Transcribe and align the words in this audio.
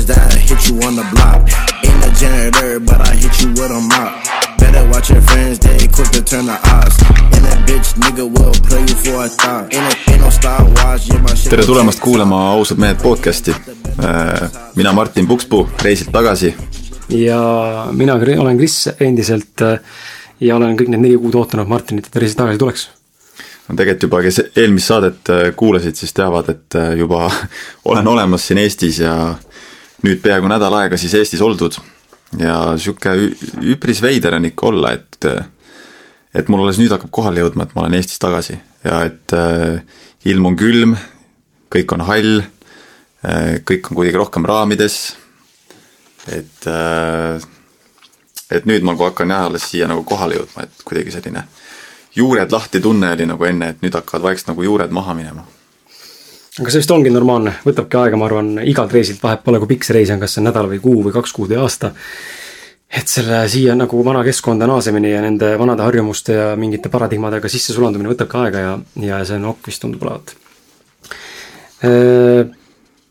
bitches 0.00 0.06
that 0.06 0.32
hit 0.34 0.68
you 0.68 0.76
on 0.86 0.96
the 0.96 1.06
block. 1.14 1.40
Ain't 1.84 2.04
a 2.04 2.10
janitor, 2.20 2.80
but 2.80 3.00
I 3.00 3.14
hit 3.14 3.42
you 3.42 3.48
with 3.50 3.70
a 3.70 3.80
mop. 3.80 4.58
Better 4.58 4.88
watch 4.90 5.10
your 5.10 5.22
friends, 5.22 5.58
they 5.58 5.88
quick 5.88 6.10
to 6.10 6.22
turn 6.22 6.46
the 6.46 6.58
odds. 6.74 6.96
And 7.34 7.44
that 7.44 7.66
bitch 7.66 7.94
nigga 8.02 8.24
will 8.28 8.54
play 8.68 8.80
you 8.80 8.96
for 9.02 9.24
a 9.24 9.28
thought. 9.28 9.72
Ain't, 9.74 10.08
a, 10.08 10.12
ain't 10.12 10.20
no 10.20 10.30
Star 10.30 10.64
Wars, 10.64 11.08
yeah, 11.08 11.22
my 11.22 11.34
shit. 11.34 11.50
tere 11.50 11.64
tulemast 11.64 12.00
kuulama 12.00 12.50
Ausad 12.50 12.78
mehed 12.78 13.02
podcasti. 13.02 13.54
mina 14.76 14.92
Martin 14.92 15.26
Pukspuu, 15.26 15.68
reisilt 15.82 16.12
tagasi. 16.12 16.54
ja 17.08 17.86
mina 17.92 18.14
olen 18.14 18.58
Kris 18.58 18.88
endiselt 19.00 19.62
äh, 19.62 19.80
ja 20.40 20.56
olen 20.56 20.76
kõik 20.78 20.88
need 20.88 21.02
neli 21.02 21.18
kuud 21.18 21.34
ootanud 21.34 21.68
Martinit, 21.68 22.06
et 22.06 22.12
ta 22.12 22.20
reisilt 22.22 22.38
tagasi 22.38 22.58
tuleks 22.58 22.88
no 23.68 23.76
tegelikult 23.76 24.06
juba, 24.06 24.20
kes 24.22 24.40
eelmist 24.56 24.92
saadet 24.92 25.30
äh, 25.30 25.42
kuulasid, 25.56 25.98
siis 25.98 26.14
teavad, 26.14 26.48
et 26.54 26.78
äh, 26.78 26.94
juba 26.98 27.26
olen 27.90 28.08
olemas 28.08 28.46
siin 28.46 28.62
Eestis 28.62 29.02
ja 29.02 29.16
nüüd 30.06 30.20
peaaegu 30.22 30.50
nädal 30.50 30.74
aega 30.80 30.98
siis 31.00 31.14
Eestis 31.18 31.42
oldud. 31.44 31.78
ja 32.38 32.76
sihuke 32.78 33.10
üpris 33.74 34.02
veider 34.02 34.36
on 34.36 34.46
ikka 34.46 34.66
olla, 34.66 34.92
et, 34.94 35.26
et 36.34 36.48
mul 36.48 36.62
alles 36.62 36.78
nüüd 36.78 36.92
hakkab 36.94 37.10
kohale 37.10 37.42
jõudma, 37.42 37.66
et 37.66 37.74
ma 37.74 37.82
olen 37.84 37.96
Eestis 37.98 38.22
tagasi 38.22 38.58
ja 38.84 39.02
et 39.08 39.34
äh, 39.34 39.80
ilm 40.30 40.46
on 40.52 40.58
külm, 40.58 40.94
kõik 41.74 41.94
on 41.96 42.04
hall 42.06 42.40
äh,, 42.40 43.58
kõik 43.66 43.90
on 43.90 43.98
kuidagi 43.98 44.20
rohkem 44.20 44.46
raamides. 44.46 45.00
et 46.28 46.70
äh,, 46.70 47.48
et 48.50 48.66
nüüd 48.66 48.86
ma 48.86 48.96
hakkan 48.98 49.30
jah 49.30 49.48
alles 49.48 49.68
siia 49.70 49.88
nagu 49.90 50.04
kohale 50.04 50.38
jõudma, 50.38 50.66
et 50.66 50.84
kuidagi 50.84 51.14
selline 51.14 51.44
juured 52.16 52.52
lahti 52.52 52.80
tunne 52.80 53.12
oli 53.12 53.26
nagu 53.26 53.44
enne, 53.46 53.70
et 53.70 53.82
nüüd 53.82 53.94
hakkavad 53.94 54.30
vaikselt 54.30 54.52
nagu 54.52 54.64
juured 54.66 54.90
maha 54.94 55.14
minema. 55.14 55.46
Aga 56.60 56.72
see 56.72 56.82
vist 56.82 56.92
ongi 56.92 57.12
normaalne, 57.12 57.54
võtabki 57.64 57.98
aega, 58.00 58.18
ma 58.20 58.26
arvan, 58.28 58.52
igalt 58.68 58.92
reisilt 58.92 59.22
vahet 59.22 59.42
pole, 59.44 59.60
kui 59.62 59.72
pikk 59.72 59.86
see 59.86 59.96
reis 59.96 60.12
on, 60.12 60.20
kas 60.20 60.36
see 60.36 60.42
on 60.42 60.50
nädal 60.50 60.68
või 60.68 60.80
kuu 60.82 61.06
või 61.06 61.14
kaks 61.14 61.32
kuud 61.36 61.52
või 61.52 61.60
aasta. 61.62 61.94
et 62.90 63.06
selle 63.08 63.44
siia 63.48 63.76
nagu 63.78 64.00
vana 64.04 64.24
keskkonda 64.26 64.66
naasemine 64.66 65.12
ja 65.12 65.20
nende 65.22 65.52
vanade 65.58 65.84
harjumuste 65.86 66.34
ja 66.34 66.46
mingite 66.58 66.90
paradigmadega 66.90 67.48
sisse 67.48 67.72
sulandumine 67.72 68.10
võtabki 68.10 68.40
aega 68.40 68.64
ja, 68.64 68.72
ja 68.98 69.20
see 69.24 69.38
nokk 69.38 69.68
vist 69.70 69.80
tundub 69.84 70.02
olevat. 70.02 70.34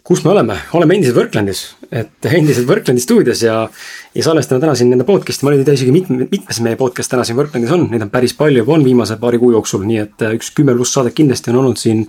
Kus 0.03 0.23
me 0.25 0.33
oleme, 0.33 0.57
oleme 0.73 0.97
endiselt 0.97 1.17
Worklandis, 1.17 1.63
et 1.91 2.25
endiselt 2.29 2.67
Worklandi 2.69 3.01
stuudios 3.01 3.41
ja, 3.41 3.63
ja 4.13 4.23
salvestame 4.23 4.61
täna 4.61 4.75
siin 4.77 4.91
nende 4.93 5.05
podcast'i, 5.07 5.45
ma 5.45 5.53
nüüd 5.53 5.63
ei 5.63 5.67
tea 5.71 5.77
isegi 5.79 5.93
mitme, 5.93 6.27
mitmes 6.29 6.59
meie 6.61 6.77
podcast 6.77 7.09
täna 7.09 7.23
siin 7.25 7.37
Worklandis 7.39 7.71
on, 7.73 7.87
neid 7.89 8.03
on 8.05 8.11
päris 8.13 8.35
palju 8.37 8.61
juba 8.61 8.75
on 8.75 8.85
viimase 8.85 9.17
paari 9.21 9.39
kuu 9.41 9.49
jooksul, 9.55 9.81
nii 9.89 9.97
et 10.03 10.25
äh, 10.25 10.35
üks 10.37 10.51
kümme 10.57 10.75
pluss 10.77 10.93
saadet 10.93 11.15
kindlasti 11.17 11.49
on 11.49 11.57
olnud 11.63 11.81
siin 11.81 12.03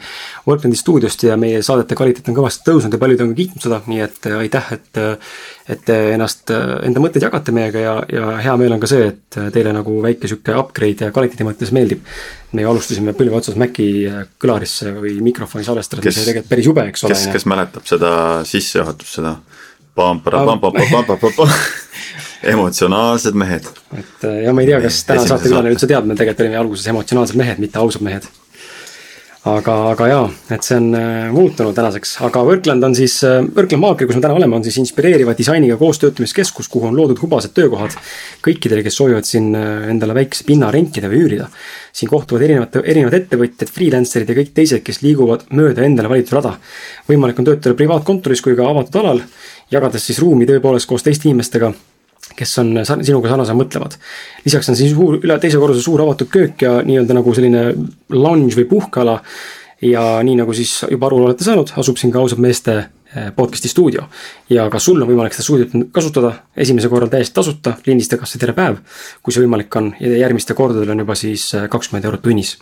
Worklandi 0.48 0.77
stuudiost 0.77 1.25
ja 1.25 1.39
meie 1.41 1.62
saadete 1.64 1.97
kvaliteet 1.97 2.28
on 2.28 2.37
kõvasti 2.37 2.67
tõusnud 2.69 2.92
ja 2.92 3.00
paljud 3.00 3.25
on 3.25 3.33
ka 3.33 3.39
kiitnud 3.39 3.64
seda, 3.64 3.81
nii 3.89 4.05
et 4.05 4.28
äh, 4.28 4.37
aitäh, 4.42 4.69
et 4.77 5.00
äh, 5.00 5.33
et 5.70 5.84
te 5.87 5.97
ennast, 6.17 6.50
enda 6.50 6.98
mõtteid 6.98 7.22
jagate 7.22 7.53
meiega 7.55 7.83
ja, 7.84 7.92
ja 8.11 8.31
hea 8.42 8.56
meel 8.59 8.72
on 8.75 8.81
ka 8.83 8.89
see, 8.91 9.05
et 9.12 9.37
teile 9.55 9.70
nagu 9.77 10.00
väike 10.03 10.27
sihuke 10.27 10.56
upgrade 10.59 11.12
kvaliteedi 11.15 11.47
mõttes 11.47 11.70
meeldib. 11.77 12.03
me 12.59 12.65
alustasime 12.67 13.15
põlve 13.15 13.39
otsas 13.39 13.55
Maci 13.61 13.87
kõlarisse 14.42 14.91
või 14.97 15.20
mikrofoni 15.22 15.62
salvestada, 15.62 16.03
mis 16.03 16.19
oli 16.19 16.27
tegelikult 16.33 16.50
päris 16.50 16.67
jube, 16.67 16.89
eks 16.91 17.06
ole. 17.06 17.15
kes, 17.15 17.28
kes 17.37 17.47
mäletab 17.47 17.87
seda 17.87 18.11
sissejuhatust, 18.50 19.20
seda 19.20 19.37
emotsionaalsed 22.52 23.36
mehed. 23.36 23.66
et 23.98 24.28
ja 24.44 24.52
ma 24.55 24.62
ei 24.64 24.70
tea, 24.70 24.80
kas 24.84 25.02
täna 25.08 25.24
saatekülaline 25.28 25.74
üldse 25.74 25.88
teab, 25.91 26.06
me 26.08 26.16
tegelikult 26.16 26.47
olime 26.47 26.60
alguses 26.60 26.86
emotsionaalsed 26.92 27.41
mehed, 27.41 27.60
mitte 27.62 27.80
ausad 27.82 28.05
mehed. 28.06 28.28
Aga, 29.48 29.74
aga 29.94 30.06
jaa, 30.10 30.24
et 30.52 30.66
see 30.66 30.77
on 30.77 30.88
äh, 30.96 31.28
muutunud 31.33 31.77
tänaseks, 31.77 32.19
aga 32.27 32.42
Workland 32.44 32.84
on 32.84 32.94
siis, 32.96 33.14
äh, 33.24 33.38
Workland 33.56 33.81
Maakri, 33.81 34.09
kus 34.09 34.19
me 34.19 34.25
täna 34.25 34.37
oleme, 34.37 34.59
on 34.59 34.65
siis 34.66 34.76
inspireeriva 34.82 35.32
disainiga 35.38 35.78
koostöötamiskeskus, 35.81 36.69
kuhu 36.69 36.91
on 36.91 36.98
loodud 36.98 37.22
hubased 37.22 37.54
töökohad 37.56 37.97
kõikidele, 38.44 38.84
kes 38.84 39.00
soovivad 39.00 39.28
siin 39.28 39.54
endale 39.56 40.16
väikese 40.19 40.44
pinna 40.48 40.69
rentida 40.75 41.09
või 41.09 41.25
üürida. 41.25 41.48
siin 41.92 42.10
kohtuvad 42.10 42.44
erinevate, 42.47 42.82
erinevad 42.84 43.16
ettevõtjad, 43.16 43.70
freelancer'id 43.75 44.28
ja 44.28 44.37
kõik 44.37 44.53
teised, 44.54 44.82
kes 44.84 45.00
liiguvad 45.03 45.48
mööda 45.50 45.82
endale 45.88 46.09
valitud 46.12 46.36
rada. 46.36 46.59
võimalik 47.09 47.38
on 47.38 47.48
töötada 47.48 47.75
privaatkontoris 47.75 48.42
kui 48.44 48.56
ka 48.56 48.69
avatud 48.69 49.00
alal 49.00 49.25
jagades 49.70 50.06
siis 50.06 50.19
ruumi 50.19 50.47
tõepoolest 50.47 50.88
koos 50.91 51.03
teiste 51.06 51.28
inimestega, 51.28 51.72
kes 52.36 52.53
on 52.62 52.75
sinuga 52.84 53.31
sarnaselt 53.32 53.58
mõtlevad. 53.58 53.97
lisaks 54.44 54.69
on 54.70 54.78
siis 54.78 54.92
suur, 54.94 55.19
üle 55.22 55.38
teise 55.41 55.60
korruse 55.60 55.82
suur 55.84 56.03
avatud 56.04 56.31
köök 56.32 56.62
ja 56.66 56.76
nii-öelda 56.86 57.16
nagu 57.16 57.34
selline 57.36 57.64
lounge 58.14 58.56
või 58.58 58.69
puhkeala. 58.70 59.20
ja 59.81 60.20
nii 60.20 60.36
nagu 60.36 60.53
siis 60.53 60.82
juba 60.91 61.06
aru 61.09 61.22
olete 61.25 61.44
saanud, 61.44 61.70
asub 61.80 61.97
siin 61.97 62.12
ka 62.12 62.20
ausad 62.20 62.38
meeste 62.38 62.75
eh, 62.76 63.30
podcast'i 63.36 63.69
stuudio. 63.69 64.06
ja 64.50 64.69
ka 64.70 64.78
sul 64.78 65.00
on 65.03 65.09
võimalik 65.09 65.36
seda 65.36 65.48
stuudiot 65.48 65.92
kasutada 65.92 66.34
esimesel 66.56 66.91
korral 66.92 67.09
täiesti 67.09 67.34
tasuta, 67.34 67.76
lindista 67.86 68.19
kas 68.20 68.36
või 68.36 68.44
terve 68.44 68.56
päev, 68.56 68.80
kui 69.22 69.32
see 69.32 69.44
võimalik 69.44 69.76
on 69.76 69.94
ja 70.00 70.16
järgmistel 70.25 70.56
kordadel 70.56 70.92
on 70.92 71.04
juba 71.04 71.16
siis 71.16 71.53
eh, 71.54 71.69
kakskümmend 71.69 72.04
eurot 72.04 72.22
tunnis. 72.22 72.59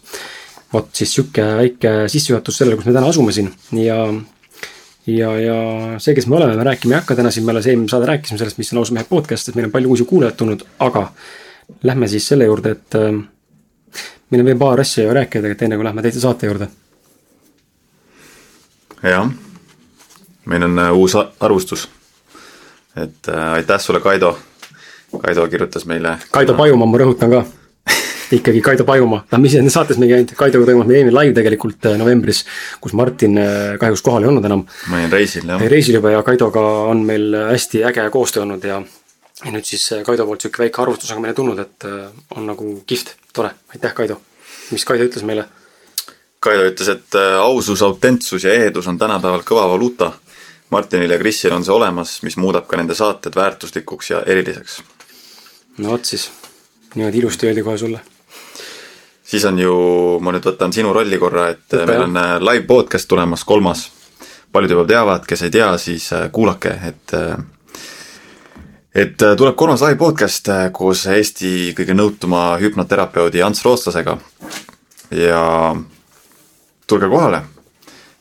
vot 0.73 0.89
siis 0.93 1.15
sihuke 1.15 1.45
väike 1.63 1.93
sissejuhatus 2.09 2.59
sellele, 2.59 2.77
kus 2.77 2.87
me 2.87 2.93
täna 2.93 3.09
asume 3.09 3.33
siin 3.33 3.51
ja 3.73 4.05
ja, 5.09 5.33
ja 5.41 5.57
see, 5.99 6.15
kes 6.15 6.27
me 6.27 6.37
oleme, 6.37 6.57
me 6.57 6.65
rääkima 6.65 6.95
ei 6.95 7.01
hakka 7.01 7.17
täna 7.17 7.31
siin, 7.31 7.47
me 7.47 7.53
alles 7.55 7.67
eelmine 7.67 7.89
saade 7.89 8.07
rääkisime 8.07 8.39
sellest, 8.39 8.59
mis 8.59 8.73
on 8.73 8.83
Ausad 8.83 8.97
mehed 8.97 9.09
podcast, 9.09 9.49
et 9.49 9.57
meil 9.57 9.69
on 9.69 9.75
palju 9.75 9.93
uusi 9.95 10.05
kuulajaid 10.09 10.37
tulnud, 10.37 10.65
aga 10.85 11.07
lähme 11.83 12.09
siis 12.09 12.29
selle 12.29 12.49
juurde, 12.49 12.75
et 12.77 12.99
äh, 12.99 13.13
meil 14.31 14.45
on 14.45 14.51
veel 14.51 14.61
paar 14.61 14.81
asja 14.81 15.07
ju 15.07 15.15
rääkida 15.17 15.55
enne 15.55 15.79
kui 15.79 15.87
lähme 15.87 16.05
teise 16.05 16.21
saate 16.21 16.51
juurde. 16.51 16.69
jah, 19.03 19.31
meil 20.45 20.69
on 20.69 20.79
äh, 20.79 20.93
uus 20.93 21.17
arvustus. 21.41 21.89
et 22.97 23.29
äh, 23.29 23.53
aitäh 23.53 23.81
sulle, 23.81 24.01
Kaido. 24.01 24.39
Kaido 25.19 25.49
kirjutas 25.49 25.87
meile. 25.87 26.19
Kaido 26.31 26.55
Pajumaa, 26.55 26.87
ma 26.87 26.99
rõhutan 27.01 27.31
ka 27.33 27.45
ikkagi 28.33 28.61
Kaido 28.61 28.85
Pajumaa, 28.85 29.23
noh, 29.31 29.41
mis 29.41 29.55
nendes 29.57 29.75
saates 29.77 29.99
me 30.01 30.07
ei 30.07 30.13
käinud, 30.13 30.33
Kaidoga 30.37 30.69
toimus 30.69 30.89
meie 30.89 31.01
eelmine 31.01 31.17
live 31.17 31.35
tegelikult 31.37 31.89
äh, 31.89 31.97
novembris, 32.01 32.43
kus 32.83 32.95
Martin 32.99 33.39
äh, 33.41 33.77
kahjuks 33.81 34.03
kohal 34.05 34.25
ei 34.25 34.31
olnud 34.31 34.45
enam. 34.45 34.65
ma 34.91 35.01
olin 35.01 35.13
reisil, 35.13 35.47
jah. 35.49 35.65
reisil 35.73 35.99
juba 35.99 36.13
ja 36.13 36.23
Kaidoga 36.27 36.65
on 36.93 37.05
meil 37.09 37.37
hästi 37.53 37.85
äge 37.89 38.09
koostöö 38.13 38.45
olnud 38.45 38.65
ja 38.69 38.81
ja 39.45 39.53
nüüd 39.55 39.69
siis 39.69 39.87
äh, 39.97 40.03
Kaido 40.07 40.27
poolt 40.27 40.45
sihuke 40.45 40.65
väike 40.65 40.83
arvustus 40.83 41.13
on 41.15 41.23
meile 41.25 41.37
tulnud, 41.37 41.63
et 41.63 41.87
on 42.37 42.49
nagu 42.49 42.73
kihvt, 42.87 43.15
tore, 43.33 43.55
aitäh, 43.75 43.95
Kaido. 43.95 44.21
mis 44.75 44.85
Kaido 44.85 45.09
ütles 45.09 45.25
meile? 45.25 45.47
Kaido 46.41 46.69
ütles, 46.69 46.91
et 46.93 47.19
ausus, 47.41 47.83
autentsus 47.83 48.45
ja 48.45 48.53
ehedus 48.55 48.87
on 48.87 48.99
tänapäeval 48.99 49.43
kõva 49.47 49.65
valuuta. 49.73 50.13
Martinil 50.71 51.11
ja 51.11 51.17
Krisil 51.19 51.55
on 51.57 51.65
see 51.65 51.73
olemas, 51.73 52.19
mis 52.23 52.37
muudab 52.37 52.67
ka 52.69 52.77
nende 52.77 52.95
saated 52.95 53.35
väärtuslikuks 53.35 54.11
ja 54.11 54.21
eriliseks. 54.27 54.83
no 55.79 55.95
vot 55.95 56.05
siis, 56.05 56.29
niimoodi 56.95 57.23
ilusti 57.25 57.49
öeldi 57.49 57.65
kohe 57.65 57.79
sulle 57.79 58.05
siis 59.29 59.45
on 59.45 59.59
ju, 59.61 59.75
ma 60.25 60.33
nüüd 60.33 60.47
võtan 60.49 60.73
sinu 60.75 60.93
rolli 60.97 61.19
korra, 61.21 61.51
et 61.53 61.67
Võtta, 61.67 61.85
meil 61.91 62.07
on. 62.07 62.17
Äh, 62.17 62.35
live 62.45 62.67
podcast 62.69 63.09
tulemas, 63.11 63.45
kolmas. 63.45 63.89
paljud 64.53 64.71
juba 64.73 64.87
teavad, 64.89 65.27
kes 65.29 65.43
ei 65.45 65.51
tea, 65.53 65.69
siis 65.79 66.09
äh, 66.17 66.31
kuulake, 66.33 66.73
et 66.89 67.15
äh, 67.15 67.37
et 68.99 69.21
tuleb 69.21 69.55
kolmas 69.55 69.83
live 69.85 69.99
podcast 70.01 70.49
koos 70.73 71.05
Eesti 71.13 71.75
kõige 71.77 71.95
nõutuma 71.95 72.57
hüpnoterapeudi 72.59 73.43
Ants 73.45 73.63
Rootslasega. 73.65 74.17
ja 75.11 75.77
tulge 76.87 77.09
kohale. 77.09 77.43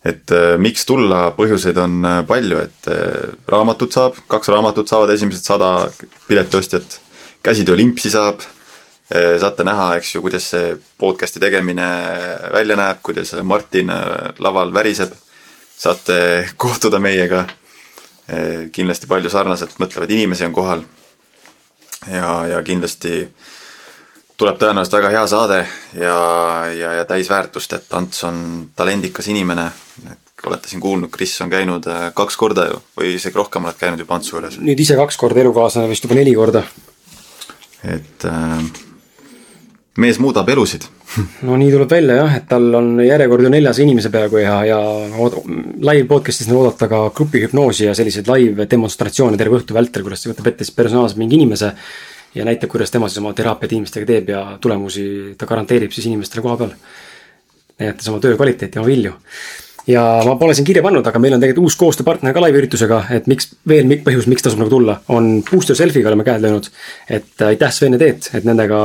et 0.05 0.31
miks 0.57 0.85
tulla, 0.85 1.31
põhjuseid 1.35 1.77
on 1.77 2.05
palju, 2.27 2.59
et 2.59 2.91
raamatut 3.47 3.91
saab, 3.91 4.19
kaks 4.27 4.47
raamatut 4.47 4.87
saavad 4.87 5.09
esimesed 5.09 5.43
sada 5.43 5.89
piletiostjat, 6.27 6.99
käsitöö 7.43 7.75
limpsi 7.77 8.09
saab 8.09 8.43
saate 9.39 9.63
näha, 9.63 9.93
eks 9.95 10.15
ju, 10.15 10.21
kuidas 10.21 10.49
see 10.51 10.73
podcast'i 10.99 11.39
tegemine 11.39 11.85
välja 12.51 12.75
näeb, 12.75 12.99
kuidas 13.03 13.31
Martin 13.43 13.89
äh, 13.89 14.33
laval 14.39 14.73
väriseb. 14.73 15.13
saate 15.77 16.17
kohtuda 16.57 16.99
meiega. 16.99 17.45
Äh, 18.27 18.67
kindlasti 18.71 19.07
palju 19.07 19.29
sarnaselt 19.29 19.77
mõtlevaid 19.79 20.11
inimesi 20.11 20.45
on 20.45 20.53
kohal. 20.53 20.83
ja, 22.11 22.47
ja 22.47 22.63
kindlasti 22.63 23.29
tuleb 24.37 24.59
tõenäoliselt 24.59 24.93
väga 24.99 25.09
hea 25.09 25.27
saade 25.27 25.57
ja, 25.97 26.17
ja, 26.69 26.93
ja 26.99 27.05
täis 27.05 27.29
väärtust, 27.29 27.73
et 27.73 27.93
Ants 27.93 28.23
on 28.23 28.69
talendikas 28.75 29.27
inimene. 29.27 29.71
olete 30.45 30.69
siin 30.69 30.81
kuulnud, 30.81 31.09
Kris 31.09 31.41
on 31.41 31.49
käinud 31.49 31.87
kaks 32.13 32.37
korda 32.37 32.67
ju 32.67 32.81
või 32.99 33.15
isegi 33.15 33.35
rohkem 33.35 33.65
oled 33.65 33.79
käinud 33.79 33.99
juba 33.99 34.15
Antsu 34.15 34.35
juures. 34.35 34.59
nüüd 34.59 34.79
ise 34.79 34.95
kaks 34.95 35.17
korda, 35.17 35.39
elukaaslane 35.41 35.89
vist 35.89 36.03
juba 36.03 36.19
neli 36.19 36.35
korda. 36.35 36.63
et 37.83 38.25
äh, 38.25 38.86
mees 39.97 40.19
muudab 40.21 40.49
elusid. 40.53 40.85
no 41.47 41.57
nii 41.57 41.71
tuleb 41.73 41.91
välja 41.91 42.19
jah, 42.19 42.35
et 42.39 42.45
tal 42.49 42.67
on 42.77 42.91
järjekord 43.01 43.47
ju 43.47 43.51
neljas 43.53 43.79
inimese 43.83 44.11
peaaegu 44.13 44.41
ja, 44.43 44.57
ja 44.67 44.77
live 45.89 46.05
podcast'is 46.09 46.49
on 46.51 46.59
oodata 46.61 46.89
ka 46.91 47.01
grupihüpnoosi 47.17 47.87
ja 47.87 47.95
selliseid 47.97 48.29
live 48.31 48.67
demonstratsioone 48.69 49.39
terve 49.39 49.59
õhtu 49.59 49.77
vältel, 49.77 50.05
kuidas 50.05 50.23
ta 50.23 50.31
võtab 50.33 50.51
ette 50.51 50.67
siis 50.67 50.77
personaalselt 50.77 51.21
mingi 51.21 51.39
inimese. 51.39 51.73
ja 52.35 52.45
näitab, 52.45 52.69
kuidas 52.69 52.91
tema 52.93 53.09
siis 53.09 53.23
oma 53.23 53.33
teraapiat 53.33 53.71
inimestega 53.73 54.05
teeb 54.05 54.29
ja 54.29 54.41
tulemusi 54.61 55.35
ta 55.37 55.49
garanteerib 55.49 55.91
siis 55.91 56.05
inimestele 56.11 56.45
koha 56.45 56.57
peal. 56.57 56.75
näidates 57.79 58.09
oma 58.09 58.19
töö 58.21 58.35
kvaliteeti, 58.37 58.79
oma 58.79 58.87
vilju. 58.87 59.13
Ja 59.87 60.03
ma 60.25 60.35
pole 60.35 60.55
siin 60.55 60.67
kirja 60.67 60.83
pannud, 60.85 61.05
aga 61.07 61.19
meil 61.21 61.37
on 61.37 61.41
tegelikult 61.41 61.69
uus 61.69 61.77
koostööpartner 61.79 62.35
ka 62.35 62.43
live 62.43 62.61
üritusega, 62.61 63.01
et 63.15 63.27
miks, 63.31 63.51
veel 63.69 63.89
põhjus, 64.03 64.27
miks 64.29 64.45
tasub 64.45 64.61
nagu 64.61 64.71
tulla, 64.71 64.97
on 65.13 65.37
Booster 65.47 65.77
Selfie'ga 65.79 66.11
oleme 66.11 66.25
käed 66.27 66.43
löönud. 66.43 66.69
et 67.09 67.45
aitäh 67.47 67.71
Sven 67.71 67.95
ja 67.95 67.99
Teet, 67.99 68.29
et 68.33 68.47
nendega 68.47 68.81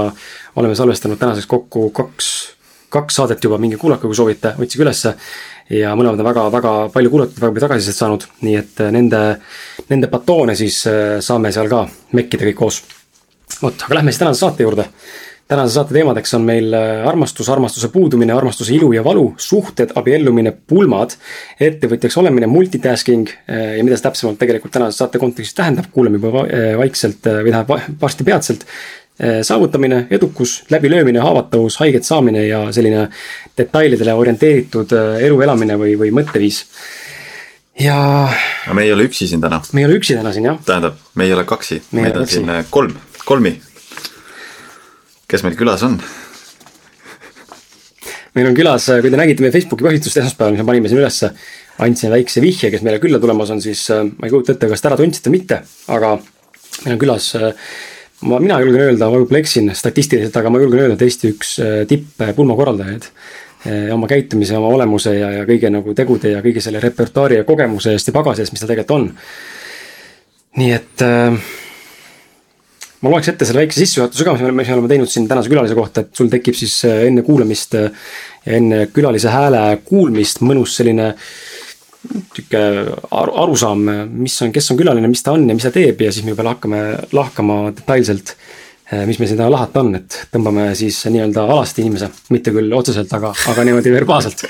oleme 0.56 0.74
salvestanud 0.78 1.18
tänaseks 1.18 1.46
kokku 1.50 1.90
kaks, 1.90 2.28
kaks 2.92 3.18
saadet 3.18 3.44
juba, 3.44 3.58
minge 3.58 3.76
kuulake, 3.80 4.06
kui 4.06 4.16
soovite, 4.16 4.54
otsige 4.58 4.86
ülesse. 4.86 5.14
ja 5.70 5.94
mõlemad 5.96 6.20
on 6.20 6.26
väga-väga 6.26 6.72
palju 6.94 7.10
kuulatud, 7.10 7.40
väga 7.40 7.52
palju 7.52 7.66
tagasisidet 7.66 7.98
saanud, 7.98 8.26
nii 8.46 8.56
et 8.56 8.86
nende, 8.94 9.20
nende 9.88 10.10
batoone 10.12 10.54
siis 10.54 10.84
saame 11.20 11.52
seal 11.52 11.68
ka 11.68 11.86
mekkida 12.12 12.46
kõik 12.50 12.58
koos. 12.62 12.82
vot, 13.62 13.86
aga 13.86 13.94
lähme 13.94 14.12
siis 14.12 14.22
tänase 14.22 14.44
saate 14.46 14.62
juurde 14.62 14.86
tänase 15.52 15.76
saate 15.76 15.94
teemadeks 15.96 16.32
on 16.38 16.46
meil 16.46 16.72
äh, 16.76 17.02
armastus, 17.08 17.48
armastuse 17.52 17.90
puudumine, 17.92 18.32
armastuse 18.32 18.74
ilu 18.74 18.92
ja 18.96 19.04
valu, 19.04 19.26
suhted, 19.40 19.92
abiellumine, 19.98 20.54
pulmad, 20.68 21.16
ettevõtjaks 21.60 22.16
olemine, 22.22 22.48
multitasking 22.50 23.28
äh, 23.28 23.76
ja 23.78 23.84
mida 23.84 23.98
see 23.98 24.06
täpsemalt 24.08 24.40
tegelikult 24.40 24.74
tänase 24.74 25.02
saate 25.02 25.20
kontekstis 25.22 25.58
tähendab, 25.58 25.90
kuuleme 25.92 26.20
juba 26.20 26.46
äh, 26.46 26.72
vaikselt 26.80 27.28
või 27.28 27.52
tähendab 27.54 28.02
varsti 28.02 28.28
peatselt. 28.28 28.66
saavutamine, 29.44 30.06
edukus, 30.10 30.64
läbilöömine, 30.72 31.20
haavatavus, 31.20 31.76
haiget 31.78 32.04
saamine 32.04 32.46
ja 32.46 32.62
selline 32.72 33.02
detailidele 33.58 34.14
orienteeritud 34.18 34.94
elu 35.20 35.40
elamine 35.44 35.76
või, 35.78 35.92
või 36.00 36.08
mõtteviis 36.16 36.62
ja. 37.84 37.98
aga 38.64 38.74
me 38.74 38.86
ei 38.88 38.92
ole 38.92 39.04
üksi 39.10 39.28
siin 39.28 39.44
täna. 39.44 39.60
me 39.72 39.84
ei 39.84 39.86
ole 39.86 40.00
üksi 40.00 40.16
täna 40.16 40.32
siin 40.32 40.48
jah. 40.48 40.56
tähendab, 40.64 40.96
me 41.14 41.28
ei 41.28 41.36
ole 41.36 41.44
kaksi, 41.44 41.82
meid 41.92 42.16
on 42.16 42.26
siin 42.26 42.50
kolm, 42.70 42.96
kolmi 43.28 43.52
kes 45.32 45.44
meil 45.46 45.56
külas 45.56 45.82
on? 45.86 45.96
meil 48.36 48.48
on 48.48 48.56
külas, 48.56 48.88
kui 49.04 49.12
te 49.12 49.18
nägite 49.20 49.44
meie 49.44 49.52
Facebooki 49.54 49.84
postitust 49.84 50.20
esmaspäeval, 50.22 50.54
mis 50.54 50.62
me 50.62 50.68
panime 50.68 50.90
siin 50.90 51.00
ülesse, 51.02 51.32
andsin 51.84 52.12
väikse 52.12 52.42
vihje, 52.44 52.70
kes 52.72 52.84
meile 52.84 53.00
külla 53.02 53.20
tulemas 53.20 53.52
on, 53.52 53.60
siis 53.64 53.84
äh, 53.92 54.04
ma 54.08 54.28
ei 54.28 54.32
kujuta 54.32 54.54
ette, 54.56 54.70
kas 54.72 54.82
te 54.82 54.88
ära 54.90 54.98
tundsite 55.00 55.28
või 55.28 55.38
mitte, 55.40 55.60
aga 55.92 56.14
meil 56.16 56.94
on 56.94 57.00
külas 57.02 57.28
äh, 57.36 57.52
ma, 58.28 58.40
mina 58.40 58.58
julgen 58.62 58.86
öelda, 58.86 59.08
ma 59.08 59.20
võib-olla 59.20 59.42
eksin 59.42 59.68
statistiliselt, 59.76 60.36
aga 60.40 60.52
ma 60.52 60.62
julgen 60.62 60.84
öelda, 60.84 60.96
et 60.96 61.06
Eesti 61.06 61.32
üks 61.34 61.54
äh, 61.60 61.78
tipp 61.90 62.20
pulmakorraldajaid. 62.36 63.08
oma 63.94 64.08
käitumise, 64.10 64.56
oma 64.58 64.72
olemuse 64.74 65.12
ja, 65.14 65.28
ja 65.30 65.42
kõige 65.46 65.68
nagu 65.70 65.92
tegude 65.94 66.32
ja 66.32 66.40
kõige 66.42 66.58
selle 66.58 66.80
repertuaari 66.82 67.36
ja 67.36 67.44
kogemuse 67.46 67.92
eest 67.94 68.08
ja 68.08 68.14
pagasi 68.16 68.42
eest, 68.42 68.50
mis 68.50 68.64
ta 68.64 68.66
tegelikult 68.66 68.96
on. 68.96 69.04
nii 70.58 70.72
et 70.74 71.04
äh, 71.06 71.36
ma 73.02 73.10
loeks 73.10 73.32
ette 73.32 73.48
selle 73.48 73.64
väikse 73.64 73.82
sissejuhatuse 73.82 74.26
ka, 74.26 74.36
mis 74.38 74.68
me 74.68 74.76
oleme 74.76 74.90
teinud 74.90 75.10
siin 75.10 75.26
tänase 75.30 75.50
külalise 75.50 75.76
kohta, 75.78 76.04
et 76.04 76.14
sul 76.16 76.30
tekib 76.32 76.56
siis 76.58 76.76
äh, 76.88 77.06
enne 77.08 77.24
kuulamist 77.26 77.74
äh, 77.78 77.90
ja 78.46 78.58
enne 78.58 78.86
külalise 78.94 79.32
hääle 79.32 79.64
kuulmist 79.86 80.42
mõnus 80.46 80.76
selline 80.78 81.12
sihuke 82.02 82.62
aru, 83.14 83.34
arusaam, 83.44 83.84
mis 84.10 84.34
on, 84.42 84.50
kes 84.54 84.72
on 84.72 84.78
külaline, 84.80 85.10
mis 85.10 85.22
ta 85.22 85.34
on 85.36 85.46
ja 85.46 85.54
mis 85.54 85.66
ta 85.66 85.70
teeb 85.74 86.02
ja 86.02 86.10
siis 86.14 86.26
me 86.26 86.34
juba 86.34 86.48
hakkame 86.50 86.82
lahkama 87.14 87.58
detailselt, 87.76 88.34
äh, 88.90 89.04
mis 89.08 89.20
meil 89.20 89.30
siin 89.30 89.40
täna 89.40 89.50
lahata 89.54 89.82
on, 89.82 89.94
et 89.98 90.22
tõmbame 90.34 90.70
siis 90.78 91.02
nii-öelda 91.10 91.46
alasti 91.46 91.86
inimese, 91.86 92.10
mitte 92.34 92.54
küll 92.54 92.74
otseselt, 92.78 93.12
aga, 93.18 93.34
aga 93.54 93.66
niimoodi 93.66 93.94
verbaalselt. 93.94 94.46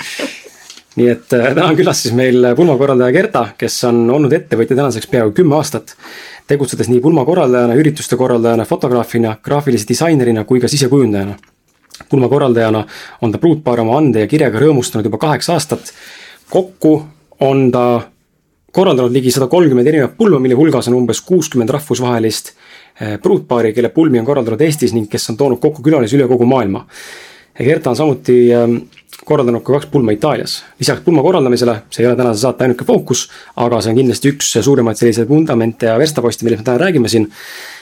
Nii 0.95 1.07
et 1.09 1.25
täna 1.29 1.65
on 1.71 1.77
külas 1.77 2.03
siis 2.03 2.13
meil 2.13 2.53
pulmakorraldaja 2.55 3.15
Gerta, 3.15 3.47
kes 3.57 3.79
on 3.89 4.03
olnud 4.13 4.33
ettevõtja 4.33 4.77
tänaseks 4.77 5.09
peaaegu 5.09 5.33
kümme 5.39 5.57
aastat 5.57 5.95
tegutsedes 6.47 6.89
nii 6.91 7.01
pulmakorraldajana, 7.03 7.75
ürituste 7.79 8.17
korraldajana, 8.19 8.65
fotograafina, 8.67 9.35
graafilise 9.43 9.87
disainerina 9.89 10.43
kui 10.43 10.59
ka 10.59 10.67
sisekujundajana. 10.67 11.35
pulmakorraldajana 12.09 12.85
on 13.21 13.31
ta 13.31 13.37
pruutpaari 13.37 13.81
oma 13.81 13.97
ande 13.97 14.19
ja 14.19 14.27
kirjaga 14.27 14.59
rõõmustanud 14.59 15.05
juba 15.05 15.17
kaheksa 15.17 15.53
aastat. 15.53 15.93
kokku 16.49 17.03
on 17.39 17.71
ta 17.71 18.01
korraldanud 18.71 19.11
ligi 19.11 19.31
sada 19.31 19.47
kolmkümmend 19.47 19.87
erinevat 19.87 20.17
pulma, 20.17 20.39
mille 20.39 20.55
hulgas 20.55 20.87
on 20.87 20.93
umbes 20.93 21.21
kuuskümmend 21.21 21.69
rahvusvahelist 21.69 22.51
eh, 23.01 23.19
pruutpaari, 23.21 23.73
kelle 23.73 23.89
pulmi 23.89 24.19
on 24.19 24.25
korraldatud 24.25 24.61
Eestis 24.61 24.93
ning 24.93 25.09
kes 25.09 25.29
on 25.29 25.37
toonud 25.37 25.61
kokku 25.61 25.81
külalisi 25.81 26.17
üle 26.17 26.27
kogu 26.27 26.45
maailma. 26.45 26.87
Gerta 27.57 27.91
on 27.91 27.95
samuti 27.95 28.37
ehm, 28.51 28.77
korraldanud 29.25 29.63
ka 29.63 29.73
kaks 29.77 29.89
pulma 29.91 30.15
Itaalias. 30.15 30.63
lisaks 30.79 31.03
pulma 31.05 31.21
korraldamisele, 31.21 31.75
see 31.89 32.03
ei 32.03 32.09
ole 32.09 32.17
tänase 32.19 32.41
saate 32.41 32.65
ainuke 32.65 32.85
fookus, 32.87 33.27
aga 33.55 33.81
see 33.81 33.93
on 33.93 33.99
kindlasti 34.01 34.33
üks 34.33 34.55
suuremaid 34.65 34.99
selliseid 34.99 35.29
vundamente 35.29 35.89
ja 35.91 35.97
verstaposte, 36.01 36.45
millest 36.45 36.63
me 36.63 36.71
täna 36.71 36.81
räägime 36.85 37.09
siin. 37.09 37.29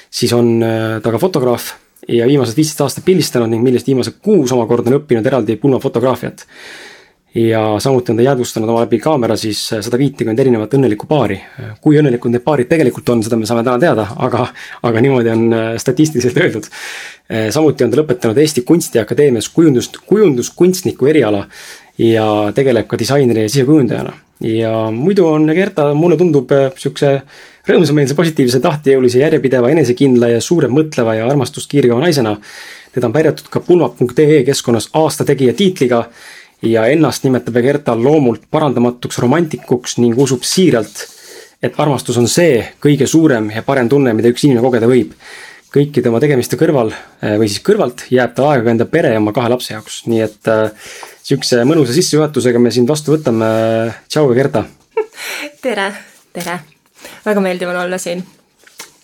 siis 0.10 0.34
on 0.34 0.60
äh, 0.64 1.02
ta 1.02 1.12
ka 1.12 1.18
fotograaf 1.18 1.74
ja 2.08 2.28
viimased 2.28 2.58
viisteist 2.58 2.82
aastat 2.82 3.06
pildistanud 3.06 3.50
ning 3.50 3.64
millest 3.64 3.88
viimased 3.88 4.20
kuus 4.22 4.52
omakorda 4.52 4.92
on 4.92 5.00
õppinud 5.02 5.28
eraldi 5.28 5.56
pulmafotograafiat 5.62 6.46
ja 7.36 7.76
samuti 7.80 8.12
on 8.12 8.18
ta 8.18 8.24
jäädvustanud 8.24 8.70
oma 8.70 8.82
läbi 8.82 9.00
kaamera 9.00 9.36
siis 9.40 9.60
sada 9.68 9.98
viitekümmet 9.98 10.40
erinevat 10.40 10.74
õnnelikku 10.74 11.08
paari. 11.08 11.40
kui 11.82 12.00
õnnelikud 12.00 12.34
need 12.34 12.44
paarid 12.44 12.68
tegelikult 12.68 13.10
on, 13.10 13.24
seda 13.24 13.38
me 13.40 13.48
saame 13.48 13.64
täna 13.64 13.80
teada, 13.80 14.08
aga, 14.20 14.48
aga 14.84 15.02
niimoodi 15.02 15.32
on 15.32 15.54
äh, 15.54 15.70
statistiliselt 15.80 16.38
öeldud. 16.38 16.68
Äh, 17.32 17.48
samuti 17.50 17.84
on 17.84 17.94
ta 17.94 18.02
lõpetanud 18.02 18.38
Eesti 18.38 18.66
Kunstiakadeemias 18.68 19.48
kujundust, 19.50 20.02
kujunduskunstniku 20.08 21.08
eriala 21.08 21.46
ja 21.98 22.26
tegeleb 22.56 22.90
ka 22.92 23.00
disaineri 23.00 23.48
ja 23.48 23.50
sisekujundajana. 23.50 24.14
ja 24.42 24.92
muidu 24.92 25.28
on 25.28 25.46
Gerta, 25.56 25.94
mulle 25.94 26.18
tundub 26.18 26.52
äh, 26.52 26.68
sihukese 26.76 27.22
rõõmsameelse, 27.68 28.16
positiivse, 28.18 28.60
tahtejõulise, 28.60 29.22
järjepideva, 29.22 29.70
enesekindla 29.72 30.34
ja 30.34 30.42
suurelt 30.42 30.74
mõtleva 30.74 31.16
ja 31.16 31.28
armastust 31.30 31.72
kiirgava 31.72 32.02
naisena. 32.02 32.38
teda 32.92 33.08
on 33.08 33.14
pärjatud 33.14 33.48
ka 33.50 33.60
pulma.ee 33.60 34.44
keskkonnas 34.44 34.90
aasta 34.94 35.26
tegija 35.26 35.54
tiitliga 35.54 36.10
ja 36.62 36.86
ennast 36.92 37.26
nimetab 37.26 37.58
Egerta 37.62 37.96
loomult 37.98 38.44
parandamatuks 38.52 39.20
romantikuks 39.22 39.98
ning 40.02 40.18
usub 40.20 40.46
siiralt, 40.46 41.06
et 41.62 41.78
armastus 41.82 42.18
on 42.22 42.28
see 42.30 42.60
kõige 42.84 43.08
suurem 43.10 43.50
ja 43.54 43.64
parem 43.66 43.90
tunne, 43.90 44.14
mida 44.18 44.32
üks 44.32 44.46
inimene 44.46 44.66
kogeda 44.66 44.90
võib. 44.90 45.16
kõikide 45.72 46.10
oma 46.10 46.20
tegemiste 46.20 46.58
kõrval 46.60 46.90
eh, 46.92 47.38
või 47.40 47.48
siis 47.48 47.62
kõrvalt 47.64 48.04
jääb 48.12 48.34
ta 48.36 48.50
aega 48.50 48.66
ka 48.66 48.72
enda 48.74 48.86
pere 48.92 49.14
ja 49.14 49.22
oma 49.22 49.32
kahe 49.32 49.50
lapse 49.54 49.72
jaoks, 49.74 50.02
nii 50.12 50.20
et 50.26 50.50
äh, 50.52 50.90
sihukese 51.24 51.64
mõnusa 51.64 51.96
sissejuhatusega 51.96 52.60
me 52.60 52.74
sind 52.76 52.92
vastu 52.92 53.16
võtame. 53.16 53.48
tšau, 54.12 54.28
Egerta. 54.34 54.66
tere, 55.66 55.88
tere, 56.34 56.60
väga 57.24 57.46
meeldiv 57.48 57.72
on 57.72 57.80
olla 57.86 57.98
siin 57.98 58.26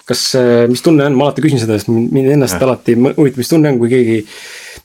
kas, 0.07 0.35
äh, 0.35 0.67
mis 0.67 0.83
tunne 0.83 1.05
on, 1.07 1.15
ma 1.15 1.29
alati 1.29 1.43
küsin 1.45 1.59
seda, 1.63 1.79
sest 1.79 1.89
mind 1.91 2.33
ennast 2.35 2.61
alati 2.61 2.97
huvitab, 2.99 3.39
mis 3.39 3.51
tunne 3.51 3.71
on, 3.71 3.79
kui 3.79 3.91
keegi 3.91 4.19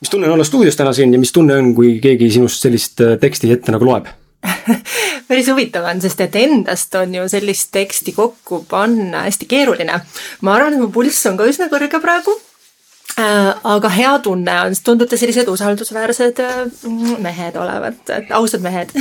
mis 0.03 0.11
tunne 0.11 0.27
on 0.27 0.33
olla 0.33 0.43
stuudios 0.43 0.75
täna 0.75 0.93
siin 0.93 1.13
ja 1.13 1.19
mis 1.19 1.31
tunne 1.31 1.55
on, 1.55 1.71
kui 1.75 1.95
keegi 2.03 2.27
sinust 2.35 2.65
sellist 2.65 2.99
äh, 3.01 3.15
teksti 3.19 3.51
ette 3.55 3.71
nagu 3.71 3.87
loeb 3.87 4.09
päris 5.29 5.47
huvitav 5.47 5.85
on, 5.87 6.01
sest 6.03 6.19
et 6.25 6.33
endast 6.41 6.95
on 6.99 7.13
ju 7.15 7.27
sellist 7.31 7.69
teksti 7.71 8.11
kokku 8.11 8.65
panna 8.69 9.23
hästi 9.29 9.47
keeruline. 9.47 10.01
ma 10.41 10.55
arvan, 10.57 10.75
et 10.75 10.83
mu 10.83 10.89
pulss 10.91 11.23
on 11.29 11.39
ka 11.39 11.47
üsna 11.47 11.69
kõrge 11.71 12.01
praegu 12.03 12.35
äh,. 13.15 13.53
aga 13.63 13.91
hea 13.95 14.11
tunne 14.25 14.57
on, 14.65 14.75
sest 14.75 14.83
tundute 14.89 15.19
sellised 15.21 15.47
usaldusväärsed 15.53 16.41
äh, 16.43 16.59
mehed 17.23 17.55
olevat, 17.55 18.11
ausad 18.35 18.65
mehed 18.65 18.91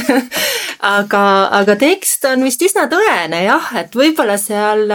aga, 0.98 1.24
aga 1.62 1.76
tekst 1.82 2.28
on 2.30 2.46
vist 2.46 2.62
üsna 2.62 2.86
tõene 2.92 3.42
jah, 3.48 3.72
et 3.82 3.98
võib-olla 3.98 4.38
seal 4.38 4.86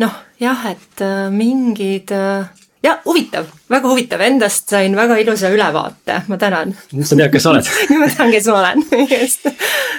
noh, 0.00 0.16
jah, 0.40 0.64
et 0.72 1.04
mingid 1.36 2.16
äh, 2.16 2.48
ja 2.84 2.96
huvitav, 3.04 3.48
väga 3.70 3.90
huvitav, 3.90 4.22
endast 4.24 4.72
sain 4.72 4.96
väga 4.96 5.18
ilusa 5.20 5.50
ülevaate, 5.52 6.22
ma 6.30 6.38
tänan. 6.40 6.74
nüüd 6.92 7.08
sa 7.08 7.18
tead, 7.18 7.32
kes 7.34 7.44
sa 7.44 7.52
oled 7.52 7.70
nüüd 7.90 8.02
ma 8.02 8.10
tean, 8.14 8.32
kes 8.32 8.50
ma 8.50 8.58
olen, 8.62 8.84
just. 9.20 9.48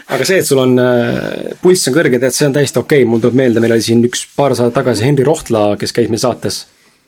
aga 0.08 0.28
see, 0.28 0.42
et 0.42 0.50
sul 0.50 0.62
on 0.64 0.76
äh, 0.82 1.56
pulss 1.62 1.90
on 1.92 1.98
kõrge, 1.98 2.22
tead, 2.22 2.36
see 2.36 2.50
on 2.50 2.58
täiesti 2.58 2.82
okei 2.82 3.04
okay., 3.04 3.10
mul 3.10 3.24
tuleb 3.24 3.38
meelde, 3.44 3.64
meil 3.64 3.78
oli 3.78 3.86
siin 3.86 4.04
üks 4.08 4.26
paar 4.38 4.58
saadet 4.58 4.78
tagasi 4.80 5.08
Henri 5.08 5.28
Rohtla, 5.28 5.72
kes 5.82 5.94
käis 5.96 6.10
meil 6.12 6.24
saates 6.24 6.64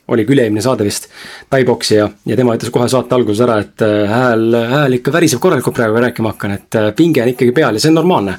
oli 0.08 0.24
küll 0.28 0.42
eelmine 0.42 0.62
saade 0.64 0.84
vist, 0.84 1.08
Tai-Boksi 1.50 1.94
ja, 1.96 2.08
ja 2.28 2.36
tema 2.36 2.54
ütles 2.58 2.72
kohe 2.72 2.86
saate 2.92 3.16
alguses 3.16 3.40
ära, 3.46 3.56
et 3.64 3.84
äh, 3.84 4.10
hääl, 4.10 4.56
hääl 4.70 4.96
ikka 4.98 5.12
väriseb 5.14 5.40
korralikult 5.40 5.76
praegu, 5.76 5.96
kui 5.96 6.04
rääkima 6.04 6.32
hakkan, 6.34 6.56
et 6.58 6.78
äh, 6.80 6.88
pinge 6.96 7.22
on 7.24 7.32
ikkagi 7.32 7.54
peal 7.56 7.78
ja 7.78 7.82
see 7.82 7.92
on 7.92 7.98
normaalne. 8.02 8.36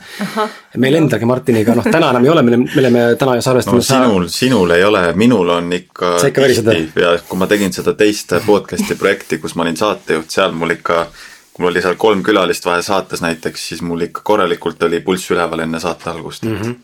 meil 0.83 0.99
endalgi 0.99 1.29
Martiniga, 1.29 1.75
noh 1.77 1.87
täna 1.87 2.11
enam 2.13 2.25
ei 2.27 2.33
ole, 2.33 2.45
me 2.45 2.57
oleme 2.81 3.05
täna 3.19 3.37
ju 3.39 3.45
salvestanud 3.45 3.81
no, 3.81 3.87
sinul, 3.89 4.27
sinul 4.31 4.75
ei 4.77 4.83
ole, 4.85 5.05
minul 5.17 5.53
on 5.57 5.71
ikka 5.73 6.17
sa 6.21 6.29
ikka 6.29 6.45
värised 6.45 6.69
või? 6.69 6.87
ja 7.01 7.15
kui 7.27 7.41
ma 7.41 7.49
tegin 7.49 7.73
seda 7.73 7.95
teist 7.97 8.35
podcast'i 8.45 8.97
projekti, 8.99 9.39
kus 9.41 9.55
ma 9.55 9.65
olin 9.65 9.79
saatejuht, 9.79 10.29
seal 10.29 10.53
mul 10.53 10.77
ikka 10.77 11.07
kui 11.55 11.63
mul 11.63 11.71
oli 11.71 11.81
seal 11.81 11.95
kolm 11.97 12.21
külalist 12.23 12.65
vahel 12.67 12.83
saates 12.83 13.23
näiteks, 13.23 13.69
siis 13.71 13.81
mul 13.81 14.09
ikka 14.09 14.25
korralikult 14.27 14.83
oli 14.83 14.99
pulss 15.01 15.31
üleval 15.31 15.63
enne 15.63 15.79
saate 15.79 16.11
algust 16.11 16.45
mm. 16.45 16.59
-hmm 16.59 16.83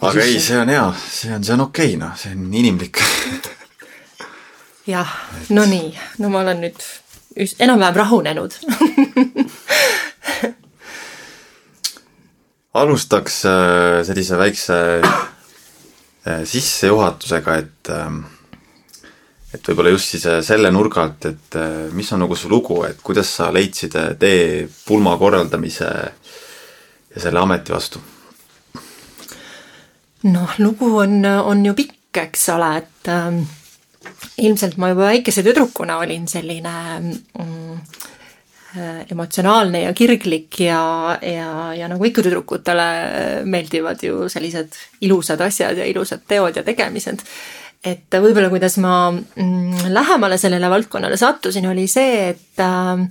aga 0.00 0.20
ei, 0.22 0.40
see 0.40 0.58
on 0.60 0.68
hea, 0.68 0.84
see 1.00 1.32
on, 1.34 1.44
see 1.44 1.54
on 1.54 1.60
okei 1.66 1.94
okay,, 1.94 2.00
noh, 2.00 2.16
see 2.18 2.32
on 2.34 2.54
inimlik. 2.54 3.00
Jah, 4.86 5.08
no 5.54 5.64
nii, 5.68 5.92
no 6.18 6.28
ma 6.32 6.42
olen 6.42 6.60
nüüd 6.64 6.80
enam-vähem 7.62 7.94
rahunenud. 7.96 8.52
Alustaks 12.82 13.44
äh, 13.44 14.00
sellise 14.04 14.38
väikse 14.40 14.76
äh, 15.04 16.44
sissejuhatusega, 16.48 17.56
et 17.60 17.90
ähm, 17.92 18.22
et 19.52 19.68
võib-olla 19.68 19.92
just 19.92 20.08
siis 20.14 20.24
äh, 20.26 20.40
selle 20.44 20.70
nurga 20.72 21.02
alt, 21.04 21.24
et 21.28 21.58
mis 21.92 22.12
on 22.16 22.20
nagu 22.24 22.36
su 22.36 22.48
lugu, 22.48 22.82
et 22.88 22.98
kuidas 23.04 23.28
sa 23.36 23.52
leidsid 23.52 23.92
tee 24.20 24.68
pulma 24.86 25.18
korraldamise 25.20 25.90
ja 27.12 27.20
selle 27.20 27.38
ameti 27.44 27.72
vastu? 27.76 28.00
Noh, 30.28 30.54
lugu 30.58 30.92
on, 31.02 31.24
on 31.24 31.66
ju 31.66 31.74
pikk, 31.74 32.22
eks 32.22 32.48
ole, 32.54 32.70
et 32.82 33.10
äh, 33.10 33.42
ilmselt 34.44 34.76
ma 34.78 34.92
juba 34.92 35.08
väikese 35.10 35.44
tüdrukuna 35.46 35.98
olin 36.02 36.28
selline 36.30 36.74
mm, 37.00 37.80
Äh, 38.72 39.04
emotsionaalne 39.12 39.82
ja 39.82 39.90
kirglik 39.92 40.56
ja, 40.64 41.18
ja, 41.20 41.74
ja 41.76 41.88
nagu 41.92 42.06
ikka 42.08 42.22
tüdrukutele 42.24 42.84
meeldivad 43.44 44.00
ju 44.00 44.30
sellised 44.32 44.78
ilusad 45.04 45.42
asjad 45.44 45.76
ja 45.76 45.84
ilusad 45.84 46.22
teod 46.24 46.56
ja 46.56 46.62
tegemised. 46.64 47.20
et 47.84 48.16
võib-olla, 48.16 48.48
kuidas 48.48 48.78
ma 48.80 49.10
mm, 49.10 49.92
lähemale 49.92 50.38
sellele 50.40 50.70
valdkonnale 50.72 51.18
sattusin, 51.20 51.66
oli 51.68 51.84
see, 51.84 52.30
et 52.30 52.62
äh, 52.64 53.04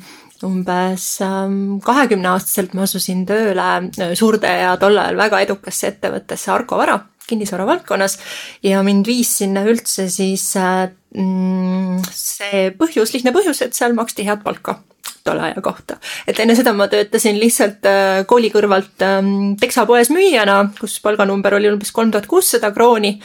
umbes 0.48 1.06
ähm, 1.26 1.80
kahekümneaastaselt 1.86 2.76
ma 2.78 2.86
asusin 2.88 3.26
tööle 3.30 3.70
äh, 3.88 4.14
suurde 4.18 4.52
ja 4.64 4.76
tol 4.82 4.98
ajal 4.98 5.20
väga 5.20 5.42
edukasse 5.48 5.94
ettevõttesse 5.94 6.54
Arko 6.54 6.80
Vara 6.82 7.00
kinnisvara 7.32 7.66
valdkonnas 7.70 8.18
ja 8.66 8.82
mind 8.84 9.08
viis 9.08 9.32
sinna 9.40 9.64
üldse 9.68 10.10
siis 10.12 10.46
mm, 10.58 12.02
see 12.12 12.72
põhjus, 12.78 13.14
lihtne 13.16 13.34
põhjus, 13.36 13.62
et 13.64 13.78
seal 13.78 13.96
maksti 13.98 14.28
head 14.28 14.44
palka 14.44 14.82
tolle 15.24 15.42
aja 15.42 15.62
kohta. 15.62 15.98
et 16.28 16.40
enne 16.40 16.56
seda 16.58 16.74
ma 16.74 16.88
töötasin 16.92 17.38
lihtsalt 17.40 17.86
äh, 17.90 18.22
kooli 18.28 18.52
kõrvalt 18.54 19.06
ähm, 19.06 19.54
teksapoes 19.62 20.10
müüjana, 20.14 20.64
kus 20.80 21.00
palganumber 21.04 21.56
oli 21.60 21.70
umbes 21.72 21.94
kolm 21.96 22.12
tuhat 22.12 22.28
kuussada 22.30 22.72
krooni. 22.76 23.20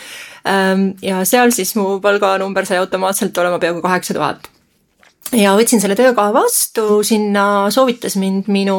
Ähm, 0.46 0.90
ja 1.02 1.24
seal 1.24 1.54
siis 1.56 1.74
mu 1.78 1.96
palganumber 2.04 2.68
sai 2.68 2.82
automaatselt 2.82 3.38
olema 3.38 3.60
peaaegu 3.62 3.82
kaheksa 3.84 4.16
tuhat. 4.18 4.50
Ja 5.32 5.56
võtsin 5.58 5.82
selle 5.82 5.96
töökoha 5.98 6.32
vastu, 6.34 7.02
sinna 7.02 7.70
soovitas 7.74 8.16
mind 8.20 8.48
minu 8.52 8.78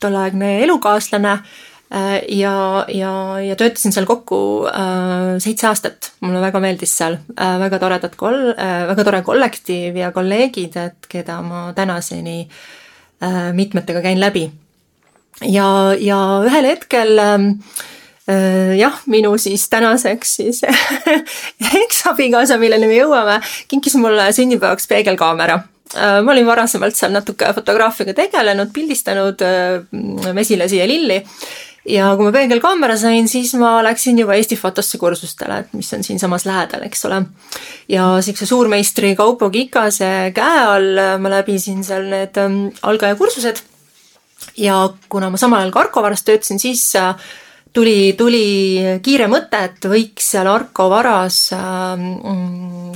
tolleaegne 0.00 0.60
elukaaslane 0.64 1.38
Äh, 1.94 2.24
ja, 2.28 2.84
ja, 2.88 3.10
ja 3.44 3.54
töötasin 3.56 3.92
seal 3.94 4.06
kokku 4.08 4.66
äh, 4.66 5.36
seitse 5.42 5.68
aastat, 5.68 6.10
mulle 6.24 6.40
väga 6.42 6.58
meeldis 6.64 6.94
seal 6.96 7.18
äh,, 7.36 7.58
väga 7.60 7.78
toredad 7.78 8.16
kol- 8.18 8.54
äh,, 8.56 8.86
väga 8.88 9.04
tore 9.06 9.20
kollektiiv 9.22 9.98
ja 10.00 10.08
kolleegid, 10.14 10.74
et 10.80 11.06
keda 11.12 11.36
ma 11.44 11.68
tänaseni 11.76 12.48
äh, 13.22 13.52
mitmetega 13.54 14.02
käin 14.02 14.18
läbi. 14.18 14.48
ja, 15.44 15.68
ja 16.00 16.18
ühel 16.48 16.70
hetkel 16.72 17.20
ähm, 17.20 17.46
äh, 18.26 18.74
jah, 18.80 18.98
minu 19.06 19.36
siis 19.38 19.68
tänaseks 19.68 20.34
siis 20.40 20.64
eksabikaasa, 21.84 22.58
milleni 22.58 22.88
me 22.90 22.98
jõuame, 22.98 23.38
kinkis 23.68 24.00
mulle 24.00 24.32
sünnipäevaks 24.32 24.90
peegelkaamera 24.90 25.60
ma 25.94 26.32
olin 26.32 26.46
varasemalt 26.46 26.96
seal 26.98 27.12
natuke 27.14 27.52
fotograafiaga 27.54 28.16
tegelenud, 28.18 28.72
pildistanud 28.74 29.44
äh, 29.46 30.32
mesilasi 30.34 30.80
ja 30.80 30.88
lilli 30.90 31.20
ja 31.88 32.08
kui 32.16 32.28
ma 32.28 32.32
peegelkaamera 32.34 32.96
sain, 32.98 33.28
siis 33.28 33.52
ma 33.60 33.76
läksin 33.84 34.18
juba 34.18 34.36
Eesti 34.38 34.56
fotosse 34.56 34.98
kursustele, 35.00 35.60
et 35.64 35.76
mis 35.76 35.92
on 35.96 36.04
siinsamas 36.06 36.46
lähedal, 36.48 36.84
eks 36.88 37.04
ole. 37.08 37.22
ja 37.88 38.08
siukse 38.24 38.46
suurmeistri 38.46 39.14
Kaupo 39.16 39.50
Kikase 39.50 40.32
käe 40.34 40.64
all 40.64 41.00
ma 41.20 41.32
läbisin 41.36 41.84
seal 41.84 42.08
need 42.10 42.40
ähm, 42.40 42.60
algajakursused. 42.82 43.62
ja 44.56 44.88
kuna 45.08 45.30
ma 45.30 45.40
samal 45.40 45.60
ajal 45.60 45.72
ka 45.72 45.80
Arko 45.84 46.02
varas 46.02 46.24
töötasin, 46.24 46.60
siis 46.60 46.86
äh, 46.96 47.14
tuli, 47.72 48.14
tuli 48.18 49.00
kiire 49.02 49.28
mõte, 49.28 49.64
et 49.68 49.84
võiks 49.90 50.32
seal 50.34 50.48
Arko 50.48 50.88
varas 50.92 51.50
äh, 51.52 52.06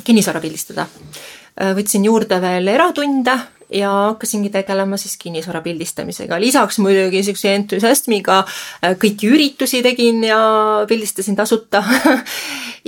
kinnisvara 0.04 0.40
pildistada. 0.40 0.88
Äh, 1.58 1.74
võtsin 1.74 2.04
juurde 2.06 2.38
veel 2.42 2.70
eratunde 2.70 3.34
ja 3.74 3.90
hakkasingi 4.12 4.48
tegelema 4.52 4.96
siis 4.96 5.16
kinnisvara 5.20 5.58
pildistamisega, 5.64 6.38
lisaks 6.40 6.78
muidugi 6.80 7.18
niisuguse 7.18 7.50
entusiasmiga 7.56 8.36
äh, 8.44 8.94
kõiki 9.00 9.26
üritusi 9.32 9.82
tegin 9.84 10.22
ja 10.28 10.38
pildistasin 10.88 11.38
tasuta. 11.38 11.84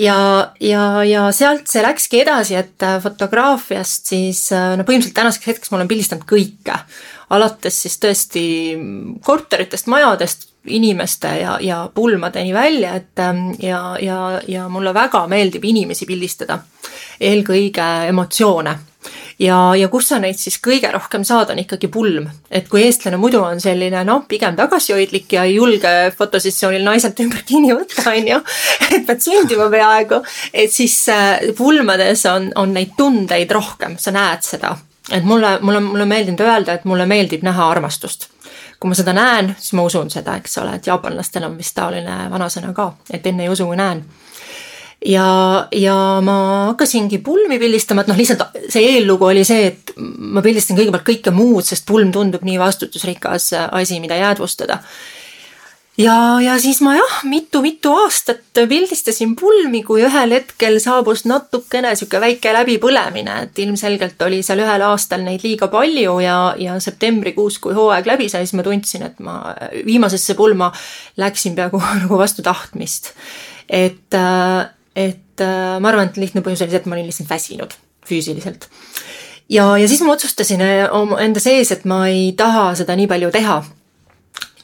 Ja, 0.00 0.14
ja, 0.62 1.02
ja 1.04 1.24
sealt 1.34 1.66
see 1.68 1.82
läkski 1.82 2.20
edasi, 2.22 2.54
et 2.56 2.84
äh, 2.86 2.94
fotograafiast 3.02 4.06
siis 4.08 4.38
no 4.54 4.86
põhimõtteliselt 4.86 5.16
tänaseks 5.18 5.48
hetkeks 5.50 5.72
ma 5.72 5.80
olen 5.80 5.90
pildistanud 5.90 6.24
kõike, 6.30 6.76
alates 7.34 7.82
siis 7.84 7.98
tõesti 8.00 8.44
korteritest, 9.26 9.90
majadest, 9.92 10.46
inimeste 10.66 11.28
ja, 11.40 11.58
ja 11.60 11.90
pulmadeni 11.94 12.54
välja, 12.54 12.94
et 12.94 13.18
ähm, 13.18 13.50
ja, 13.58 13.96
ja, 14.00 14.40
ja 14.48 14.68
mulle 14.68 14.94
väga 14.94 15.26
meeldib 15.26 15.64
inimesi 15.64 16.06
pildistada. 16.06 16.58
eelkõige 17.20 17.86
emotsioone 18.08 18.78
ja, 19.40 19.74
ja 19.76 19.88
kus 19.88 20.10
sa 20.10 20.18
neid 20.20 20.38
siis 20.40 20.58
kõige 20.62 20.90
rohkem 20.92 21.24
saad, 21.24 21.52
on 21.52 21.60
ikkagi 21.62 21.88
pulm. 21.92 22.28
et 22.50 22.68
kui 22.68 22.82
eestlane 22.84 23.16
muidu 23.20 23.40
on 23.44 23.60
selline 23.60 24.02
noh, 24.04 24.24
pigem 24.28 24.56
tagasihoidlik 24.56 25.32
ja 25.32 25.44
ei 25.48 25.54
julge 25.54 26.12
fotosessioonil 26.18 26.84
naiselt 26.84 27.20
ümber 27.24 27.42
kinni 27.46 27.72
võtta, 27.74 28.04
on 28.12 28.28
ju, 28.34 28.40
et 28.96 29.06
pead 29.06 29.24
sundima 29.24 29.70
peaaegu, 29.72 30.20
et 30.52 30.72
siis 30.72 30.96
äh, 31.12 31.52
pulmades 31.56 32.26
on, 32.30 32.50
on 32.60 32.76
neid 32.76 32.96
tundeid 32.98 33.52
rohkem, 33.56 33.96
sa 33.98 34.12
näed 34.14 34.44
seda. 34.46 34.76
et 35.10 35.24
mulle, 35.24 35.58
mulle, 35.60 35.80
mulle 35.80 36.06
meeldinud 36.06 36.44
öelda, 36.44 36.76
et 36.76 36.84
mulle 36.84 37.06
meeldib 37.08 37.42
näha 37.46 37.70
armastust 37.70 38.28
kui 38.80 38.88
ma 38.88 38.96
seda 38.96 39.12
näen, 39.12 39.52
siis 39.58 39.74
ma 39.76 39.84
usun 39.84 40.10
seda, 40.10 40.38
eks 40.40 40.58
ole, 40.62 40.78
et 40.78 40.86
jaapanlastel 40.88 41.44
on 41.44 41.58
vist 41.58 41.74
taoline 41.76 42.24
vanasõna 42.32 42.72
ka, 42.76 42.94
et 43.12 43.26
enne 43.28 43.44
ei 43.44 43.52
usu, 43.52 43.66
kui 43.68 43.76
näen 43.76 44.04
ja, 45.06 45.68
ja 45.72 45.94
ma 46.24 46.36
hakkasingi 46.70 47.20
pulmi 47.24 47.58
pildistama, 47.60 48.04
et 48.04 48.10
noh, 48.10 48.18
lihtsalt 48.18 48.58
see 48.72 48.84
eellugu 48.94 49.30
oli 49.30 49.44
see, 49.48 49.70
et 49.72 49.94
ma 49.96 50.42
pildistan 50.44 50.78
kõigepealt 50.78 51.06
kõike 51.06 51.34
muud, 51.34 51.64
sest 51.66 51.86
pulm 51.88 52.12
tundub 52.14 52.44
nii 52.46 52.58
vastutusrikas 52.60 53.52
asi, 53.70 54.00
mida 54.02 54.18
jäädvustada. 54.20 54.80
Ja, 56.00 56.16
ja 56.42 56.56
siis 56.60 56.80
ma 56.84 56.94
jah, 56.96 57.18
mitu-mitu 57.28 57.92
aastat 58.02 58.60
pildistasin 58.68 59.34
pulmi, 59.38 59.82
kui 59.86 60.02
ühel 60.06 60.34
hetkel 60.34 60.78
saabus 60.82 61.24
natukene 61.28 61.92
sihuke 61.98 62.20
väike 62.22 62.54
läbipõlemine, 62.56 63.36
et 63.46 63.60
ilmselgelt 63.64 64.20
oli 64.26 64.40
seal 64.46 64.62
ühel 64.64 64.84
aastal 64.86 65.24
neid 65.26 65.44
liiga 65.46 65.70
palju 65.72 66.18
ja, 66.24 66.38
ja 66.60 66.78
septembrikuus, 66.82 67.60
kui 67.62 67.76
hooaeg 67.76 68.08
läbi 68.08 68.28
sai, 68.32 68.46
siis 68.46 68.56
ma 68.58 68.66
tundsin, 68.66 69.06
et 69.10 69.20
ma 69.24 69.38
viimasesse 69.86 70.36
pulma 70.38 70.70
läksin 71.20 71.56
peaaegu 71.58 71.82
nagu 72.02 72.20
vastu 72.20 72.44
tahtmist. 72.46 73.12
et 73.68 74.18
äh, 74.18 74.68
et 74.96 75.40
äh, 75.40 75.78
ma 75.80 75.92
arvan, 75.92 76.10
et 76.10 76.18
lihtne 76.18 76.42
põhjus 76.44 76.64
oli 76.64 76.74
see, 76.74 76.82
et 76.82 76.90
ma 76.90 76.96
olin 76.96 77.08
lihtsalt 77.08 77.30
väsinud 77.30 77.76
füüsiliselt. 78.08 78.68
ja, 79.48 79.76
ja 79.78 79.88
siis 79.88 80.02
ma 80.06 80.16
otsustasin 80.16 80.62
äh, 80.64 80.82
oma 80.96 81.20
enda 81.22 81.42
sees, 81.42 81.72
et 81.72 81.84
ma 81.84 82.06
ei 82.08 82.32
taha 82.36 82.72
seda 82.78 82.96
nii 82.98 83.08
palju 83.10 83.30
teha. 83.34 83.62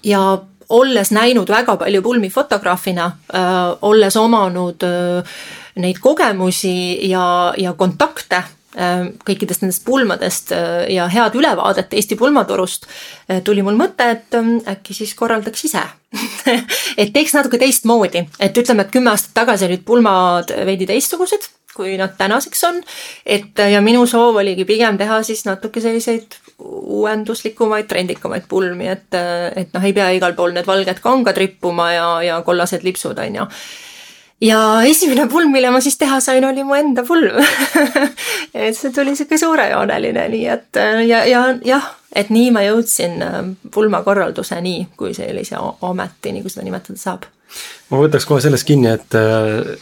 ja 0.06 0.22
olles 0.68 1.10
näinud 1.10 1.50
väga 1.50 1.76
palju 1.76 2.02
pulmi 2.02 2.30
fotograafina 2.30 3.06
äh,, 3.34 3.76
olles 3.82 4.16
omanud 4.16 4.82
äh, 4.82 5.38
neid 5.76 5.98
kogemusi 6.00 7.08
ja, 7.10 7.52
ja 7.56 7.72
kontakte 7.72 8.42
Äh, 8.76 9.06
kõikidest 9.24 9.62
nendest 9.62 9.86
pulmadest 9.86 10.50
ja 10.92 11.06
head 11.08 11.36
ülevaadet 11.38 11.94
Eesti 11.96 12.18
pulmaturust, 12.20 12.84
äh, 13.24 13.38
tuli 13.40 13.62
mul 13.64 13.78
mõte, 13.78 14.04
et 14.12 14.36
ähm, 14.36 14.58
äkki 14.68 14.92
siis 14.92 15.14
korraldaks 15.16 15.64
ise 15.64 15.80
et 17.00 17.14
teeks 17.14 17.32
natuke 17.32 17.56
teistmoodi, 17.62 18.26
et 18.36 18.60
ütleme, 18.60 18.84
et 18.84 18.92
kümme 18.92 19.14
aastat 19.14 19.32
tagasi 19.38 19.64
olid 19.64 19.86
pulmad 19.88 20.52
veidi 20.68 20.84
teistsugused, 20.90 21.48
kui 21.72 21.96
nad 21.96 22.18
tänaseks 22.20 22.66
on. 22.68 22.82
et 23.24 23.64
ja 23.72 23.80
minu 23.80 24.04
soov 24.04 24.36
oligi 24.42 24.68
pigem 24.68 25.00
teha 25.00 25.22
siis 25.24 25.46
natuke 25.48 25.80
selliseid 25.80 26.36
uuenduslikumaid, 26.58 27.88
trendikamaid 27.88 28.46
pulmi, 28.48 28.88
et, 28.88 29.16
et 29.56 29.74
noh, 29.74 29.84
ei 29.84 29.92
pea 29.96 30.08
igal 30.16 30.36
pool 30.38 30.54
need 30.56 30.66
valged 30.66 31.02
kangad 31.04 31.36
rippuma 31.36 31.90
ja, 31.92 32.06
ja 32.24 32.38
kollased 32.46 32.86
lipsud, 32.86 33.18
on 33.20 33.42
ju 33.42 33.50
ja 34.40 34.60
esimene 34.84 35.26
pulm, 35.32 35.52
mille 35.52 35.70
ma 35.72 35.80
siis 35.80 35.96
teha 35.98 36.18
sain, 36.20 36.44
oli 36.44 36.64
mu 36.64 36.76
enda 36.76 37.04
pulm 37.08 37.38
et 38.54 38.76
see 38.76 38.92
tuli 38.92 39.16
sihuke 39.16 39.38
suurejooneline, 39.40 40.26
nii 40.32 40.48
et 40.52 40.80
ja, 41.08 41.22
ja 41.28 41.44
jah, 41.64 41.88
et 42.16 42.32
nii 42.32 42.50
ma 42.54 42.64
jõudsin 42.66 43.22
äh, 43.24 43.38
pulmakorralduseni 43.72 44.76
kui 44.96 45.14
sellise 45.16 45.56
ametini, 45.60 46.44
kui 46.44 46.52
seda 46.52 46.66
nimetada 46.66 47.00
saab. 47.00 47.28
ma 47.90 48.02
võtaks 48.04 48.28
kohe 48.28 48.44
sellest 48.44 48.68
kinni, 48.68 48.92
et 48.92 49.16
äh, 49.16 49.76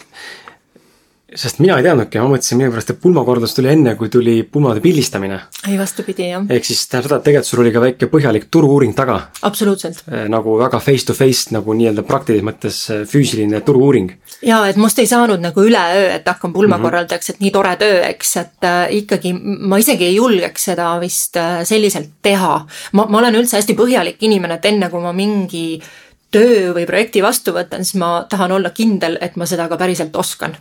sest 1.34 1.60
mina 1.62 1.76
ei 1.78 1.84
teadnudki, 1.86 2.20
ma 2.22 2.30
mõtlesin 2.30 2.58
millegipärast, 2.60 2.92
et 2.94 3.00
pulmakordus 3.02 3.54
tuli 3.56 3.70
enne, 3.72 3.94
kui 3.98 4.10
tuli 4.12 4.36
pulmade 4.46 4.82
pildistamine. 4.84 5.40
ei, 5.68 5.78
vastupidi, 5.78 6.28
jah. 6.30 6.44
ehk 6.48 6.66
siis 6.68 6.84
tähendab 6.88 7.10
seda, 7.10 7.18
et 7.18 7.26
tegelikult 7.28 7.50
sul 7.50 7.62
oli 7.64 7.72
ka 7.74 7.82
väike 7.82 8.08
põhjalik 8.12 8.46
turu-uuring 8.54 8.94
taga. 8.96 9.18
absoluutselt. 9.42 10.04
Eh, 10.10 10.26
nagu 10.30 10.56
väga 10.60 10.80
face 10.80 11.06
to 11.06 11.16
face 11.16 11.54
nagu 11.54 11.74
nii-öelda 11.74 12.04
praktilises 12.06 12.46
mõttes 12.46 12.78
eh, 12.94 13.02
füüsiline 13.10 13.60
turu-uuring. 13.66 14.12
jaa, 14.42 14.62
et 14.70 14.78
must 14.80 14.98
ei 15.02 15.10
saanud 15.10 15.42
nagu 15.42 15.66
üleöö, 15.66 16.06
et 16.14 16.28
hakkan 16.28 16.52
pulmakorraldajaks 16.52 17.28
mm, 17.28 17.32
-hmm. 17.32 17.42
et 17.42 17.46
nii 17.46 17.54
tore 17.58 17.76
töö, 17.82 18.00
eks, 18.12 18.36
et 18.36 18.70
äh, 18.70 18.86
ikkagi 19.02 19.34
ma 19.42 19.78
isegi 19.82 20.10
ei 20.10 20.16
julgeks 20.16 20.70
seda 20.70 20.94
vist 21.00 21.36
äh, 21.36 21.64
selliselt 21.64 22.10
teha. 22.22 22.66
ma, 22.92 23.06
ma 23.06 23.18
olen 23.18 23.42
üldse 23.42 23.58
hästi 23.58 23.74
põhjalik 23.78 24.22
inimene, 24.22 24.60
et 24.60 24.70
enne 24.70 24.90
kui 24.90 25.02
ma 25.02 25.12
mingi 25.12 25.80
töö 26.34 26.72
või 26.76 26.86
projekti 26.88 27.22
vastu 27.24 27.54
võtan, 27.54 27.84
siis 27.86 27.98
ma 28.00 28.24
tahan 28.30 28.52
olla 28.56 28.72
kindel, 28.74 29.16
et 29.22 29.36
ma 29.40 29.46
seda 29.48 29.68
ka 29.70 29.78
päriselt 29.80 30.14
oskan. 30.16 30.56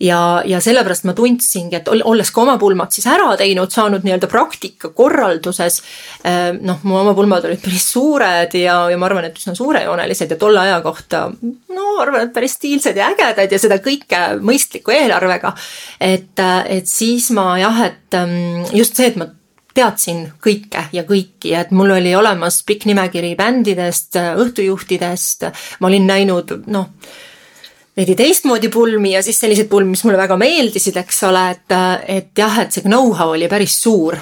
ja, 0.00 0.42
ja 0.44 0.60
sellepärast 0.60 1.06
ma 1.08 1.14
tundsingi, 1.16 1.78
et 1.80 1.88
olles 1.88 2.30
ka 2.30 2.42
oma 2.42 2.56
pulmad 2.60 2.92
siis 2.94 3.06
ära 3.10 3.32
teinud, 3.40 3.72
saanud 3.72 4.04
nii-öelda 4.04 4.28
praktika 4.30 4.90
korralduses, 4.96 5.80
eh, 6.24 6.50
noh, 6.60 6.82
mu 6.82 6.98
oma 7.00 7.14
pulmad 7.16 7.46
olid 7.48 7.62
päris 7.64 7.86
suured 7.92 8.56
ja, 8.58 8.78
ja 8.90 8.98
ma 9.00 9.08
arvan, 9.08 9.28
et 9.28 9.38
üsna 9.40 9.56
suurejoonelised 9.58 10.34
ja 10.34 10.40
tolle 10.40 10.64
aja 10.64 10.80
kohta 10.84 11.26
no 11.74 11.94
arvan, 12.02 12.28
et 12.28 12.34
päris 12.34 12.58
stiilsed 12.58 12.96
ja 12.98 13.10
ägedad 13.12 13.52
ja 13.52 13.60
seda 13.60 13.80
kõike 13.82 14.24
mõistliku 14.44 14.94
eelarvega. 14.94 15.54
et, 16.00 16.44
et 16.68 16.90
siis 16.90 17.30
ma 17.36 17.54
jah, 17.60 17.80
et 17.88 18.18
mm, 18.18 18.74
just 18.76 19.00
see, 19.00 19.12
et 19.12 19.18
ma 19.20 19.30
teadsin 19.74 20.24
kõike 20.42 20.88
ja 20.94 21.04
kõiki, 21.06 21.54
et 21.58 21.70
mul 21.74 21.92
oli 21.96 22.14
olemas 22.14 22.60
pikk 22.66 22.86
nimekiri 22.90 23.34
bändidest, 23.38 24.18
õhtujuhtidest, 24.18 25.48
ma 25.80 25.90
olin 25.90 26.06
näinud 26.06 26.54
noh, 26.70 26.90
veidi 27.96 28.16
teistmoodi 28.18 28.70
pulmi 28.74 29.14
ja 29.14 29.22
siis 29.22 29.40
selliseid 29.42 29.68
pulmi, 29.70 29.94
mis 29.94 30.04
mulle 30.06 30.18
väga 30.20 30.38
meeldisid, 30.40 30.96
eks 31.02 31.22
ole, 31.28 31.44
et, 31.56 31.76
et 32.10 32.30
jah, 32.38 32.62
et 32.64 32.74
see 32.74 32.86
know-how 32.86 33.34
oli 33.34 33.50
päris 33.50 33.76
suur. 33.82 34.18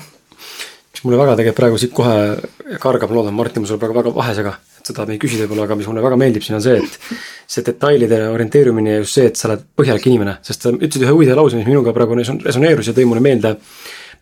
mis 0.92 1.04
mulle 1.04 1.20
väga 1.20 1.36
tegelikult 1.38 1.60
praegu 1.60 1.78
siit 1.80 1.94
kohe 1.96 2.76
kargab, 2.80 3.12
loodan, 3.12 3.34
Martin, 3.34 3.64
ma 3.64 3.68
sulle 3.68 3.80
praegu 3.80 4.00
väga 4.00 4.12
vahe 4.16 4.34
sega, 4.36 4.52
et 4.78 4.88
sa 4.88 4.96
tahad 4.96 5.12
neid 5.12 5.22
küsida 5.22 5.46
võib-olla, 5.46 5.64
aga 5.68 5.78
mis 5.80 5.88
mulle 5.88 6.04
väga 6.04 6.18
meeldib 6.20 6.44
siin 6.44 6.58
on 6.58 6.64
see, 6.64 6.78
et 6.80 7.16
see 7.54 7.64
detailide 7.66 8.20
orienteerumine 8.32 8.96
ja 8.96 9.00
just 9.02 9.18
see, 9.18 9.28
et 9.28 9.40
sa 9.40 9.48
oled 9.48 9.64
põhjalik 9.76 10.08
inimene, 10.08 10.38
sest 10.44 10.68
sa 10.68 10.72
ütlesid 10.72 11.06
ühe 11.06 11.16
huvitava 11.16 11.40
lause, 11.40 11.60
mis 11.60 11.68
minuga 11.68 11.96
praegu 11.96 12.20
resoneerus 12.20 12.92
ja 12.92 12.96
tõi 12.96 13.08
mulle 13.08 13.24
meelde 13.24 13.56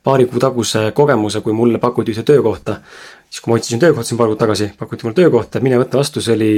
paari 0.04 0.26
kuu 0.30 0.40
taguse 0.40 0.90
kogemuse, 0.96 1.42
kui 1.44 1.52
mulle 1.56 1.78
pakuti 1.78 2.14
ühte 2.14 2.24
töökohta. 2.26 2.80
siis, 3.28 3.42
kui 3.42 3.52
ma 3.52 3.58
otsisin 3.60 3.80
töökohta 3.80 4.08
siin 4.08 4.18
paar 4.18 4.30
kuud 4.30 4.40
tagasi, 4.40 4.72
pakuti 4.78 5.06
mulle 5.06 5.18
töökohta, 5.18 5.60
mine 5.60 5.78
võta 5.78 6.00
vastu, 6.00 6.22
see 6.24 6.34
oli 6.34 6.52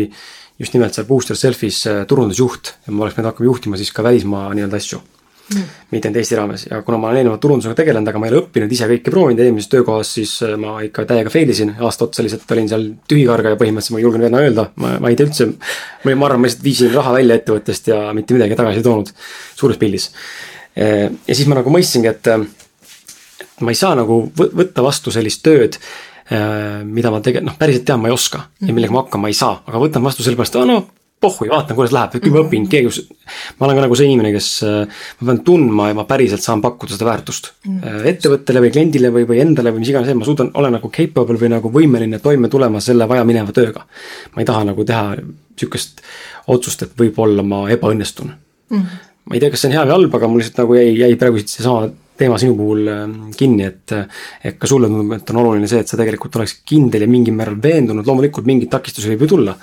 just 0.58 0.76
nimelt 0.76 0.94
seal 0.94 1.08
Booster 1.08 1.36
Selfis 1.36 1.86
äh, 1.90 2.04
turundusjuht 2.08 2.74
ja 2.86 2.92
ma 2.92 3.06
oleks 3.06 3.16
pidanud 3.16 3.32
hakkama 3.32 3.50
juhtima 3.50 3.80
siis 3.80 3.90
ka 3.92 4.04
välismaa 4.04 4.52
nii-öelda 4.54 4.78
asju 4.78 5.00
mm.. 5.00 5.64
mitte 5.90 6.08
ainult 6.08 6.20
Eesti 6.20 6.38
raames 6.38 6.66
ja 6.68 6.80
kuna 6.86 7.00
ma 7.00 7.10
olen 7.10 7.22
eelnevalt 7.22 7.42
turundusega 7.42 7.76
tegelenud, 7.80 8.10
aga 8.12 8.20
ma 8.20 8.28
ei 8.28 8.34
ole 8.34 8.42
õppinud 8.44 8.76
ise 8.76 8.88
kõike 8.92 9.14
proovinud 9.14 9.42
eelmises 9.44 9.72
töökohas, 9.72 10.14
siis 10.18 10.36
äh, 10.46 10.54
ma 10.60 10.76
ikka 10.86 11.06
täiega 11.08 11.32
fail 11.34 11.52
isin, 11.54 11.74
aasta 11.80 12.08
otsa 12.08 12.26
lihtsalt 12.26 12.56
olin 12.56 12.70
seal 12.70 12.88
tühikargaja 13.10 13.58
põhimõtteliselt, 13.60 13.96
ma 13.96 14.02
ei 14.02 14.06
julgenud 14.06 14.30
enam 14.30 14.46
öelda, 14.46 14.68
ma, 14.82 14.94
ma 15.02 15.12
ei 15.12 15.18
tea 15.18 15.28
üldse. 15.28 15.50
ma 16.08 16.16
arvan, 16.28 16.44
ma 16.44 16.48
lihtsalt 16.48 16.66
viisin 16.68 16.94
raha 16.94 17.16
välja 17.18 17.40
ettevõttest 17.40 17.92
ja 17.92 18.02
mitte 18.16 18.38
midagi 18.38 18.58
tagasi 18.58 18.82
ei 18.82 18.88
toonud, 18.88 19.14
suures 19.58 19.80
pildis. 19.80 20.10
Äh, 20.78 21.08
ja 21.10 21.38
siis 21.38 21.48
ma 21.50 21.58
nagu 21.58 21.72
mõistsingi, 21.74 22.12
et 22.12 22.34
ma 23.64 23.74
ei 23.74 23.78
saa 23.78 23.96
nagu 23.98 24.24
võtta 24.36 24.84
vastu 24.84 25.12
sellist 25.14 25.42
tööd, 25.46 25.78
äh, 26.32 26.82
mida 26.84 27.12
ma 27.12 27.22
tegelikult 27.22 27.52
noh, 27.52 27.60
päriselt 27.60 27.86
tean, 27.88 28.02
ma 28.02 28.10
ei 28.10 28.16
oska 28.16 28.46
ja 28.46 28.66
mhm. 28.66 28.74
millega 28.78 28.96
ma 28.96 29.06
hakkama 29.06 29.30
ei 29.32 29.38
saa, 29.38 29.62
aga 29.66 29.82
võtan 29.82 30.04
vastu 30.04 30.26
sellepärast, 30.26 30.60
no 30.68 30.82
pohhui, 31.22 31.46
vaatan, 31.52 31.76
kuidas 31.78 31.92
läheb, 31.94 32.16
küll 32.18 32.34
ma 32.34 32.40
õpin, 32.42 32.64
keegi, 32.66 33.04
ma 33.58 33.68
olen 33.68 33.76
ka 33.78 33.84
nagu 33.84 33.98
see 33.98 34.08
inimene, 34.08 34.32
kes, 34.34 34.48
äh, 34.66 35.04
ma 35.20 35.28
pean 35.28 35.42
tundma 35.46 35.86
ja 35.92 35.96
ma 35.98 36.04
päriselt 36.08 36.42
saan 36.42 36.62
pakkuda 36.64 36.96
seda 36.96 37.06
väärtust 37.06 37.52
mm. 37.68 38.00
ettevõttele 38.10 38.64
või 38.64 38.72
kliendile 38.74 39.12
või, 39.14 39.28
või 39.28 39.38
endale 39.44 39.70
või 39.74 39.84
mis 39.84 39.92
iganes, 39.92 40.10
ma 40.18 40.26
suudan, 40.26 40.50
olen 40.58 40.74
nagu 40.78 40.90
capable 40.94 41.38
või 41.38 41.52
nagu 41.54 41.70
võimeline 41.72 42.18
toime 42.24 42.50
tulema 42.50 42.82
selle 42.82 43.06
vajamineva 43.10 43.54
tööga. 43.54 43.86
ma 44.34 44.42
ei 44.42 44.50
taha 44.50 44.66
nagu 44.72 44.86
teha 44.88 45.14
sihukest 45.54 46.02
otsust, 46.50 46.82
et 46.82 46.98
võib-olla 46.98 47.46
ma 47.46 47.64
ebaõnnestun 47.70 48.34
mm. 48.74 49.11
Ma 49.28 49.36
ei 49.36 49.42
tea, 49.42 49.52
kas 49.52 49.64
see 49.64 49.70
on 49.70 49.76
hea 49.76 49.84
või 49.86 49.96
halb, 49.96 50.16
aga 50.18 50.30
mul 50.30 50.42
lihtsalt 50.42 50.62
nagu 50.64 50.78
jäi, 50.78 50.92
jäi 50.98 51.18
praegu 51.20 51.40
siit 51.40 51.54
seesama 51.54 51.88
teema 52.18 52.38
sinu 52.40 52.56
puhul 52.58 52.90
ähm, 52.92 53.16
kinni, 53.38 53.66
et 53.70 53.94
et 53.94 54.58
ka 54.60 54.70
sulle 54.70 54.90
tundub, 54.90 55.14
et 55.16 55.32
on 55.32 55.40
oluline 55.44 55.70
see, 55.70 55.82
et 55.82 55.88
sa 55.88 55.98
tegelikult 56.00 56.38
oleks 56.40 56.58
kindel 56.68 57.06
ja 57.06 57.10
mingil 57.10 57.36
määral 57.38 57.58
veendunud, 57.62 58.06
loomulikult 58.06 58.48
mingeid 58.48 58.70
takistusi 58.72 59.12
võib 59.12 59.26
ju 59.26 59.32
tulla, 59.36 59.56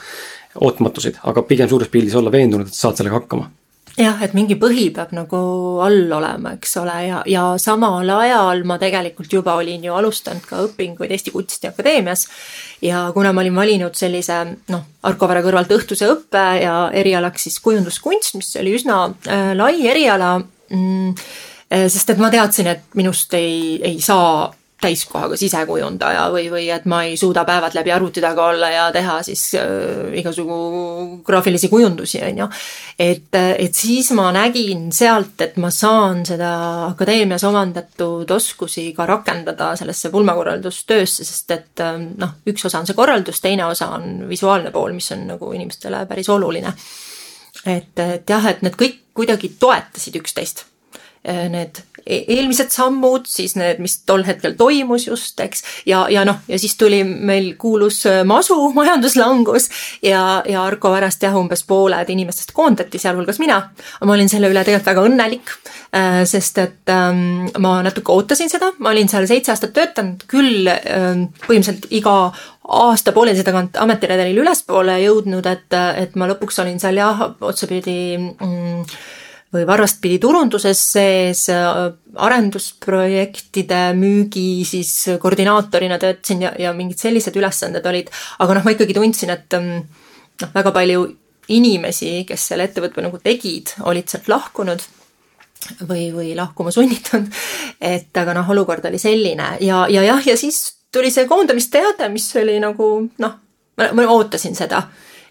ootamatusid, 0.59 1.21
aga 1.29 1.45
pigem 1.47 1.69
suures 1.71 1.91
pildis 1.91 2.17
olla 2.19 2.33
veendunud, 2.33 2.67
et 2.67 2.75
sa 2.75 2.87
saad 2.87 3.01
sellega 3.01 3.21
hakkama 3.21 3.49
jah, 3.99 4.21
et 4.23 4.33
mingi 4.37 4.55
põhi 4.59 4.87
peab 4.95 5.11
nagu 5.15 5.39
all 5.83 6.13
olema, 6.19 6.55
eks 6.57 6.77
ole, 6.81 6.95
ja, 7.07 7.19
ja 7.27 7.43
samal 7.61 8.07
ajal 8.15 8.63
ma 8.67 8.79
tegelikult 8.81 9.33
juba 9.33 9.57
olin 9.59 9.83
ju 9.83 9.95
alustanud 9.95 10.45
ka 10.47 10.63
õpinguid 10.67 11.11
Eesti 11.11 11.33
Kunstiakadeemias. 11.35 12.27
ja 12.81 13.09
kuna 13.13 13.33
ma 13.33 13.43
olin 13.43 13.59
valinud 13.59 13.99
sellise 13.99 14.39
noh, 14.71 14.87
Arko 15.03 15.27
Vare 15.27 15.43
kõrvalt 15.45 15.75
õhtuse 15.75 16.09
õppe 16.09 16.47
ja 16.63 16.79
erialaks 16.95 17.47
siis 17.47 17.59
kujunduskunst, 17.63 18.35
mis 18.39 18.55
oli 18.59 18.75
üsna 18.79 19.05
äh, 19.27 19.53
lai 19.57 19.75
eriala 19.87 20.37
mm,, 20.39 21.15
Äh, 21.69 21.85
sest 21.85 22.09
et 22.09 22.17
ma 22.17 22.31
teadsin, 22.33 22.65
et 22.71 22.95
minust 22.97 23.33
ei, 23.37 23.77
ei 23.85 23.99
saa 24.01 24.47
täiskohaga 24.81 25.37
sisekujundaja 25.39 26.27
või, 26.33 26.45
või 26.51 26.67
et 26.71 26.85
ma 26.89 27.01
ei 27.07 27.17
suuda 27.19 27.43
päevad 27.47 27.75
läbi 27.75 27.91
arvuti 27.91 28.21
taga 28.23 28.45
olla 28.53 28.69
ja 28.71 28.85
teha 28.95 29.17
siis 29.27 29.43
äh, 29.59 30.13
igasugu 30.21 30.59
graafilisi 31.25 31.69
kujundusi, 31.71 32.21
on 32.23 32.43
ju. 32.43 32.47
et, 32.99 33.35
et 33.35 33.75
siis 33.75 34.11
ma 34.17 34.29
nägin 34.35 34.87
sealt, 34.95 35.35
et 35.43 35.59
ma 35.59 35.71
saan 35.73 36.23
seda 36.27 36.53
akadeemias 36.87 37.43
omandatud 37.49 38.31
oskusi 38.31 38.89
ka 38.95 39.05
rakendada 39.09 39.73
sellesse 39.79 40.13
pulmakorraldustöösse, 40.13 41.27
sest 41.27 41.55
et 41.57 41.85
äh, 41.85 41.99
noh, 41.99 42.39
üks 42.47 42.65
osa 42.69 42.79
on 42.79 42.89
see 42.89 42.97
korraldus, 42.97 43.43
teine 43.43 43.67
osa 43.67 43.91
on 43.99 44.25
visuaalne 44.31 44.71
pool, 44.71 44.95
mis 44.95 45.11
on 45.15 45.27
nagu 45.33 45.53
inimestele 45.53 46.05
päris 46.07 46.31
oluline. 46.31 46.73
et, 47.65 47.99
et 47.99 48.29
jah, 48.29 48.51
et 48.51 48.61
need 48.63 48.79
kõik 48.79 49.01
kuidagi 49.19 49.51
toetasid 49.59 50.15
üksteist 50.15 50.68
Äh, 50.68 50.68
need 51.51 51.83
e-, 52.05 52.23
eelmised 52.35 52.71
sammud, 52.73 53.27
siis 53.29 53.55
need, 53.59 53.79
mis 53.83 53.99
tol 54.07 54.23
hetkel 54.27 54.55
toimus 54.59 55.07
just, 55.07 55.39
eks. 55.43 55.63
ja, 55.89 56.03
ja 56.11 56.25
noh, 56.27 56.41
ja 56.49 56.59
siis 56.61 56.75
tuli 56.79 57.01
meil 57.05 57.53
kuulus 57.61 58.01
äh, 58.09 58.21
masu 58.27 58.57
majanduslangus 58.79 59.69
ja, 60.05 60.41
ja 60.49 60.65
Arko 60.65 60.93
Varast 60.93 61.23
jah, 61.23 61.37
umbes 61.39 61.63
pooled 61.67 62.09
inimestest 62.13 62.53
koondati, 62.57 63.01
sealhulgas 63.01 63.39
mina. 63.41 63.61
ma 64.03 64.15
olin 64.15 64.31
selle 64.31 64.51
üle 64.51 64.63
tegelikult 64.65 64.89
väga 64.89 65.07
õnnelik, 65.09 65.55
äh, 65.95 66.21
sest 66.29 66.61
et 66.63 66.93
ähm, 66.93 67.49
ma 67.61 67.79
natuke 67.85 68.13
ootasin 68.15 68.51
seda, 68.51 68.73
ma 68.79 68.93
olin 68.93 69.11
seal 69.11 69.27
seitse 69.29 69.53
aastat 69.53 69.75
töötanud, 69.75 70.25
küll 70.29 70.69
ähm, 70.69 71.29
põhimõtteliselt 71.45 71.89
iga 71.95 72.15
aasta 72.69 73.13
pooleteise 73.15 73.45
tagant 73.47 73.77
ametiredelil 73.81 74.43
ülespoole 74.43 74.99
jõudnud, 75.01 75.45
et, 75.49 75.73
et 76.03 76.13
ma 76.19 76.27
lõpuks 76.29 76.61
olin 76.61 76.77
seal 76.81 76.99
jah, 77.01 77.23
otsapidi 77.41 77.99
mm, 78.19 78.83
või 79.53 79.65
varvast 79.65 79.97
pidi 80.01 80.19
turunduses 80.21 80.79
sees, 80.93 81.47
arendusprojektide 81.49 83.93
müügi 83.97 84.65
siis 84.67 84.91
koordinaatorina 85.21 85.97
töötasin 86.01 86.41
ja, 86.45 86.51
ja 86.59 86.73
mingid 86.77 86.99
sellised 87.01 87.35
ülesanded 87.39 87.85
olid, 87.89 88.11
aga 88.39 88.53
noh, 88.59 88.67
ma 88.67 88.71
ikkagi 88.75 88.97
tundsin, 88.97 89.29
et 89.33 89.57
mm, 89.57 89.81
noh, 90.43 90.49
väga 90.53 90.71
palju 90.75 91.07
inimesi, 91.49 92.11
kes 92.29 92.41
selle 92.51 92.63
ettevõtte 92.69 93.01
nagu 93.01 93.17
tegid, 93.23 93.67
olid 93.89 94.07
sealt 94.11 94.27
lahkunud 94.29 94.81
või, 95.89 96.03
või 96.13 96.35
lahkuma 96.37 96.71
sunnitud. 96.71 97.25
et 97.81 98.17
aga 98.21 98.33
noh, 98.37 98.49
olukord 98.53 98.85
oli 98.85 98.99
selline. 99.01 99.57
Ja, 99.65 99.87
ja 99.89 100.01
jah, 100.05 100.21
ja 100.27 100.37
siis 100.37 100.77
tuli 100.93 101.09
see 101.13 101.25
koondamisteade, 101.29 102.09
mis 102.13 102.35
oli 102.37 102.59
nagu 102.61 103.09
noh, 103.17 103.33
ma 103.79 104.05
ootasin 104.13 104.55
seda 104.57 104.83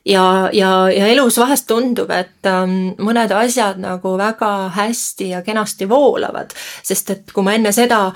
ja, 0.08 0.48
ja, 0.52 0.72
ja 0.92 1.06
elus 1.12 1.38
vahest 1.40 1.68
tundub, 1.68 2.10
et 2.14 2.48
ähm, 2.48 2.94
mõned 3.04 3.32
asjad 3.36 3.80
nagu 3.82 4.16
väga 4.18 4.52
hästi 4.76 5.32
ja 5.34 5.42
kenasti 5.46 5.88
voolavad, 5.88 6.54
sest 6.82 7.14
et 7.14 7.32
kui 7.34 7.46
ma 7.46 7.56
enne 7.58 7.72
seda 7.76 8.06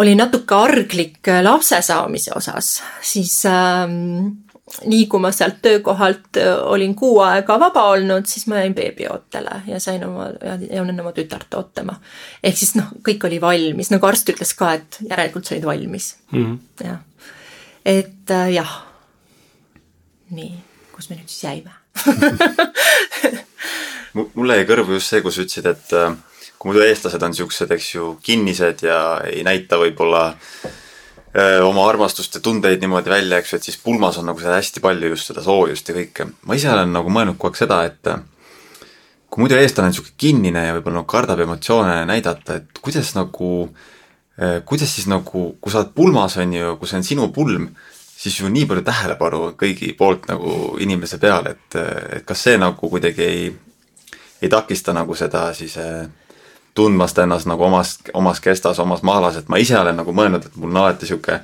olin 0.00 0.18
natuke 0.18 0.56
arglik 0.58 1.30
lapse 1.42 1.78
saamise 1.86 2.34
osas, 2.36 2.76
siis 3.02 3.36
ähm, 3.48 4.44
nii 4.88 5.06
kui 5.12 5.20
ma 5.22 5.30
sealt 5.34 5.60
töökohalt 5.62 6.40
äh, 6.40 6.50
olin 6.72 6.94
kuu 6.98 7.18
aega 7.24 7.58
vaba 7.60 7.86
olnud, 7.92 8.26
siis 8.28 8.46
ma 8.50 8.62
jäin 8.62 8.74
beebiootele 8.74 9.62
ja 9.68 9.80
sain 9.80 10.04
oma, 10.06 10.30
jään 10.70 11.00
oma 11.00 11.12
tütart 11.12 11.54
ootama. 11.54 11.98
ehk 12.42 12.58
siis 12.58 12.74
noh, 12.78 12.90
kõik 13.06 13.28
oli 13.28 13.40
valmis, 13.40 13.92
nagu 13.94 14.08
arst 14.08 14.32
ütles 14.32 14.54
ka, 14.58 14.74
et 14.80 15.00
järelikult 15.10 15.46
sa 15.46 15.54
olid 15.56 15.68
valmis 15.68 16.14
mm. 16.32 16.44
-hmm. 16.44 16.86
jah, 16.88 17.32
et 17.84 18.30
äh, 18.30 18.52
jah, 18.58 18.78
nii 20.30 20.63
kus 20.94 21.10
me 21.10 21.18
nüüd 21.18 21.30
siis 21.30 21.48
jäime 21.48 21.74
mulle 24.14 24.60
jäi 24.60 24.68
kõrvu 24.68 24.98
just 24.98 25.10
see, 25.10 25.22
kus 25.24 25.38
sa 25.38 25.44
ütlesid, 25.44 25.68
et 25.70 25.94
äh, 25.98 26.14
kui 26.58 26.70
muidu 26.70 26.84
eestlased 26.86 27.22
on 27.26 27.34
siuksed, 27.36 27.72
eks 27.74 27.90
ju, 27.96 28.10
kinnised 28.24 28.84
ja 28.86 28.98
ei 29.28 29.42
näita 29.46 29.78
võib-olla 29.80 30.26
äh, 30.30 31.58
oma 31.66 31.86
armastust 31.88 32.38
ja 32.38 32.44
tundeid 32.44 32.84
niimoodi 32.84 33.12
välja, 33.12 33.40
eks 33.40 33.54
ju, 33.54 33.60
et 33.60 33.70
siis 33.70 33.80
pulmas 33.82 34.20
on 34.20 34.28
nagu 34.30 34.42
seda 34.42 34.58
hästi 34.58 34.84
palju 34.84 35.14
just 35.14 35.32
seda 35.32 35.44
soojust 35.44 35.90
ja 35.90 35.96
kõike. 35.98 36.28
ma 36.46 36.58
ise 36.58 36.70
olen 36.72 36.94
nagu 36.94 37.12
mõelnud 37.12 37.38
kogu 37.38 37.52
aeg 37.52 37.64
seda, 37.64 37.80
et 37.90 38.12
äh, 38.12 38.22
kui 39.28 39.42
muidu 39.42 39.58
eestlane 39.58 39.90
on 39.90 39.96
sihuke 39.96 40.14
kinnine 40.20 40.68
ja 40.68 40.76
võib-olla 40.76 41.00
nagu 41.00 41.10
kardab 41.10 41.42
emotsioone 41.42 42.04
näidata, 42.06 42.60
et 42.60 42.78
kuidas 42.84 43.08
nagu, 43.16 43.48
kuidas 44.66 44.92
siis 44.94 45.08
nagu, 45.10 45.48
kui 45.58 45.72
sa 45.72 45.80
oled 45.80 45.90
pulmas, 45.94 46.36
on 46.38 46.52
ju, 46.54 46.76
kui 46.78 46.90
see 46.90 47.00
on 47.00 47.06
sinu 47.06 47.26
pulm, 47.34 47.66
siis 48.24 48.40
ju 48.40 48.48
nii 48.48 48.64
palju 48.68 48.82
tähelepanu 48.86 49.50
kõigi 49.60 49.90
poolt 49.98 50.28
nagu 50.30 50.78
inimese 50.80 51.18
peale, 51.20 51.52
et, 51.58 51.76
et 52.16 52.24
kas 52.24 52.46
see 52.46 52.56
nagu 52.60 52.88
kuidagi 52.88 53.24
ei, 53.24 53.50
ei 54.40 54.48
takista 54.48 54.94
nagu 54.96 55.16
seda 55.18 55.50
siis 55.56 55.76
eh, 55.80 56.06
tundmast 56.74 57.20
ennast 57.20 57.50
nagu 57.50 57.68
omas, 57.68 57.98
omas 58.16 58.40
kestas, 58.40 58.80
omas 58.80 59.04
mahlas, 59.04 59.36
et 59.36 59.52
ma 59.52 59.60
ise 59.60 59.76
olen 59.78 60.00
nagu 60.00 60.16
mõelnud, 60.16 60.48
et 60.48 60.56
mul 60.56 60.72
on 60.72 60.82
alati 60.86 61.10
sihuke 61.10 61.38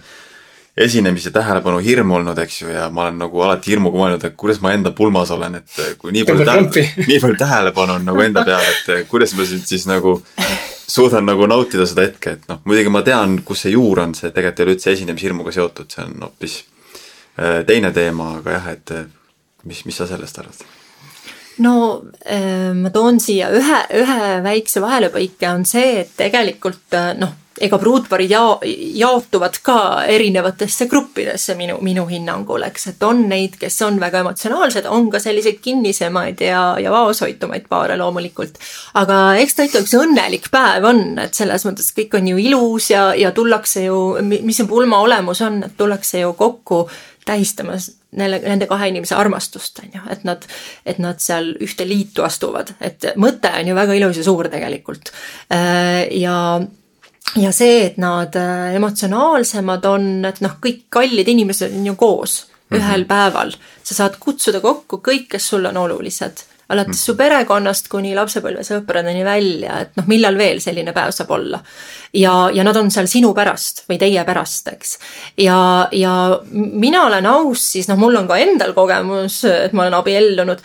esinemise 0.81 1.35
tähelepanu 1.35 1.83
hirm 1.85 2.17
olnud, 2.17 2.39
eks 2.41 2.63
ju, 2.63 2.73
ja 2.73 2.89
ma 2.89 3.05
olen 3.05 3.21
nagu 3.27 3.45
alati 3.45 3.75
hirmuga 3.75 4.01
mõelnud, 4.01 4.25
et 4.25 4.41
kuidas 4.41 4.63
ma 4.65 4.73
enda 4.73 4.95
pulmas 4.97 5.31
olen, 5.37 5.61
et 5.61 5.81
kui 6.01 6.17
nii 6.17 6.25
palju, 6.25 6.49
nii 7.05 7.21
palju 7.21 7.41
tähelepanu 7.45 7.99
on 7.99 8.09
nagu 8.09 8.25
enda 8.25 8.47
peal, 8.49 8.65
et 8.73 9.09
kuidas 9.11 9.37
ma 9.37 9.45
siis, 9.45 9.67
siis 9.69 9.85
nagu 9.91 10.17
suudan 10.91 11.27
nagu 11.29 11.47
nautida 11.51 11.87
seda 11.89 12.07
hetke, 12.09 12.37
et 12.37 12.51
noh, 12.51 12.61
muidugi 12.69 12.93
ma 12.93 13.05
tean, 13.07 13.39
kus 13.47 13.65
see 13.67 13.75
juur 13.77 14.03
on, 14.03 14.15
see 14.19 14.33
tegelikult 14.35 14.61
ei 14.61 14.67
ole 14.67 14.77
üldse 14.77 14.95
esinemishirmuga 14.97 15.55
seotud, 15.55 15.91
see 15.93 16.05
on 16.07 16.27
hoopis 16.27 16.59
äh, 17.39 17.63
teine 17.69 17.93
teema, 17.97 18.35
aga 18.41 18.59
jah, 18.59 18.69
et 18.75 18.95
mis, 19.69 19.85
mis 19.87 20.01
sa 20.03 20.09
sellest 20.11 20.43
arvad? 20.43 20.65
no 21.61 21.75
äh, 22.25 22.73
ma 22.77 22.93
toon 22.95 23.21
siia 23.23 23.51
ühe, 23.55 23.83
ühe 24.01 24.33
väikse 24.47 24.83
vahelepõike 24.83 25.53
on 25.53 25.67
see, 25.69 26.01
et 26.05 26.17
tegelikult 26.19 26.99
noh 27.21 27.37
ega 27.61 27.79
pruutparid 27.79 28.31
jao-, 28.33 28.59
jaotuvad 28.97 29.59
ka 29.63 29.77
erinevatesse 30.09 30.87
gruppidesse 30.91 31.55
minu, 31.59 31.77
minu 31.85 32.07
hinnangul, 32.09 32.65
eks, 32.69 32.87
et 32.93 33.05
on 33.07 33.23
neid, 33.29 33.59
kes 33.61 33.77
on 33.87 34.01
väga 34.01 34.25
emotsionaalsed, 34.25 34.89
on 34.89 35.11
ka 35.13 35.21
selliseid 35.23 35.61
kinnisemaid 35.65 36.41
ja, 36.45 36.63
ja 36.81 36.93
vaoshoitumaid 36.95 37.69
paare 37.69 37.99
loomulikult. 38.01 38.59
aga 39.01 39.21
eks 39.43 39.57
ta 39.59 39.69
ikka 39.69 39.85
üks 39.85 39.95
õnnelik 40.01 40.51
päev 40.53 40.89
on, 40.89 41.05
et 41.23 41.37
selles 41.37 41.67
mõttes 41.69 41.93
kõik 41.97 42.17
on 42.19 42.33
ju 42.33 42.41
ilus 42.41 42.91
ja, 42.95 43.11
ja 43.19 43.35
tullakse 43.37 43.85
ju, 43.87 44.01
mis 44.25 44.57
see 44.57 44.69
pulma 44.71 45.03
olemus 45.05 45.45
on, 45.45 45.63
et 45.69 45.77
tullakse 45.77 46.25
ju 46.25 46.35
kokku 46.39 46.87
tähistamas 47.29 47.93
neile, 48.17 48.41
nende 48.43 48.67
kahe 48.71 48.89
inimese 48.91 49.15
armastust, 49.15 49.83
on 49.85 49.95
ju, 49.95 50.03
et 50.11 50.25
nad, 50.27 50.45
et 50.89 50.99
nad 51.03 51.21
seal 51.23 51.53
ühte 51.63 51.87
liitu 51.87 52.25
astuvad, 52.27 52.75
et 52.83 53.13
mõte 53.21 53.53
on 53.53 53.71
ju 53.71 53.77
väga 53.77 53.97
ilus 53.99 54.21
ja 54.21 54.27
suur 54.27 54.49
tegelikult. 54.51 55.13
Äh, 55.53 56.09
ja 56.19 56.37
ja 57.37 57.53
see, 57.55 57.85
et 57.87 57.99
nad 58.01 58.35
äh, 58.37 58.75
emotsionaalsemad 58.79 59.85
on, 59.91 60.07
et 60.29 60.41
noh, 60.45 60.57
kõik 60.63 60.87
kallid 60.93 61.29
inimesed 61.31 61.77
on 61.77 61.91
ju 61.91 61.97
koos 61.97 62.47
mm 62.47 62.77
-hmm. 62.77 62.81
ühel 62.81 63.05
päeval. 63.05 63.53
sa 63.83 63.95
saad 63.95 64.17
kutsuda 64.21 64.61
kokku 64.61 65.03
kõik, 65.09 65.29
kes 65.29 65.49
sulle 65.49 65.69
on 65.69 65.77
olulised, 65.77 66.43
alates 66.69 66.89
mm 66.89 66.93
-hmm. 66.93 67.05
su 67.05 67.17
perekonnast 67.17 67.89
kuni 67.89 68.15
lapsepõlvesõpradeni 68.15 69.25
välja, 69.25 69.81
et 69.81 69.97
noh, 69.97 70.07
millal 70.07 70.39
veel 70.39 70.61
selline 70.61 70.93
päev 70.93 71.11
saab 71.11 71.31
olla. 71.31 71.61
ja, 72.15 72.51
ja 72.55 72.65
nad 72.65 72.77
on 72.77 72.91
seal 72.91 73.07
sinu 73.07 73.35
pärast 73.35 73.85
või 73.89 73.99
teie 73.99 74.25
pärast, 74.25 74.69
eks. 74.69 74.99
ja, 75.37 75.89
ja 75.93 76.41
mina 76.53 77.07
olen 77.07 77.27
aus, 77.27 77.73
siis 77.73 77.89
noh, 77.89 77.99
mul 77.99 78.17
on 78.17 78.29
ka 78.29 78.37
endal 78.37 78.73
kogemus, 78.73 79.45
et 79.45 79.73
ma 79.73 79.83
olen 79.83 79.95
abiellunud 79.95 80.59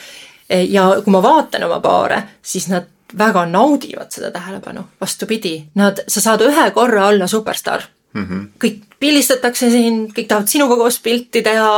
ja 0.50 1.02
kui 1.04 1.12
ma 1.12 1.22
vaatan 1.22 1.64
oma 1.64 1.80
paare, 1.80 2.24
siis 2.42 2.68
nad 2.68 2.95
väga 3.18 3.46
naudivad 3.46 4.12
seda 4.12 4.32
tähelepanu, 4.32 4.84
vastupidi, 5.02 5.58
nad, 5.76 6.02
sa 6.08 6.22
saad 6.22 6.42
ühe 6.42 6.72
korra 6.74 7.08
olla 7.08 7.28
superstaar 7.28 7.86
mm. 8.16 8.26
-hmm. 8.26 8.48
kõik 8.64 8.82
pildistatakse 9.00 9.70
sind, 9.70 10.12
kõik 10.16 10.28
tahavad 10.28 10.50
sinuga 10.50 10.78
koos 10.80 11.00
pilti 11.04 11.42
teha, 11.44 11.70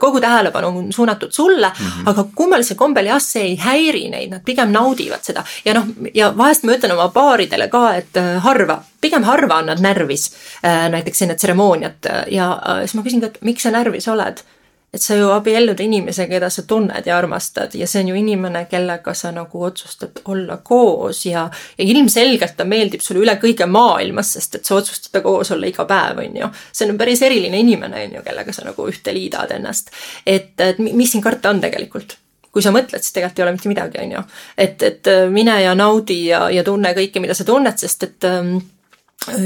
kogu 0.00 0.20
tähelepanu 0.20 0.68
on 0.68 0.92
suunatud 0.92 1.32
sulle 1.32 1.68
mm, 1.68 1.86
-hmm. 1.86 2.10
aga 2.10 2.24
kummalisel 2.34 2.76
kombel 2.76 3.06
jah, 3.06 3.22
see 3.22 3.42
ei 3.42 3.56
häiri 3.56 4.08
neid, 4.10 4.30
nad 4.30 4.44
pigem 4.44 4.72
naudivad 4.72 5.24
seda. 5.24 5.44
ja 5.64 5.74
noh, 5.74 5.86
ja 6.14 6.32
vahest 6.36 6.64
ma 6.64 6.76
ütlen 6.76 6.92
oma 6.92 7.08
paaridele 7.08 7.68
ka, 7.68 7.94
et 7.94 8.16
äh, 8.16 8.36
harva, 8.42 8.82
pigem 9.00 9.24
harva 9.24 9.62
on 9.62 9.66
nad 9.66 9.80
närvis 9.80 10.30
äh, 10.64 10.90
näiteks 10.90 11.22
enne 11.22 11.34
tseremooniat 11.34 12.12
ja 12.30 12.52
äh, 12.52 12.80
siis 12.80 12.94
ma 12.94 13.02
küsin 13.02 13.20
ka, 13.20 13.26
et 13.26 13.38
miks 13.40 13.62
sa 13.62 13.70
närvis 13.70 14.08
oled 14.08 14.44
et 14.92 15.02
sa 15.02 15.16
ju 15.16 15.28
abiellud 15.30 15.80
inimesega, 15.80 16.30
keda 16.32 16.48
sa 16.50 16.62
tunned 16.68 17.06
ja 17.06 17.18
armastad 17.18 17.74
ja 17.76 17.86
see 17.86 18.02
on 18.02 18.12
ju 18.12 18.18
inimene, 18.18 18.64
kellega 18.70 19.12
sa 19.14 19.30
nagu 19.34 19.64
otsustad 19.64 20.22
olla 20.32 20.56
koos 20.64 21.26
ja, 21.26 21.44
ja 21.78 21.84
ilmselgelt 21.84 22.56
ta 22.56 22.64
meeldib 22.64 23.04
sulle 23.04 23.22
üle 23.26 23.34
kõige 23.42 23.68
maailmas, 23.68 24.32
sest 24.38 24.58
et 24.58 24.68
sa 24.68 24.78
otsustad 24.78 25.12
temaga 25.12 25.28
koos 25.28 25.52
olla 25.52 25.68
iga 25.68 25.84
päev, 25.88 26.22
on 26.24 26.40
ju. 26.40 26.48
see 26.72 26.88
on 26.88 27.00
päris 27.00 27.22
eriline 27.26 27.60
inimene, 27.60 28.06
on 28.08 28.16
ju, 28.18 28.24
kellega 28.24 28.54
sa 28.54 28.64
nagu 28.64 28.88
ühte 28.88 29.12
liidad 29.14 29.52
ennast. 29.58 29.92
et, 30.26 30.54
et 30.60 30.80
mis 30.80 31.12
siin 31.12 31.24
karta 31.24 31.52
on 31.52 31.60
tegelikult? 31.60 32.16
kui 32.48 32.64
sa 32.64 32.72
mõtled, 32.72 33.04
siis 33.04 33.12
tegelikult 33.12 33.38
ei 33.38 33.44
ole 33.44 33.52
mitte 33.54 33.68
midagi, 33.68 34.00
on 34.02 34.16
ju. 34.16 34.24
et, 34.56 34.82
et 34.82 35.12
mine 35.30 35.60
ja 35.62 35.76
naudi 35.76 36.22
ja, 36.30 36.46
ja 36.50 36.64
tunne 36.64 36.94
kõike, 36.96 37.20
mida 37.20 37.36
sa 37.36 37.44
tunned, 37.44 37.76
sest 37.78 38.08
et 38.08 38.24
ähm, 38.24 38.56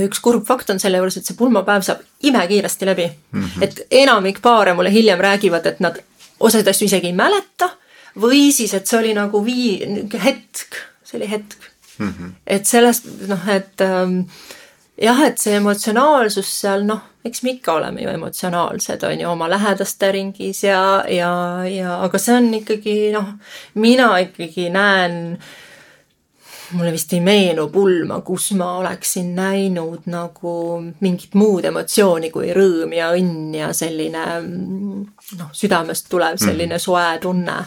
üks 0.06 0.20
kurb 0.22 0.46
fakt 0.46 0.70
on 0.70 0.80
selle 0.82 1.00
juures, 1.00 1.16
et 1.18 1.28
see 1.28 1.36
pulmapäev 1.38 1.84
saab 1.86 2.02
imekiiresti 2.22 2.88
läbi 2.88 3.06
mm. 3.08 3.44
-hmm. 3.44 3.64
et 3.64 3.80
enamik 4.02 4.42
paare 4.42 4.74
mulle 4.74 4.92
hiljem 4.92 5.20
räägivad, 5.20 5.66
et 5.66 5.80
nad 5.80 5.98
osasid 6.40 6.68
asju 6.68 6.86
isegi 6.86 7.06
ei 7.06 7.12
mäleta 7.12 7.70
või 8.20 8.50
siis, 8.52 8.74
et 8.74 8.86
see 8.86 8.98
oli 8.98 9.14
nagu 9.14 9.44
vii-, 9.44 10.08
hetk, 10.24 10.82
see 11.04 11.18
oli 11.18 11.30
hetk 11.30 11.70
mm. 11.98 12.08
-hmm. 12.08 12.34
et 12.46 12.66
sellest 12.66 13.08
noh, 13.28 13.48
et 13.48 13.80
ähm, 13.80 14.20
jah, 15.02 15.22
et 15.22 15.38
see 15.38 15.56
emotsionaalsus 15.56 16.60
seal 16.60 16.86
noh, 16.86 17.00
eks 17.24 17.42
me 17.42 17.50
ikka 17.50 17.72
oleme 17.72 18.02
ju 18.02 18.08
emotsionaalsed, 18.08 19.02
on 19.02 19.20
ju, 19.20 19.28
oma 19.30 19.50
lähedaste 19.50 20.12
ringis 20.12 20.64
ja, 20.64 21.04
ja, 21.08 21.64
ja 21.68 21.98
aga 22.02 22.18
see 22.18 22.36
on 22.36 22.54
ikkagi 22.54 23.12
noh, 23.12 23.34
mina 23.74 24.18
ikkagi 24.18 24.70
näen 24.70 25.20
äh, 25.32 25.52
mulle 26.76 26.92
vist 26.92 27.12
ei 27.12 27.20
meenu 27.24 27.68
pulma, 27.72 28.20
kus 28.24 28.52
ma 28.58 28.72
oleksin 28.80 29.34
näinud 29.36 30.08
nagu 30.12 30.54
mingit 31.00 31.36
muud 31.38 31.66
emotsiooni 31.68 32.30
kui 32.34 32.52
rõõm 32.54 32.94
ja 32.96 33.10
õnn 33.16 33.52
ja 33.56 33.72
selline 33.76 34.24
noh, 34.42 35.52
südamest 35.56 36.08
tulev 36.12 36.40
selline 36.40 36.76
mm. 36.76 36.82
soe 36.82 37.06
tunne. 37.22 37.58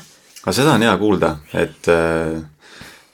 aga 0.42 0.56
seda 0.56 0.76
on 0.78 0.88
hea 0.88 0.98
kuulda, 1.02 1.36
et 1.54 1.92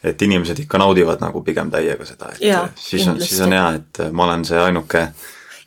et 0.02 0.24
inimesed 0.26 0.64
ikka 0.64 0.80
naudivad 0.82 1.22
nagu 1.22 1.44
pigem 1.46 1.70
täiega 1.74 2.08
seda, 2.08 2.32
et 2.36 2.48
ja, 2.50 2.66
siis 2.76 3.06
on, 3.08 3.22
siis 3.22 3.44
on 3.46 3.54
hea, 3.54 3.68
et 3.78 4.04
ma 4.12 4.26
olen 4.26 4.46
see 4.48 4.58
ainuke 4.62 5.04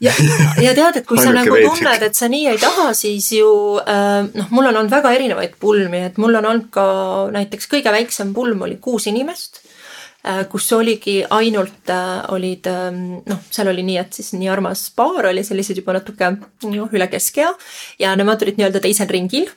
ja, 0.02 0.14
ja 0.62 0.72
tead, 0.74 1.00
et 1.00 1.06
kui 1.06 1.20
sa 1.22 1.30
nagu 1.38 1.54
tunned, 1.54 2.08
et 2.08 2.18
sa 2.18 2.30
nii 2.30 2.48
ei 2.54 2.58
taha, 2.62 2.88
siis 2.98 3.30
ju 3.36 3.50
äh, 3.82 4.24
noh, 4.26 4.50
mul 4.50 4.72
on 4.72 4.80
olnud 4.82 4.94
väga 4.94 5.14
erinevaid 5.18 5.54
pulmi, 5.60 6.02
et 6.10 6.18
mul 6.22 6.40
on 6.40 6.50
olnud 6.50 6.72
ka 6.74 6.88
näiteks 7.34 7.70
kõige 7.70 7.94
väiksem 7.94 8.34
pulm 8.34 8.66
oli 8.66 8.80
kuus 8.82 9.06
inimest 9.12 9.63
Äh, 9.63 9.63
kus 10.48 10.70
oligi 10.72 11.18
ainult, 11.30 11.90
äh, 11.92 12.24
olid 12.32 12.66
ähm, 12.70 13.00
noh, 13.28 13.40
seal 13.52 13.68
oli 13.68 13.84
nii, 13.84 13.98
et 14.00 14.16
siis 14.16 14.32
nii 14.32 14.48
armas 14.48 14.86
paar 14.96 15.28
oli 15.28 15.44
sellised 15.44 15.76
juba 15.76 15.98
natuke 15.98 16.30
noh, 16.64 16.94
üle 16.96 17.08
keskea. 17.12 17.50
Ja 18.00 18.14
nemad 18.16 18.42
olid 18.42 18.60
nii-öelda 18.60 18.80
teisel 18.84 19.10
ringil, 19.10 19.50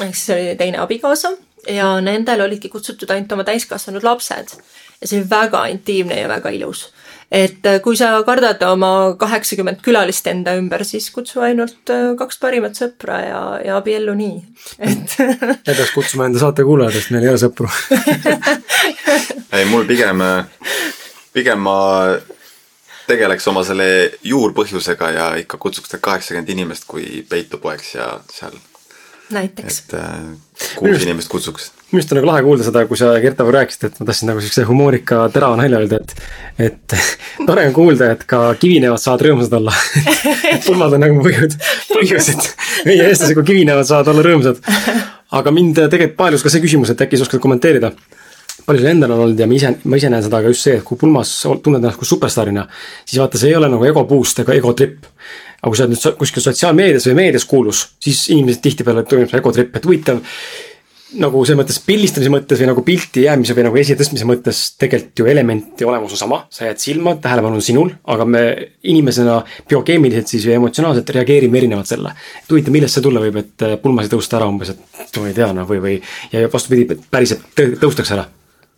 ehk 0.00 0.16
siis 0.16 0.30
oli 0.36 0.56
teine 0.60 0.80
abikaasa. 0.84 1.34
Ja 1.68 1.94
nendel 2.04 2.44
olidki 2.44 2.68
kutsutud 2.72 3.10
ainult 3.12 3.32
oma 3.32 3.44
täiskasvanud 3.44 4.04
lapsed. 4.04 4.56
ja 5.00 5.08
see 5.08 5.20
oli 5.20 5.30
väga 5.30 5.66
intiimne 5.72 6.20
ja 6.20 6.28
väga 6.28 6.52
ilus 6.56 6.86
et 7.32 7.66
äh, 7.66 7.80
kui 7.84 7.96
sa 7.98 8.10
kardad 8.26 8.62
oma 8.68 9.14
kaheksakümmend 9.20 9.82
külalist 9.84 10.26
enda 10.30 10.56
ümber, 10.58 10.84
siis 10.88 11.10
kutsu 11.14 11.44
ainult 11.44 11.92
äh, 11.92 12.12
kaks 12.18 12.40
parimat 12.42 12.78
sõpra 12.78 13.20
ja, 13.24 13.40
ja 13.64 13.78
abiellu 13.80 14.16
nii, 14.18 14.36
et 14.78 15.16
ei 15.68 15.72
peaks 15.72 15.94
kutsuma 15.94 16.28
enda 16.28 16.42
saate 16.42 16.66
kuulajad, 16.66 16.98
sest 16.98 17.14
meil 17.14 17.26
ei 17.28 17.32
ole 17.34 17.42
sõpru 17.42 17.70
ei, 19.56 19.64
mul 19.70 19.88
pigem, 19.88 20.22
pigem 21.34 21.64
ma 21.64 21.78
tegeleks 23.08 23.48
oma 23.50 23.64
selle 23.66 23.88
juurpõhjusega 24.24 25.10
ja 25.14 25.26
ikka 25.40 25.58
kutsuks 25.60 25.92
need 25.92 26.04
kaheksakümmend 26.04 26.54
inimest, 26.54 26.86
kui 26.88 27.24
peitu 27.28 27.60
poeks 27.62 27.94
ja 27.98 28.14
seal 28.32 28.56
näiteks. 29.34 29.78
et 29.78 29.94
äh, 29.94 30.10
kuus 30.76 30.88
Minust, 30.88 31.02
inimest 31.02 31.28
kutsuks. 31.28 31.72
Minu 31.94 32.02
arust 32.02 32.12
on 32.12 32.18
nagu 32.18 32.28
lahe 32.28 32.42
kuulda 32.44 32.66
seda, 32.66 32.82
kui 32.90 32.98
sa 32.98 33.12
Gertaga 33.22 33.52
rääkisid, 33.54 33.86
et 33.88 34.00
ma 34.00 34.08
tahtsin 34.08 34.30
nagu 34.30 34.42
siukse 34.44 34.64
humoorika 34.68 35.20
terava 35.34 35.58
nalja 35.60 35.80
öelda, 35.82 36.00
et, 36.02 36.14
et 36.68 36.96
tore 37.48 37.66
on 37.68 37.76
kuulda, 37.76 38.10
et 38.16 38.26
ka 38.30 38.40
kivinevad 38.60 39.02
saavad 39.02 39.24
rõõmsad 39.28 39.54
olla 39.60 39.76
et 40.54 40.66
pulmad 40.66 40.98
on 40.98 41.04
nagu 41.06 41.22
põhjus, 41.24 41.56
põhjus, 41.92 42.32
et 42.34 42.50
meie 42.88 43.06
eestlased, 43.06 43.36
kui 43.38 43.48
kivinevad, 43.52 43.86
saavad 43.88 44.12
olla 44.14 44.26
rõõmsad. 44.26 44.60
aga 45.38 45.54
mind 45.54 45.80
tegelikult 45.80 46.18
paelus 46.18 46.44
ka 46.44 46.52
see 46.52 46.64
küsimus, 46.64 46.92
et 46.92 47.06
äkki 47.06 47.20
sa 47.20 47.28
oskad 47.28 47.42
kommenteerida 47.42 47.94
palju 48.64 48.80
sul 48.80 48.90
endal 48.90 49.12
on 49.12 49.24
olnud 49.26 49.40
ja 49.40 49.46
ma 49.48 49.56
ise, 49.58 49.74
ma 49.84 49.98
ise 49.98 50.08
näen 50.12 50.22
seda 50.24 50.40
ka 50.40 50.52
just 50.52 50.66
see, 50.66 50.78
et 50.78 50.84
kui 50.86 50.96
pulmas 51.00 51.32
tunned 51.44 51.82
ennast 51.82 52.00
kui 52.00 52.08
superstaarina, 52.08 52.62
siis 53.04 53.20
vaata, 53.20 53.40
see 53.40 53.50
ei 53.50 53.58
ole 53.58 53.68
nagu 53.68 53.84
ego 53.84 54.06
boost 54.08 54.40
ega 54.40 54.54
ego 54.56 54.72
trip 54.78 55.04
aga 55.64 55.72
kui 55.72 55.78
sa 55.78 55.86
oled 55.86 55.96
nüüd 55.96 56.18
kuskil 56.20 56.44
sotsiaalmeedias 56.44 57.06
või 57.08 57.16
meedias 57.22 57.46
kuulus, 57.48 57.86
siis 58.04 58.26
inimesed 58.34 58.60
tihtipeale 58.64 59.06
tunneb 59.08 59.30
see 59.32 59.40
egotripp, 59.40 59.76
et 59.78 59.86
huvitav. 59.88 60.20
Nagu 61.20 61.42
selles 61.44 61.58
mõttes 61.60 61.78
pildistamise 61.84 62.32
mõttes 62.32 62.60
või 62.60 62.68
nagu 62.70 62.84
pilti 62.86 63.24
jäämise 63.26 63.56
või 63.56 63.66
nagu 63.66 63.80
esiletõstmise 63.80 64.28
mõttes 64.28 64.62
tegelikult 64.80 65.22
ju 65.22 65.28
elementi 65.30 65.86
olemus 65.86 66.14
on 66.16 66.20
sama, 66.20 66.40
sa 66.52 66.68
jääd 66.68 66.82
silma, 66.82 67.16
tähelepanu 67.22 67.60
on 67.60 67.64
sinul, 67.64 67.92
aga 68.10 68.26
me 68.28 68.44
inimesena 68.90 69.40
biokeemiliselt 69.70 70.30
siis 70.30 70.46
või 70.48 70.58
emotsionaalselt 70.58 71.14
reageerime 71.16 71.60
erinevalt 71.60 71.90
selle. 71.90 72.14
et 72.42 72.50
huvitav, 72.50 72.74
millest 72.74 72.98
see 72.98 73.04
tulla 73.04 73.22
võib, 73.22 73.40
et 73.42 73.66
pulmas 73.82 74.08
ei 74.08 74.14
tõusta 74.14 74.40
ära 74.40 74.48
umbes, 74.50 74.74
et 74.74 75.20
ma 75.20 75.30
ei 75.30 75.36
tea 75.36 75.52
noh, 75.56 75.68
või, 75.68 75.82
või 75.84 75.98
ja 76.32 76.48
vastupidi, 76.52 76.98
päriselt 77.10 77.46
tõustakse 77.54 78.18
ära 78.18 78.26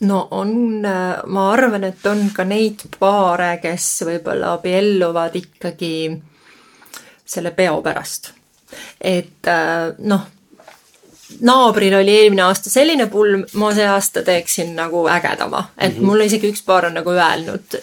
no 0.07 0.29
on, 0.37 0.83
ma 0.83 1.51
arvan, 1.53 1.85
et 1.89 2.07
on 2.11 2.27
ka 2.35 2.45
neid 2.45 2.85
paare, 3.01 3.57
kes 3.63 3.91
võib-olla 4.09 4.57
abielluvad 4.59 5.37
ikkagi 5.41 5.93
selle 7.27 7.51
peo 7.57 7.81
pärast. 7.83 8.33
et 9.01 9.49
äh, 9.49 9.95
noh, 9.99 10.27
naabril 11.41 11.95
oli 11.99 12.13
eelmine 12.21 12.43
aasta 12.47 12.71
selline 12.71 13.07
pulm, 13.11 13.45
ma 13.59 13.73
see 13.75 13.87
aasta 13.91 14.23
teeksin 14.27 14.75
nagu 14.77 15.07
ägedama, 15.11 15.65
et 15.79 15.93
mm 15.93 15.99
-hmm. 15.99 16.07
mulle 16.07 16.25
isegi 16.25 16.51
üks 16.53 16.63
paar 16.67 16.87
on 16.87 16.95
nagu 16.95 17.11
öelnud 17.11 17.79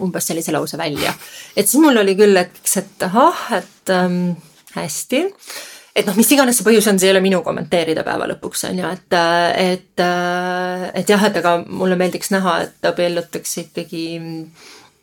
umbes 0.00 0.26
sellise 0.26 0.52
lause 0.52 0.78
välja. 0.78 1.14
et 1.56 1.66
siis 1.68 1.82
mul 1.82 1.96
oli 1.96 2.14
küll 2.16 2.36
hetkeks, 2.36 2.76
et 2.76 3.02
ahah, 3.02 3.52
et 3.58 3.90
ähm, 3.90 4.36
hästi 4.74 5.24
et 5.96 6.06
noh, 6.06 6.14
mis 6.14 6.30
iganes 6.32 6.58
see 6.58 6.66
põhjus 6.66 6.86
on, 6.90 6.98
see 6.98 7.08
ei 7.08 7.14
ole 7.16 7.20
minu 7.24 7.42
kommenteerida 7.42 8.04
päeva 8.06 8.28
lõpuks 8.30 8.64
on 8.68 8.78
ju, 8.78 8.86
et, 8.86 9.16
et, 9.56 10.02
et 10.94 11.08
jah, 11.08 11.24
et 11.24 11.36
aga 11.36 11.56
mulle 11.66 11.96
meeldiks 11.96 12.30
näha, 12.30 12.60
et 12.62 12.90
abiellutakse 12.92 13.60
ikkagi 13.60 14.04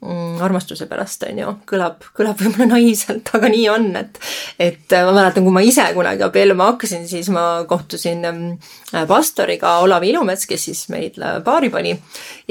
mm, 0.02 0.42
armastuse 0.46 0.88
pärast, 0.90 1.24
on 1.30 1.40
ju, 1.42 1.54
kõlab, 1.70 2.04
kõlab 2.18 2.40
võib-olla 2.42 2.68
naiivselt, 2.76 3.32
aga 3.38 3.50
nii 3.52 3.66
on, 3.74 3.88
et 4.00 4.20
et 4.60 4.96
ma 4.96 5.14
mäletan, 5.16 5.46
kui 5.46 5.56
ma 5.56 5.64
ise 5.66 5.86
kunagi 5.96 6.26
abielluma 6.26 6.72
hakkasin, 6.72 7.08
siis 7.10 7.30
ma 7.34 7.46
kohtusin 7.70 8.26
mm, 8.32 8.70
pastoriga 9.10 9.78
Olav 9.86 10.06
Ilumets, 10.08 10.48
kes 10.50 10.70
siis 10.70 10.86
meid 10.94 11.20
paari 11.46 11.72
pani. 11.74 11.96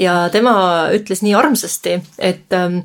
Ja 0.01 0.25
tema 0.33 0.55
ütles 0.95 1.23
nii 1.25 1.35
armsasti, 1.37 1.99
et 2.17 2.49
mm, 2.49 2.81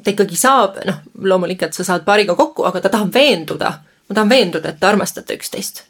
ta 0.00 0.12
ikkagi 0.12 0.38
saab, 0.38 0.82
noh, 0.88 1.00
loomulikult 1.22 1.76
sa 1.76 1.86
saad 1.86 2.06
paariga 2.08 2.36
kokku, 2.38 2.66
aga 2.68 2.84
ta 2.84 2.92
tahab 2.96 3.12
veenduda. 3.14 3.76
Ma 4.08 4.18
tahan 4.18 4.30
veenduda, 4.32 4.72
et 4.72 4.80
te 4.80 4.88
armastate 4.88 5.36
üksteist. 5.38 5.84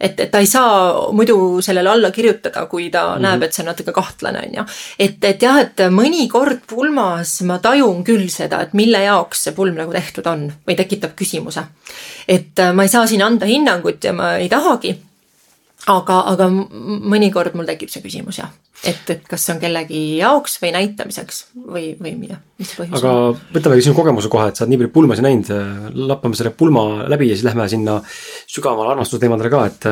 Et, 0.00 0.20
et 0.20 0.30
ta 0.30 0.42
ei 0.42 0.46
saa 0.46 1.12
muidu 1.12 1.62
sellele 1.64 1.90
alla 1.90 2.10
kirjutada, 2.10 2.66
kui 2.66 2.90
ta 2.90 3.06
mm 3.08 3.14
-hmm. 3.14 3.22
näeb, 3.22 3.42
et 3.42 3.52
see 3.52 3.62
on 3.62 3.70
natuke 3.72 3.92
kahtlane, 3.92 4.42
on 4.46 4.54
ju. 4.54 4.64
et, 4.98 5.24
et 5.24 5.42
jah, 5.42 5.58
et 5.60 5.80
mõnikord 5.90 6.60
pulmas 6.66 7.40
ma 7.42 7.58
tajun 7.58 8.04
küll 8.04 8.28
seda, 8.28 8.60
et 8.60 8.74
mille 8.74 8.98
jaoks 8.98 9.44
see 9.44 9.52
pulm 9.52 9.74
nagu 9.74 9.92
tehtud 9.92 10.26
on 10.26 10.52
või 10.68 10.76
tekitab 10.76 11.16
küsimuse. 11.16 11.64
et 12.28 12.62
ma 12.74 12.82
ei 12.82 12.88
saa 12.88 13.06
siin 13.06 13.22
anda 13.22 13.46
hinnangut 13.46 14.04
ja 14.04 14.12
ma 14.12 14.36
ei 14.36 14.48
tahagi 14.48 15.05
aga, 15.92 16.16
aga 16.32 16.48
mõnikord 16.50 17.54
mul 17.58 17.68
tekib 17.68 17.90
see 17.92 18.02
küsimus 18.04 18.40
jah, 18.40 18.50
et, 18.82 19.04
et 19.12 19.26
kas 19.28 19.44
see 19.46 19.54
on 19.54 19.60
kellegi 19.62 20.00
jaoks 20.20 20.58
või 20.62 20.72
näitamiseks 20.76 21.42
või, 21.54 21.84
või 22.00 22.14
mida, 22.18 22.40
mis 22.60 22.72
põhjus 22.78 22.98
aga 23.00 23.12
on? 23.30 23.44
võtamegi 23.54 23.86
sinu 23.86 23.98
kogemuse 23.98 24.30
kohe, 24.32 24.48
et 24.50 24.58
sa 24.58 24.64
oled 24.64 24.74
nii 24.74 24.80
palju 24.82 24.94
pulmasid 24.96 25.26
näinud, 25.26 25.52
lappame 26.10 26.38
selle 26.38 26.54
pulma 26.58 27.06
läbi 27.10 27.30
ja 27.30 27.38
siis 27.38 27.46
lähme 27.46 27.68
sinna 27.70 28.00
sügavamale 28.08 28.96
armastusteemadele 28.96 29.52
ka, 29.52 29.64
et 29.70 29.88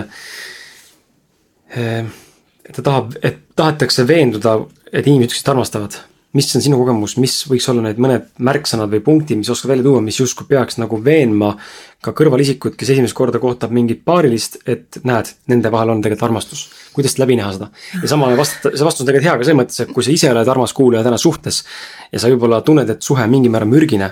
eh, 1.75 2.03
et 2.65 2.75
ta 2.79 2.83
tahab, 2.83 3.15
et 3.23 3.45
tahetakse 3.57 4.07
veenduda, 4.09 4.59
et 4.91 5.07
inimesed 5.07 5.31
üksteist 5.31 5.53
armastavad 5.53 6.01
mis 6.35 6.51
on 6.57 6.63
sinu 6.65 6.79
kogemus, 6.81 7.15
mis 7.23 7.35
võiks 7.47 7.67
olla 7.71 7.85
need 7.87 8.01
mõned 8.03 8.27
märksõnad 8.43 8.91
või 8.91 9.03
punktid, 9.07 9.39
mis 9.39 9.51
oskad 9.55 9.71
välja 9.71 9.87
tuua, 9.87 10.03
mis 10.05 10.19
justkui 10.19 10.49
peaks 10.49 10.81
nagu 10.83 10.99
veenma 11.05 11.53
ka 12.05 12.13
kõrvalisikut, 12.17 12.75
kes 12.79 12.91
esimest 12.97 13.17
korda 13.17 13.41
kohtab 13.43 13.73
mingit 13.75 14.03
paarilist, 14.07 14.59
et 14.67 14.99
näed, 15.07 15.31
nende 15.51 15.73
vahel 15.73 15.95
on 15.95 16.03
tegelikult 16.05 16.27
armastus. 16.29 16.67
kuidas 16.95 17.17
läbi 17.19 17.39
näha 17.39 17.55
seda? 17.55 17.71
ja 18.03 18.11
sama 18.11 18.29
vastata, 18.37 18.75
see 18.75 18.87
vastus 18.87 19.05
on 19.05 19.11
tegelikult 19.11 19.31
hea 19.31 19.39
ka 19.39 19.49
selles 19.49 19.61
mõttes, 19.63 19.81
et 19.85 19.95
kui 19.95 20.07
sa 20.07 20.15
ise 20.15 20.31
oled 20.35 20.53
armas 20.55 20.75
kuulaja 20.77 21.07
täna 21.07 21.19
suhtes 21.19 21.63
ja 22.13 22.21
sa 22.21 22.31
võib-olla 22.33 22.61
tunned, 22.67 22.91
et 22.91 23.03
suhe 23.03 23.27
mingil 23.31 23.55
määral 23.55 23.71
mürgine, 23.71 24.11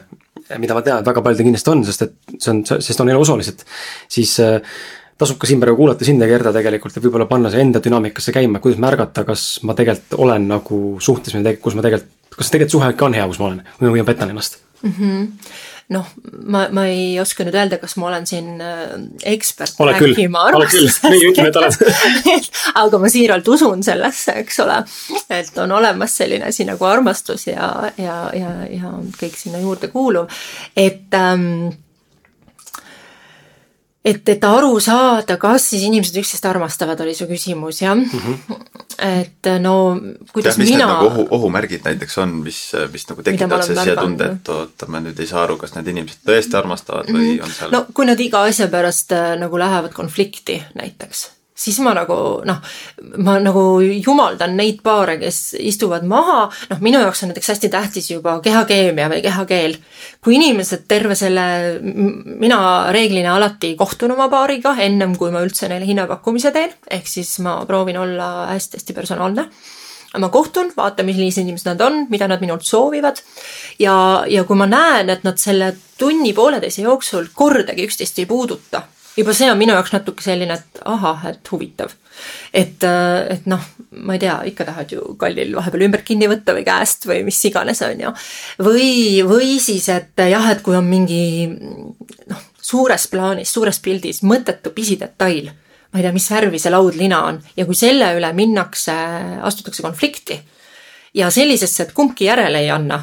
mida 0.59 0.79
ma 0.79 0.83
tean, 0.87 1.03
et 1.03 1.11
väga 1.11 1.23
paljudel 1.27 1.51
kindlasti 1.51 1.75
on, 1.75 1.85
sest 1.87 2.07
et 2.07 2.17
see 2.39 2.55
on, 2.55 2.65
sest 2.65 3.03
on 3.03 3.11
eluosalised, 3.13 3.67
siis 4.11 4.39
äh, 4.43 4.61
tasub 5.19 5.39
ka 5.41 5.49
siin 5.51 5.61
praegu 5.63 5.79
kuulata 5.83 6.07
sind 6.07 6.23
ja 6.23 6.29
Gerda 6.31 6.53
tegelikult 6.55 6.97
ja 6.97 7.03
võib-olla 7.05 7.29
panna 7.31 7.51
see 7.53 7.63
enda 7.65 7.83
dünaamikasse 7.85 8.35
käima, 8.35 8.63
kuidas 8.63 8.81
märgata, 8.83 9.27
kas 9.29 9.47
ma 9.67 9.77
tegelikult 9.79 10.19
olen 10.21 10.49
nagu 10.51 10.79
suhtes 11.01 11.37
kus 11.63 11.77
ma 11.79 11.85
tegelikult, 11.85 12.15
kas 12.37 12.53
tegelikult 12.55 12.79
suhe 12.79 12.95
ikka 12.95 13.09
on 13.09 13.19
hea, 13.19 13.27
kus 13.31 13.43
ma 13.43 13.51
olen? 13.51 13.61
Või 13.83 14.01
ma 14.01 14.09
petan 14.09 14.35
ennast? 14.35 14.59
Mm. 14.83 14.97
-hmm 14.99 15.61
noh, 15.93 16.07
ma, 16.47 16.67
ma 16.75 16.85
ei 16.91 17.17
oska 17.21 17.45
nüüd 17.47 17.57
öelda, 17.57 17.79
kas 17.83 17.97
ma 18.01 18.09
olen 18.09 18.27
siin 18.29 18.61
äh, 18.63 18.95
ekspert 19.33 19.81
ole 19.83 19.95
rääkima 19.99 20.45
armastusest. 20.51 21.05
meie 21.09 21.31
ütleme, 21.31 21.51
et 21.51 21.59
oled. 21.61 22.49
Aga 22.83 23.01
ma 23.03 23.11
siiralt 23.13 23.49
usun 23.53 23.85
sellesse, 23.87 24.37
eks 24.45 24.61
ole, 24.65 24.79
et 25.33 25.63
on 25.63 25.77
olemas 25.79 26.17
selline 26.23 26.49
asi 26.49 26.67
nagu 26.69 26.89
armastus 26.89 27.49
ja, 27.51 27.69
ja, 28.01 28.19
ja, 28.37 28.53
ja 28.71 28.97
kõik 29.19 29.39
sinna 29.39 29.63
juurde 29.63 29.93
kuuluv, 29.93 30.31
et 30.77 31.13
ähm, 31.19 31.73
et, 34.05 34.29
et 34.29 34.45
aru 34.45 34.73
saada, 34.83 35.37
kas 35.41 35.69
siis 35.73 35.85
inimesed 35.87 36.17
üksteist 36.23 36.47
armastavad, 36.51 37.01
oli 37.05 37.15
su 37.15 37.29
küsimus, 37.31 37.83
jah 37.83 37.95
mm? 37.95 38.09
-hmm. 38.11 38.65
et 39.09 39.51
no 39.63 39.75
kuidas 40.33 40.59
ja, 40.59 40.63
mis 40.63 40.73
mina. 40.75 40.87
Nagu 40.87 41.11
ohu, 41.11 41.27
ohumärgid 41.39 41.85
näiteks 41.85 42.19
on, 42.19 42.35
mis, 42.47 42.61
mis 42.93 43.07
nagu 43.09 43.23
tekitavad 43.23 43.67
see 43.67 43.77
sisetunde, 43.77 44.33
et 44.37 44.49
oota, 44.49 44.89
ma 44.89 45.03
nüüd 45.05 45.21
ei 45.21 45.31
saa 45.31 45.45
aru, 45.47 45.59
kas 45.61 45.77
need 45.77 45.93
inimesed 45.95 46.27
tõesti 46.27 46.59
armastavad 46.59 47.13
või 47.13 47.21
mm 47.21 47.39
-hmm. 47.39 47.45
on 47.45 47.55
seal. 47.59 47.71
no 47.71 47.87
kui 47.95 48.07
nad 48.07 48.21
iga 48.21 48.43
asja 48.51 48.69
pärast 48.69 49.13
äh, 49.13 49.37
nagu 49.39 49.59
lähevad 49.59 49.95
konflikti 49.95 50.63
näiteks 50.75 51.31
siis 51.55 51.79
ma 51.85 51.93
nagu 51.97 52.17
noh, 52.49 52.61
ma 53.25 53.37
nagu 53.43 53.65
jumaldan 53.83 54.55
neid 54.57 54.81
paare, 54.85 55.19
kes 55.21 55.55
istuvad 55.61 56.07
maha, 56.09 56.47
noh, 56.71 56.81
minu 56.85 57.03
jaoks 57.03 57.25
on 57.25 57.33
näiteks 57.33 57.53
hästi 57.53 57.71
tähtis 57.73 58.09
juba 58.11 58.39
kehakeemia 58.45 59.11
või 59.13 59.21
kehakeel. 59.25 59.77
kui 60.25 60.39
inimesed 60.39 60.87
terve 60.89 61.15
selle, 61.19 61.45
mina 61.83 62.93
reeglina 62.95 63.37
alati 63.37 63.75
kohtun 63.77 64.17
oma 64.17 64.29
paariga 64.33 64.75
ennem, 64.81 65.17
kui 65.17 65.31
ma 65.35 65.45
üldse 65.45 65.69
neile 65.69 65.87
hinnapakkumise 65.89 66.53
teen, 66.55 66.73
ehk 66.91 67.07
siis 67.07 67.39
ma 67.45 67.61
proovin 67.67 68.01
olla 68.01 68.33
hästi-hästi 68.55 68.97
personaalne. 68.97 69.49
Ma 70.21 70.29
kohtun, 70.29 70.75
vaatan, 70.77 71.07
millised 71.09 71.41
inimesed 71.41 71.71
nad 71.71 71.81
on, 71.81 72.03
mida 72.13 72.27
nad 72.29 72.41
minult 72.43 72.67
soovivad. 72.69 73.23
Ja, 73.81 73.95
ja 74.29 74.43
kui 74.45 74.59
ma 74.61 74.67
näen, 74.69 75.09
et 75.09 75.25
nad 75.25 75.41
selle 75.41 75.71
tunni-pooleteise 75.99 76.85
jooksul 76.85 77.31
kordagi 77.33 77.87
üksteist 77.89 78.21
ei 78.21 78.29
puuduta 78.29 78.83
juba 79.17 79.35
see 79.37 79.51
on 79.51 79.59
minu 79.61 79.75
jaoks 79.77 79.93
natuke 79.95 80.25
selline, 80.25 80.57
et 80.57 80.83
ahah, 80.89 81.27
et 81.33 81.53
huvitav. 81.53 81.93
et, 82.53 82.85
äh, 82.85 83.33
et 83.35 83.47
noh, 83.51 83.63
ma 84.05 84.15
ei 84.15 84.21
tea, 84.23 84.35
ikka 84.47 84.67
tahad 84.69 84.93
ju 84.93 85.15
kallil 85.19 85.55
vahepeal 85.57 85.87
ümbert 85.89 86.05
kinni 86.07 86.29
võtta 86.31 86.55
või 86.55 86.65
käest 86.67 87.07
või 87.09 87.23
mis 87.27 87.41
iganes, 87.49 87.81
on 87.83 88.05
ju. 88.05 88.13
või, 88.63 89.23
või 89.27 89.57
siis, 89.61 89.89
et 89.89 90.25
jah, 90.29 90.51
et 90.53 90.63
kui 90.63 90.77
on 90.77 90.87
mingi 90.87 91.49
noh, 91.49 92.45
suures 92.61 93.09
plaanis, 93.11 93.53
suures 93.53 93.81
pildis 93.83 94.23
mõttetu 94.23 94.75
pisidetail, 94.77 95.51
ma 95.93 96.01
ei 96.01 96.07
tea, 96.07 96.13
mis 96.15 96.31
värvi 96.31 96.61
see 96.61 96.73
laudlina 96.73 97.25
on 97.29 97.41
ja 97.57 97.67
kui 97.69 97.77
selle 97.77 98.13
üle 98.17 98.33
minnakse, 98.37 98.95
astutakse 99.43 99.85
konflikti 99.85 100.39
ja 101.15 101.31
sellisesse, 101.31 101.89
et 101.89 101.97
kumbki 101.97 102.29
järele 102.29 102.63
ei 102.65 102.71
anna 102.73 103.03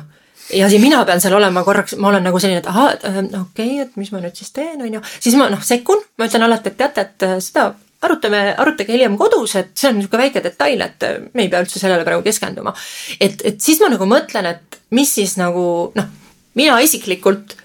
ja 0.54 0.70
siis 0.70 0.82
mina 0.82 1.02
pean 1.06 1.22
seal 1.22 1.36
olema 1.38 1.64
korraks, 1.68 1.96
ma 1.98 2.10
olen 2.12 2.26
nagu 2.26 2.40
selline, 2.42 2.64
et 2.64 2.72
ahah, 2.72 2.94
et 2.96 3.06
äh, 3.08 3.20
okei 3.20 3.42
okay,, 3.42 3.84
et 3.86 4.00
mis 4.00 4.12
ma 4.14 4.22
nüüd 4.24 4.38
siis 4.38 4.52
teen, 4.56 4.82
on 4.82 4.98
ju. 5.00 5.04
siis 5.20 5.38
ma 5.40 5.50
noh, 5.52 5.62
sekkun, 5.66 6.02
ma 6.20 6.30
ütlen 6.30 6.46
alati, 6.48 6.74
et 6.74 6.80
teate, 6.80 7.06
et 7.08 7.28
äh, 7.28 7.38
seda 7.44 7.70
arutame, 8.06 8.42
arutage 8.62 8.96
hiljem 8.96 9.18
kodus, 9.20 9.56
et 9.60 9.74
see 9.78 9.90
on 9.92 10.00
niisugune 10.00 10.24
väike 10.26 10.44
detail, 10.44 10.84
et 10.86 11.08
äh, 11.08 11.18
me 11.34 11.46
ei 11.46 11.52
pea 11.52 11.64
üldse 11.66 11.82
sellele 11.82 12.08
praegu 12.08 12.26
keskenduma. 12.26 12.74
et, 13.20 13.42
et 13.46 13.62
siis 13.62 13.82
ma 13.84 13.92
nagu 13.94 14.08
mõtlen, 14.10 14.50
et 14.54 14.80
mis 14.96 15.16
siis 15.20 15.36
nagu 15.40 15.66
noh, 15.96 16.14
mina 16.60 16.80
isiklikult 16.84 17.58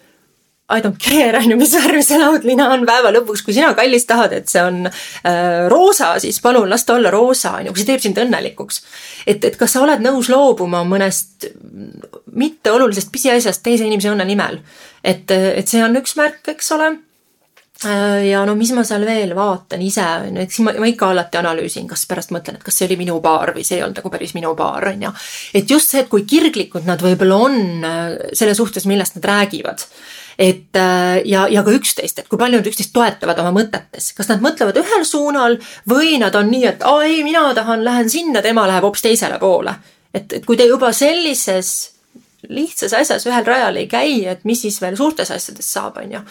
I 0.72 0.80
don't 0.80 0.96
care, 0.98 1.36
on 1.36 1.50
ju, 1.50 1.56
mis 1.60 1.74
värvi 1.76 2.00
see 2.00 2.16
laudlina 2.16 2.70
on 2.72 2.86
päeva 2.88 3.10
lõpuks, 3.12 3.42
kui 3.44 3.52
sina, 3.52 3.74
kallis, 3.76 4.06
tahad, 4.08 4.32
et 4.32 4.48
see 4.48 4.62
on 4.64 4.86
äh, 4.88 5.66
roosa, 5.68 6.14
siis 6.22 6.38
palun 6.40 6.70
las 6.72 6.86
ta 6.88 6.96
olla 6.96 7.12
roosa, 7.12 7.58
on 7.58 7.68
ju, 7.68 7.74
kui 7.74 7.82
see 7.82 7.90
teeb 7.90 8.00
sind 8.00 8.20
õnnelikuks. 8.22 8.80
et, 9.26 9.44
et 9.44 9.58
kas 9.60 9.76
sa 9.76 9.82
oled 9.84 10.00
nõus 10.00 10.32
loobuma 10.32 10.80
mõnest 10.88 11.50
mitteolulisest 12.32 13.12
pisiasjast 13.12 13.60
teise 13.66 13.84
inimese 13.84 14.14
õnne 14.14 14.24
nimel. 14.24 14.62
et, 15.04 15.28
et 15.28 15.68
see 15.68 15.84
on 15.84 16.00
üks 16.00 16.16
märk, 16.16 16.40
eks 16.54 16.72
ole 16.78 16.88
äh, 17.84 18.24
ja 18.30 18.46
no 18.48 18.56
mis 18.56 18.72
ma 18.72 18.88
seal 18.88 19.04
veel 19.04 19.36
vaatan 19.36 19.84
ise, 19.84 20.08
on 20.24 20.40
ju, 20.40 20.48
eks 20.48 20.64
ma, 20.64 20.76
ma 20.80 20.88
ikka 20.88 21.12
alati 21.12 21.44
analüüsin, 21.44 21.92
kas 21.92 22.08
pärast 22.08 22.32
mõtlen, 22.32 22.56
et 22.56 22.64
kas 22.64 22.80
see 22.80 22.88
oli 22.88 23.02
minu 23.04 23.20
paar 23.20 23.52
või 23.52 23.68
see 23.68 23.82
ei 23.82 23.84
olnud 23.84 24.00
nagu 24.00 24.16
päris 24.16 24.32
minu 24.32 24.56
paar, 24.56 24.88
on 24.94 25.10
ju. 25.10 25.14
et 25.60 25.76
just 25.76 25.92
see, 25.92 26.06
et 26.06 26.08
kui 26.08 26.24
kirglikud 26.24 26.88
nad 26.88 27.04
võib-olla 27.04 27.42
on 27.50 27.62
äh, 27.84 28.12
selle 28.32 28.56
suhtes, 28.56 28.88
millest 28.88 29.20
nad 29.20 29.34
räägivad 29.34 29.90
et 30.38 30.76
äh, 30.76 31.20
ja, 31.24 31.46
ja 31.50 31.62
ka 31.62 31.74
üksteist, 31.74 32.18
et 32.18 32.28
kui 32.28 32.38
palju 32.40 32.58
nad 32.58 32.68
üksteist 32.68 32.92
toetavad 32.94 33.38
oma 33.42 33.54
mõtetes, 33.54 34.10
kas 34.16 34.30
nad 34.30 34.42
mõtlevad 34.44 34.78
ühel 34.80 35.06
suunal 35.06 35.58
või 35.90 36.18
nad 36.22 36.34
on 36.38 36.50
nii, 36.50 36.66
et 36.72 36.86
aa 36.86 37.02
ei, 37.06 37.22
mina 37.26 37.46
tahan, 37.54 37.84
lähen 37.86 38.10
sinna, 38.10 38.42
tema 38.42 38.66
läheb 38.70 38.86
hoopis 38.86 39.04
teisele 39.06 39.38
poole. 39.42 39.74
et, 40.14 40.32
et 40.32 40.46
kui 40.46 40.56
te 40.56 40.66
juba 40.66 40.92
sellises 40.92 41.74
lihtsas 42.48 42.92
asjas 42.92 43.24
ühel 43.26 43.46
rajal 43.46 43.78
ei 43.80 43.86
käi, 43.88 44.24
et 44.28 44.44
mis 44.44 44.60
siis 44.60 44.76
veel 44.82 44.96
suurtes 44.98 45.30
asjades 45.32 45.70
saab, 45.72 45.98
on 46.02 46.12
ju. 46.18 46.22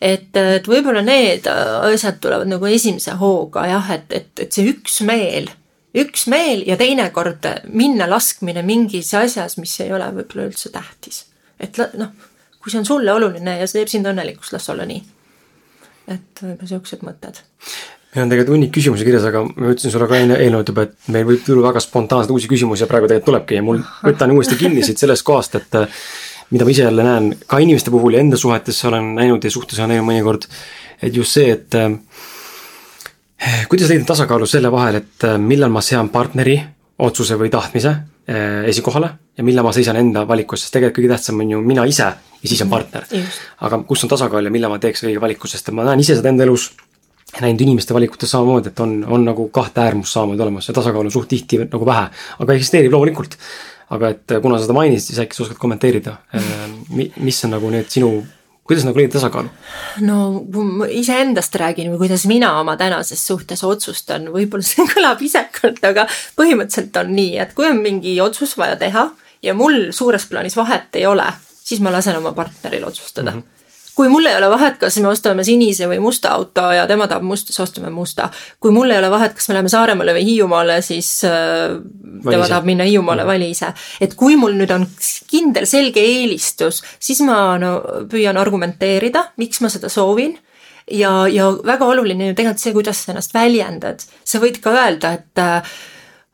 et, 0.00 0.30
et 0.36 0.68
võib-olla 0.68 1.02
need 1.04 1.46
asjad 1.48 2.20
tulevad 2.22 2.48
nagu 2.48 2.70
esimese 2.70 3.18
hooga 3.20 3.66
jah, 3.68 3.90
et, 3.98 4.12
et, 4.12 4.30
et 4.46 4.52
see 4.52 4.70
üksmeel, 4.72 5.50
üksmeel 5.98 6.64
ja 6.68 6.78
teinekord 6.80 7.50
minna 7.68 8.08
laskmine 8.08 8.62
mingis 8.62 9.12
asjas, 9.18 9.58
mis 9.58 9.76
ei 9.84 9.92
ole 9.92 10.08
võib-olla 10.20 10.48
üldse 10.48 10.72
tähtis. 10.72 11.26
et 11.60 11.76
noh 11.98 12.27
kui 12.68 12.76
see 12.76 12.82
on 12.84 12.88
sulle 12.88 13.12
oluline 13.12 13.58
ja 13.62 13.68
see 13.68 13.80
teeb 13.80 13.92
sind 13.92 14.10
õnnelikuks, 14.10 14.52
las 14.52 14.68
olla 14.68 14.84
nii. 14.88 15.00
et 16.12 16.42
võib-olla 16.42 16.68
siuksed 16.68 17.04
mõtted. 17.04 17.40
meil 18.14 18.24
on 18.24 18.32
tegelikult 18.32 18.54
hunnik 18.56 18.72
küsimusi 18.76 19.08
kirjas, 19.08 19.24
aga 19.28 19.44
ma 19.48 19.72
ütlesin 19.72 19.94
sulle 19.94 20.08
ka 20.10 20.20
enne 20.20 20.36
eelnevalt 20.36 20.72
juba, 20.72 20.84
et 20.88 21.12
meil 21.14 21.26
võib 21.28 21.44
tulla 21.46 21.68
väga 21.70 21.82
spontaanseid 21.84 22.32
uusi 22.36 22.50
küsimusi 22.50 22.84
ja 22.84 22.90
praegu 22.90 23.08
tegelikult 23.08 23.32
tulebki 23.32 23.60
ja 23.60 23.64
mul 23.64 23.80
võtan 24.04 24.32
uuesti 24.36 24.60
kinni 24.60 24.84
siit 24.84 25.00
sellest 25.00 25.24
kohast, 25.24 25.56
et 25.56 25.80
mida 26.50 26.64
ma 26.64 26.72
ise 26.72 26.84
jälle 26.84 27.04
näen 27.04 27.30
ka 27.46 27.60
inimeste 27.64 27.92
puhul 27.92 28.16
ja 28.16 28.24
enda 28.24 28.36
suhetes 28.36 28.84
olen 28.88 29.14
näinud 29.16 29.44
ja 29.44 29.52
suhtes 29.52 29.80
olen 29.80 29.94
näinud 29.94 30.08
mõnikord, 30.08 30.48
et 31.02 31.16
just 31.16 31.36
see, 31.36 31.52
et 31.56 31.74
eh, 31.80 33.64
kuidas 33.68 33.92
leida 33.92 34.08
tasakaalu 34.08 34.48
selle 34.48 34.72
vahel, 34.72 35.02
et 35.02 35.28
eh, 35.28 35.38
millal 35.40 35.72
ma 35.72 35.84
sean 35.84 36.08
partneri 36.12 36.58
otsuse 36.98 37.38
või 37.38 37.50
tahtmise 37.50 37.90
äh, 37.90 38.64
esikohale 38.70 39.10
ja 39.38 39.44
millal 39.46 39.66
ma 39.66 39.72
seisan 39.74 39.98
enda 40.00 40.24
valikus, 40.28 40.64
sest 40.64 40.74
tegelikult 40.74 40.98
kõige 40.98 41.12
tähtsam 41.14 41.40
on 41.44 41.54
ju 41.54 41.62
mina 41.62 41.84
ise 41.86 42.08
ja 42.08 42.50
siis 42.50 42.62
on 42.64 42.70
partner. 42.70 43.06
aga 43.66 43.80
kus 43.86 44.04
on 44.04 44.10
tasakaal 44.10 44.44
ja 44.44 44.52
millal 44.54 44.72
ma 44.72 44.80
teeks 44.82 45.04
õige 45.06 45.22
valiku, 45.22 45.50
sest 45.50 45.70
ma 45.70 45.86
näen 45.86 46.02
ise 46.02 46.18
seda 46.18 46.32
enda 46.32 46.46
elus 46.46 46.72
näinud 47.40 47.60
inimeste 47.60 47.94
valikutes 47.94 48.30
samamoodi, 48.30 48.72
et 48.72 48.80
on, 48.80 49.02
on 49.04 49.24
nagu 49.24 49.48
kahte 49.54 49.82
äärmust 49.84 50.16
samamoodi 50.16 50.42
olemas 50.42 50.68
ja 50.68 50.74
tasakaalu 50.74 51.10
on 51.10 51.14
suht 51.14 51.28
tihti 51.28 51.60
nagu 51.64 51.86
vähe, 51.86 52.08
aga 52.38 52.56
eksisteerib 52.56 52.92
loomulikult. 52.92 53.36
aga 53.90 54.08
et 54.12 54.32
kuna 54.42 54.58
sa 54.58 54.66
seda 54.66 54.74
mainisid, 54.76 55.06
siis 55.06 55.20
äkki 55.22 55.36
sa 55.36 55.46
oskad 55.46 55.56
kommenteerida, 55.56 56.18
mis 57.24 57.38
on 57.46 57.54
nagu 57.56 57.70
need 57.72 57.88
sinu 57.88 58.10
kuidas 58.68 58.84
nagu 58.86 59.00
leida 59.00 59.16
tasakaalu? 59.16 59.50
no 60.06 60.18
kui 60.52 60.66
ma 60.80 60.88
iseendast 60.92 61.56
räägin 61.60 61.92
või 61.94 62.04
kuidas 62.04 62.26
mina 62.30 62.52
oma 62.60 62.76
tänases 62.80 63.24
suhtes 63.26 63.64
otsustan, 63.64 64.30
võib-olla 64.34 64.66
see 64.66 64.86
kõlab 64.94 65.22
isekalt, 65.24 65.82
aga 65.84 66.06
põhimõtteliselt 66.38 66.96
on 67.02 67.14
nii, 67.16 67.36
et 67.44 67.54
kui 67.56 67.68
on 67.68 67.82
mingi 67.84 68.18
otsus 68.24 68.56
vaja 68.60 68.78
teha 68.80 69.08
ja 69.42 69.54
mul 69.54 69.88
suures 69.96 70.26
plaanis 70.30 70.56
vahet 70.58 71.00
ei 71.00 71.06
ole, 71.06 71.26
siis 71.64 71.80
ma 71.84 71.92
lasen 71.94 72.18
oma 72.20 72.34
partneril 72.36 72.90
otsustada 72.90 73.32
mm. 73.32 73.38
-hmm 73.38 73.57
kui 73.98 74.06
mul 74.08 74.28
ei 74.30 74.36
ole 74.38 74.46
vahet, 74.52 74.76
kas 74.78 75.00
me 75.02 75.10
ostame 75.10 75.42
sinise 75.46 75.88
või 75.90 75.98
musta 76.02 76.30
auto 76.36 76.68
ja 76.70 76.84
tema 76.86 77.08
tahab 77.10 77.24
musta, 77.26 77.50
siis 77.50 77.64
ostame 77.64 77.90
musta. 77.90 78.28
kui 78.62 78.70
mul 78.74 78.92
ei 78.94 79.00
ole 79.00 79.10
vahet, 79.10 79.34
kas 79.34 79.48
me 79.50 79.56
läheme 79.56 79.72
Saaremaale 79.72 80.14
või 80.14 80.26
Hiiumaale, 80.28 80.76
siis 80.86 81.08
äh, 81.26 81.74
tema 82.22 82.46
tahab 82.46 82.68
minna 82.68 82.86
Hiiumaale, 82.86 83.26
vali 83.26 83.50
ise. 83.50 83.72
et 84.00 84.14
kui 84.14 84.36
mul 84.38 84.54
nüüd 84.60 84.70
on 84.74 84.86
kindel 85.30 85.66
selge 85.66 86.04
eelistus, 86.04 86.82
siis 87.02 87.24
ma 87.26 87.58
no 87.58 87.72
püüan 88.10 88.38
argumenteerida, 88.38 89.32
miks 89.42 89.64
ma 89.64 89.72
seda 89.72 89.90
soovin 89.90 90.38
ja, 90.86 91.26
ja 91.26 91.50
väga 91.66 91.90
oluline 91.90 92.30
ju 92.30 92.38
tegelikult 92.38 92.62
see, 92.62 92.76
kuidas 92.76 93.02
sa 93.02 93.12
ennast 93.12 93.34
väljendad. 93.34 94.06
sa 94.24 94.38
võid 94.38 94.62
ka 94.62 94.78
öelda, 94.78 95.16
et 95.18 95.42
äh, 95.42 95.74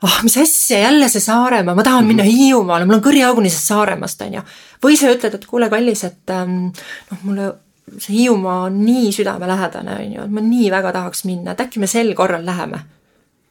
oh, 0.05 0.21
mis 0.23 0.37
asja, 0.41 0.85
jälle 0.85 1.09
see 1.09 1.25
Saaremaa, 1.25 1.75
ma 1.75 1.83
tahan 1.83 2.05
mm 2.05 2.11
-hmm. 2.11 2.17
minna 2.17 2.29
Hiiumaale, 2.29 2.85
mul 2.85 3.01
on 3.01 3.07
kõriauguni 3.09 3.49
sellest 3.49 3.73
Saaremaast, 3.73 4.21
on 4.29 4.35
ju 4.35 4.43
või 4.85 4.97
sa 5.01 5.13
ütled, 5.13 5.37
et 5.39 5.47
kuule, 5.49 5.71
kallis, 5.73 6.05
et 6.07 6.35
ähm, 6.35 6.67
noh, 7.11 7.23
mulle 7.25 7.53
see 7.99 8.15
Hiiumaa 8.17 8.65
on 8.69 8.81
nii 8.85 9.13
südamelähedane, 9.13 9.97
on 10.01 10.13
ju, 10.19 10.27
et 10.27 10.35
ma 10.35 10.45
nii 10.45 10.71
väga 10.73 10.93
tahaks 10.97 11.25
minna, 11.29 11.53
et 11.53 11.65
äkki 11.65 11.83
me 11.83 11.89
sel 11.91 12.15
korral 12.17 12.47
läheme. 12.47 12.85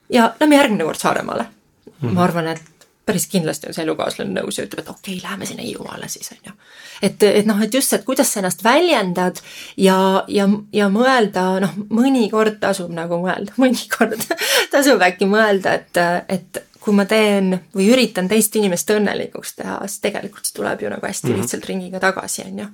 ja 0.10 0.34
lähme 0.40 0.56
järgmine 0.56 0.84
kord 0.84 1.00
Saaremaale 1.00 1.44
mm. 1.44 1.92
-hmm. 2.02 2.14
ma 2.14 2.24
arvan, 2.24 2.48
et 2.48 2.62
päris 3.06 3.28
kindlasti 3.28 3.68
on 3.68 3.76
see 3.76 3.84
elukaaslane 3.84 4.32
nõus 4.32 4.58
ja 4.58 4.66
ütleb, 4.66 4.80
et 4.80 4.90
okei 4.90 5.18
okay,, 5.18 5.24
läheme 5.24 5.46
sinna 5.46 5.64
Hiiumaale 5.64 6.08
siis 6.08 6.32
on 6.32 6.38
ju. 6.48 6.54
et, 7.02 7.24
et 7.24 7.46
noh, 7.46 7.62
et 7.62 7.74
just 7.74 7.94
et 7.94 8.06
kuidas 8.06 8.34
sa 8.34 8.40
ennast 8.40 8.64
väljendad 8.64 9.42
ja, 9.78 10.24
ja, 10.28 10.48
ja 10.74 10.90
mõelda, 10.90 11.60
noh, 11.64 11.74
mõnikord 11.90 12.60
tasub 12.60 12.92
nagu 12.92 13.20
mõelda, 13.26 13.56
mõnikord 13.64 14.24
tasub 14.72 15.02
äkki 15.02 15.28
mõelda, 15.30 15.74
et, 15.74 16.04
et 16.28 16.64
kui 16.84 16.96
ma 16.96 17.06
teen 17.08 17.54
või 17.76 17.88
üritan 17.94 18.28
teist 18.28 18.56
inimest 18.60 18.90
õnnelikuks 18.92 19.56
teha, 19.60 19.78
siis 19.88 20.02
tegelikult 20.04 20.50
see 20.50 20.58
tuleb 20.58 20.82
ju 20.84 20.90
nagu 20.92 21.08
hästi 21.08 21.28
mm 21.28 21.34
-hmm. 21.34 21.42
lihtsalt 21.42 21.70
ringiga 21.70 22.00
tagasi, 22.04 22.44
on 22.48 22.60
ju. 22.60 22.66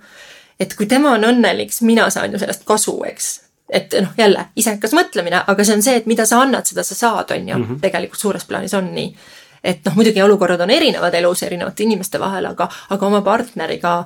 et 0.60 0.74
kui 0.74 0.86
tema 0.86 1.12
on 1.12 1.24
õnnelik, 1.24 1.72
siis 1.72 1.82
mina 1.82 2.10
saan 2.10 2.32
ju 2.34 2.39
sellest 2.39 2.65
kasu, 2.65 3.04
eks. 3.06 3.41
et 3.69 3.93
noh, 4.02 4.10
jälle 4.17 4.45
isekas 4.56 4.93
mõtlemine, 4.98 5.43
aga 5.48 5.63
see 5.63 5.76
on 5.76 5.84
see, 5.84 5.95
et 5.95 6.06
mida 6.06 6.26
sa 6.26 6.41
annad, 6.41 6.65
seda 6.65 6.84
sa 6.84 6.95
saad, 6.95 7.32
on 7.32 7.50
ju 7.50 7.58
mm, 7.58 7.63
-hmm. 7.63 7.80
tegelikult 7.80 8.19
suures 8.19 8.45
plaanis 8.45 8.74
on 8.74 8.93
nii 8.95 9.15
et 9.63 9.86
noh, 9.86 9.95
muidugi 9.95 10.22
olukorrad 10.22 10.62
on 10.62 10.69
erinevad 10.69 11.13
elus 11.13 11.43
erinevate 11.43 11.84
inimeste 11.84 12.19
vahel, 12.19 12.45
aga, 12.45 12.69
aga 12.89 13.06
oma 13.06 13.22
partneriga 13.22 14.06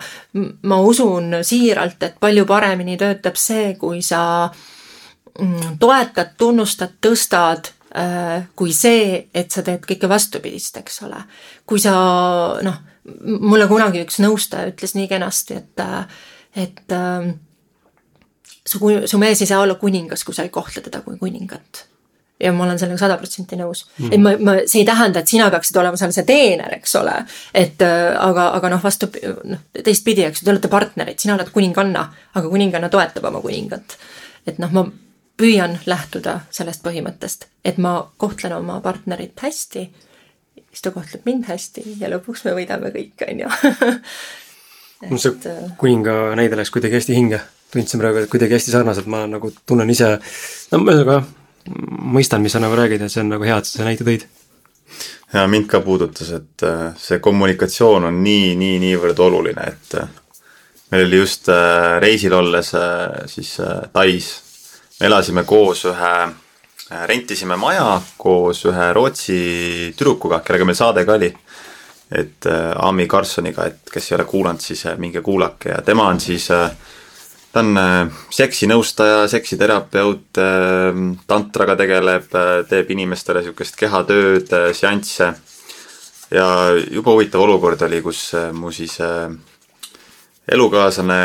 ma 0.63 0.79
usun 0.81 1.37
siiralt, 1.41 2.03
et 2.03 2.15
palju 2.19 2.45
paremini 2.45 2.97
töötab 2.97 3.35
see, 3.35 3.75
kui 3.79 4.01
sa 4.01 4.49
mm, 5.39 5.77
toetad, 5.79 6.33
tunnustad, 6.37 6.97
tõstad 7.01 7.69
kui 8.55 8.73
see, 8.73 9.27
et 9.33 9.53
sa 9.53 9.61
teed 9.61 9.83
kõike 9.85 10.09
vastupidist, 10.09 10.79
eks 10.81 11.03
ole. 11.05 11.19
kui 11.69 11.81
sa 11.81 11.93
noh, 12.65 12.79
mulle 13.23 13.67
kunagi 13.69 14.01
üks 14.01 14.17
nõustaja 14.23 14.71
ütles 14.71 14.95
nii 14.97 15.09
kenasti, 15.11 15.59
et, 15.61 15.83
et 16.57 16.95
äh, 16.97 17.31
su, 18.65 18.79
su 18.81 19.21
mees 19.21 19.41
ei 19.43 19.49
saa 19.49 19.61
olla 19.61 19.75
kuningas, 19.79 20.23
kui 20.25 20.35
sa 20.35 20.45
ei 20.47 20.53
kohtle 20.53 20.81
teda 20.85 21.03
kui 21.05 21.19
kuningat 21.21 21.87
ja 22.43 22.51
ma 22.53 22.65
olen 22.65 22.79
sellega 22.79 22.99
sada 22.99 23.17
protsenti 23.21 23.57
nõus 23.59 23.83
mm.. 23.85 24.09
et 24.11 24.21
ma, 24.21 24.33
ma, 24.41 24.55
see 24.65 24.81
ei 24.81 24.87
tähenda, 24.87 25.21
et 25.21 25.29
sina 25.29 25.49
peaksid 25.53 25.77
olema 25.79 25.99
seal 25.99 26.13
see 26.15 26.25
teener, 26.27 26.73
eks 26.79 26.95
ole. 26.99 27.13
et 27.55 27.83
äh, 27.85 28.09
aga, 28.17 28.49
aga 28.57 28.73
noh, 28.73 28.81
vastu, 28.83 29.09
noh 29.47 29.61
teistpidi, 29.77 30.25
eks 30.27 30.41
ju, 30.41 30.47
te 30.47 30.55
olete 30.55 30.71
partnerid, 30.71 31.19
sina 31.21 31.37
oled 31.37 31.53
kuninganna, 31.53 32.07
aga 32.33 32.49
kuninganna 32.49 32.89
toetab 32.93 33.29
oma 33.29 33.43
kuningat. 33.43 33.97
et 34.49 34.59
noh, 34.63 34.73
ma 34.73 34.87
püüan 35.37 35.77
lähtuda 35.85 36.39
sellest 36.53 36.83
põhimõttest, 36.85 37.47
et 37.65 37.79
ma 37.81 37.95
kohtlen 38.17 38.53
oma 38.57 38.79
partnerit 38.83 39.39
hästi, 39.41 39.87
siis 40.69 40.85
ta 40.85 40.93
kohtleb 40.93 41.25
mind 41.25 41.49
hästi 41.49 41.97
ja 41.99 42.11
lõpuks 42.13 42.45
me 42.45 42.55
võidame 42.57 42.93
kõik, 42.93 43.25
on 43.27 43.43
ju. 43.45 43.51
mul 45.09 45.21
see 45.21 45.33
äh, 45.49 45.73
kuninga 45.79 46.35
näide 46.39 46.57
läks 46.59 46.71
kuidagi 46.73 46.99
hästi 46.99 47.17
hinge, 47.17 47.41
tundsin 47.73 48.01
praegu, 48.01 48.23
et 48.23 48.31
kuidagi 48.31 48.57
hästi 48.57 48.75
sarnaselt, 48.75 49.09
ma 49.09 49.25
nagu 49.29 49.51
tunnen 49.65 49.89
ise, 49.89 50.15
no 50.71 50.83
ühesõnaga 50.83 51.23
mõistan, 52.13 52.43
mis 52.43 52.53
sa 52.53 52.61
nagu 52.61 52.77
räägid 52.77 53.03
ja 53.03 53.09
see 53.11 53.23
on 53.23 53.33
nagu 53.33 53.47
hea, 53.47 53.57
et 53.57 53.67
sa 53.67 53.77
selle 53.77 53.91
näite 53.91 54.07
tõid. 54.07 54.27
Ja 55.33 55.47
mind 55.49 55.65
ka 55.71 55.79
puudutas, 55.81 56.29
et 56.35 56.65
äh, 56.67 56.91
see 56.99 57.21
kommunikatsioon 57.23 58.05
on 58.11 58.21
nii, 58.23 58.53
nii, 58.59 58.77
niivõrd 58.83 59.19
oluline, 59.25 59.65
et 59.73 59.97
äh, 59.97 60.09
meil 60.93 61.07
oli 61.07 61.23
just 61.23 61.49
reisil 62.03 62.35
olles 62.37 62.67
siis 63.31 63.55
Tais 63.95 64.27
me 65.03 65.07
elasime 65.07 65.43
koos 65.43 65.81
ühe, 65.89 66.11
äh, 66.23 67.01
rentisime 67.09 67.57
maja 67.59 67.97
koos 68.17 68.61
ühe 68.69 68.85
Rootsi 68.95 69.39
tüdrukuga, 69.99 70.39
kellega 70.45 70.67
meil 70.69 70.77
saade 70.79 71.03
ka 71.03 71.17
oli. 71.17 71.33
et 72.13 72.45
äh, 72.45 72.71
Ami 72.77 73.07
Karlssoniga, 73.07 73.65
et 73.65 73.89
kes 73.91 74.11
ei 74.11 74.15
ole 74.15 74.23
kuulanud, 74.29 74.61
siis 74.61 74.85
äh, 74.85 74.95
minge 74.97 75.21
kuulake 75.21 75.73
ja 75.73 75.81
tema 75.81 76.07
on 76.07 76.19
siis 76.23 76.47
ta 76.47 77.59
on 77.59 77.75
seksinõustaja, 78.33 79.27
seksiterapeut, 79.29 80.39
tantraga 81.27 81.75
tegeleb, 81.77 82.31
teeb 82.69 82.91
inimestele 82.95 83.43
niisugust 83.43 83.75
kehatööd, 83.77 84.55
seansse. 84.73 85.33
ja 86.31 86.47
jube 86.91 87.11
huvitav 87.11 87.41
olukord 87.41 87.81
oli, 87.85 88.01
kus 88.01 88.31
mu 88.53 88.71
siis 88.71 88.97
elukaaslane 90.47 91.21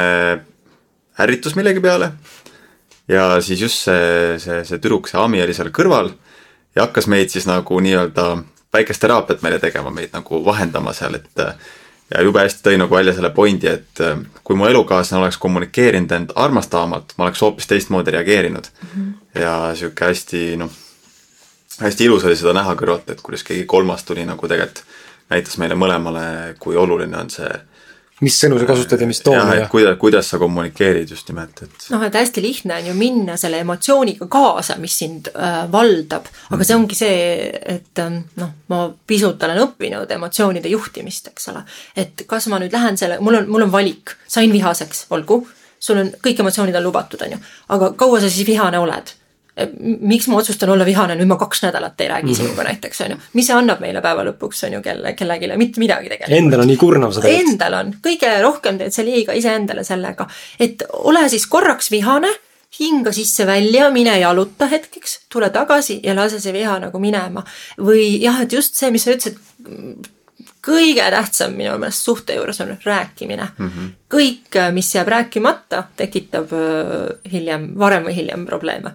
ärritus 1.19 1.57
millegi 1.57 1.81
peale 1.81 2.13
ja 3.09 3.41
siis 3.41 3.61
just 3.61 3.85
see, 3.89 4.39
see, 4.43 4.63
see 4.65 4.79
tüdruk, 4.79 5.09
see 5.09 5.21
Ami 5.21 5.43
oli 5.43 5.57
seal 5.57 5.73
kõrval 5.75 6.13
ja 6.77 6.87
hakkas 6.87 7.09
meid 7.11 7.33
siis 7.33 7.49
nagu 7.49 7.81
nii-öelda 7.81 8.31
väikest 8.73 9.01
teraapiat 9.01 9.43
meile 9.43 9.59
tegema, 9.59 9.91
meid 9.91 10.13
nagu 10.13 10.43
vahendama 10.45 10.93
seal, 10.93 11.17
et 11.17 11.45
ja 12.15 12.23
jube 12.25 12.41
hästi 12.41 12.65
tõi 12.65 12.81
nagu 12.81 12.95
välja 12.95 13.15
selle 13.17 13.31
pointi, 13.37 13.69
et 13.69 14.03
kui 14.45 14.57
mu 14.57 14.69
elukaaslane 14.69 15.23
oleks 15.23 15.41
kommunikeerinud 15.41 16.13
end 16.17 16.37
armastavamalt, 16.37 17.15
ma 17.17 17.27
oleks 17.27 17.43
hoopis 17.45 17.69
teistmoodi 17.69 18.15
reageerinud 18.17 18.69
mm. 18.71 18.89
-hmm. 18.95 19.41
ja 19.41 19.75
sihuke 19.75 20.05
hästi 20.05 20.45
noh, 20.57 20.71
hästi 21.81 22.05
ilus 22.05 22.25
oli 22.25 22.37
seda 22.37 22.53
näha 22.53 22.75
kõrvalt, 22.75 23.11
et 23.11 23.21
kuidas 23.21 23.45
keegi 23.45 23.65
kolmas 23.65 24.05
tuli 24.05 24.25
nagu 24.25 24.49
tegelikult 24.49 24.85
näitas 25.31 25.59
meile 25.59 25.75
mõlemale, 25.75 26.55
kui 26.59 26.77
oluline 26.77 27.17
on 27.17 27.31
see 27.31 27.51
mis 28.25 28.39
sõnu 28.41 28.59
sa 28.59 28.67
kasutad 28.69 29.03
ja 29.03 29.09
mis 29.09 29.21
tooni 29.25 29.59
ja, 29.61 29.67
kuidas, 29.71 29.97
kuidas 30.01 30.31
sa 30.33 30.41
kommunikeerid 30.41 31.11
just 31.11 31.29
nimelt, 31.31 31.63
et. 31.63 31.87
noh, 31.93 32.03
et 32.07 32.17
hästi 32.19 32.43
lihtne 32.43 32.79
on 32.81 32.89
ju 32.91 32.95
minna 32.99 33.37
selle 33.41 33.61
emotsiooniga 33.65 34.27
kaasa, 34.31 34.79
mis 34.83 34.97
sind 35.03 35.31
äh, 35.35 35.61
valdab, 35.73 36.27
aga 36.51 36.67
see 36.67 36.79
ongi 36.79 36.99
see, 36.99 37.21
et 37.77 38.03
ähm, 38.03 38.23
noh, 38.41 38.55
ma 38.73 38.81
pisut 39.07 39.43
olen 39.47 39.63
õppinud 39.67 40.17
emotsioonide 40.19 40.73
juhtimist, 40.73 41.31
eks 41.33 41.53
ole. 41.53 41.63
et 41.97 42.27
kas 42.31 42.49
ma 42.53 42.61
nüüd 42.63 42.75
lähen 42.75 42.99
selle, 43.01 43.21
mul 43.25 43.43
on, 43.43 43.49
mul 43.53 43.69
on 43.69 43.73
valik, 43.75 44.17
sain 44.27 44.53
vihaseks, 44.55 45.07
olgu, 45.15 45.43
sul 45.79 46.03
on, 46.03 46.13
kõik 46.25 46.43
emotsioonid 46.43 46.77
on 46.79 46.89
lubatud, 46.89 47.23
on 47.27 47.37
ju, 47.37 47.41
aga 47.77 47.95
kaua 47.99 48.23
sa 48.23 48.31
siis 48.31 48.49
vihane 48.49 48.83
oled? 48.83 49.15
Miks 49.81 50.29
ma 50.29 50.39
otsustan 50.39 50.71
olla 50.71 50.87
vihane, 50.87 51.17
nüüd 51.19 51.31
ma 51.31 51.37
kaks 51.41 51.63
nädalat 51.67 52.01
ei 52.01 52.09
räägi 52.09 52.33
-hmm. 52.33 52.37
sinuga 52.37 52.65
näiteks, 52.65 53.01
on 53.01 53.11
ju. 53.11 53.17
mis 53.33 53.47
see 53.47 53.57
annab 53.57 53.81
meile 53.81 54.03
päeva 54.05 54.25
lõpuks, 54.25 54.67
on 54.67 54.73
ju, 54.73 54.83
kelle, 54.83 55.13
kellelegi, 55.13 55.57
mitte 55.57 55.81
midagi 55.81 56.09
tegelikult. 56.09 56.39
Endal 56.39 56.61
on 56.61 56.69
nii 56.73 56.77
kurnav 56.77 57.13
seda. 57.13 57.29
Endal 57.29 57.79
on, 57.81 57.95
kõige 58.05 58.35
rohkem 58.43 58.79
teed 58.79 58.95
sa 58.95 59.05
liiga 59.05 59.33
iseendale 59.33 59.85
sellega, 59.85 60.29
et 60.61 60.85
ole 60.93 61.29
siis 61.29 61.47
korraks 61.47 61.91
vihane, 61.91 62.31
hinga 62.81 63.13
sisse-välja, 63.13 63.91
mine 63.91 64.19
jaluta 64.21 64.67
hetkeks, 64.67 65.21
tule 65.33 65.51
tagasi 65.51 66.01
ja 66.05 66.15
lase 66.15 66.41
see 66.41 66.53
viha 66.53 66.79
nagu 66.79 66.99
minema. 66.99 67.45
või 67.79 68.21
jah, 68.23 68.43
et 68.43 68.53
just 68.53 68.75
see, 68.75 68.91
mis 68.91 69.05
sa 69.05 69.11
ütlesid, 69.11 69.39
kõige 70.69 71.11
tähtsam 71.11 71.55
minu 71.57 71.77
meelest 71.79 72.05
suhte 72.05 72.35
juures 72.35 72.61
on 72.61 72.77
rääkimine 72.85 73.49
mm. 73.59 73.69
-hmm. 73.69 73.91
kõik, 74.15 74.59
mis 74.73 74.95
jääb 74.95 75.09
rääkimata, 75.09 75.85
tekitab 75.97 76.53
äh, 76.53 77.33
hiljem, 77.33 77.73
varem 77.79 78.05
või 78.05 78.15
hiljem 78.15 78.47
probleeme 78.47 78.95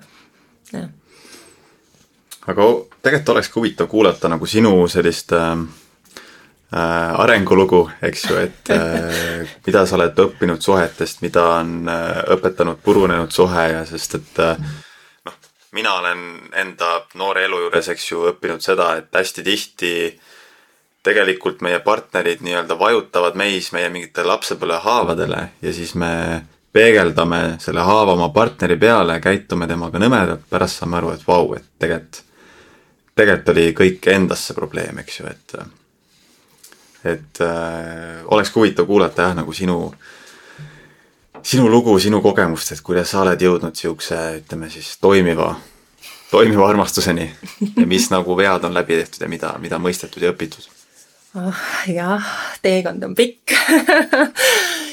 aga 2.47 2.67
tegelikult 3.01 3.29
olekski 3.35 3.59
huvitav 3.59 3.87
kuulata 3.87 4.29
nagu 4.31 4.45
sinu 4.49 4.87
sellist 4.91 5.31
äh, 5.33 5.51
äh, 6.73 7.21
arengulugu, 7.23 7.89
eks 8.01 8.25
ju, 8.29 8.37
et 8.37 8.73
äh, 8.73 9.47
mida 9.67 9.85
sa 9.85 9.97
oled 9.99 10.19
õppinud 10.25 10.63
suhetest, 10.63 11.21
mida 11.23 11.45
on 11.59 11.89
äh, 11.89 12.19
õpetanud 12.35 12.81
purunenud 12.83 13.31
suhe 13.31 13.67
ja 13.71 13.85
sest 13.89 14.19
et 14.19 14.43
äh, 14.43 14.67
noh, 15.25 15.39
mina 15.71 15.97
olen 16.01 16.25
enda 16.65 16.93
noore 17.19 17.45
elu 17.47 17.65
juures, 17.67 17.91
eks 17.95 18.11
ju, 18.11 18.23
õppinud 18.33 18.63
seda, 18.65 18.95
et 18.99 19.13
hästi 19.15 19.45
tihti 19.45 19.93
tegelikult 21.03 21.61
meie 21.61 21.79
partnerid 21.83 22.43
nii-öelda 22.43 22.77
vajutavad 22.79 23.35
meis 23.35 23.71
meie 23.75 23.89
mingitele 23.91 24.31
lapsepõlvehaavadele 24.31 25.47
ja 25.61 25.73
siis 25.75 25.95
me 25.99 26.13
peegeldame 26.73 27.41
selle 27.61 27.85
haava 27.85 28.15
oma 28.17 28.29
partneri 28.33 28.77
peale, 28.81 29.19
käitume 29.21 29.67
temaga 29.69 30.01
nõmedalt, 30.01 30.47
pärast 30.49 30.81
saame 30.81 30.97
aru, 30.99 31.13
et 31.13 31.25
vau, 31.27 31.53
et 31.57 31.65
tegelikult, 31.79 32.23
tegelikult 33.13 33.53
oli 33.53 33.65
kõik 33.77 34.09
endas 34.15 34.47
see 34.47 34.57
probleem, 34.57 35.01
eks 35.03 35.19
ju, 35.19 35.29
et 35.29 35.57
et 37.03 37.41
äh, 37.43 38.23
oleks 38.31 38.53
huvitav 38.55 38.87
kuulata 38.87 39.27
jah, 39.27 39.35
nagu 39.35 39.53
sinu, 39.53 39.77
sinu 41.43 41.67
lugu, 41.69 41.97
sinu 41.99 42.21
kogemust, 42.23 42.71
et 42.71 42.81
kuidas 42.81 43.11
sa 43.11 43.21
oled 43.25 43.41
jõudnud 43.43 43.75
niisuguse, 43.75 44.19
ütleme 44.39 44.69
siis 44.71 44.95
toimiva, 45.03 45.49
toimiva 46.31 46.69
armastuseni 46.69 47.27
ja 47.75 47.85
mis 47.85 48.07
nagu 48.13 48.37
vead 48.39 48.63
on 48.63 48.73
läbi 48.73 48.97
tehtud 49.01 49.27
ja 49.27 49.29
mida, 49.29 49.51
mida 49.59 49.81
mõistetud 49.83 50.23
ja 50.23 50.31
õpitud 50.31 50.71
oh,? 51.43 51.67
jah, 51.91 52.33
teekond 52.63 53.03
on 53.03 53.19
pikk 53.19 53.51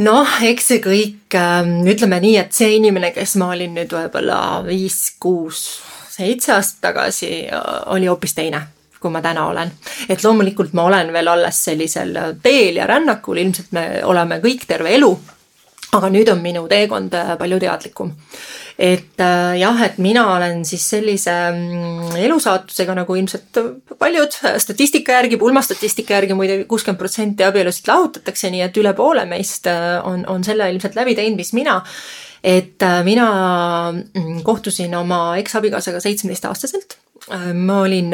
noh, 0.00 0.36
eks 0.42 0.70
see 0.72 0.82
kõik, 0.84 1.34
ähm, 1.36 1.80
ütleme 1.88 2.20
nii, 2.22 2.36
et 2.40 2.54
see 2.56 2.76
inimene, 2.78 3.12
kes 3.12 3.36
ma 3.40 3.52
olin 3.56 3.74
nüüd 3.76 3.92
võib-olla 3.92 4.62
viis, 4.66 5.16
kuus, 5.20 5.80
seitse 6.12 6.54
aastat 6.56 6.80
tagasi, 6.92 7.32
oli 7.92 8.08
hoopis 8.10 8.34
teine 8.38 8.62
kui 9.02 9.10
ma 9.10 9.18
täna 9.18 9.48
olen. 9.50 9.70
et 10.08 10.22
loomulikult 10.24 10.72
ma 10.78 10.84
olen 10.86 11.12
veel 11.12 11.28
alles 11.28 11.58
sellisel 11.64 12.14
teel 12.42 12.76
ja 12.78 12.86
rännakul, 12.86 13.40
ilmselt 13.42 13.72
me 13.74 13.86
oleme 14.06 14.38
kõik 14.44 14.62
terve 14.68 14.94
elu 14.94 15.10
aga 15.92 16.08
nüüd 16.12 16.30
on 16.32 16.40
minu 16.40 16.64
teekond 16.70 17.12
äh, 17.16 17.34
palju 17.40 17.58
teadlikum. 17.60 18.12
et 18.78 19.20
äh, 19.20 19.58
jah, 19.60 19.80
et 19.84 19.98
mina 20.00 20.24
olen 20.36 20.64
siis 20.64 20.84
sellise 20.94 21.34
mm, 21.52 22.14
elusaatusega 22.24 22.96
nagu 22.96 23.16
ilmselt 23.18 23.60
paljud 24.00 24.38
statistika 24.64 25.18
järgi, 25.20 25.36
pulmastatistika 25.40 26.16
järgi 26.16 26.36
muide 26.38 26.62
kuuskümmend 26.70 27.00
protsenti 27.00 27.44
abielusid 27.44 27.90
lahutatakse, 27.92 28.50
nii 28.50 28.64
et 28.64 28.80
üle 28.80 28.94
poole 28.96 29.26
meist 29.28 29.68
äh, 29.70 29.98
on, 30.08 30.24
on 30.32 30.44
selle 30.44 30.70
ilmselt 30.72 30.96
läbi 30.96 31.16
teinud, 31.18 31.36
mis 31.40 31.52
mina. 31.56 31.82
et 32.42 32.82
mina 33.04 33.26
mm, 33.92 34.40
kohtusin 34.42 34.94
oma 34.98 35.36
eksabikaasaga 35.38 36.00
seitsmeteistaastaselt. 36.00 36.96
ma 37.54 37.82
olin 37.84 38.10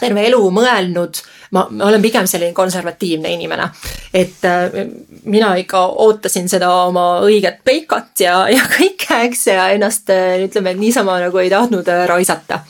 terve 0.00 0.24
elu 0.28 0.40
mõelnud, 0.54 1.20
ma, 1.54 1.64
ma 1.70 1.88
olen 1.88 2.02
pigem 2.02 2.28
selline 2.30 2.54
konservatiivne 2.56 3.32
inimene. 3.34 3.68
et 4.14 4.44
äh, 4.48 4.78
mina 5.24 5.54
ikka 5.60 5.86
ootasin 6.04 6.48
seda 6.48 6.70
oma 6.86 7.20
õiget 7.26 7.60
peikat 7.64 8.24
ja, 8.24 8.44
ja 8.52 8.64
kõike, 8.70 9.20
eks, 9.28 9.46
ja 9.52 9.68
ennast 9.74 10.10
äh, 10.14 10.40
ütleme, 10.46 10.74
et 10.74 10.80
niisama 10.80 11.18
nagu 11.22 11.42
ei 11.42 11.52
tahtnud 11.52 11.88
äh, 11.88 12.06
raisata. 12.10 12.60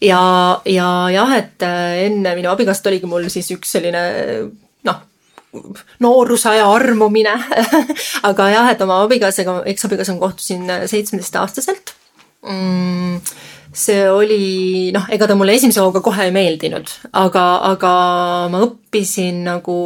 ja, 0.00 0.20
ja 0.68 0.90
jah, 1.14 1.34
et 1.38 1.64
enne 1.64 2.36
minu 2.36 2.52
abikaasat 2.52 2.92
oligi 2.92 3.10
mul 3.10 3.28
siis 3.32 3.50
üks 3.54 3.76
selline 3.76 4.04
noh, 4.84 5.02
noorusaja 6.04 6.68
armumine 6.68 7.34
aga 8.30 8.52
jah, 8.52 8.70
et 8.74 8.84
oma 8.84 9.02
abikaasaga, 9.06 9.62
eksabikaasaga 9.74 10.22
kohtusin 10.26 10.70
seitsmeteistaastaselt 10.90 11.96
mm 12.44 13.20
see 13.74 14.04
oli 14.10 14.90
noh, 14.94 15.06
ega 15.12 15.28
ta 15.28 15.36
mulle 15.38 15.56
esimese 15.58 15.82
hooga 15.82 16.02
kohe 16.04 16.28
ei 16.28 16.34
meeldinud, 16.34 16.90
aga, 17.18 17.44
aga 17.72 17.94
ma 18.52 18.60
õppisin 18.68 19.42
nagu 19.48 19.78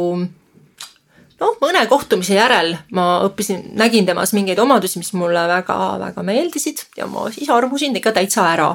noh, 1.39 1.55
mõne 1.61 1.81
kohtumise 1.89 2.35
järel 2.37 2.75
ma 2.95 3.07
õppisin, 3.27 3.63
nägin 3.79 4.07
temas 4.07 4.33
mingeid 4.37 4.59
omadusi, 4.61 5.01
mis 5.01 5.11
mulle 5.17 5.45
väga-väga 5.49 6.23
meeldisid 6.25 6.83
ja 6.99 7.07
ma 7.09 7.27
siis 7.33 7.49
armusin 7.53 7.95
ikka 7.97 8.13
täitsa 8.15 8.49
ära. 8.53 8.69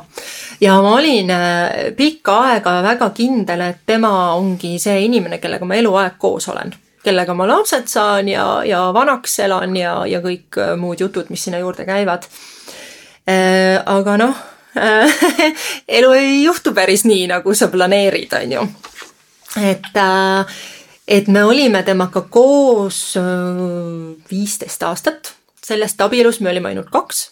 ja 0.61 0.79
ma 0.83 0.97
olin 0.99 1.31
äh, 1.31 1.93
pikka 1.97 2.39
aega 2.49 2.81
väga 2.83 3.11
kindel, 3.17 3.69
et 3.69 3.85
tema 3.87 4.35
ongi 4.35 4.79
see 4.83 5.05
inimene, 5.07 5.39
kellega 5.39 5.69
ma 5.69 5.79
eluaeg 5.79 6.19
koos 6.19 6.49
olen 6.53 6.75
kellega 7.05 7.35
ma 7.37 7.47
lapsed 7.47 7.87
saan 7.93 8.29
ja, 8.33 8.65
ja 8.65 8.89
vanaks 8.97 9.39
elan 9.45 9.77
ja, 9.77 10.01
ja 10.09 10.23
kõik 10.25 10.59
äh, 10.59 10.75
muud 10.81 11.05
jutud, 11.05 11.29
mis 11.31 11.45
sinna 11.45 11.61
juurde 11.61 11.85
käivad. 11.85 12.25
Äh, 13.29 13.77
aga 13.85 14.17
noh 14.21 14.54
elu 15.99 16.13
ei 16.19 16.43
juhtu 16.45 16.75
päris 16.75 17.05
nii, 17.09 17.29
nagu 17.31 17.55
sa 17.55 17.69
planeerid, 17.73 18.33
on 18.41 18.57
ju. 18.57 18.65
et, 19.63 19.93
äh, 19.97 20.57
et 21.09 21.29
me 21.29 21.45
olime 21.45 21.85
temaga 21.87 22.25
koos 22.31 23.15
äh, 23.21 23.63
viisteist 24.31 24.83
aastat, 24.83 25.35
sellest 25.65 26.01
abielus 26.05 26.41
me 26.41 26.53
olime 26.53 26.73
ainult 26.73 26.91
kaks. 26.93 27.31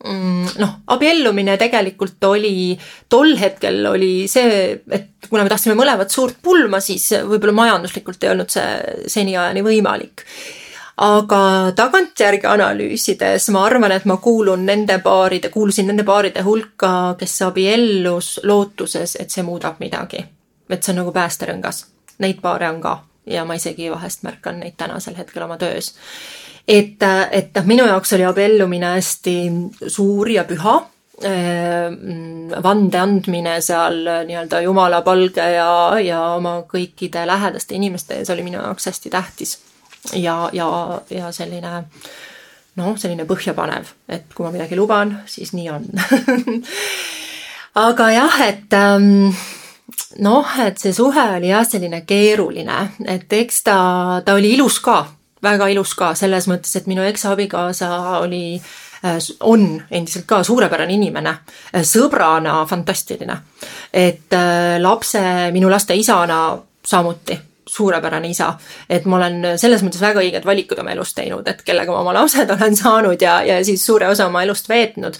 Mm, 0.00 0.54
noh, 0.62 0.70
abiellumine 0.94 1.58
tegelikult 1.60 2.24
oli, 2.24 2.72
tol 3.12 3.34
hetkel 3.36 3.84
oli 3.90 4.24
see, 4.32 4.78
et 4.96 5.28
kuna 5.28 5.44
me 5.44 5.52
tahtsime 5.52 5.76
mõlemat 5.76 6.08
suurt 6.08 6.38
pulma, 6.42 6.80
siis 6.80 7.10
võib-olla 7.28 7.52
majanduslikult 7.58 8.24
ei 8.24 8.32
olnud 8.32 8.48
see 8.48 9.10
seniajani 9.12 9.60
võimalik 9.66 10.24
aga 11.00 11.72
tagantjärgi 11.76 12.46
analüüsides 12.46 13.48
ma 13.54 13.64
arvan, 13.64 13.92
et 13.92 14.04
ma 14.04 14.18
kuulun 14.20 14.66
nende 14.68 14.98
paaride, 15.00 15.48
kuulusin 15.48 15.88
nende 15.88 16.04
paaride 16.04 16.42
hulka, 16.44 17.14
kes 17.18 17.38
abiellus 17.46 18.34
lootuses, 18.44 19.16
et 19.20 19.30
see 19.32 19.44
muudab 19.46 19.80
midagi. 19.80 20.24
et 20.70 20.82
see 20.82 20.92
on 20.92 21.00
nagu 21.00 21.12
päästerõngas. 21.12 21.86
Neid 22.22 22.38
paare 22.42 22.68
on 22.70 22.80
ka 22.80 22.92
ja 23.26 23.44
ma 23.44 23.56
isegi 23.58 23.90
vahest 23.90 24.22
märkan 24.22 24.60
neid 24.60 24.76
tänasel 24.76 25.16
hetkel 25.16 25.42
oma 25.42 25.56
töös. 25.58 25.94
et, 26.68 27.02
et 27.30 27.54
noh, 27.54 27.66
minu 27.66 27.86
jaoks 27.86 28.12
oli 28.12 28.24
abiellumine 28.24 28.94
hästi 28.96 29.36
suur 29.86 30.28
ja 30.28 30.44
püha 30.44 30.80
vande 32.62 32.98
andmine 32.98 33.58
seal 33.60 34.06
nii-öelda 34.28 34.60
jumala 34.64 35.02
palge 35.04 35.50
ja, 35.52 35.98
ja 36.00 36.20
oma 36.36 36.62
kõikide 36.68 37.26
lähedaste 37.26 37.74
inimeste 37.76 38.16
ees 38.16 38.30
oli 38.30 38.42
minu 38.46 38.56
jaoks 38.62 38.88
hästi 38.88 39.10
tähtis 39.12 39.58
ja, 40.14 40.50
ja, 40.52 40.68
ja 41.10 41.32
selline 41.32 41.84
noh, 42.78 42.96
selline 42.98 43.26
põhjapanev, 43.28 43.94
et 44.08 44.28
kui 44.34 44.46
ma 44.46 44.52
midagi 44.54 44.78
luban, 44.78 45.14
siis 45.28 45.52
nii 45.56 45.70
on 45.72 45.86
aga 47.86 48.10
jah, 48.14 48.36
et 48.46 48.76
ähm, 48.78 49.30
noh, 50.24 50.52
et 50.64 50.78
see 50.80 50.94
suhe 50.96 51.26
oli 51.36 51.50
jah, 51.52 51.66
selline 51.66 52.02
keeruline, 52.08 52.82
et 53.06 53.32
eks 53.40 53.64
ta, 53.66 53.80
ta 54.24 54.36
oli 54.38 54.54
ilus 54.56 54.80
ka, 54.84 55.02
väga 55.44 55.70
ilus 55.74 55.94
ka 55.98 56.14
selles 56.18 56.48
mõttes, 56.50 56.72
et 56.78 56.88
minu 56.90 57.04
eksabikaasa 57.06 57.90
oli 58.20 58.44
äh, 58.56 59.18
on 59.46 59.68
endiselt 59.90 60.28
ka 60.30 60.42
suurepärane 60.46 60.96
inimene, 60.96 61.36
äh, 61.74 61.84
sõbrana 61.86 62.62
fantastiline. 62.70 63.40
et 63.92 64.32
äh, 64.32 64.80
lapse, 64.80 65.22
minu 65.52 65.70
laste 65.70 65.96
isana 65.96 66.58
samuti 66.86 67.49
suurepärane 67.70 68.30
isa. 68.30 68.54
et 68.88 69.04
ma 69.06 69.16
olen 69.16 69.58
selles 69.60 69.82
mõttes 69.86 70.02
väga 70.02 70.22
õiged 70.24 70.46
valikud 70.46 70.78
oma 70.82 70.94
elus 70.94 71.14
teinud, 71.14 71.48
et 71.48 71.62
kellega 71.66 71.92
ma 71.92 72.02
oma 72.04 72.14
lapsed 72.20 72.50
olen 72.56 72.76
saanud 72.76 73.22
ja, 73.22 73.40
ja 73.46 73.60
siis 73.64 73.84
suure 73.86 74.08
osa 74.10 74.26
oma 74.30 74.42
elust 74.46 74.68
veetnud. 74.68 75.18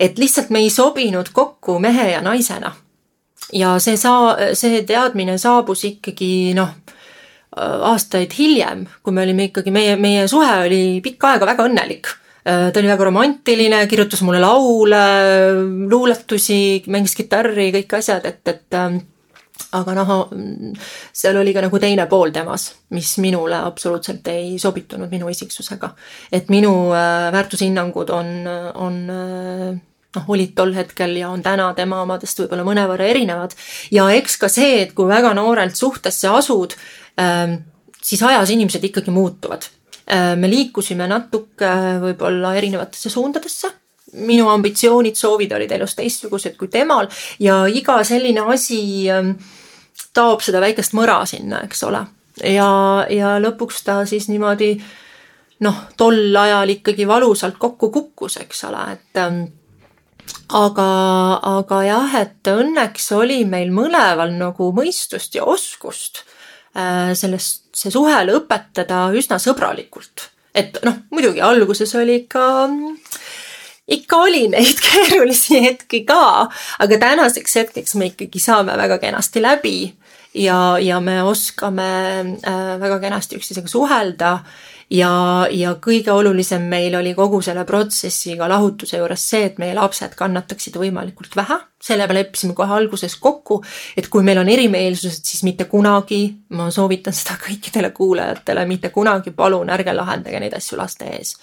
et 0.00 0.18
lihtsalt 0.18 0.50
me 0.50 0.64
ei 0.64 0.70
sobinud 0.70 1.32
kokku 1.32 1.78
mehe 1.78 2.10
ja 2.12 2.22
naisena. 2.24 2.72
ja 3.52 3.76
see 3.78 3.96
saa-, 3.96 4.54
see 4.54 4.82
teadmine 4.86 5.38
saabus 5.38 5.84
ikkagi 5.84 6.54
noh, 6.56 6.72
aastaid 7.60 8.32
hiljem, 8.38 8.86
kui 9.02 9.12
me 9.12 9.24
olime 9.26 9.50
ikkagi, 9.50 9.70
meie, 9.74 9.96
meie 9.98 10.28
suhe 10.30 10.52
oli 10.66 10.82
pikka 11.04 11.34
aega 11.34 11.52
väga 11.54 11.66
õnnelik 11.66 12.16
ta 12.40 12.80
oli 12.80 12.88
väga 12.88 13.04
romantiline, 13.04 13.82
kirjutas 13.86 14.22
mulle 14.24 14.40
laule, 14.40 15.00
luuletusi, 15.90 16.82
mängis 16.88 17.12
kitarri, 17.18 17.68
kõik 17.74 17.98
asjad, 17.98 18.24
et, 18.24 18.40
et 18.48 18.78
aga 19.76 19.94
noh, 19.98 20.12
seal 21.12 21.38
oli 21.40 21.52
ka 21.54 21.64
nagu 21.64 21.78
teine 21.82 22.06
pool 22.10 22.32
temas, 22.34 22.70
mis 22.96 23.12
minule 23.22 23.60
absoluutselt 23.66 24.26
ei 24.32 24.58
sobitunud 24.58 25.10
minu 25.12 25.28
isiksusega. 25.30 25.94
et 26.32 26.48
minu 26.48 26.72
äh, 26.94 27.30
väärtushinnangud 27.32 28.10
on, 28.10 28.34
on 28.74 29.00
äh, 29.10 29.80
noh, 30.16 30.30
olid 30.34 30.54
tol 30.58 30.74
hetkel 30.74 31.16
ja 31.20 31.30
on 31.30 31.42
täna 31.42 31.70
tema 31.78 32.02
omadest 32.04 32.42
võib-olla 32.42 32.66
mõnevõrra 32.66 33.10
erinevad. 33.10 33.56
ja 33.90 34.08
eks 34.14 34.36
ka 34.36 34.48
see, 34.52 34.82
et 34.84 34.94
kui 34.94 35.08
väga 35.08 35.34
noorelt 35.34 35.76
suhtesse 35.76 36.28
asud, 36.28 36.76
ähm, 37.20 37.60
siis 38.02 38.22
ajas 38.22 38.50
inimesed 38.50 38.84
ikkagi 38.90 39.14
muutuvad. 39.14 39.68
Äh, 40.10 40.34
me 40.36 40.50
liikusime 40.50 41.06
natuke 41.10 41.70
võib-olla 42.02 42.54
erinevatesse 42.58 43.12
suundadesse 43.12 43.79
minu 44.12 44.48
ambitsioonid, 44.50 45.16
soovid 45.16 45.52
olid 45.54 45.72
elus 45.72 45.94
teistsugused 45.98 46.56
kui 46.58 46.68
temal 46.68 47.08
ja 47.38 47.62
iga 47.70 48.00
selline 48.04 48.42
asi 48.54 48.80
ähm, 49.10 49.34
taob 50.14 50.42
seda 50.42 50.62
väikest 50.62 50.96
mõra 50.98 51.20
sinna, 51.28 51.62
eks 51.66 51.84
ole. 51.86 52.02
ja, 52.44 52.70
ja 53.10 53.36
lõpuks 53.42 53.84
ta 53.86 54.00
siis 54.08 54.28
niimoodi 54.30 54.74
noh, 55.64 55.86
tol 55.96 56.36
ajal 56.36 56.74
ikkagi 56.76 57.06
valusalt 57.08 57.58
kokku 57.60 57.90
kukkus, 57.92 58.38
eks 58.40 58.64
ole, 58.68 58.84
et 58.96 59.20
ähm, 59.20 59.42
aga, 60.56 60.88
aga 61.58 61.80
jah, 61.86 62.18
et 62.22 62.50
õnneks 62.52 63.10
oli 63.16 63.42
meil 63.48 63.72
mõlemal 63.74 64.32
nagu 64.36 64.70
mõistust 64.76 65.36
ja 65.36 65.46
oskust 65.48 66.24
äh, 66.74 67.12
sellest, 67.18 67.68
see 67.76 67.92
suhe 67.92 68.16
lõpetada 68.26 69.08
üsna 69.16 69.38
sõbralikult. 69.42 70.30
et 70.54 70.80
noh, 70.86 71.04
muidugi 71.14 71.42
alguses 71.44 71.94
oli 71.94 72.24
ikka 72.24 72.42
ikka 73.90 74.16
oli 74.26 74.46
neid 74.52 74.80
keerulisi 74.86 75.62
hetki 75.64 76.04
ka, 76.08 76.48
aga 76.78 76.98
tänaseks 76.98 77.56
hetkeks 77.62 77.96
me 77.98 78.12
ikkagi 78.12 78.42
saame 78.42 78.76
väga 78.78 78.98
kenasti 79.02 79.42
läbi 79.42 79.76
ja, 80.34 80.78
ja 80.78 81.00
me 81.00 81.22
oskame 81.26 81.90
äh, 82.46 82.74
väga 82.80 83.00
kenasti 83.02 83.40
üksteisega 83.40 83.70
suhelda 83.70 84.38
ja, 84.90 85.46
ja 85.50 85.74
kõige 85.82 86.12
olulisem 86.12 86.64
meil 86.70 86.94
oli 86.98 87.14
kogu 87.14 87.40
selle 87.44 87.64
protsessiga 87.68 88.48
lahutuse 88.50 88.98
juures 88.98 89.26
see, 89.32 89.44
et 89.50 89.58
meie 89.62 89.74
lapsed 89.76 90.16
kannataksid 90.18 90.78
võimalikult 90.80 91.36
vähe. 91.36 91.60
selle 91.80 92.04
me 92.06 92.14
leppisime 92.14 92.52
kohe 92.52 92.74
alguses 92.76 93.14
kokku, 93.16 93.62
et 93.96 94.08
kui 94.12 94.22
meil 94.22 94.38
on 94.38 94.48
erimeelsused, 94.52 95.24
siis 95.24 95.40
mitte 95.46 95.64
kunagi, 95.64 96.18
ma 96.52 96.66
soovitan 96.70 97.14
seda 97.16 97.38
kõikidele 97.40 97.90
kuulajatele, 97.96 98.66
mitte 98.68 98.90
kunagi 98.92 99.30
palun 99.30 99.70
ärge 99.70 99.94
lahendage 99.96 100.40
neid 100.40 100.56
asju 100.58 100.76
laste 100.76 101.08
ees. 101.08 101.36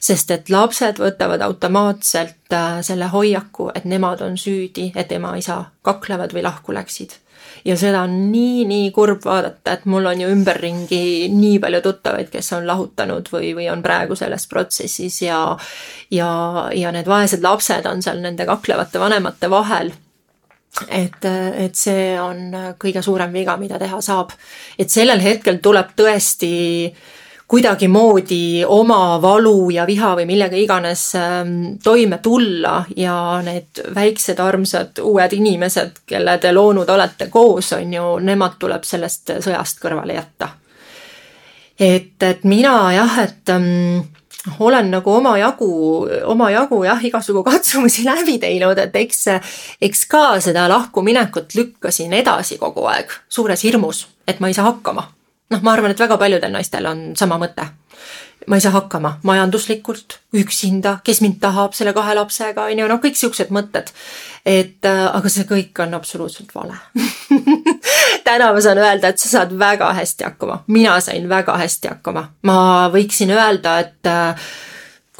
sest 0.00 0.30
et 0.30 0.50
lapsed 0.50 1.02
võtavad 1.02 1.42
automaatselt 1.42 2.54
äh, 2.54 2.78
selle 2.86 3.10
hoiaku, 3.10 3.72
et 3.74 3.84
nemad 3.84 4.22
on 4.22 4.38
süüdi, 4.38 4.92
et 4.94 5.12
ema-isa 5.12 5.64
kaklevad 5.82 6.36
või 6.36 6.46
lahku 6.46 6.76
läksid 6.76 7.18
ja 7.64 7.76
seda 7.76 8.02
on 8.06 8.16
nii, 8.32 8.64
nii 8.68 8.90
kurb 8.94 9.24
vaadata, 9.24 9.76
et 9.76 9.86
mul 9.90 10.06
on 10.10 10.20
ju 10.20 10.28
ümberringi 10.32 11.30
nii 11.34 11.58
palju 11.62 11.80
tuttavaid, 11.84 12.30
kes 12.32 12.52
on 12.56 12.66
lahutanud 12.68 13.28
või, 13.32 13.52
või 13.56 13.70
on 13.72 13.82
praegu 13.82 14.16
selles 14.18 14.46
protsessis 14.50 15.22
ja 15.22 15.40
ja, 16.10 16.30
ja 16.74 16.92
need 16.92 17.08
vaesed 17.10 17.42
lapsed 17.44 17.86
on 17.90 18.02
seal 18.02 18.22
nende 18.22 18.46
kaklevate 18.48 19.02
vanemate 19.02 19.50
vahel 19.50 19.92
et, 20.88 21.24
et 21.24 21.74
see 21.76 22.12
on 22.20 22.74
kõige 22.80 23.02
suurem 23.02 23.32
viga, 23.34 23.56
mida 23.60 23.78
teha 23.78 24.00
saab. 24.00 24.34
et 24.78 24.90
sellel 24.90 25.20
hetkel 25.20 25.58
tuleb 25.62 25.96
tõesti 25.98 26.52
äh, 26.86 27.08
kuidagimoodi 27.50 28.64
oma 28.66 29.22
valu 29.22 29.70
ja 29.74 29.82
viha 29.86 30.12
või 30.20 30.26
millega 30.28 30.54
iganes 30.56 31.02
ähm, 31.18 31.56
toime 31.82 32.20
tulla 32.22 32.84
ja 32.96 33.14
need 33.42 33.80
väiksed 33.94 34.38
armsad 34.38 35.00
uued 35.02 35.34
inimesed, 35.34 36.04
kelle 36.06 36.36
te 36.38 36.54
loonud 36.54 36.88
olete 36.94 37.26
koos, 37.26 37.72
on 37.74 37.96
ju, 37.98 38.14
nemad 38.22 38.54
tuleb 38.62 38.86
sellest 38.86 39.34
sõjast 39.42 39.82
kõrvale 39.82 40.14
jätta. 40.14 40.52
et, 41.80 42.22
et 42.22 42.44
mina 42.44 42.92
jah, 42.94 43.18
et 43.18 43.50
ähm, 43.50 44.06
olen 44.58 44.90
nagu 44.94 45.18
omajagu, 45.18 45.74
omajagu 46.30 46.84
jah, 46.84 47.04
igasugu 47.04 47.42
katsumusi 47.42 48.06
läbi 48.12 48.38
teinud, 48.38 48.78
et 48.78 48.94
eks, 48.94 49.24
eks 49.82 50.06
ka 50.06 50.26
seda 50.40 50.68
lahkuminekut 50.70 51.58
lükkasin 51.58 52.12
edasi 52.12 52.62
kogu 52.62 52.86
aeg 52.94 53.10
suures 53.28 53.64
hirmus, 53.66 54.06
et 54.28 54.38
ma 54.38 54.46
ei 54.46 54.54
saa 54.54 54.70
hakkama 54.70 55.10
noh, 55.50 55.62
ma 55.62 55.74
arvan, 55.74 55.94
et 55.94 56.00
väga 56.00 56.18
paljudel 56.20 56.52
naistel 56.54 56.88
on 56.90 57.10
sama 57.18 57.38
mõte. 57.40 57.68
ma 58.48 58.56
ei 58.56 58.62
saa 58.64 58.72
hakkama 58.72 59.18
majanduslikult, 59.28 60.16
üksinda, 60.40 60.96
kes 61.04 61.20
mind 61.20 61.36
tahab 61.42 61.74
selle 61.76 61.92
kahe 61.92 62.14
lapsega, 62.16 62.64
on 62.72 62.78
ju, 62.80 62.86
noh, 62.88 63.00
kõik 63.02 63.18
siuksed 63.18 63.52
mõtted. 63.54 63.92
et 64.46 64.88
äh, 64.88 65.04
aga 65.12 65.28
see 65.28 65.44
kõik 65.44 65.82
on 65.84 65.94
absoluutselt 65.94 66.54
vale 66.54 66.78
täna 68.24 68.52
ma 68.52 68.60
saan 68.64 68.78
öelda, 68.80 69.10
et 69.10 69.18
sa 69.18 69.28
saad 69.28 69.52
väga 69.58 69.92
hästi 69.94 70.24
hakkama, 70.24 70.62
mina 70.68 70.96
sain 71.04 71.28
väga 71.28 71.56
hästi 71.60 71.94
hakkama, 71.94 72.26
ma 72.48 72.58
võiksin 72.92 73.34
öelda, 73.36 73.78
et 73.84 74.08
äh, 74.08 74.50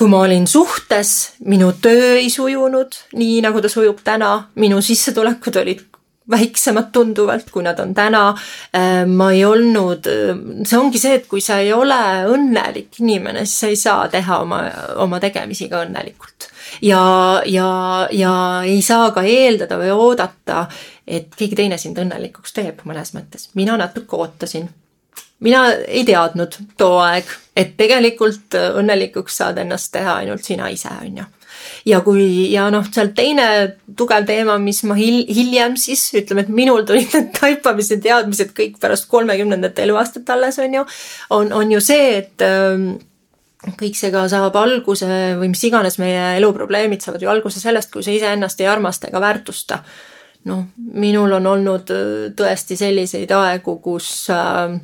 kui 0.01 0.09
ma 0.09 0.23
olin 0.25 0.47
suhtes, 0.49 1.35
minu 1.45 1.75
töö 1.77 2.15
ei 2.17 2.31
sujunud 2.33 2.97
nii, 3.21 3.43
nagu 3.45 3.61
ta 3.61 3.69
sujub 3.69 4.01
täna, 4.05 4.31
minu 4.57 4.81
sissetulekud 4.81 5.61
olid 5.61 5.83
väiksemad 6.31 6.91
tunduvalt, 6.93 7.51
kui 7.51 7.65
nad 7.67 7.79
on 7.83 7.95
täna. 7.95 8.29
Äh, 8.77 9.03
ma 9.07 9.31
ei 9.33 9.45
olnud, 9.45 10.09
see 10.65 10.79
ongi 10.79 11.01
see, 11.03 11.19
et 11.21 11.29
kui 11.31 11.43
sa 11.45 11.61
ei 11.63 11.73
ole 11.75 12.01
õnnelik 12.31 13.01
inimene, 13.03 13.45
siis 13.47 13.61
sa 13.61 13.71
ei 13.73 13.81
saa 13.81 14.09
teha 14.13 14.41
oma, 14.45 14.63
oma 15.03 15.21
tegemisi 15.23 15.69
ka 15.71 15.85
õnnelikult. 15.87 16.51
ja, 16.87 17.03
ja, 17.47 17.71
ja 18.13 18.35
ei 18.65 18.83
saa 18.83 19.11
ka 19.15 19.25
eeldada 19.27 19.79
või 19.81 19.91
oodata, 19.91 20.67
et 21.07 21.35
keegi 21.37 21.59
teine 21.59 21.79
sind 21.79 21.99
õnnelikuks 21.99 22.55
teeb 22.55 22.85
mõnes 22.85 23.15
mõttes. 23.17 23.51
mina 23.55 23.77
natuke 23.77 24.17
ootasin 24.17 24.69
mina 25.41 25.65
ei 25.73 26.05
teadnud 26.05 26.57
too 26.79 26.99
aeg, 27.01 27.25
et 27.57 27.77
tegelikult 27.77 28.55
õnnelikuks 28.55 29.41
saad 29.43 29.59
ennast 29.59 29.93
teha 29.93 30.21
ainult 30.23 30.45
sina 30.45 30.69
ise, 30.69 30.93
on 31.01 31.23
ju 31.23 31.25
ja 31.89 32.01
kui, 32.05 32.25
ja 32.53 32.69
noh, 32.73 32.87
seal 32.93 33.13
teine 33.17 33.47
tugev 33.97 34.27
teema, 34.29 34.57
mis 34.63 34.83
ma 34.89 34.97
hil-, 34.99 35.27
hiljem 35.31 35.77
siis 35.81 36.07
ütleme, 36.21 36.45
et 36.47 36.55
minul 36.55 36.85
tulid 36.89 37.13
need 37.17 37.31
taipamise 37.37 38.01
teadmised 38.03 38.55
kõik 38.57 38.81
pärast 38.83 39.09
kolmekümnendat 39.11 39.79
eluaastat 39.85 40.35
alles, 40.35 40.59
on 40.63 40.81
ju, 40.81 40.85
on, 41.37 41.55
on 41.57 41.73
ju 41.77 41.83
see, 41.85 42.11
et 42.21 42.47
ähm, 42.47 42.93
kõik 43.81 43.99
see 43.99 44.13
ka 44.13 44.25
saab 44.33 44.57
alguse 44.57 45.09
või 45.41 45.51
mis 45.53 45.65
iganes 45.69 45.99
meie 46.01 46.37
eluprobleemid 46.39 47.03
saavad 47.05 47.25
ju 47.25 47.33
alguse 47.33 47.61
sellest, 47.61 47.91
kui 47.93 48.05
sa 48.07 48.15
iseennast 48.15 48.61
ei 48.63 48.71
armasta 48.71 49.11
ega 49.11 49.21
väärtusta. 49.21 49.83
noh, 50.49 50.63
minul 50.97 51.33
on 51.37 51.47
olnud 51.47 51.91
äh, 51.93 52.31
tõesti 52.37 52.77
selliseid 52.81 53.31
aegu, 53.37 53.77
kus 53.85 54.31
äh, 54.33 54.79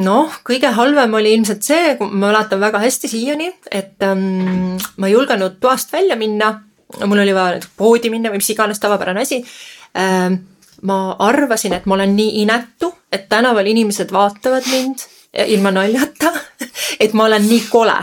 noh, 0.00 0.36
kõige 0.46 0.72
halvem 0.72 1.14
oli 1.18 1.34
ilmselt 1.36 1.64
see, 1.66 1.96
ma 2.00 2.28
mäletan 2.28 2.60
väga 2.62 2.80
hästi 2.82 3.10
siiani, 3.12 3.50
et 3.70 4.02
ähm, 4.06 4.78
ma 4.96 5.08
ei 5.08 5.16
julgenud 5.16 5.58
toast 5.60 5.92
välja 5.92 6.16
minna. 6.16 6.60
mul 7.06 7.18
oli 7.18 7.34
vaja 7.34 7.60
poodi 7.76 8.10
minna 8.10 8.28
või 8.30 8.42
mis 8.42 8.50
iganes 8.52 8.80
tavapärane 8.80 9.20
asi 9.20 9.44
ähm,. 9.96 10.34
ma 10.82 11.16
arvasin, 11.18 11.72
et 11.72 11.86
ma 11.86 11.94
olen 11.94 12.16
nii 12.16 12.42
inetu, 12.42 12.92
et 13.12 13.28
tänaval 13.28 13.66
inimesed 13.66 14.12
vaatavad 14.12 14.66
mind 14.70 15.04
ilma 15.46 15.70
naljata 15.70 16.32
et 17.00 17.12
ma 17.12 17.24
olen 17.24 17.48
nii 17.48 17.64
kole 17.70 17.96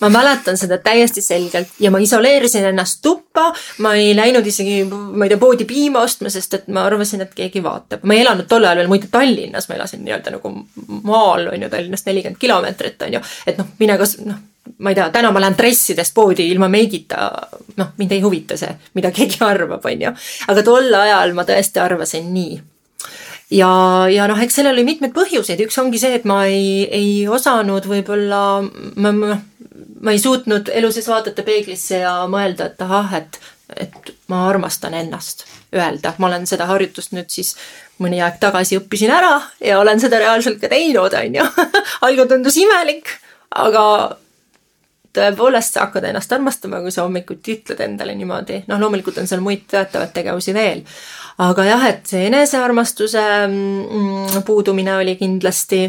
ma 0.00 0.08
mäletan 0.12 0.58
seda 0.60 0.78
täiesti 0.82 1.22
selgelt 1.24 1.78
ja 1.80 1.90
ma 1.90 1.98
isoleerisin 2.02 2.64
ennast 2.70 3.00
tuppa, 3.02 3.48
ma 3.84 3.94
ei 3.96 4.12
läinud 4.16 4.46
isegi, 4.46 4.82
ma 4.90 5.24
ei 5.24 5.32
tea, 5.32 5.40
poodi 5.40 5.64
piima 5.68 6.02
ostma, 6.04 6.30
sest 6.32 6.58
et 6.58 6.68
ma 6.72 6.84
arvasin, 6.88 7.24
et 7.24 7.32
keegi 7.36 7.62
vaatab. 7.64 8.04
ma 8.04 8.16
ei 8.16 8.24
elanud 8.24 8.48
tol 8.50 8.64
ajal 8.64 8.82
veel 8.82 8.92
muide 8.92 9.08
Tallinnas, 9.12 9.68
ma 9.68 9.78
elasin 9.78 10.04
nii-öelda 10.04 10.36
nagu 10.36 10.52
maal, 11.08 11.48
on 11.54 11.64
ju, 11.64 11.72
Tallinnast 11.72 12.06
nelikümmend 12.10 12.40
kilomeetrit, 12.42 13.02
on 13.08 13.18
ju. 13.18 13.24
et 13.46 13.58
noh, 13.58 13.72
mine 13.80 13.98
kas, 13.98 14.18
noh, 14.24 14.38
ma 14.78 14.92
ei 14.92 14.98
tea, 14.98 15.08
täna 15.14 15.32
ma 15.32 15.40
lähen 15.40 15.58
dressidest 15.58 16.14
poodi 16.14 16.48
ilma 16.50 16.68
meigita, 16.72 17.30
noh, 17.76 17.92
mind 17.98 18.16
ei 18.16 18.24
huvita 18.24 18.58
see, 18.60 18.72
mida 18.98 19.12
keegi 19.14 19.44
arvab, 19.46 19.84
on 19.84 20.08
ju. 20.08 20.16
aga 20.52 20.66
tol 20.66 21.02
ajal 21.02 21.36
ma 21.36 21.48
tõesti 21.48 21.82
arvasin 21.82 22.32
nii 22.34 22.56
ja, 23.54 23.70
ja 24.10 24.26
noh, 24.30 24.40
eks 24.42 24.58
sellel 24.58 24.74
oli 24.74 24.86
mitmeid 24.86 25.14
põhjuseid, 25.16 25.60
üks 25.66 25.78
ongi 25.80 26.00
see, 26.02 26.16
et 26.18 26.26
ma 26.28 26.42
ei, 26.50 26.86
ei 26.90 27.10
osanud 27.30 27.86
võib-olla, 27.88 28.40
ma, 28.98 29.12
ma 29.12 29.36
ma 30.00 30.14
ei 30.14 30.18
suutnud 30.22 30.70
elu 30.72 30.90
sees 30.92 31.08
vaadata 31.10 31.44
peeglisse 31.46 32.02
ja 32.02 32.14
mõelda, 32.30 32.70
et 32.70 32.82
ahah, 32.82 33.14
et, 33.20 33.38
et 33.76 34.12
ma 34.32 34.46
armastan 34.48 34.94
ennast. 34.94 35.46
Öelda, 35.74 36.14
ma 36.18 36.28
olen 36.30 36.46
seda 36.46 36.68
harjutust 36.70 37.12
nüüd 37.16 37.30
siis 37.32 37.54
mõni 38.02 38.20
aeg 38.22 38.38
tagasi 38.40 38.78
õppisin 38.78 39.10
ära 39.12 39.40
ja 39.60 39.80
olen 39.80 40.00
seda 40.00 40.20
reaalselt 40.22 40.60
ka 40.62 40.70
teinud, 40.72 41.16
on 41.16 41.40
ju. 41.40 41.48
algul 42.06 42.30
tundus 42.30 42.56
imelik, 42.62 43.10
aga 43.50 43.84
tõepoolest 45.16 45.76
sa 45.76 45.86
hakkad 45.86 46.04
ennast 46.10 46.32
armastama, 46.32 46.82
kui 46.84 46.92
sa 46.94 47.06
hommikuti 47.06 47.56
ütled 47.58 47.80
endale 47.84 48.14
niimoodi. 48.14 48.62
noh, 48.68 48.80
loomulikult 48.80 49.18
on 49.22 49.28
seal 49.30 49.44
muid 49.44 49.64
toetavaid 49.70 50.12
tegevusi 50.16 50.54
veel 50.54 50.84
aga 51.42 51.64
jah, 51.66 51.82
et 51.90 52.06
see 52.08 52.26
enesearmastuse 52.30 53.22
mm, 53.46 54.38
puudumine 54.46 54.94
oli 54.96 55.16
kindlasti 55.20 55.82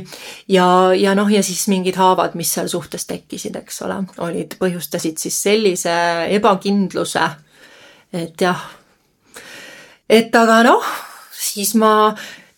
ja, 0.52 0.68
ja 0.98 1.14
noh, 1.16 1.30
ja 1.32 1.44
siis 1.46 1.68
mingid 1.72 1.96
haavad, 2.00 2.36
mis 2.40 2.52
seal 2.58 2.68
suhtes 2.72 3.08
tekkisid, 3.08 3.56
eks 3.62 3.82
ole, 3.88 4.02
olid, 4.26 4.58
põhjustasid 4.60 5.22
siis 5.22 5.38
sellise 5.48 5.94
ebakindluse, 6.36 7.24
et 8.12 8.44
jah, 8.44 8.66
et 10.10 10.36
aga 10.36 10.60
noh, 10.68 10.92
siis 11.32 11.74
ma 11.80 12.12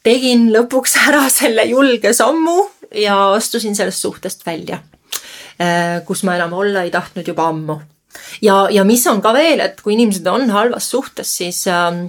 tegin 0.05 0.49
lõpuks 0.53 0.97
ära 1.05 1.27
selle 1.29 1.67
julge 1.69 2.15
sammu 2.17 2.57
ja 2.97 3.19
astusin 3.35 3.77
sellest 3.77 4.01
suhtest 4.01 4.45
välja, 4.47 4.81
äh, 5.61 6.01
kus 6.07 6.25
ma 6.25 6.39
enam 6.39 6.57
olla 6.57 6.87
ei 6.87 6.93
tahtnud 6.93 7.27
juba 7.27 7.51
ammu. 7.53 7.77
ja, 8.41 8.65
ja 8.73 8.83
mis 8.83 9.05
on 9.07 9.21
ka 9.21 9.33
veel, 9.37 9.61
et 9.61 9.77
kui 9.81 9.93
inimesed 9.93 10.25
on 10.25 10.49
halvas 10.49 10.89
suhtes, 10.89 11.37
siis 11.37 11.67
äh, 11.69 12.07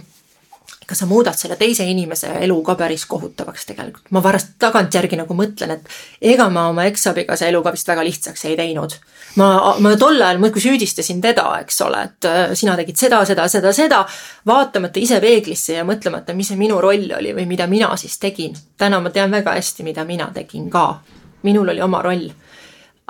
ega 0.91 0.99
sa 0.99 1.07
muudad 1.07 1.39
selle 1.39 1.55
teise 1.55 1.85
inimese 1.87 2.33
elu 2.43 2.57
ka 2.67 2.75
päris 2.75 3.05
kohutavaks 3.07 3.67
tegelikult. 3.69 4.09
ma 4.11 4.21
pärast 4.21 4.57
tagantjärgi 4.59 5.21
nagu 5.21 5.35
mõtlen, 5.39 5.77
et 5.77 6.33
ega 6.33 6.49
ma 6.51 6.67
oma 6.73 6.89
eksabikaasa 6.91 7.47
elu 7.47 7.63
ka 7.63 7.73
vist 7.77 7.87
väga 7.89 8.03
lihtsaks 8.09 8.45
ei 8.51 8.57
teinud. 8.59 8.97
ma, 9.39 9.77
ma 9.79 9.95
tol 9.97 10.19
ajal 10.19 10.43
muudkui 10.43 10.65
süüdistasin 10.65 11.23
teda, 11.23 11.47
eks 11.63 11.81
ole, 11.87 12.03
et 12.11 12.27
äh, 12.27 12.41
sina 12.59 12.75
tegid 12.81 12.99
seda, 12.99 13.23
seda, 13.25 13.47
seda, 13.49 13.73
seda, 13.73 14.03
vaatamata 14.47 14.99
ise 14.99 15.21
peeglisse 15.23 15.79
ja 15.79 15.87
mõtlemata, 15.87 16.35
mis 16.35 16.51
see 16.51 16.59
minu 16.59 16.81
roll 16.83 17.07
oli 17.21 17.37
või 17.39 17.47
mida 17.47 17.71
mina 17.71 17.95
siis 17.97 18.19
tegin. 18.19 18.57
täna 18.77 19.01
ma 19.01 19.15
tean 19.15 19.31
väga 19.31 19.55
hästi, 19.55 19.87
mida 19.87 20.05
mina 20.05 20.31
tegin 20.35 20.71
ka. 20.71 21.01
minul 21.43 21.69
oli 21.71 21.81
oma 21.81 22.03
roll 22.03 22.31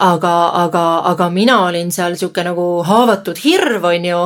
aga, 0.01 0.35
aga, 0.64 0.85
aga 1.12 1.28
mina 1.31 1.61
olin 1.66 1.93
seal 1.93 2.16
sihuke 2.16 2.45
nagu 2.45 2.83
haavatud 2.87 3.41
hirv, 3.45 3.85
on 3.85 4.05
ju, 4.05 4.20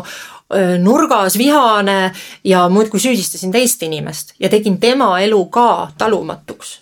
nurgas 0.78 1.38
vihane 1.38 2.12
ja 2.44 2.66
muudkui 2.68 3.00
süüdistasin 3.00 3.52
teist 3.52 3.82
inimest 3.82 4.34
ja 4.40 4.50
tegin 4.52 4.76
tema 4.80 5.14
elu 5.24 5.40
ka 5.52 5.92
talumatuks. 5.98 6.80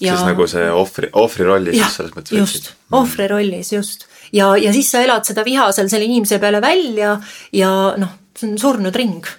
ja... 0.00 0.16
siis 0.16 0.26
nagu 0.26 0.46
see 0.50 0.66
ohvri, 0.70 1.10
ohvri 1.12 1.46
rollis 1.46 1.78
jah, 1.78 1.92
selles 1.92 2.16
mõttes. 2.16 2.34
just, 2.38 2.72
ohvri 2.92 3.28
rollis, 3.30 3.72
just. 3.72 4.08
ja, 4.32 4.50
ja 4.58 4.72
siis 4.74 4.90
sa 4.90 5.04
elad 5.06 5.24
seda 5.24 5.44
viha 5.46 5.70
seal 5.72 5.88
selle 5.92 6.10
inimese 6.10 6.40
peale 6.42 6.60
välja 6.64 7.14
ja 7.52 7.70
noh, 7.96 8.18
see 8.34 8.50
on 8.50 8.58
surnud 8.58 8.98
ring. 8.98 9.30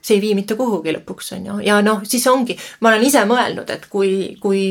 see 0.00 0.16
ei 0.16 0.24
vii 0.24 0.34
mitte 0.38 0.56
kuhugi 0.56 0.96
lõpuks, 0.96 1.34
on 1.36 1.46
ju, 1.52 1.60
ja 1.68 1.82
noh, 1.84 2.00
siis 2.08 2.24
ongi, 2.32 2.56
ma 2.80 2.94
olen 2.94 3.06
ise 3.06 3.26
mõelnud, 3.28 3.70
et 3.76 3.86
kui, 3.92 4.38
kui 4.40 4.62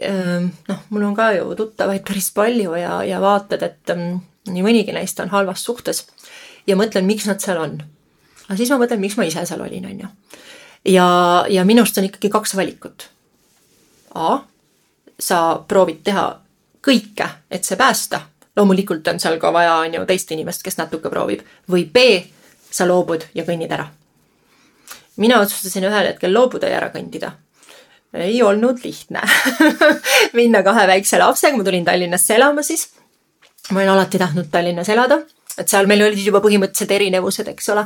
noh, 0.00 0.86
mul 0.90 1.04
on 1.06 1.14
ka 1.14 1.30
ju 1.36 1.54
tuttavaid 1.58 2.02
päris 2.06 2.30
palju 2.34 2.74
ja, 2.80 3.02
ja 3.06 3.20
vaatad, 3.22 3.62
et 3.62 3.92
ähm, 3.94 4.16
nii 4.50 4.64
mõnigi 4.64 4.94
neist 4.96 5.20
on 5.22 5.30
halvas 5.32 5.62
suhtes 5.64 6.04
ja 6.66 6.76
mõtlen, 6.76 7.06
miks 7.08 7.26
nad 7.28 7.40
seal 7.42 7.60
on. 7.60 7.78
aga 8.46 8.56
siis 8.58 8.70
ma 8.72 8.78
mõtlen, 8.80 9.00
miks 9.02 9.16
ma 9.18 9.26
ise 9.28 9.44
seal 9.46 9.62
olin, 9.64 9.86
on 9.90 10.04
ju. 10.04 10.12
ja, 10.94 11.08
ja 11.50 11.64
minust 11.64 11.98
on 11.98 12.08
ikkagi 12.08 12.30
kaks 12.32 12.56
valikut. 12.56 13.08
A, 14.14 14.38
sa 15.18 15.40
proovid 15.68 16.02
teha 16.04 16.28
kõike, 16.84 17.28
et 17.50 17.64
see 17.64 17.76
päästa. 17.76 18.20
loomulikult 18.56 19.08
on 19.08 19.20
seal 19.20 19.38
ka 19.42 19.52
vaja, 19.52 19.76
on 19.82 19.94
ju, 19.94 20.06
teist 20.06 20.30
inimest, 20.32 20.62
kes 20.62 20.78
natuke 20.78 21.10
proovib. 21.10 21.42
või 21.70 21.84
B, 21.84 22.24
sa 22.70 22.86
loobud 22.86 23.30
ja 23.34 23.44
kõnnid 23.44 23.72
ära. 23.72 23.88
mina 25.16 25.40
otsustasin 25.40 25.84
ühel 25.84 26.12
hetkel 26.12 26.32
loobuda 26.34 26.68
ja 26.68 26.76
ära 26.82 26.90
kõndida 26.90 27.32
ei 28.14 28.42
olnud 28.42 28.78
lihtne 28.84 29.22
minna 30.38 30.62
kahe 30.62 30.86
väikse 30.86 31.18
lapsega, 31.18 31.56
ma 31.56 31.64
tulin 31.64 31.84
Tallinnasse 31.84 32.34
elama 32.34 32.62
siis. 32.62 32.88
ma 33.70 33.80
olin 33.80 33.90
alati 33.90 34.18
tahtnud 34.18 34.50
Tallinnas 34.50 34.88
elada 34.88 35.18
et 35.58 35.70
seal 35.70 35.86
meil 35.86 36.02
olid 36.02 36.18
juba 36.18 36.40
põhimõtteliselt 36.42 36.92
erinevused, 36.96 37.48
eks 37.52 37.70
ole. 37.74 37.84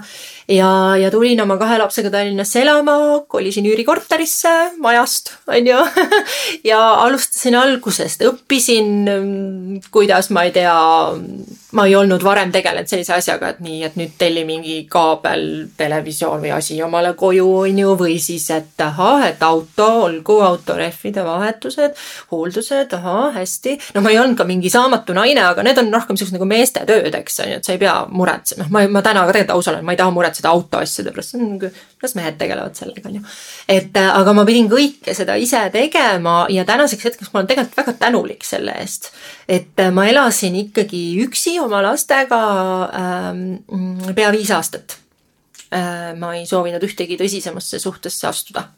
ja, 0.55 0.71
ja 1.01 1.11
tulin 1.13 1.41
oma 1.45 1.59
kahe 1.61 1.77
lapsega 1.81 2.11
Tallinnasse 2.13 2.63
elama, 2.63 2.97
kolisin 3.29 3.67
üürikorterisse 3.69 4.55
majast, 4.81 5.35
on 5.51 5.69
ju 5.69 5.83
ja 6.71 6.81
alustasin 7.05 7.59
algusest, 7.61 8.25
õppisin, 8.29 9.83
kuidas 9.93 10.31
ma 10.33 10.47
ei 10.49 10.55
tea, 10.57 10.77
ma 11.77 11.87
ei 11.89 11.97
olnud 11.99 12.25
varem 12.25 12.53
tegelenud 12.55 12.89
sellise 12.89 13.13
asjaga, 13.19 13.53
et 13.53 13.61
nii, 13.65 13.83
et 13.85 14.01
nüüd 14.01 14.17
telli 14.21 14.47
mingi 14.49 14.79
kaabel, 14.91 15.45
televisioon 15.77 16.41
või 16.47 16.55
asi 16.57 16.81
omale 16.85 17.13
koju, 17.19 17.49
on 17.67 17.83
ju, 17.85 17.93
või 18.01 18.17
siis, 18.23 18.49
et 18.55 18.81
ahah, 18.85 19.27
et 19.29 19.45
auto, 19.45 19.91
olgu 20.07 20.41
autorehvide 20.47 21.27
vahetused, 21.27 22.01
hooldused, 22.33 22.97
ahah, 22.97 23.37
hästi. 23.37 23.77
no 23.97 24.05
ma 24.05 24.15
ei 24.15 24.21
olnud 24.23 24.41
ka 24.41 24.49
mingi 24.49 24.73
saamatu 24.73 25.17
naine, 25.17 25.45
aga 25.45 25.67
need 25.67 25.85
on 25.85 25.93
rohkem 25.93 26.17
siuksed 26.17 26.39
nagu 26.39 26.49
meeste 26.49 26.89
tööd, 26.89 27.13
eks 27.13 27.41
on 27.45 27.53
ju 27.53 27.58
et 27.59 27.67
sa 27.67 27.75
ei 27.75 27.81
pea 27.81 27.95
muretsema, 28.11 28.65
noh, 28.65 28.71
ma, 28.75 28.83
ma 28.93 29.03
täna 29.05 29.25
ka 29.27 29.35
tegelikult 29.35 29.55
aus 29.57 29.71
olen, 29.73 29.85
ma 29.87 29.95
ei 29.95 30.01
taha 30.01 30.15
muretseda 30.15 30.53
autoasjade 30.53 31.13
pärast, 31.15 31.35
see 31.35 31.41
on 31.41 31.51
nagu, 31.57 31.71
las 32.03 32.15
mehed 32.19 32.39
tegelevad 32.41 32.79
sellega, 32.79 33.05
on 33.11 33.19
ju. 33.19 33.25
et 33.75 33.99
äh, 34.01 34.09
aga 34.21 34.35
ma 34.37 34.45
pidin 34.49 34.71
kõike 34.71 35.15
seda 35.17 35.37
ise 35.41 35.61
tegema 35.75 36.39
ja 36.53 36.65
tänaseks 36.69 37.09
hetkeks 37.11 37.33
ma 37.33 37.43
olen 37.43 37.51
tegelikult 37.51 37.83
väga 37.83 37.97
tänulik 38.05 38.47
selle 38.47 38.77
eest. 38.83 39.11
et 39.49 39.83
äh, 39.83 39.93
ma 39.95 40.07
elasin 40.11 40.57
ikkagi 40.63 41.03
üksi 41.27 41.59
oma 41.63 41.83
lastega 41.85 42.41
ähm, 43.03 43.45
pea 44.15 44.33
viis 44.35 44.55
aastat 44.55 44.99
äh,. 45.73 46.15
ma 46.19 46.35
ei 46.39 46.47
soovinud 46.49 46.85
ühtegi 46.89 47.21
tõsisemasse 47.21 47.83
suhtesse 47.83 48.31
astuda. 48.31 48.69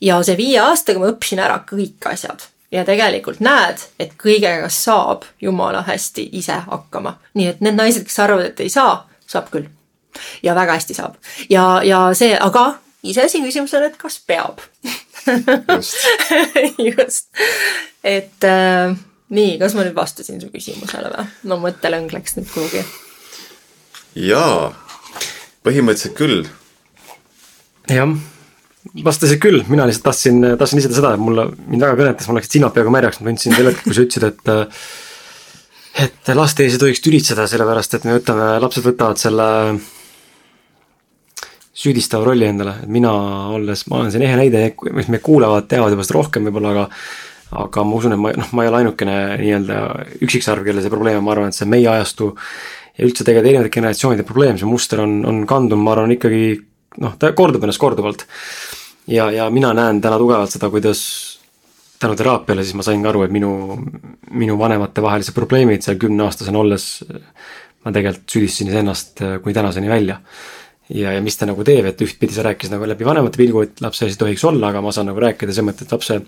ja 0.00 0.20
see 0.22 0.38
viie 0.38 0.60
aastaga 0.62 1.02
ma 1.02 1.12
õppisin 1.14 1.42
ära 1.42 1.62
kõik 1.66 2.10
asjad 2.12 2.48
ja 2.72 2.84
tegelikult 2.84 3.40
näed, 3.44 3.82
et 4.00 4.12
kõigega 4.20 4.68
saab 4.72 5.24
jumala 5.40 5.82
hästi 5.86 6.28
ise 6.32 6.60
hakkama. 6.66 7.18
nii 7.34 7.46
et 7.54 7.60
need 7.64 7.78
naised, 7.78 8.04
kes 8.04 8.18
arvavad, 8.24 8.50
et 8.50 8.60
ei 8.60 8.72
saa, 8.72 9.08
saab 9.26 9.50
küll. 9.52 9.68
ja 10.42 10.54
väga 10.54 10.78
hästi 10.78 10.94
saab. 10.94 11.16
ja, 11.50 11.80
ja 11.84 12.08
see, 12.14 12.36
aga 12.40 12.78
iseasi 13.02 13.42
küsimus 13.44 13.74
on, 13.74 13.88
et 13.88 13.96
kas 13.96 14.20
peab 14.26 14.60
just 15.74 15.96
just. 16.98 17.28
et 18.04 18.44
äh, 18.44 18.96
nii, 19.28 19.58
kas 19.58 19.76
ma 19.76 19.84
nüüd 19.84 19.96
vastasin 19.96 20.40
su 20.40 20.50
küsimusele 20.52 21.12
või? 21.12 21.28
no 21.50 21.60
mõttelõng 21.62 22.12
läks 22.12 22.36
nüüd 22.38 22.50
kuhugi. 22.52 22.84
jaa, 24.28 24.72
põhimõtteliselt 25.64 26.18
küll. 26.18 26.44
jah 27.88 28.18
vastasid 29.04 29.40
küll, 29.42 29.62
mina 29.68 29.86
lihtsalt 29.88 30.08
tahtsin, 30.10 30.40
tahtsin 30.58 30.80
lisada 30.80 30.96
seda, 30.96 31.12
et 31.16 31.22
mulle, 31.22 31.48
mind 31.66 31.84
väga 31.84 31.98
kõnetas, 32.00 32.28
mul 32.28 32.38
läksid 32.40 32.56
silmad 32.56 32.74
peaaegu 32.76 32.94
märjaks, 32.94 33.20
ma 33.20 33.30
tundsin 33.30 33.56
sel 33.56 33.70
hetkel, 33.70 33.84
kui 33.86 33.96
sa 33.96 34.06
ütlesid, 34.06 34.26
et 34.32 34.50
et 35.98 36.30
laste 36.36 36.62
ees 36.62 36.76
ei 36.76 36.82
tohiks 36.82 37.02
tülitseda, 37.02 37.48
sellepärast 37.50 37.96
et 37.98 38.04
me 38.06 38.18
võtame, 38.18 38.50
lapsed 38.62 38.84
võtavad 38.86 39.18
selle 39.18 39.48
süüdistava 41.78 42.26
rolli 42.26 42.46
endale, 42.46 42.76
et 42.82 42.90
mina 42.90 43.12
olles, 43.54 43.84
ma 43.90 44.02
olen 44.02 44.12
siin 44.14 44.24
ehe 44.26 44.36
näide, 44.38 44.62
mis 44.94 45.10
meid 45.10 45.22
kuulavad, 45.26 45.66
teavad 45.70 45.94
juba 45.94 46.06
seda 46.06 46.18
rohkem 46.18 46.46
võib-olla, 46.48 46.74
aga 46.74 46.86
aga 47.58 47.82
ma 47.86 47.96
usun, 47.96 48.12
et 48.12 48.20
ma, 48.20 48.32
noh, 48.36 48.50
ma 48.52 48.64
ei 48.64 48.68
ole 48.68 48.80
ainukene 48.82 49.14
nii-öelda 49.40 49.76
üksiksarv, 50.26 50.66
kellel 50.66 50.84
see 50.84 50.92
probleem 50.92 51.20
on, 51.20 51.24
ma 51.24 51.32
arvan, 51.32 51.52
et 51.52 51.56
see 51.56 51.68
meie 51.70 51.88
ajastu 51.88 52.34
ja 52.34 53.06
üldse 53.06 53.24
tegelikult 53.24 53.48
erinevate 53.48 53.72
generatsioonide 53.78 54.26
probleem, 54.28 54.58
see 54.60 54.68
muster 54.68 55.00
on, 55.00 55.22
on 55.28 55.44
kandunud, 55.48 55.80
ma 55.80 55.94
arvan, 55.94 56.12
ikkagi 56.18 56.42
noh, 57.04 57.14
ta 57.20 57.32
kordub 57.38 57.64
ennast 57.64 57.80
korduvalt 57.80 58.26
ja, 59.08 59.30
ja 59.32 59.50
mina 59.50 59.72
näen 59.76 60.00
täna 60.04 60.18
tugevalt 60.20 60.52
seda, 60.52 60.70
kuidas 60.70 61.00
tänu 61.98 62.16
teraapiale 62.16 62.62
siis 62.64 62.76
ma 62.78 62.84
sain 62.86 63.02
ka 63.02 63.10
aru, 63.12 63.24
et 63.26 63.34
minu, 63.34 63.50
minu 64.30 64.58
vanematevahelised 64.60 65.34
probleemid 65.36 65.84
seal 65.84 65.98
kümneaastasena 66.00 66.60
olles, 66.60 66.88
ma 67.84 67.92
tegelikult 67.94 68.34
süüdistasin 68.34 68.72
iseennast 68.72 69.22
äh, 69.24 69.36
kuni 69.42 69.56
tänaseni 69.56 69.90
välja. 69.90 70.20
ja, 70.88 71.12
ja 71.12 71.20
mis 71.20 71.36
ta 71.36 71.46
nagu 71.46 71.64
teeb, 71.64 71.84
et 71.90 72.00
ühtpidi 72.00 72.32
sa 72.32 72.46
rääkisid 72.46 72.72
nagu 72.72 72.86
läbi 72.88 73.04
vanemate 73.04 73.36
pilgu, 73.36 73.64
et 73.66 73.80
lapse 73.84 74.06
ees 74.06 74.16
ei 74.16 74.20
tohiks 74.22 74.44
olla, 74.48 74.70
aga 74.70 74.80
ma 74.84 74.92
saan 74.94 75.10
nagu 75.10 75.20
rääkida 75.20 75.52
selles 75.52 75.66
mõttes, 75.66 75.88
et 75.88 75.92
lapse 75.92 76.20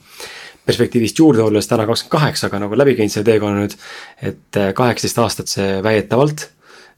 perspektiivist 0.68 1.18
juurde 1.18 1.42
olles 1.46 1.68
täna 1.68 1.86
kakskümmend 1.88 2.12
kaheksa, 2.12 2.50
aga 2.50 2.60
nagu 2.66 2.76
läbi 2.76 2.96
käinud 2.98 3.14
selle 3.14 3.30
teekonna 3.30 3.62
nüüd, 3.62 3.76
et 4.20 4.60
äh, 4.60 4.72
kaheksateist 4.76 5.22
aastat 5.22 5.52
see 5.52 5.78
väidetavalt 5.86 6.44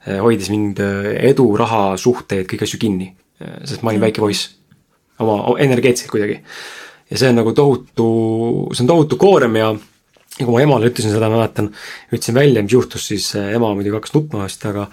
äh, 0.09 0.18
hoidis 0.24 0.51
mind 0.51 0.83
edu, 0.83 1.47
raha, 1.61 1.85
suhteid, 2.01 2.49
kõiki 2.51 2.66
asju 2.66 2.83
kinni. 2.83 3.12
sest 3.43 3.83
ma 3.83 3.91
olin 3.91 4.05
väike 4.05 4.22
poiss 4.22 4.61
oma 5.22 5.56
energeetiliselt 5.58 6.10
kuidagi. 6.10 6.40
ja 7.10 7.18
see 7.18 7.32
on 7.32 7.40
nagu 7.40 7.52
tohutu, 7.52 8.10
see 8.72 8.84
on 8.84 8.92
tohutu 8.94 9.16
koorem 9.20 9.56
ja 9.56 9.72
ja 10.38 10.46
kui 10.46 10.54
ma 10.54 10.62
emale 10.64 10.88
ütlesin 10.88 11.12
seda, 11.12 11.28
ma 11.28 11.40
mäletan, 11.42 11.68
ütlesin 12.12 12.36
välja, 12.36 12.62
mis 12.64 12.72
juhtus, 12.72 13.06
siis 13.10 13.28
eh, 13.36 13.52
ema 13.56 13.72
muidugi 13.76 13.98
hakkas 13.98 14.14
nutma 14.14 14.46
vist, 14.46 14.64
aga 14.68 14.86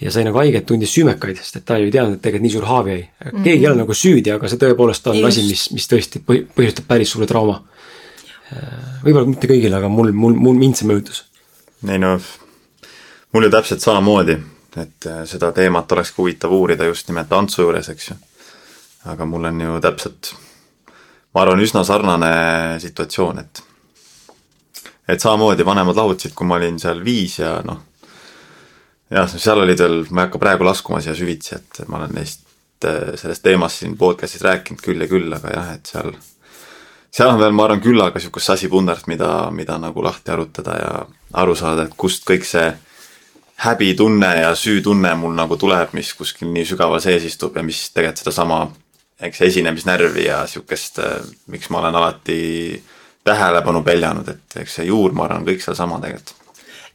ja 0.00 0.12
sai 0.12 0.26
nagu 0.26 0.40
haiget, 0.40 0.66
tundis 0.68 0.92
süümekaid, 0.96 1.38
sest 1.40 1.60
et 1.60 1.66
ta 1.68 1.78
ei 1.80 1.92
teadnud, 1.94 2.18
et 2.18 2.24
tegelikult 2.24 2.44
nii 2.44 2.54
suur 2.56 2.66
haav 2.68 2.90
jäi. 2.90 2.98
keegi 3.00 3.36
mm 3.36 3.44
-hmm. 3.44 3.52
ei 3.52 3.68
ole 3.68 3.80
nagu 3.80 3.94
süüdi, 3.94 4.32
aga 4.34 4.48
see 4.48 4.60
tõepoolest 4.60 5.10
on 5.10 5.18
Just. 5.18 5.28
asi, 5.28 5.46
mis, 5.48 5.70
mis 5.72 5.88
tõesti 5.88 6.22
põhjustab 6.26 6.88
päris 6.88 7.10
suure 7.10 7.26
trauma. 7.26 7.62
Eh, 8.52 8.58
võib-olla 9.04 9.26
mitte 9.26 9.48
kõigile, 9.48 9.76
aga 9.76 9.88
mul, 9.88 10.12
mul, 10.12 10.34
mul, 10.34 10.58
mind 10.58 10.76
see 10.76 10.88
mõjutas. 10.88 11.24
ei 11.88 11.98
no, 11.98 12.18
mul 13.32 13.42
ju 13.42 13.50
täpselt 13.50 13.80
samamoodi, 13.80 14.36
et 14.76 15.06
eh, 15.06 15.24
seda 15.24 15.52
teemat 15.52 15.92
olekski 15.92 16.22
huvitav 16.22 16.52
uurida 16.52 16.84
just 16.84 17.08
nimelt 17.08 17.32
Antsu 17.32 17.62
juures, 17.62 17.88
eks 17.88 18.08
ju 18.08 18.16
aga 19.04 19.26
mul 19.28 19.50
on 19.50 19.60
ju 19.60 19.78
täpselt, 19.84 20.34
ma 21.34 21.44
arvan, 21.44 21.62
üsna 21.64 21.84
sarnane 21.84 22.34
situatsioon, 22.82 23.38
et 23.44 23.64
et 25.08 25.20
samamoodi 25.20 25.64
vanemad 25.66 25.98
lahutasid, 25.98 26.32
kui 26.32 26.46
ma 26.48 26.56
olin 26.56 26.78
seal 26.80 27.02
viis 27.04 27.38
ja 27.38 27.58
noh, 27.66 27.82
jah, 29.12 29.28
seal 29.28 29.60
olid 29.60 29.82
veel, 29.84 29.98
ma 30.10 30.22
ei 30.22 30.28
hakka 30.28 30.40
praegu 30.40 30.64
laskuma 30.64 31.02
siia 31.04 31.16
süvitsi, 31.16 31.58
et 31.58 31.82
ma 31.88 32.00
olen 32.00 32.14
neist, 32.16 32.46
sellest 32.84 33.44
teemast 33.44 33.82
siin 33.82 33.98
podcast'is 34.00 34.44
rääkinud 34.44 34.80
küll 34.84 35.04
ja 35.04 35.08
küll, 35.10 35.28
aga 35.36 35.52
jah, 35.52 35.68
et 35.76 35.92
seal, 35.92 36.10
seal 37.12 37.34
on 37.34 37.42
veel, 37.42 37.52
ma 37.56 37.68
arvan, 37.68 37.84
küllaga 37.84 38.20
niisugust 38.20 38.52
sasipundart, 38.52 39.08
mida, 39.10 39.50
mida 39.52 39.76
nagu 39.80 40.04
lahti 40.04 40.32
arutada 40.32 40.78
ja 40.80 40.94
aru 41.42 41.56
saada, 41.58 41.84
et 41.84 41.96
kust 42.00 42.24
kõik 42.28 42.48
see 42.48 42.70
häbitunne 43.64 44.30
ja 44.40 44.54
süütunne 44.58 45.12
mul 45.20 45.36
nagu 45.36 45.56
tuleb, 45.60 45.92
mis 45.94 46.10
kuskil 46.16 46.48
nii 46.52 46.64
sügaval 46.72 47.00
sees 47.04 47.28
istub 47.28 47.56
ja 47.56 47.62
mis 47.62 47.86
tegelikult 47.92 48.24
sedasama 48.24 48.64
eks 49.28 49.42
esinemisnärvi 49.48 50.26
ja 50.26 50.44
sihukest, 50.50 50.98
äh, 50.98 51.18
miks 51.52 51.70
ma 51.70 51.82
olen 51.82 51.98
alati 52.00 52.38
tähelepanu 53.24 53.82
peljanud, 53.82 54.28
et 54.28 54.56
eks 54.62 54.80
see 54.80 54.88
juur, 54.90 55.14
ma 55.16 55.28
arvan, 55.28 55.46
kõik 55.46 55.62
sealsama 55.64 56.00
tegelikult 56.02 56.40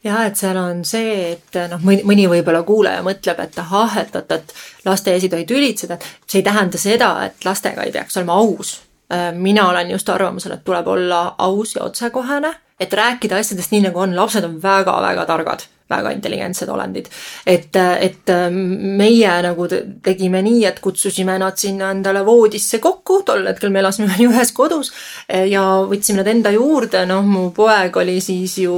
jah, 0.04 0.22
et 0.24 0.38
seal 0.38 0.56
on 0.56 0.84
see, 0.88 1.32
et 1.34 1.58
noh, 1.68 1.80
mõni, 1.84 2.04
mõni 2.08 2.28
võib-olla 2.30 2.62
kuulaja 2.64 3.02
mõtleb, 3.04 3.42
et 3.44 3.58
ahah, 3.60 3.98
et 4.00 4.14
oot, 4.16 4.30
et 4.32 4.54
laste 4.86 5.12
ees 5.12 5.26
ei 5.26 5.32
tohi 5.32 5.44
tülitseda. 5.48 5.98
see 6.26 6.40
ei 6.40 6.46
tähenda 6.46 6.78
seda, 6.80 7.10
et 7.26 7.44
lastega 7.44 7.84
ei 7.84 7.92
peaks 7.92 8.16
olema 8.16 8.38
aus. 8.40 8.78
Äh, 9.12 9.28
mina 9.34 9.68
olen 9.68 9.90
just 9.90 10.08
arvamusel, 10.08 10.54
et 10.56 10.64
tuleb 10.64 10.86
olla 10.88 11.34
aus 11.38 11.74
ja 11.76 11.84
otsekohene, 11.84 12.54
et 12.80 12.92
rääkida 12.92 13.36
asjadest 13.36 13.74
nii, 13.74 13.82
nagu 13.90 14.00
on, 14.00 14.16
lapsed 14.16 14.44
on 14.44 14.56
väga-väga 14.62 15.26
targad 15.28 15.68
väga 15.90 16.14
intelligentsed 16.16 16.70
olendid. 16.70 17.10
et, 17.46 17.76
et 17.76 18.32
meie 18.50 19.34
nagu 19.42 19.68
tegime 20.02 20.42
nii, 20.46 20.64
et 20.70 20.80
kutsusime 20.80 21.38
nad 21.42 21.58
sinna 21.58 21.90
endale 21.94 22.24
voodisse 22.26 22.78
kokku, 22.78 23.22
tol 23.26 23.46
hetkel 23.50 23.70
me 23.74 23.82
elasime 23.82 24.08
veel 24.14 24.30
ühes 24.30 24.54
kodus 24.56 24.92
ja 25.28 25.66
võtsime 25.90 26.22
nad 26.22 26.32
enda 26.32 26.54
juurde, 26.54 27.04
noh, 27.10 27.26
mu 27.26 27.50
poeg 27.56 27.96
oli 28.02 28.18
siis 28.24 28.58
ju 28.64 28.74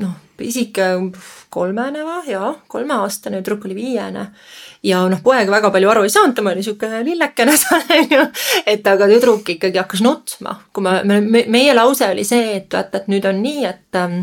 noh, 0.00 0.14
pisike 0.36 0.86
kolmene 1.52 2.04
või, 2.04 2.30
jaa, 2.34 2.52
kolmeaastane, 2.68 3.40
tüdruk 3.40 3.66
oli 3.68 3.76
viiene. 3.78 4.26
Ja 4.86 5.00
noh, 5.10 5.22
poeg 5.24 5.48
väga 5.50 5.70
palju 5.74 5.90
aru 5.90 6.04
ei 6.06 6.12
saanud, 6.12 6.36
tema 6.36 6.52
oli 6.52 6.60
niisugune 6.60 7.00
lillekene 7.06 7.56
seal, 7.60 7.86
on 7.96 8.12
ju, 8.12 8.26
et 8.68 8.86
aga 8.92 9.08
tüdruk 9.10 9.54
ikkagi 9.56 9.80
hakkas 9.80 10.04
nutma, 10.04 10.58
kui 10.72 10.84
me, 10.84 11.20
me, 11.20 11.44
meie 11.52 11.74
lause 11.76 12.10
oli 12.12 12.26
see, 12.28 12.58
et 12.60 12.76
vaata, 12.76 13.02
et 13.02 13.10
nüüd 13.12 13.26
on 13.28 13.40
nii, 13.42 13.64
et 13.70 14.00
ähm, 14.02 14.20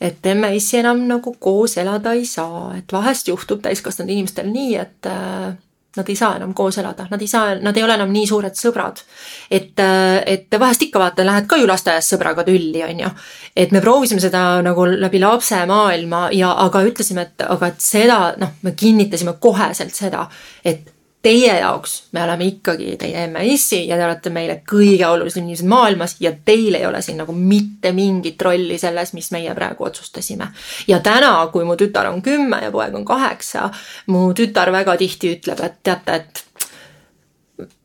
et 0.00 0.26
emme-issi 0.26 0.80
enam 0.82 1.06
nagu 1.08 1.36
koos 1.40 1.78
elada 1.80 2.12
ei 2.16 2.26
saa, 2.28 2.74
et 2.78 2.92
vahest 2.92 3.28
juhtub 3.28 3.62
täiskasvanud 3.64 4.12
inimestel 4.12 4.50
nii, 4.52 4.74
et 4.76 5.08
äh, 5.10 5.54
nad 5.96 6.08
ei 6.12 6.16
saa 6.16 6.36
enam 6.36 6.52
koos 6.54 6.78
elada, 6.78 7.06
nad 7.10 7.20
ei 7.20 7.28
saa, 7.28 7.54
nad 7.60 7.76
ei 7.76 7.84
ole 7.84 7.94
enam 7.96 8.12
nii 8.12 8.26
suured 8.28 8.56
sõbrad. 8.58 9.00
et, 9.50 9.78
äh, 9.80 10.22
et 10.26 10.58
vahest 10.58 10.82
ikka 10.82 10.98
vaata, 10.98 11.24
lähed 11.26 11.46
ka 11.46 11.56
ju 11.56 11.66
lasteaias 11.66 12.10
sõbraga 12.12 12.44
tülli, 12.44 12.82
on 12.84 13.00
ju. 13.00 13.10
et 13.56 13.72
me 13.72 13.80
proovisime 13.80 14.20
seda 14.20 14.62
nagu 14.62 14.86
läbi 14.86 15.20
lapse 15.20 15.66
maailma 15.66 16.28
ja, 16.32 16.52
aga 16.66 16.84
ütlesime, 16.84 17.22
et 17.22 17.46
aga 17.48 17.72
et 17.72 17.80
seda, 17.80 18.34
noh, 18.36 18.52
me 18.62 18.72
kinnitasime 18.72 19.38
koheselt 19.40 19.94
seda, 19.94 20.28
et 20.64 20.92
teie 21.26 21.58
jaoks 21.58 21.94
me 22.12 22.22
oleme 22.22 22.44
ikkagi 22.44 22.96
teie 23.00 23.24
emme-issi 23.24 23.80
ja 23.88 23.96
te 23.98 24.04
olete 24.06 24.30
meile 24.30 24.60
kõige 24.70 25.08
olulisem 25.08 25.42
inimesed 25.42 25.66
maailmas 25.66 26.16
ja 26.22 26.30
teil 26.44 26.76
ei 26.78 26.86
ole 26.86 27.00
siin 27.02 27.18
nagu 27.18 27.34
mitte 27.34 27.90
mingit 27.96 28.42
rolli 28.46 28.78
selles, 28.78 29.10
mis 29.16 29.32
meie 29.34 29.54
praegu 29.54 29.88
otsustasime. 29.88 30.46
ja 30.86 31.00
täna, 31.02 31.32
kui 31.52 31.66
mu 31.66 31.74
tütar 31.74 32.06
on 32.12 32.22
kümme 32.22 32.60
ja 32.62 32.70
poeg 32.70 32.94
on 32.94 33.04
kaheksa, 33.04 33.70
mu 34.06 34.28
tütar 34.38 34.70
väga 34.72 34.94
tihti 35.00 35.32
ütleb, 35.34 35.64
et 35.66 35.82
teate, 35.82 36.20
et 36.20 36.44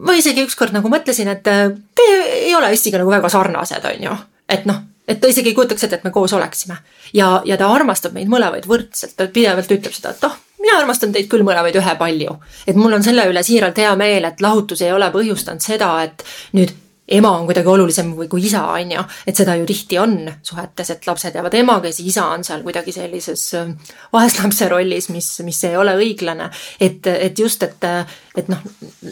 ma 0.05 0.13
isegi 0.13 0.45
ükskord 0.45 0.77
nagu 0.77 0.93
mõtlesin, 0.93 1.33
et 1.33 1.41
te 1.41 2.07
ei 2.45 2.53
ole 2.55 2.69
Issiga 2.77 3.01
nagu 3.01 3.09
väga 3.09 3.29
sarnased, 3.29 3.89
on 3.89 4.07
ju, 4.09 4.15
et 4.49 4.69
noh 4.69 4.85
et 5.07 5.17
ta 5.19 5.27
isegi 5.27 5.49
ei 5.49 5.57
kujutaks 5.57 5.87
ette, 5.87 5.97
et 5.97 6.05
me 6.05 6.13
koos 6.13 6.33
oleksime. 6.37 6.77
ja, 7.13 7.33
ja 7.45 7.57
ta 7.57 7.73
armastab 7.73 8.13
meid 8.13 8.29
mõlemaid 8.29 8.69
võrdselt, 8.69 9.17
ta 9.17 9.27
pidevalt 9.33 9.73
ütleb 9.79 9.97
seda, 9.97 10.13
et 10.13 10.29
oh, 10.29 10.37
mina 10.61 10.77
armastan 10.79 11.13
teid 11.15 11.29
küll 11.31 11.45
mõlemaid 11.47 11.77
ühepalju. 11.81 12.37
et 12.67 12.77
mul 12.77 12.93
on 12.93 13.03
selle 13.03 13.25
üle 13.29 13.43
siiralt 13.43 13.77
hea 13.77 13.95
meel, 13.99 14.25
et 14.25 14.41
lahutus 14.41 14.81
ei 14.81 14.93
ole 14.93 15.11
põhjustanud 15.13 15.63
seda, 15.63 15.91
et 16.03 16.25
nüüd 16.57 16.73
ema 17.11 17.31
on 17.37 17.47
kuidagi 17.47 17.67
olulisem 17.67 18.13
või 18.15 18.29
kui 18.31 18.45
isa, 18.47 18.61
on 18.71 18.91
ju. 18.95 19.03
et 19.27 19.35
seda 19.35 19.55
ju 19.59 19.65
tihti 19.67 19.99
on 19.99 20.15
suhetes, 20.43 20.93
et 20.93 21.07
lapsed 21.07 21.35
jäävad 21.35 21.57
emaga 21.59 21.89
ja 21.89 21.97
siis 21.97 22.13
isa 22.13 22.27
on 22.31 22.45
seal 22.47 22.63
kuidagi 22.63 22.93
sellises 22.95 23.43
äh, 23.59 23.73
vaeslapse 24.13 24.69
rollis, 24.71 25.09
mis, 25.09 25.33
mis 25.43 25.63
ei 25.67 25.77
ole 25.77 25.95
õiglane. 25.99 26.49
et, 26.79 27.07
et 27.07 27.39
just, 27.39 27.63
et, 27.63 27.89
et 28.37 28.49
noh, 28.51 28.63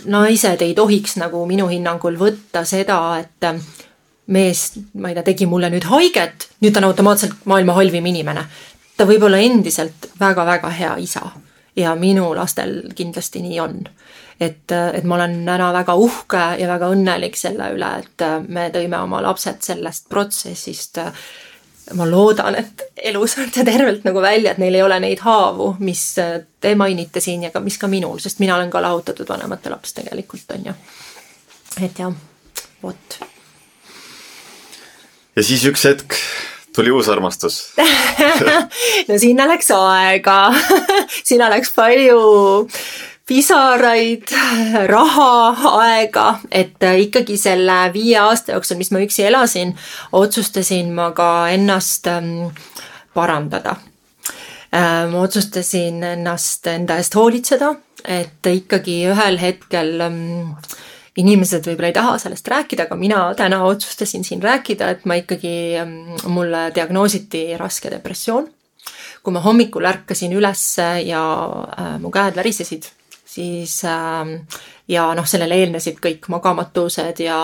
naised 0.05 0.63
ei 0.65 0.73
tohiks 0.77 1.17
nagu 1.19 1.43
minu 1.49 1.67
hinnangul 1.71 2.17
võtta 2.19 2.63
seda, 2.67 3.01
et 3.19 3.51
mees, 4.29 4.63
ma 5.01 5.09
ei 5.09 5.17
tea, 5.17 5.25
tegi 5.31 5.47
mulle 5.49 5.71
nüüd 5.73 5.87
haiget, 5.89 6.49
nüüd 6.63 6.75
ta 6.75 6.83
on 6.83 6.89
automaatselt 6.91 7.47
maailma 7.49 7.73
halvim 7.77 8.05
inimene. 8.11 8.45
Ta 8.99 9.07
võib 9.07 9.23
olla 9.23 9.39
endiselt 9.39 10.09
väga-väga 10.19 10.69
hea 10.75 10.95
isa 10.99 11.23
ja 11.79 11.95
minu 11.95 12.33
lastel 12.35 12.81
kindlasti 12.95 13.41
nii 13.43 13.59
on. 13.63 13.83
et, 14.39 14.71
et 14.71 15.03
ma 15.03 15.15
olen 15.15 15.43
täna 15.45 15.73
väga 15.73 15.95
uhke 15.95 16.41
ja 16.59 16.67
väga 16.67 16.89
õnnelik 16.91 17.37
selle 17.39 17.71
üle, 17.75 17.91
et 18.03 18.25
me 18.47 18.69
tõime 18.73 18.99
oma 19.03 19.21
lapsed 19.23 19.61
sellest 19.63 20.09
protsessist 20.09 20.99
ma 21.97 22.05
loodan, 22.05 22.55
et 22.59 22.83
elusalt 23.09 23.55
ja 23.57 23.65
tervelt 23.65 24.03
nagu 24.05 24.21
välja, 24.21 24.51
et 24.51 24.59
neil 24.61 24.75
ei 24.77 24.83
ole 24.85 24.99
neid 25.01 25.23
haavu, 25.25 25.71
mis 25.79 26.03
te 26.61 26.75
mainite 26.77 27.23
siin 27.23 27.47
ja 27.47 27.53
ka, 27.55 27.63
mis 27.65 27.79
ka 27.81 27.89
minul, 27.89 28.19
sest 28.21 28.43
mina 28.43 28.59
olen 28.59 28.69
ka 28.69 28.83
lahutatud 28.83 29.29
vanemate 29.29 29.73
laps 29.73 29.95
tegelikult, 29.97 30.45
on 30.53 30.69
ju. 30.69 30.77
et 31.87 32.03
jah, 32.03 32.13
vot 32.83 33.19
ja 35.35 35.43
siis 35.43 35.63
üks 35.71 35.87
hetk 35.87 36.19
tuli 36.75 36.91
uus 36.91 37.09
armastus 37.09 37.61
no 39.09 39.17
sinna 39.17 39.47
läks 39.49 39.71
aega 39.75 40.39
sinna 41.29 41.49
läks 41.53 41.73
palju 41.75 42.19
pisaraid, 43.29 44.31
raha, 44.89 45.33
aega, 45.83 46.25
et 46.49 46.81
ikkagi 47.03 47.37
selle 47.37 47.75
viie 47.93 48.17
aasta 48.17 48.55
jooksul, 48.55 48.79
mis 48.79 48.89
ma 48.89 49.03
üksi 49.03 49.27
elasin, 49.29 49.75
otsustasin 50.17 50.89
ma 50.97 51.11
ka 51.13 51.29
ennast 51.53 52.09
ähm, 52.09 52.49
parandada. 53.13 53.75
Äh, 54.73 55.05
ma 55.11 55.21
otsustasin 55.21 56.01
ennast 56.15 56.65
enda 56.73 56.97
eest 56.97 57.17
hoolitseda, 57.17 57.75
et 58.17 58.49
ikkagi 58.49 59.03
ühel 59.13 59.37
hetkel 59.41 59.95
ähm, 60.07 60.55
inimesed 61.19 61.67
võib-olla 61.67 61.91
ei 61.91 61.95
taha 61.95 62.15
sellest 62.21 62.47
rääkida, 62.51 62.87
aga 62.87 62.97
mina 62.99 63.23
täna 63.37 63.61
otsustasin 63.67 64.23
siin 64.27 64.43
rääkida, 64.43 64.93
et 64.93 65.05
ma 65.09 65.17
ikkagi, 65.19 65.53
mm, 65.81 66.23
mulle 66.31 66.69
diagnoositi 66.75 67.57
raske 67.57 67.91
depressioon. 67.91 68.49
kui 69.23 69.33
ma 69.35 69.41
hommikul 69.43 69.83
ärkasin 69.85 70.31
ülesse 70.33 70.85
ja 71.03 71.21
äh, 71.75 71.97
mu 71.99 72.09
käed 72.09 72.37
värisesid, 72.39 72.85
siis 73.25 73.81
äh, 73.83 74.31
ja 74.87 75.09
noh, 75.15 75.27
sellele 75.27 75.57
eelnesid 75.59 75.99
kõik 75.99 76.29
magamatused 76.31 77.19
ja 77.19 77.39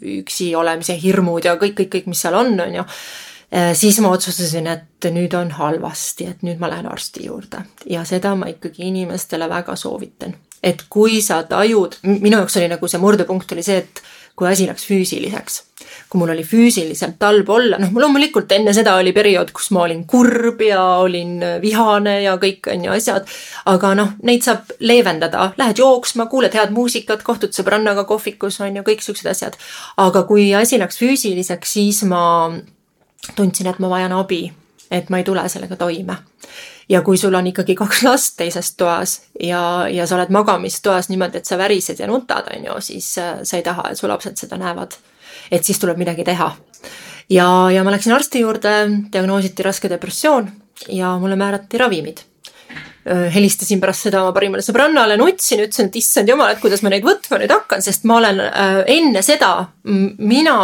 üksi 0.00 0.54
olemise 0.56 0.96
hirmud 1.02 1.44
ja 1.44 1.54
kõik, 1.60 1.76
kõik, 1.82 1.92
kõik, 1.92 2.08
mis 2.10 2.24
seal 2.24 2.34
on, 2.34 2.56
on 2.64 2.80
ju 2.80 2.86
äh, 2.86 3.74
siis 3.76 4.00
ma 4.00 4.14
otsustasin, 4.16 4.72
et 4.72 5.10
nüüd 5.12 5.36
on 5.36 5.52
halvasti, 5.60 6.30
et 6.32 6.42
nüüd 6.48 6.58
ma 6.64 6.72
lähen 6.72 6.88
arsti 6.88 7.28
juurde 7.28 7.66
ja 7.92 8.04
seda 8.08 8.34
ma 8.34 8.48
ikkagi 8.50 8.88
inimestele 8.88 9.52
väga 9.52 9.76
soovitan 9.76 10.34
et 10.62 10.86
kui 10.90 11.20
sa 11.22 11.42
tajud, 11.48 11.98
minu 12.06 12.38
jaoks 12.38 12.56
oli 12.60 12.68
nagu 12.72 12.88
see 12.88 13.00
murdepunkt 13.02 13.52
oli 13.52 13.64
see, 13.66 13.82
et 13.84 14.02
kui 14.36 14.48
asi 14.48 14.66
läks 14.68 14.84
füüsiliseks. 14.84 15.62
kui 16.10 16.20
mul 16.20 16.30
oli 16.30 16.44
füüsiliselt 16.46 17.22
halb 17.24 17.48
olla, 17.50 17.78
noh, 17.82 17.90
loomulikult 17.98 18.52
enne 18.54 18.70
seda 18.76 18.94
oli 19.00 19.10
periood, 19.16 19.50
kus 19.54 19.70
ma 19.74 19.82
olin 19.86 20.04
kurb 20.06 20.60
ja 20.62 20.82
olin 21.02 21.40
vihane 21.62 22.20
ja 22.22 22.36
kõik 22.42 22.68
on 22.70 22.84
ju 22.84 22.92
asjad, 22.94 23.26
aga 23.72 23.94
noh, 23.98 24.12
neid 24.28 24.44
saab 24.46 24.70
leevendada, 24.78 25.48
lähed 25.58 25.82
jooksma, 25.82 26.28
kuuled 26.30 26.54
head 26.54 26.70
muusikat, 26.76 27.24
kohtud 27.26 27.56
sõbrannaga 27.56 28.06
kohvikus 28.06 28.60
on 28.62 28.78
ju, 28.78 28.86
kõik 28.86 29.02
siuksed 29.02 29.32
asjad. 29.32 29.58
aga 29.96 30.22
kui 30.28 30.52
asi 30.54 30.78
läks 30.78 31.00
füüsiliseks, 31.02 31.74
siis 31.78 32.04
ma 32.06 32.52
tundsin, 33.34 33.66
et 33.66 33.82
ma 33.82 33.90
vajan 33.90 34.14
abi, 34.14 34.44
et 34.90 35.10
ma 35.10 35.18
ei 35.18 35.26
tule 35.26 35.48
sellega 35.48 35.80
toime 35.80 36.20
ja 36.88 37.02
kui 37.02 37.18
sul 37.18 37.34
on 37.34 37.46
ikkagi 37.50 37.74
kaks 37.74 38.02
last 38.06 38.36
teises 38.38 38.74
toas 38.76 39.16
ja, 39.42 39.86
ja 39.90 40.06
sa 40.06 40.18
oled 40.18 40.30
magamistoas 40.34 41.10
niimoodi, 41.10 41.42
et 41.42 41.48
sa 41.48 41.58
värised 41.58 42.00
ja 42.00 42.06
nutad, 42.10 42.48
on 42.54 42.70
ju, 42.70 42.78
siis 42.80 43.10
äh, 43.18 43.40
sa 43.42 43.58
ei 43.58 43.66
taha, 43.66 43.90
et 43.90 43.98
su 43.98 44.08
lapsed 44.08 44.38
seda 44.38 44.58
näevad. 44.60 44.96
et 45.50 45.64
siis 45.64 45.78
tuleb 45.78 45.98
midagi 45.98 46.24
teha. 46.24 46.52
ja, 47.30 47.48
ja 47.70 47.84
ma 47.84 47.90
läksin 47.94 48.12
arsti 48.12 48.40
juurde, 48.44 48.78
diagnoositi 49.12 49.62
raske 49.62 49.88
depressioon 49.88 50.50
ja 50.88 51.18
mulle 51.18 51.36
määrati 51.36 51.78
ravimid 51.78 52.24
helistasin 53.06 53.80
pärast 53.80 54.08
seda 54.08 54.24
oma 54.24 54.34
parimale 54.34 54.64
sõbrannale, 54.66 55.14
nutsin, 55.20 55.62
ütlesin, 55.62 55.90
et 55.90 55.98
issand 56.00 56.30
jumal, 56.30 56.50
et 56.52 56.62
kuidas 56.62 56.82
ma 56.82 56.90
neid 56.90 57.06
võtma 57.06 57.38
nüüd 57.38 57.52
hakkan, 57.54 57.84
sest 57.84 58.06
ma 58.08 58.18
olen 58.18 58.40
äh, 58.42 58.80
enne 58.96 59.22
seda, 59.22 59.52
mina 59.86 60.56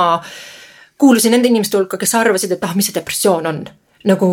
kuulusin 0.99 1.35
nende 1.35 1.51
inimeste 1.51 1.79
hulka, 1.79 1.99
kes 2.01 2.15
arvasid, 2.19 2.57
et 2.57 2.67
ah, 2.67 2.75
mis 2.79 2.91
see 2.91 2.97
depressioon 2.97 3.47
on. 3.47 3.63
nagu 4.11 4.29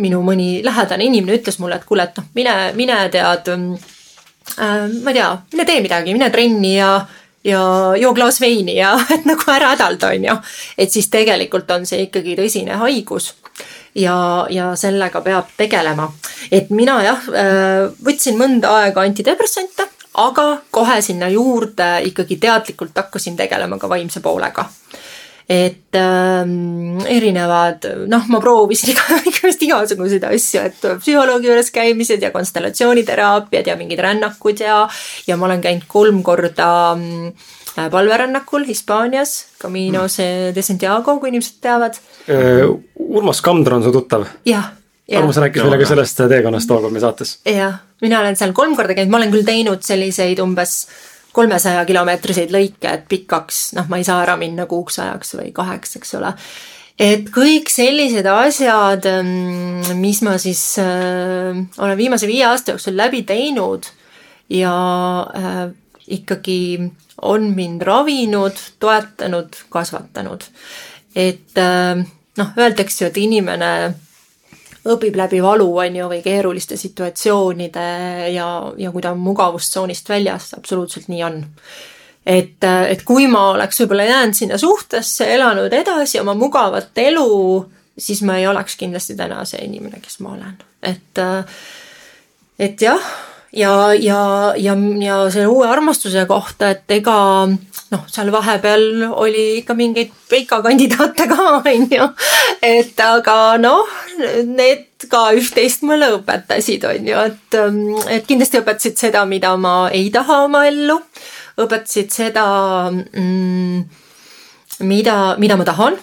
minu 0.00 0.22
mõni 0.24 0.60
lähedane 0.64 1.06
inimene 1.08 1.38
ütles 1.40 1.60
mulle, 1.62 1.80
et 1.80 1.86
kuule, 1.88 2.08
et 2.08 2.18
noh, 2.18 2.26
mine, 2.36 2.56
mine 2.78 2.98
tead 3.12 3.52
äh,, 3.52 3.62
ma 4.56 5.12
ei 5.12 5.16
tea, 5.16 5.30
mine 5.54 5.68
tee 5.68 5.80
midagi, 5.84 6.16
mine 6.16 6.30
trenni 6.34 6.76
ja, 6.76 6.90
ja 7.46 7.62
joo 8.00 8.12
klaas 8.14 8.40
veini 8.40 8.76
ja 8.78 8.94
et 9.14 9.26
nagu 9.28 9.50
ära 9.52 9.72
hädalda, 9.74 10.12
on 10.14 10.28
ju. 10.30 10.36
et 10.78 10.92
siis 10.92 11.10
tegelikult 11.12 11.70
on 11.74 11.86
see 11.88 12.06
ikkagi 12.08 12.36
tõsine 12.38 12.78
haigus 12.82 13.32
ja, 13.96 14.46
ja 14.50 14.70
sellega 14.76 15.20
peab 15.24 15.52
tegelema. 15.56 16.10
et 16.52 16.70
mina 16.70 17.00
jah, 17.04 17.28
äh, 17.32 17.84
võtsin 18.04 18.38
mõnda 18.38 18.76
aega 18.82 19.04
antidepressante, 19.06 19.88
aga 20.16 20.46
kohe 20.70 21.00
sinna 21.04 21.28
juurde 21.28 21.88
ikkagi 22.08 22.38
teadlikult 22.40 22.96
hakkasin 22.96 23.36
tegelema 23.36 23.78
ka 23.78 23.88
vaimse 23.88 24.20
poolega 24.24 24.64
et 25.48 25.94
ähm, 25.94 26.98
erinevad, 27.06 27.84
noh, 28.10 28.24
ma 28.32 28.40
proovisin 28.42 28.96
igast 29.30 29.62
igasuguseid 29.62 30.24
asju, 30.26 30.62
et 30.66 30.88
psühholoogi 31.02 31.50
juures 31.50 31.70
käimised 31.74 32.22
ja 32.22 32.32
konstellatsiooniteraapiad 32.34 33.70
ja 33.70 33.76
mingid 33.78 34.02
rännakud 34.02 34.64
ja, 34.64 34.80
ja 35.26 35.36
ma 35.38 35.46
olen 35.46 35.62
käinud 35.62 35.86
kolm 35.90 36.24
korda 36.26 36.70
äh, 36.96 37.86
palverännakul 37.92 38.66
Hispaanias, 38.66 39.36
Caminos 39.62 40.18
de 40.18 40.66
Santiago, 40.66 41.20
kui 41.20 41.30
inimesed 41.30 41.62
teavad. 41.62 42.00
Äh, 42.26 42.66
Urmas 43.06 43.44
Kamdra 43.44 43.78
on 43.78 43.86
su 43.86 43.94
tuttav? 43.94 44.26
jah 44.46 44.74
Armas 45.14 45.36
rääkis 45.38 45.62
meile 45.62 45.78
ka 45.78 45.86
sellest 45.86 46.18
teekonnast 46.30 46.66
tookord 46.66 46.90
meie 46.94 47.04
saates. 47.04 47.36
jah, 47.46 47.78
mina 48.02 48.18
olen 48.20 48.36
seal 48.36 48.50
kolm 48.56 48.74
korda 48.74 48.96
käinud, 48.96 49.12
ma 49.12 49.20
olen 49.20 49.30
küll 49.30 49.46
teinud 49.46 49.84
selliseid 49.86 50.42
umbes 50.42 50.80
kolmesaja 51.36 51.84
kilomeetriseid 51.88 52.54
lõike, 52.54 52.92
et 52.92 53.04
pikaks, 53.10 53.60
noh, 53.76 53.90
ma 53.92 54.00
ei 54.00 54.06
saa 54.06 54.22
ära 54.24 54.38
minna 54.40 54.66
kuuks 54.70 55.00
ajaks 55.04 55.36
või 55.38 55.52
kaheks, 55.56 55.96
eks 56.00 56.16
ole. 56.18 56.32
et 56.98 57.28
kõik 57.32 57.68
sellised 57.72 58.26
asjad, 58.30 59.04
mm, 59.04 59.96
mis 60.00 60.22
ma 60.24 60.36
siis 60.40 60.62
äh, 60.82 61.56
olen 61.78 61.98
viimase 61.98 62.30
viie 62.30 62.46
aasta 62.48 62.74
jooksul 62.74 62.96
läbi 62.96 63.22
teinud 63.28 63.88
ja 64.52 64.76
äh, 65.36 65.62
ikkagi 66.06 66.60
on 67.26 67.50
mind 67.56 67.82
ravinud, 67.82 68.58
toetanud, 68.80 69.60
kasvatanud. 69.72 70.44
et 71.14 71.60
äh, 71.60 72.04
noh, 72.36 72.56
öeldakse 72.56 73.04
ju, 73.04 73.10
et 73.10 73.20
inimene 73.20 73.72
õpib 74.94 75.16
läbi 75.18 75.42
valu, 75.42 75.68
on 75.82 75.98
ju, 75.98 76.08
või 76.10 76.22
keeruliste 76.24 76.78
situatsioonide 76.80 77.86
ja, 78.34 78.48
ja 78.78 78.92
kui 78.94 79.04
ta 79.04 79.12
on 79.14 79.22
mugavustsoonist 79.24 80.08
väljas, 80.08 80.52
absoluutselt 80.58 81.08
nii 81.12 81.22
on. 81.26 81.40
et, 82.26 82.64
et 82.64 83.02
kui 83.06 83.26
ma 83.30 83.50
oleks 83.52 83.80
võib-olla 83.82 84.08
jäänud 84.08 84.38
sinna 84.38 84.58
suhtesse, 84.58 85.28
elanud 85.34 85.72
edasi 85.72 86.20
oma 86.20 86.34
mugavat 86.34 86.98
elu, 86.98 87.30
siis 87.98 88.22
ma 88.22 88.38
ei 88.38 88.46
oleks 88.46 88.76
kindlasti 88.76 89.16
täna 89.16 89.44
see 89.44 89.64
inimene, 89.64 90.02
kes 90.02 90.20
ma 90.20 90.34
olen, 90.34 90.58
et, 90.82 91.24
et 92.58 92.86
jah 92.88 93.10
ja, 93.52 93.94
ja, 93.94 94.20
ja, 94.56 94.74
ja 95.00 95.18
selle 95.30 95.46
uue 95.46 95.68
armastuse 95.68 96.26
kohta, 96.28 96.70
et 96.74 96.96
ega 96.98 97.16
noh, 97.46 98.02
seal 98.10 98.32
vahepeal 98.34 99.06
oli 99.12 99.44
ikka 99.60 99.76
mingeid 99.78 100.12
peikakandidaate 100.30 101.28
ka, 101.30 101.46
on 101.60 101.86
ju. 101.90 102.08
et 102.62 103.00
aga 103.02 103.36
noh, 103.62 103.86
need 104.48 105.06
ka 105.10 105.28
üht-teist 105.36 105.86
mulle 105.86 106.10
õpetasid, 106.18 106.88
on 106.88 107.12
ju, 107.12 107.22
et, 107.30 107.60
et 108.18 108.26
kindlasti 108.28 108.62
õpetasid 108.62 108.98
seda, 109.06 109.24
mida 109.28 109.54
ma 109.60 109.76
ei 109.94 110.10
taha 110.14 110.44
oma 110.48 110.66
ellu. 110.68 110.98
õpetasid 111.56 112.12
seda 112.12 112.44
mm,, 112.90 113.86
mida, 114.84 115.16
mida 115.40 115.56
ma 115.56 115.64
tahan 115.64 115.96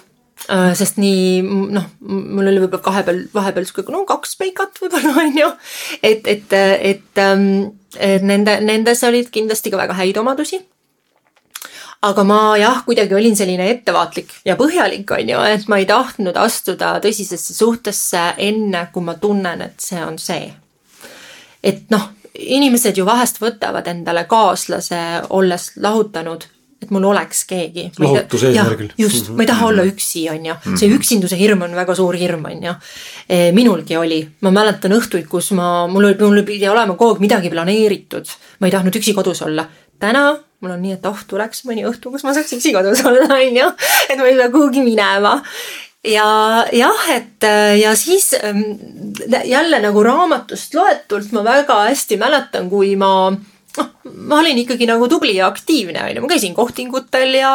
sest 0.48 1.00
nii 1.00 1.39
noh, 1.44 1.86
mul 2.04 2.50
oli 2.50 2.60
võib-olla 2.64 2.84
vahepeal, 2.84 3.22
vahepeal 3.34 3.68
sihuke 3.68 3.94
no 3.94 4.04
kaks 4.08 4.36
peikat 4.39 4.82
võib-olla 4.82 5.16
on 5.24 5.39
ju. 5.39 5.50
et, 6.04 6.28
et, 6.28 6.54
et, 6.54 7.22
ähm, 7.24 7.48
et 7.96 8.24
nende, 8.26 8.60
nendes 8.66 9.04
olid 9.08 9.32
kindlasti 9.34 9.72
ka 9.72 9.80
väga 9.80 9.96
häid 10.02 10.20
omadusi. 10.20 10.60
aga 12.04 12.26
ma 12.28 12.39
jah, 12.60 12.82
kuidagi 12.84 13.16
olin 13.16 13.38
selline 13.39 13.70
ettevaatlik 13.72 14.34
ja 14.46 14.58
põhjalik, 14.60 15.08
on 15.16 15.30
ju, 15.32 15.46
et 15.56 15.70
ma 15.72 15.80
ei 15.80 15.88
tahtnud 15.88 16.36
astuda 16.38 16.98
tõsisesse 17.04 17.56
suhtesse 17.56 18.34
enne, 18.38 18.89
kui 18.91 19.06
ma 19.06 19.16
tunnen, 19.16 19.64
et 19.70 19.80
see 19.80 20.04
on 20.04 20.20
see. 20.20 20.52
et 21.64 21.88
noh, 21.94 22.10
inimesed 22.34 22.98
ju 22.98 23.06
vahest 23.08 23.39
võtavad 23.39 23.88
endale 23.88 24.26
kaaslase, 24.28 25.00
olles 25.30 25.72
lahutanud 25.80 26.50
et 26.84 26.94
mul 26.94 27.08
oleks 27.10 27.44
keegi. 27.50 27.90
lohutuse 28.00 28.52
eesmärgil. 28.52 28.94
just, 29.00 29.32
ma 29.34 29.46
ei 29.46 29.50
taha 29.50 29.68
olla 29.72 29.86
üksi, 29.88 30.26
on 30.32 30.48
ju. 30.50 30.56
see 30.74 30.88
mhm. 30.88 30.98
üksinduse 31.00 31.40
hirm 31.40 31.66
on 31.68 31.76
väga 31.78 31.96
suur 31.98 32.18
hirm, 32.20 32.46
on 32.50 32.66
ju. 32.70 32.74
E, 33.28 33.44
minulgi 33.56 33.98
oli, 34.00 34.22
ma 34.46 34.54
mäletan 34.56 34.96
õhtuid, 34.98 35.28
kus 35.32 35.52
ma, 35.58 35.86
mul 35.92 36.12
oli, 36.12 36.18
mul 36.22 36.44
pidi 36.48 36.70
olema 36.70 36.98
kogu 37.00 37.18
aeg 37.18 37.24
midagi 37.24 37.54
planeeritud. 37.54 38.36
ma 38.60 38.70
ei 38.70 38.76
tahtnud 38.76 39.00
üksi 39.02 39.16
kodus 39.18 39.44
olla. 39.48 39.68
täna 40.00 40.32
mul 40.64 40.76
on 40.78 40.84
nii, 40.84 40.96
et 40.96 41.08
oh, 41.10 41.24
tuleks 41.28 41.66
mõni 41.68 41.84
õhtu, 41.88 42.12
kus 42.12 42.24
ma 42.24 42.36
saaks 42.36 42.54
üksi 42.56 42.72
kodus 42.76 43.04
olla, 43.10 43.28
on 43.36 43.58
ju. 43.62 43.72
et 44.10 44.20
ma 44.20 44.30
ei 44.30 44.38
pea 44.40 44.52
kuhugi 44.54 44.84
minema 44.86 45.40
ja 46.08 46.28
jah, 46.76 47.08
et 47.16 47.48
ja 47.80 47.96
siis 47.96 48.34
jälle 49.46 49.80
nagu 49.80 50.04
raamatust 50.04 50.76
loetult 50.76 51.32
ma 51.32 51.44
väga 51.48 51.80
hästi 51.88 52.18
mäletan, 52.20 52.70
kui 52.72 52.96
ma 53.00 53.32
noh, 53.78 53.89
ma 54.28 54.39
olin 54.41 54.59
ikkagi 54.61 54.88
nagu 54.89 55.07
tubli 55.11 55.36
ja 55.38 55.47
aktiivne, 55.49 56.03
onju, 56.05 56.24
ma 56.24 56.30
käisin 56.32 56.55
kohtingutel 56.57 57.36
ja, 57.39 57.53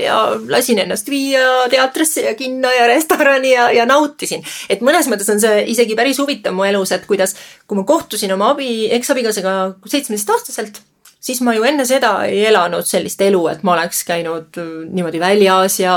ja 0.00 0.18
lasin 0.50 0.82
ennast 0.82 1.10
viia 1.10 1.68
teatrisse 1.72 2.24
ja 2.26 2.34
kinno 2.38 2.72
ja 2.74 2.88
restorani 2.90 3.52
ja, 3.52 3.70
ja 3.74 3.86
nautisin. 3.88 4.44
et 4.68 4.82
mõnes 4.86 5.08
mõttes 5.10 5.30
on 5.32 5.42
see 5.42 5.64
isegi 5.74 5.96
päris 5.98 6.18
huvitav 6.22 6.56
mu 6.56 6.66
elus, 6.68 6.92
et 6.96 7.06
kuidas, 7.08 7.36
kui 7.66 7.78
ma 7.78 7.86
kohtusin 7.88 8.32
oma 8.34 8.52
abi, 8.54 8.90
eksabikaasaga 8.98 9.56
seitsmeteistaastaselt, 9.86 10.82
siis 11.20 11.40
ma 11.46 11.54
ju 11.54 11.64
enne 11.68 11.86
seda 11.86 12.16
ei 12.26 12.44
elanud 12.50 12.86
sellist 12.88 13.22
elu, 13.22 13.46
et 13.52 13.64
ma 13.66 13.76
oleks 13.76 14.04
käinud 14.08 14.60
niimoodi 14.90 15.22
väljas 15.22 15.80
ja, 15.82 15.96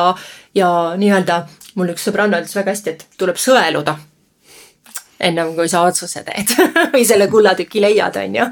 ja 0.56 0.72
nii-öelda 1.00 1.44
mul 1.80 1.94
üks 1.96 2.10
sõbranna 2.10 2.44
ütles 2.44 2.58
väga 2.60 2.76
hästi, 2.76 2.98
et 2.98 3.08
tuleb 3.18 3.40
sõeluda 3.42 3.98
ennem 5.24 5.54
kui 5.58 5.70
sa 5.72 5.86
otsuse 5.88 6.24
teed 6.28 6.54
või 6.94 7.06
selle 7.08 7.30
kullatüki 7.32 7.82
leiad, 7.84 8.20
on 8.22 8.40
ju. 8.42 8.48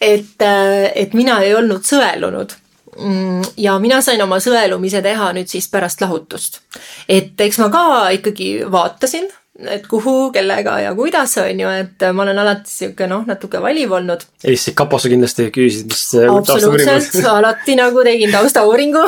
et, 0.00 0.36
äh, 0.42 0.90
et 0.94 1.16
mina 1.18 1.40
ei 1.44 1.54
olnud 1.56 1.86
sõelunud 1.86 2.56
mm, 2.98 3.56
ja 3.62 3.78
mina 3.82 4.00
sain 4.04 4.22
oma 4.22 4.40
sõelumise 4.42 5.02
teha 5.04 5.32
nüüd 5.36 5.50
siis 5.50 5.68
pärast 5.72 6.02
lahutust. 6.04 6.60
et 7.08 7.40
eks 7.40 7.60
ma 7.62 7.70
ka 7.72 7.84
ikkagi 8.18 8.50
vaatasin, 8.72 9.28
et 9.72 9.86
kuhu, 9.88 10.30
kellega 10.34 10.78
ja 10.84 10.92
kuidas, 10.94 11.36
on 11.40 11.60
ju, 11.60 11.70
et 11.82 12.06
ma 12.12 12.26
olen 12.26 12.38
alati 12.42 12.70
sihuke 12.70 13.08
noh, 13.08 13.24
natuke 13.28 13.60
valiv 13.62 13.94
olnud. 13.98 14.26
helistasid 14.44 14.76
kaposse 14.78 15.12
kindlasti, 15.12 15.48
küsisid, 15.54 15.88
mis 15.92 16.04
absoluutselt, 16.28 17.16
alati 17.30 17.78
nagu 17.78 18.04
tegin 18.06 18.34
taustauuringu 18.34 19.06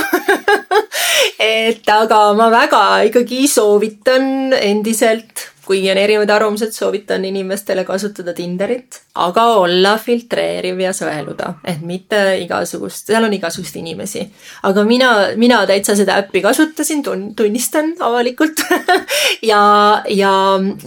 et 1.50 1.92
aga 1.92 2.22
ma 2.38 2.48
väga 2.52 2.82
ikkagi 3.10 3.44
soovitan 3.50 4.54
endiselt 4.58 5.48
kuigi 5.68 5.90
on 5.92 5.98
erinevad 6.00 6.30
arvamused, 6.32 6.72
soovitan 6.72 7.24
inimestele 7.28 7.84
kasutada 7.84 8.32
Tinderit, 8.34 9.02
aga 9.20 9.44
olla 9.60 9.94
filtreeriv 10.00 10.80
ja 10.80 10.94
sõeluda, 10.96 11.50
et 11.68 11.82
mitte 11.84 12.20
igasugust, 12.40 13.10
seal 13.10 13.26
on 13.26 13.34
igasuguseid 13.36 13.82
inimesi. 13.82 14.24
aga 14.68 14.84
mina, 14.88 15.10
mina 15.36 15.60
täitsa 15.68 15.96
seda 15.98 16.16
äppi 16.22 16.40
kasutasin, 16.44 17.02
tun-, 17.04 17.26
tunnistan 17.36 17.92
avalikult 18.00 18.62
ja, 19.50 19.60
ja, 20.08 20.32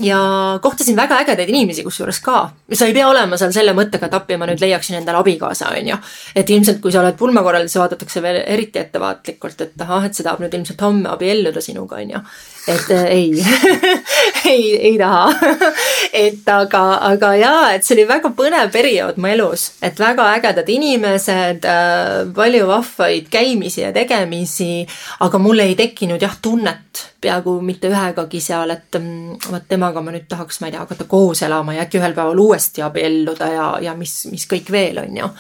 ja 0.02 0.22
kohtasin 0.62 0.98
väga 0.98 1.22
ägedaid 1.26 1.50
inimesi 1.54 1.86
kusjuures 1.86 2.20
ka. 2.26 2.42
sa 2.74 2.90
ei 2.90 2.98
pea 2.98 3.10
olema 3.10 3.38
seal 3.38 3.54
selle 3.54 3.76
mõttega, 3.78 4.10
et 4.10 4.18
appi 4.18 4.40
ma 4.42 4.50
nüüd 4.50 4.64
leiaksin 4.64 4.98
endale 5.02 5.22
abikaasa, 5.22 5.76
on 5.78 5.94
ju. 5.94 6.00
et 6.36 6.50
ilmselt, 6.50 6.82
kui 6.82 6.92
sa 6.92 7.04
oled 7.06 7.20
pulmakorraldus, 7.22 7.78
vaadatakse 7.78 8.26
veel 8.26 8.42
eriti 8.46 8.82
ettevaatlikult, 8.82 9.68
et 9.68 9.86
ahah, 9.86 10.10
et 10.10 10.18
see 10.18 10.26
tahab 10.26 10.42
nüüd 10.42 10.58
ilmselt 10.58 10.82
homme 10.82 11.14
abielluda 11.14 11.62
sinuga, 11.62 12.02
on 12.02 12.18
ju 12.18 12.26
et 12.68 12.92
äh, 12.92 13.06
ei 13.06 13.46
ei, 14.46 14.78
ei 14.78 14.98
taha. 14.98 15.34
Et 16.14 16.50
aga, 16.50 16.82
aga 17.08 17.30
jaa, 17.40 17.68
et 17.76 17.86
see 17.86 17.96
oli 17.96 18.04
väga 18.10 18.32
põnev 18.36 18.72
periood 18.74 19.20
mu 19.22 19.30
elus, 19.32 19.68
et 19.86 20.00
väga 20.00 20.26
ägedad 20.36 20.68
inimesed 20.70 21.66
äh,, 21.70 22.10
palju 22.36 22.68
vahvaid 22.68 23.30
käimisi 23.32 23.86
ja 23.86 23.94
tegemisi, 23.96 24.84
aga 25.24 25.40
mul 25.40 25.64
ei 25.64 25.78
tekkinud 25.80 26.22
jah 26.22 26.36
tunnet 26.42 27.06
peaaegu 27.22 27.60
mitte 27.64 27.88
ühegagi 27.92 28.42
seal, 28.44 28.74
et 28.76 28.98
mm, 29.00 29.38
vot 29.54 29.68
temaga 29.70 30.04
ma 30.04 30.14
nüüd 30.14 30.28
tahaks, 30.30 30.60
ma 30.60 30.68
ei 30.68 30.76
tea, 30.76 30.84
hakata 30.84 31.08
koos 31.10 31.44
elama 31.48 31.78
ja 31.78 31.86
äkki 31.86 32.02
ühel 32.02 32.18
päeval 32.18 32.44
uuesti 32.44 32.84
abielluda 32.84 33.52
ja, 33.54 33.68
ja 33.88 33.96
mis, 33.98 34.26
mis 34.32 34.48
kõik 34.52 34.74
veel, 34.74 35.00
on 35.06 35.22
ju 35.22 35.32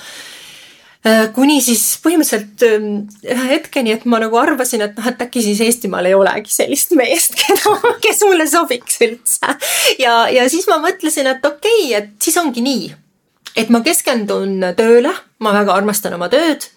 kuni 1.34 1.58
siis 1.66 1.82
põhimõtteliselt 2.04 2.66
ähm, 2.68 2.90
ühe 3.26 3.48
hetkeni, 3.56 3.96
et 3.96 4.04
ma 4.06 4.20
nagu 4.22 4.38
arvasin, 4.38 4.84
et 4.86 4.98
noh, 4.98 5.08
et 5.10 5.24
äkki 5.26 5.42
siis 5.42 5.62
Eestimaal 5.66 6.06
ei 6.06 6.14
olegi 6.18 6.54
sellist 6.54 6.94
meest, 6.98 7.38
keda, 7.42 7.94
kes 8.04 8.22
mulle 8.28 8.46
sobiks 8.50 9.00
üldse. 9.02 9.56
ja, 10.02 10.28
ja 10.30 10.46
siis 10.52 10.68
ma 10.70 10.78
mõtlesin, 10.84 11.32
et 11.34 11.46
okei 11.46 11.88
okay,, 11.88 11.96
et 11.98 12.14
siis 12.22 12.38
ongi 12.42 12.62
nii. 12.66 12.92
et 13.58 13.74
ma 13.74 13.82
keskendun 13.86 14.60
tööle, 14.78 15.16
ma 15.42 15.56
väga 15.58 15.74
armastan 15.82 16.20
oma 16.20 16.30
tööd 16.30 16.70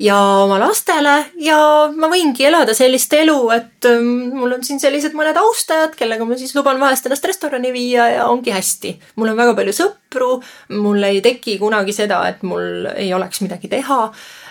ja 0.00 0.16
oma 0.44 0.58
lastele 0.60 1.14
ja 1.40 1.58
ma 1.96 2.08
võingi 2.12 2.44
elada 2.48 2.74
sellist 2.76 3.12
elu, 3.16 3.36
et 3.54 3.88
ähm, 3.88 4.34
mul 4.36 4.56
on 4.58 4.64
siin 4.66 4.80
sellised 4.82 5.16
mõned 5.16 5.36
austajad, 5.40 5.94
kellega 5.96 6.26
ma 6.28 6.36
siis 6.38 6.52
luban 6.56 6.80
vahest 6.80 7.08
ennast 7.08 7.24
restorani 7.28 7.72
viia 7.72 8.08
ja 8.12 8.26
ongi 8.28 8.52
hästi. 8.52 8.92
mul 9.16 9.32
on 9.32 9.40
väga 9.40 9.54
palju 9.56 9.76
sõpru, 9.76 10.30
mul 10.76 11.08
ei 11.08 11.22
teki 11.24 11.56
kunagi 11.62 11.96
seda, 11.96 12.20
et 12.28 12.44
mul 12.44 12.90
ei 12.94 13.12
oleks 13.16 13.40
midagi 13.44 13.72
teha. 13.72 14.00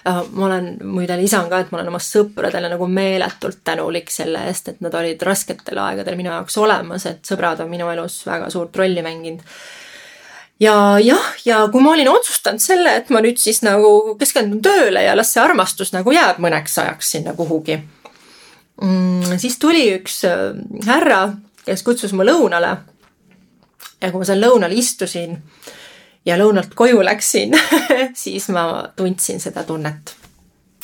Äh, 0.05 0.21
ma 0.33 0.49
olen, 0.49 0.75
muide 0.85 1.17
lisan 1.21 1.49
ka, 1.49 1.61
et 1.61 1.71
ma 1.71 1.79
olen 1.79 1.93
oma 1.93 2.01
sõpradele 2.01 2.69
nagu 2.73 2.89
meeletult 2.89 3.61
tänulik 3.65 4.11
selle 4.13 4.47
eest, 4.49 4.73
et 4.73 4.83
nad 4.85 4.93
olid 4.97 5.21
rasketel 5.21 5.81
aegadel 5.81 6.17
minu 6.17 6.33
jaoks 6.33 6.57
olemas, 6.61 7.05
et 7.09 7.25
sõbrad 7.25 7.61
on 7.61 7.69
minu 7.71 7.89
elus 7.93 8.23
väga 8.25 8.49
suurt 8.53 8.77
rolli 8.81 9.05
mänginud 9.05 9.45
ja 10.59 10.99
jah, 11.03 11.33
ja 11.45 11.67
kui 11.71 11.83
ma 11.83 11.91
olin 11.91 12.09
otsustanud 12.09 12.63
selle, 12.63 12.95
et 12.99 13.11
ma 13.13 13.21
nüüd 13.23 13.39
siis 13.41 13.61
nagu 13.65 14.15
keskendun 14.19 14.61
tööle 14.63 15.03
ja 15.03 15.15
las 15.17 15.33
see 15.33 15.43
armastus 15.43 15.91
nagu 15.95 16.13
jääb 16.15 16.39
mõneks 16.43 16.77
ajaks 16.83 17.11
sinna 17.17 17.35
kuhugi 17.35 17.77
mm,. 18.81 19.37
siis 19.41 19.59
tuli 19.59 19.87
üks 19.97 20.21
äh, 20.29 20.55
härra, 20.87 21.35
kes 21.65 21.83
kutsus 21.83 22.13
mu 22.15 22.27
lõunale. 22.27 22.75
ja 24.01 24.11
kui 24.11 24.21
ma 24.21 24.27
seal 24.27 24.43
lõunal 24.43 24.75
istusin 24.75 25.41
ja 26.25 26.37
lõunalt 26.39 26.75
koju 26.75 27.03
läksin 27.03 27.57
siis 28.23 28.47
ma 28.49 28.85
tundsin 28.95 29.43
seda 29.43 29.63
tunnet, 29.63 30.15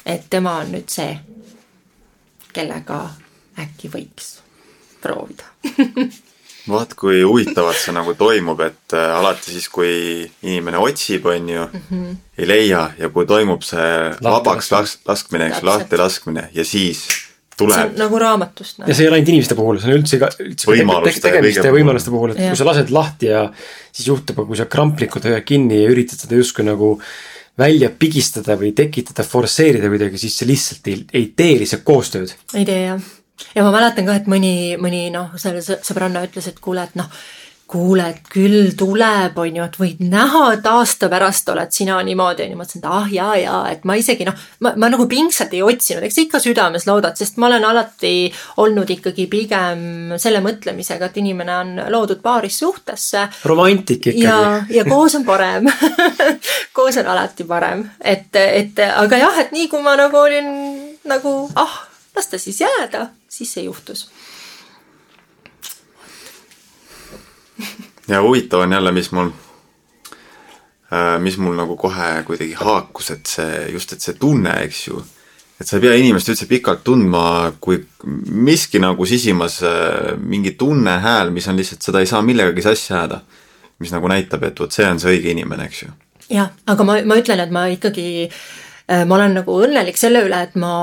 et 0.06 0.28
tema 0.30 0.58
on 0.66 0.76
nüüd 0.76 0.92
see, 0.92 1.16
kellega 2.54 3.06
äkki 3.62 3.92
võiks 3.94 4.36
proovida 5.02 5.48
vaat 6.72 6.94
kui 7.00 7.22
huvitavalt 7.24 7.80
see 7.80 7.96
nagu 7.96 8.14
toimub, 8.18 8.62
et 8.66 8.96
äh, 8.98 9.16
alati 9.18 9.54
siis, 9.54 9.68
kui 9.72 9.92
inimene 10.44 10.80
otsib, 10.82 11.26
on 11.26 11.50
ju 11.50 11.66
mm, 11.66 11.82
-hmm. 11.90 12.16
ei 12.38 12.48
leia 12.48 12.86
ja 12.98 13.10
kui 13.10 13.26
toimub 13.26 13.64
see 13.64 13.90
lahti 14.10 14.30
vabaks 14.30 14.72
las-, 14.72 14.98
laskmine, 15.08 15.52
eks, 15.52 15.64
lahti 15.64 15.98
laskmine 15.98 16.50
ja 16.54 16.66
siis 16.66 17.08
tuleb. 17.58 17.98
nagu 18.00 18.20
raamatust 18.22 18.80
no.. 18.80 18.88
ja 18.88 18.96
see 18.96 19.06
ei 19.06 19.12
ole 19.12 19.20
ainult 19.20 19.34
inimeste 19.34 19.58
puhul, 19.58 19.82
see 19.82 19.92
on 19.92 20.00
üldse 20.00 20.20
ka, 20.22 20.32
üldse 20.44 20.70
võimaluste 20.70 21.24
tegemiste 21.28 21.68
ja 21.68 21.76
võimaluste 21.76 22.14
puhul, 22.14 22.34
et 22.34 22.42
ja. 22.42 22.54
kui 22.54 22.62
sa 22.62 22.68
lased 22.68 22.94
lahti 22.96 23.32
ja 23.32 23.44
siis 23.92 24.08
juhtub, 24.08 24.44
kui 24.48 24.60
sa 24.60 24.68
kramplikult 24.72 25.28
hoiad 25.30 25.46
kinni 25.48 25.82
ja 25.84 25.94
üritad 25.94 26.22
seda 26.22 26.40
justkui 26.40 26.66
nagu 26.68 26.96
välja 27.62 27.92
pigistada 28.00 28.56
või 28.60 28.72
tekitada, 28.76 29.26
forsseerida 29.28 29.90
kuidagi, 29.92 30.20
siis 30.22 30.38
see 30.40 30.50
lihtsalt 30.50 30.88
ei, 30.92 31.02
ei 31.20 31.26
tee 31.38 31.58
lihtsalt 31.62 31.84
koostööd. 31.88 32.34
ei 32.56 32.68
tee 32.68 32.86
jah. 32.86 33.10
Ja 33.56 33.64
ma 33.66 33.72
mäletan 33.76 34.08
ka, 34.08 34.18
et 34.22 34.32
mõni, 34.32 34.56
mõni 34.82 35.08
noh, 35.14 35.34
selle 35.42 35.62
sõbranna 35.62 36.26
ütles, 36.28 36.48
et 36.52 36.60
kuule, 36.64 36.84
et 36.88 37.00
noh 37.00 37.12
kuule, 37.72 38.04
et 38.12 38.28
küll 38.32 38.74
tuleb, 38.78 39.38
on 39.40 39.58
ju, 39.58 39.66
et 39.66 39.78
võid 39.80 40.02
näha, 40.12 40.44
et 40.58 40.66
aasta 40.68 41.08
pärast 41.12 41.48
oled 41.54 41.72
sina 41.74 42.00
niimoodi, 42.04 42.44
on 42.44 42.54
ju, 42.54 42.58
ma 42.58 42.66
mõtlesin, 42.66 42.82
et 42.84 42.88
ah 42.92 43.12
jaa, 43.16 43.36
jaa, 43.40 43.60
et 43.72 43.86
ma 43.88 43.96
isegi 44.00 44.28
noh, 44.28 44.42
ma, 44.66 44.74
ma 44.82 44.90
nagu 44.92 45.08
pingsalt 45.12 45.54
ei 45.56 45.64
otsinud, 45.64 46.04
eks 46.08 46.20
ikka 46.26 46.42
südames 46.44 46.88
loodad, 46.90 47.16
sest 47.20 47.40
ma 47.42 47.48
olen 47.48 47.68
alati 47.70 48.14
olnud 48.64 48.92
ikkagi 48.98 49.28
pigem 49.32 50.18
selle 50.22 50.42
mõtlemisega, 50.44 51.08
et 51.08 51.22
inimene 51.24 51.58
on 51.62 51.72
loodud 51.94 52.20
paaris 52.24 52.60
suhtesse. 52.60 53.28
romantik 53.48 54.12
ikkagi. 54.12 54.26
ja, 54.26 54.66
ja 54.72 54.86
koos 54.88 55.16
on 55.20 55.28
parem 55.28 55.70
koos 56.76 57.00
on 57.00 57.08
alati 57.14 57.48
parem, 57.48 57.86
et, 58.04 58.36
et 58.36 58.84
aga 58.90 59.24
jah, 59.24 59.40
et 59.46 59.56
nii 59.56 59.72
kui 59.72 59.84
ma 59.86 59.96
nagu 60.00 60.20
olin 60.20 60.52
nagu 61.08 61.38
ah, 61.56 61.80
las 62.16 62.28
ta 62.28 62.40
siis 62.40 62.62
jääda, 62.62 63.10
siis 63.30 63.54
see 63.54 63.64
juhtus 63.66 64.10
ja 68.12 68.22
huvitav 68.22 68.60
on 68.60 68.72
jälle, 68.72 68.92
mis 68.92 69.12
mul, 69.12 69.30
äh, 70.94 71.20
mis 71.20 71.38
mul 71.38 71.56
nagu 71.56 71.78
kohe 71.78 72.24
kuidagi 72.28 72.54
haakus, 72.54 73.12
et 73.12 73.26
see, 73.26 73.66
just, 73.72 73.94
et 73.94 74.04
see 74.04 74.18
tunne, 74.20 74.54
eks 74.66 74.88
ju, 74.88 75.02
et 75.62 75.68
sa 75.68 75.78
ei 75.78 75.86
pea 75.86 75.96
inimest 76.00 76.32
üldse 76.34 76.48
pikalt 76.50 76.84
tundma, 76.84 77.24
kui 77.62 77.80
miski 78.50 78.82
nagu 78.84 79.06
sisimas 79.06 79.62
äh, 79.68 80.16
mingi 80.18 80.56
tunne, 80.60 80.98
hääl, 81.04 81.32
mis 81.32 81.48
on 81.48 81.60
lihtsalt, 81.60 81.84
seda 81.86 82.02
ei 82.02 82.10
saa 82.10 82.22
millegagi 82.26 82.66
sassi 82.66 82.94
ajada. 82.94 83.22
mis 83.82 83.90
nagu 83.90 84.06
näitab, 84.06 84.44
et 84.46 84.60
vot 84.62 84.70
see 84.70 84.86
on 84.86 85.00
see 85.02 85.10
õige 85.10 85.32
inimene, 85.32 85.66
eks 85.66 85.80
ju. 85.82 85.88
jah, 86.30 86.52
aga 86.70 86.86
ma, 86.86 87.00
ma 87.06 87.16
ütlen, 87.18 87.40
et 87.42 87.50
ma 87.50 87.66
ikkagi, 87.72 88.28
äh, 88.86 89.06
ma 89.10 89.16
olen 89.16 89.40
nagu 89.40 89.56
õnnelik 89.64 89.98
selle 89.98 90.22
üle, 90.28 90.44
et 90.46 90.54
ma 90.60 90.76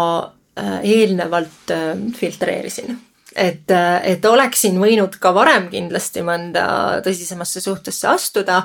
eelnevalt 0.82 1.74
filtreerisin 2.18 2.96
et, 3.36 3.70
et 4.02 4.24
oleksin 4.24 4.78
võinud 4.80 5.18
ka 5.20 5.32
varem 5.36 5.68
kindlasti 5.72 6.24
mõnda 6.26 6.64
tõsisemasse 7.04 7.62
suhtesse 7.62 8.08
astuda, 8.10 8.62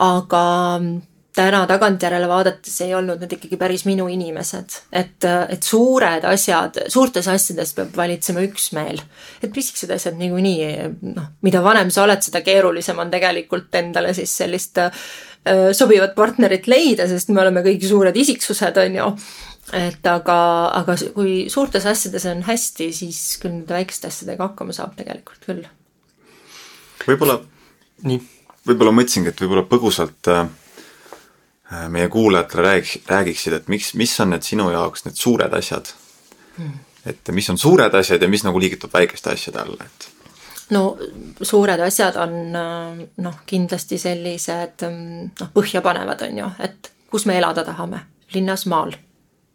aga 0.00 0.44
täna 1.36 1.62
tagantjärele 1.70 2.26
vaadates 2.28 2.74
ei 2.84 2.94
olnud 2.94 3.20
need 3.22 3.36
ikkagi 3.36 3.56
päris 3.60 3.84
minu 3.86 4.08
inimesed. 4.10 4.76
et, 4.92 5.24
et 5.24 5.62
suured 5.62 6.24
asjad, 6.26 6.80
suurtes 6.90 7.28
asjades 7.30 7.72
peab 7.76 7.96
valitsema 7.96 8.42
üksmeel. 8.44 9.00
et 9.42 9.52
pisikesed 9.52 9.90
asjad 9.94 10.18
niikuinii, 10.18 10.70
noh, 11.14 11.30
mida 11.46 11.62
vanem 11.62 11.90
sa 11.90 12.04
oled, 12.04 12.22
seda 12.22 12.42
keerulisem 12.46 12.98
on 12.98 13.10
tegelikult 13.10 13.74
endale 13.78 14.14
siis 14.14 14.34
sellist 14.42 14.78
äh, 14.82 14.90
sobivat 15.72 16.16
partnerit 16.18 16.66
leida, 16.66 17.06
sest 17.08 17.30
me 17.30 17.44
oleme 17.44 17.62
kõik 17.64 17.86
suured 17.86 18.16
isiksused, 18.16 18.82
on 18.82 18.98
ju 18.98 19.06
et 19.76 20.06
aga, 20.06 20.38
aga 20.80 20.96
kui 21.14 21.34
suurtes 21.52 21.86
asjades 21.86 22.26
on 22.30 22.42
hästi, 22.46 22.90
siis 22.94 23.20
küll 23.42 23.54
nende 23.54 23.74
väikeste 23.74 24.10
asjadega 24.10 24.50
hakkama 24.50 24.74
saab 24.76 24.96
tegelikult 24.98 25.46
küll. 25.46 25.64
võib-olla, 27.06 27.38
võib-olla 28.66 28.94
mõtlesingi, 28.96 29.32
et 29.32 29.42
võib-olla 29.42 29.64
põgusalt 29.70 30.30
äh, 30.32 30.44
meie 31.88 32.08
kuulajatele 32.12 32.66
räägiks, 32.66 32.98
räägiksid, 33.08 33.58
et 33.58 33.68
miks, 33.72 33.94
mis 33.98 34.14
on 34.20 34.34
need 34.34 34.46
sinu 34.46 34.70
jaoks 34.74 35.06
need 35.06 35.18
suured 35.18 35.54
asjad 35.56 35.92
hmm.? 36.56 36.78
et 37.06 37.30
mis 37.32 37.50
on 37.50 37.58
suured 37.58 37.94
asjad 37.94 38.22
ja 38.22 38.28
mis 38.28 38.44
nagu 38.44 38.60
liigitub 38.60 38.92
väikeste 38.92 39.32
asjade 39.32 39.62
alla, 39.62 39.86
et 39.86 40.08
no 40.74 40.96
suured 41.42 41.80
asjad 41.86 42.18
on 42.20 42.40
äh, 42.56 43.04
noh, 43.22 43.44
kindlasti 43.46 43.98
sellised 43.98 44.88
mm, 44.88 45.30
noh, 45.40 45.52
põhjapanevad, 45.54 46.26
on 46.28 46.42
ju, 46.44 46.50
et 46.66 46.92
kus 47.10 47.26
me 47.26 47.38
elada 47.38 47.64
tahame, 47.66 48.04
linnas, 48.34 48.66
maal 48.70 48.92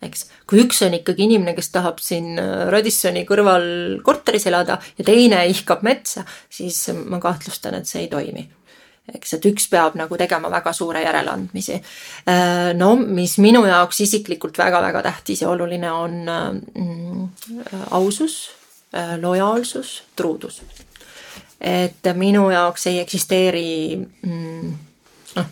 eks. 0.04 0.26
kui 0.48 0.62
üks 0.64 0.82
on 0.86 0.98
ikkagi 0.98 1.26
inimene, 1.28 1.56
kes 1.58 1.72
tahab 1.74 2.02
siin 2.04 2.36
äh, 2.42 2.68
Radissoni 2.74 3.26
kõrval 3.28 3.66
korteris 4.06 4.48
elada 4.52 4.80
ja 4.98 5.08
teine 5.08 5.46
ihkab 5.52 5.86
metsa, 5.86 6.26
siis 6.50 6.88
ma 7.06 7.22
kahtlustan, 7.24 7.80
et 7.80 7.90
see 7.90 8.06
ei 8.06 8.12
toimi 8.12 8.46
eks, 9.14 9.36
et 9.38 9.46
üks 9.52 9.68
peab 9.70 9.98
nagu 10.00 10.18
tegema 10.18 10.50
väga 10.50 10.74
suure 10.74 11.04
järeleandmisi. 11.04 11.78
Äh, 12.30 12.72
no 12.78 12.96
mis 12.98 13.38
minu 13.44 13.66
jaoks 13.68 14.02
isiklikult 14.06 14.58
väga-väga 14.58 15.04
tähtis 15.06 15.44
ja 15.44 15.52
oluline 15.52 15.92
on 15.92 16.18
mm, 16.26 17.28
ausus, 17.92 18.50
äh, 18.96 19.16
lojaalsus, 19.22 20.02
truudus. 20.16 20.62
et 21.62 22.08
minu 22.14 22.50
jaoks 22.52 22.88
ei 22.88 23.00
eksisteeri 23.00 23.96
mm, 23.96 24.74
noh, 25.36 25.46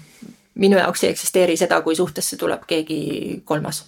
minu 0.59 0.77
jaoks 0.77 1.03
ei 1.03 1.13
eksisteeri 1.13 1.57
seda, 1.57 1.81
kui 1.81 1.95
suhtesse 1.95 2.37
tuleb 2.37 2.65
keegi 2.67 3.41
kolmas 3.45 3.85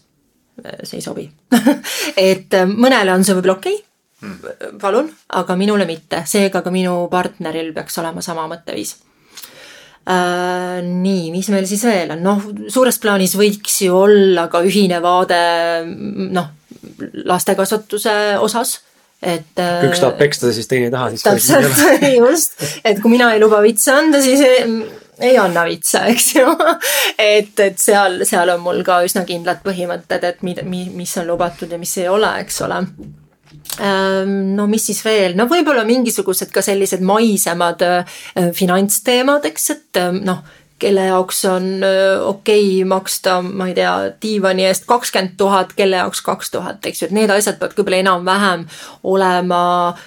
see 0.84 1.00
ei 1.00 1.04
sobi. 1.04 1.26
Et 2.30 2.54
äh, 2.56 2.70
mõnele 2.70 3.16
on 3.16 3.26
see 3.26 3.36
võib-olla 3.38 3.58
okei 3.58 3.76
okay, 3.80 3.84
hmm. 4.22 4.78
palun, 4.82 5.10
aga 5.40 5.58
minule 5.60 5.88
mitte, 5.90 6.24
seega 6.30 6.64
ka 6.66 6.74
minu 6.74 7.06
partneril 7.12 7.74
peaks 7.76 8.00
olema 8.04 8.24
sama 8.26 8.48
mõtteviis. 8.52 8.96
Äh,. 10.06 10.84
nii, 10.86 11.32
mis 11.34 11.48
meil 11.50 11.66
siis 11.66 11.82
veel 11.88 12.12
on, 12.14 12.20
noh, 12.22 12.44
suures 12.70 13.00
plaanis 13.02 13.34
võiks 13.40 13.80
ju 13.88 13.96
olla 13.98 14.46
ka 14.54 14.62
ühine 14.62 15.00
vaade 15.02 15.40
noh, 16.36 16.52
lastekasvatuse 17.26 18.14
osas 18.38 18.76
et 19.26 19.58
kui 19.58 19.90
üks 19.90 20.04
tahab 20.04 20.20
peksta, 20.20 20.52
siis 20.54 20.70
teine 20.70 20.92
ei 20.92 20.94
taha, 20.94 21.10
siis 21.14 21.26
täpselt, 21.26 21.82
just, 22.20 22.54
et 22.86 23.02
kui 23.02 23.16
mina 23.16 23.32
ei 23.34 23.42
luba 23.42 23.64
vitsa 23.66 23.98
anda, 24.04 24.22
siis 24.22 24.44
ei 25.20 25.38
anna 25.38 25.66
vitsa, 25.66 26.06
eks 26.12 26.32
ju. 26.36 26.48
et, 27.18 27.60
et 27.60 27.78
seal, 27.80 28.24
seal 28.28 28.52
on 28.56 28.64
mul 28.64 28.82
ka 28.88 29.02
üsna 29.06 29.26
kindlad 29.28 29.62
põhimõtted, 29.66 30.26
et 30.28 30.42
mida, 30.46 30.66
mis 30.66 31.16
on 31.22 31.30
lubatud 31.30 31.72
ja 31.72 31.80
mis 31.82 31.96
ei 32.02 32.10
ole, 32.12 32.32
eks 32.44 32.62
ole. 32.66 32.82
Ehm, 33.80 34.36
no 34.56 34.68
mis 34.72 34.86
siis 34.92 35.02
veel, 35.06 35.38
no 35.38 35.48
võib-olla 35.52 35.86
mingisugused 35.88 36.52
ka 36.54 36.64
sellised 36.66 37.04
maisemad 37.06 37.82
äh, 37.86 38.22
finantsteemad, 38.56 39.48
eks, 39.52 39.70
et 39.76 40.02
äh, 40.02 40.12
noh, 40.16 40.44
kelle 40.80 41.08
jaoks 41.08 41.42
on 41.50 41.70
äh, 41.84 42.20
okei 42.20 42.68
okay 42.82 42.90
maksta, 42.90 43.40
ma 43.46 43.70
ei 43.72 43.78
tea, 43.78 43.94
diivani 44.22 44.68
eest 44.68 44.88
kakskümmend 44.90 45.38
tuhat, 45.40 45.74
kelle 45.78 46.04
jaoks 46.04 46.24
kaks 46.26 46.52
tuhat, 46.56 46.84
eks 46.86 47.04
ju, 47.04 47.10
et 47.10 47.18
need 47.18 47.34
asjad 47.34 47.60
peavad 47.60 47.80
võib-olla 47.80 48.04
enam-vähem 48.04 48.68
olema 49.16 49.64
äh, 49.90 50.06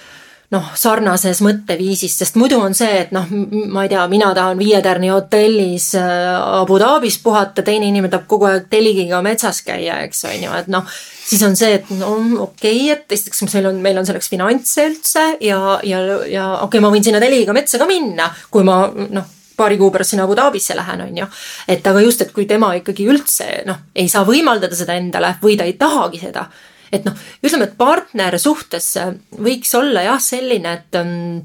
noh, 0.53 0.69
sarnases 0.77 1.43
mõtteviisis, 1.45 2.15
sest 2.21 2.37
muidu 2.39 2.57
on 2.63 2.73
see, 2.77 3.03
et 3.03 3.11
noh, 3.13 3.27
ma 3.69 3.83
ei 3.85 3.91
tea, 3.91 4.01
mina 4.09 4.31
tahan 4.35 4.57
Viie 4.57 4.81
Tärni 4.81 5.11
hotellis 5.13 5.91
äh, 5.99 6.61
Abu 6.61 6.79
Dhabis 6.81 7.19
puhata, 7.23 7.61
teine 7.65 7.89
inimene 7.89 8.11
tahab 8.13 8.25
kogu 8.29 8.49
aeg 8.49 8.65
telgiga 8.71 9.21
metsas 9.25 9.61
käia, 9.65 9.99
eks 10.07 10.25
on 10.25 10.37
ju, 10.41 10.53
et 10.57 10.71
noh, 10.73 10.89
siis 11.29 11.43
on 11.45 11.57
see, 11.59 11.75
et 11.77 11.91
no 11.99 12.15
okei 12.47 12.87
okay,, 12.87 12.95
et 12.95 13.17
esiteks 13.17 13.45
meil 13.45 13.69
on, 13.69 13.81
meil 13.83 14.01
on 14.01 14.09
selleks 14.09 14.31
finantse 14.31 14.87
üldse 14.89 15.25
ja, 15.45 15.59
ja, 15.85 15.99
ja 16.25 16.47
okei 16.63 16.65
okay,, 16.65 16.85
ma 16.85 16.93
võin 16.95 17.05
sinna 17.05 17.21
telgiga 17.21 17.53
metsa 17.53 17.81
ka 17.81 17.89
minna, 17.89 18.31
kui 18.49 18.65
ma 18.65 18.81
noh, 18.89 19.35
paari 19.59 19.77
kuu 19.77 19.91
pärast 19.93 20.15
sinna 20.15 20.25
Abu 20.25 20.37
Dhabisse 20.39 20.73
lähen, 20.77 21.05
on 21.05 21.21
ju. 21.21 21.29
et 21.67 21.85
aga 21.93 22.01
just, 22.01 22.25
et 22.25 22.33
kui 22.33 22.49
tema 22.49 22.71
ikkagi 22.79 23.05
üldse 23.11 23.51
noh, 23.69 23.85
ei 23.93 24.09
saa 24.09 24.25
võimaldada 24.25 24.73
seda 24.75 24.97
endale 24.97 25.35
või 25.43 25.59
ta 25.59 25.69
ei 25.69 25.77
tahagi 25.77 26.25
seda 26.25 26.47
et 26.91 27.05
noh, 27.05 27.15
ütleme, 27.43 27.69
et 27.69 27.77
partner 27.77 28.37
suhtes 28.41 28.91
võiks 29.37 29.73
olla 29.77 30.05
jah, 30.07 30.21
selline, 30.23 30.73
et, 30.79 30.99
ähm, 30.99 31.39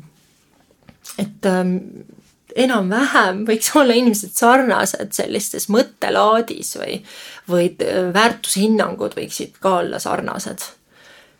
et 1.21 1.49
ähm, 1.51 1.77
enam-vähem 2.55 3.43
võiks 3.49 3.73
olla 3.81 3.97
inimesed 3.99 4.35
sarnased 4.37 5.13
sellistes 5.17 5.69
mõttelaadis 5.73 6.75
või, 6.81 7.01
või 7.51 7.69
äh, 7.83 8.09
väärtushinnangud 8.15 9.19
võiksid 9.19 9.59
ka 9.61 9.79
olla 9.83 10.01
sarnased. 10.03 10.71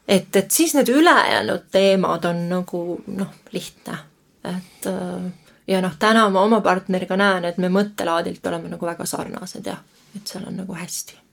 et, 0.09 0.37
et 0.37 0.51
siis 0.51 0.75
need 0.75 0.89
ülejäänud 0.93 1.71
teemad 1.73 2.29
on 2.29 2.45
nagu 2.51 2.85
noh, 3.07 3.33
lihtne, 3.53 3.99
et 4.45 4.91
äh, 4.91 5.33
ja 5.67 5.81
noh, 5.85 5.99
täna 5.99 6.29
ma 6.31 6.45
oma 6.45 6.61
partneriga 6.61 7.17
näen, 7.17 7.45
et 7.49 7.59
me 7.59 7.73
mõttelaadilt 7.73 8.47
oleme 8.47 8.73
nagu 8.77 8.87
väga 8.87 9.07
sarnased 9.09 9.67
ja 9.67 9.79
et 10.15 10.27
seal 10.29 10.45
on 10.47 10.63
nagu 10.63 10.77
hästi 10.77 11.24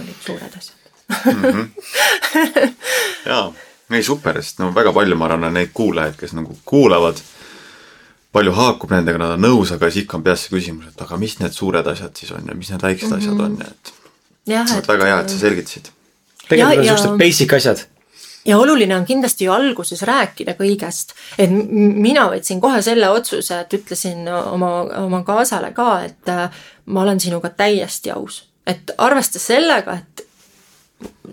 olid 0.00 0.26
suured 0.26 0.58
asjad 0.58 0.84
mm. 1.34 1.42
-hmm. 1.42 2.74
jaa, 3.30 3.52
ei 3.90 4.02
super, 4.02 4.42
sest 4.42 4.58
no 4.58 4.74
väga 4.74 4.92
palju, 4.92 5.16
ma 5.16 5.28
arvan, 5.28 5.44
on 5.44 5.54
neid 5.54 5.72
kuulajaid, 5.74 6.16
kes 6.20 6.32
nagu 6.32 6.56
kuulavad, 6.64 7.20
palju 8.32 8.52
haakub 8.52 8.94
nendega, 8.94 9.18
nad 9.18 9.36
on 9.36 9.44
nõus, 9.44 9.72
aga 9.74 9.90
siis 9.90 10.04
ikka 10.04 10.18
on 10.18 10.26
peas 10.26 10.46
see 10.46 10.56
küsimus, 10.56 10.90
et 10.90 11.02
aga 11.06 11.18
mis 11.20 11.38
need 11.40 11.56
suured 11.56 11.86
asjad 11.86 12.16
siis 12.16 12.32
on 12.34 12.46
ja 12.48 12.54
mis 12.54 12.70
need 12.70 12.82
väiksed 12.82 13.08
mm 13.08 13.12
-hmm. 13.12 13.18
asjad 13.18 13.40
on 13.40 13.58
ja 13.60 13.66
et 13.70 13.92
jah, 14.46 14.78
et 14.78 14.88
väga 14.88 15.10
hea, 15.10 15.20
et 15.20 15.28
sa 15.28 15.38
selgitasid. 15.38 15.90
tegelikult 16.48 16.78
on 16.78 16.86
niisugused 16.86 17.18
basic 17.18 17.52
asjad 17.52 17.84
ja 18.44 18.58
oluline 18.58 18.96
on 18.96 19.04
kindlasti 19.04 19.44
ju 19.44 19.52
alguses 19.52 20.02
rääkida 20.02 20.54
kõigest, 20.54 21.14
et 21.38 21.50
mina 21.50 22.28
võtsin 22.28 22.60
kohe 22.60 22.82
selle 22.82 23.08
otsuse, 23.08 23.60
et 23.60 23.72
ütlesin 23.72 24.28
oma, 24.28 24.82
oma 25.04 25.22
kaasale 25.22 25.72
ka, 25.72 26.04
et 26.04 26.28
äh, 26.28 26.50
ma 26.86 27.02
olen 27.02 27.20
sinuga 27.20 27.48
täiesti 27.48 28.10
aus 28.10 28.53
et 28.66 28.94
arvestas 28.98 29.46
sellega, 29.46 29.98
et 29.98 30.24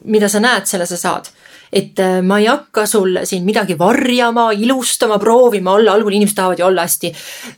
mida 0.03 0.29
sa 0.29 0.41
näed, 0.43 0.67
selle 0.67 0.86
sa 0.89 0.97
saad 0.97 1.32
et 1.71 1.99
äh, 1.99 2.19
ma 2.21 2.38
ei 2.41 2.47
hakka 2.49 2.86
sulle 2.89 3.23
siin 3.25 3.45
midagi 3.47 3.77
varjama, 3.79 4.49
ilustama, 4.51 5.17
proovima 5.19 5.75
olla, 5.77 5.95
algul 5.95 6.17
inimesed 6.17 6.36
tahavad 6.36 6.59
ju 6.59 6.65
olla 6.67 6.86
hästi 6.88 7.11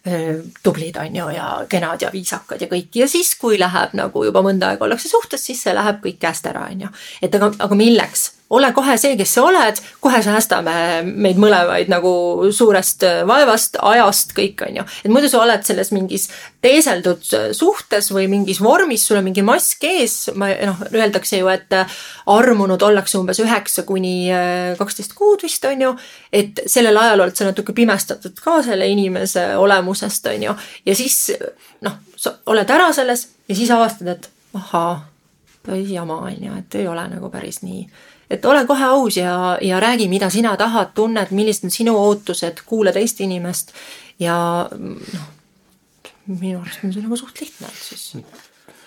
äh, 0.08 0.28
tublid, 0.64 1.00
on 1.02 1.16
ju, 1.18 1.30
ja 1.34 1.48
kenad 1.70 2.06
ja 2.06 2.12
viisakad 2.14 2.62
ja 2.62 2.70
kõik 2.70 3.02
ja 3.02 3.10
siis, 3.10 3.34
kui 3.42 3.58
läheb 3.60 3.98
nagu 3.98 4.26
juba 4.28 4.46
mõnda 4.46 4.70
aega 4.70 4.86
ollakse 4.86 5.10
suhtes, 5.10 5.46
siis 5.46 5.66
see 5.66 5.74
läheb 5.74 6.02
kõik 6.06 6.22
käest 6.22 6.46
ära, 6.50 6.68
on 6.70 6.88
ju. 6.88 6.94
et 7.22 7.42
aga, 7.42 7.54
aga 7.66 7.80
milleks? 7.80 8.30
Ole 8.54 8.70
kohe 8.76 8.96
see, 9.02 9.18
kes 9.20 9.36
sa 9.38 9.44
oled, 9.48 9.80
kohe 10.04 10.22
säästame 10.24 10.76
meid 11.08 11.40
mõlemaid 11.42 11.92
nagu 11.92 12.14
suurest 12.54 13.06
vaevast, 13.28 13.80
ajast, 13.82 14.36
kõik 14.38 14.66
on 14.68 14.82
ju. 14.82 14.88
et 15.04 15.14
muidu 15.14 15.32
sa 15.32 15.42
oled 15.44 15.66
selles 15.66 15.92
mingis 15.96 16.30
teeseldud 16.64 17.26
suhtes 17.56 18.10
või 18.14 18.30
mingis 18.32 18.62
vormis, 18.64 19.06
sul 19.08 19.20
on 19.20 19.28
mingi 19.28 19.44
mask 19.46 19.84
ees, 19.88 20.18
ma 20.40 20.52
noh, 20.54 20.84
öeldakse 20.94 21.42
ju, 21.42 21.50
et 21.52 21.76
armunud 22.32 22.82
ollakse 22.88 23.18
umbes 23.20 23.42
üheksa 23.44 23.84
kuni 23.88 24.16
äh, 24.32 24.74
kaksteist 24.80 25.16
kuud 25.18 25.44
vist 25.44 25.66
on 25.70 25.82
ju. 25.82 25.94
et 26.32 26.64
sellel 26.66 26.98
ajal 26.98 27.26
oled 27.26 27.36
sa 27.38 27.50
natuke 27.50 27.76
pimestatud 27.76 28.40
ka 28.44 28.62
selle 28.64 28.88
inimese 28.90 29.54
olemusest 29.58 30.32
on 30.32 30.48
ju 30.50 30.56
ja 30.86 30.96
siis 30.96 31.20
noh, 31.82 32.00
sa 32.16 32.38
oled 32.52 32.70
ära 32.70 32.92
selles 32.94 33.28
ja 33.48 33.56
siis 33.56 33.72
avastad, 33.72 34.08
et 34.08 34.30
ahaa, 34.54 35.06
jama 35.88 36.18
on 36.28 36.44
ju, 36.46 36.56
et 36.58 36.76
ei 36.76 36.88
ole 36.88 37.06
nagu 37.12 37.30
päris 37.34 37.62
nii 37.64 37.86
et 38.34 38.46
ole 38.50 38.64
kohe 38.70 38.90
aus 38.96 39.18
ja, 39.18 39.58
ja 39.62 39.80
räägi, 39.84 40.08
mida 40.12 40.30
sina 40.34 40.56
tahad, 40.60 40.94
tunned, 40.98 41.32
millised 41.36 41.68
on 41.70 41.74
sinu 41.74 41.96
ootused, 42.00 42.64
kuula 42.66 42.94
teist 42.96 43.22
inimest 43.24 43.74
ja 44.22 44.38
noh, 44.70 45.30
minu 46.32 46.62
arust 46.62 46.84
on 46.84 46.96
see 46.96 47.04
nagu 47.06 47.20
suht 47.20 47.44
lihtne, 47.44 47.70
et 47.70 47.86
siis. 47.86 48.10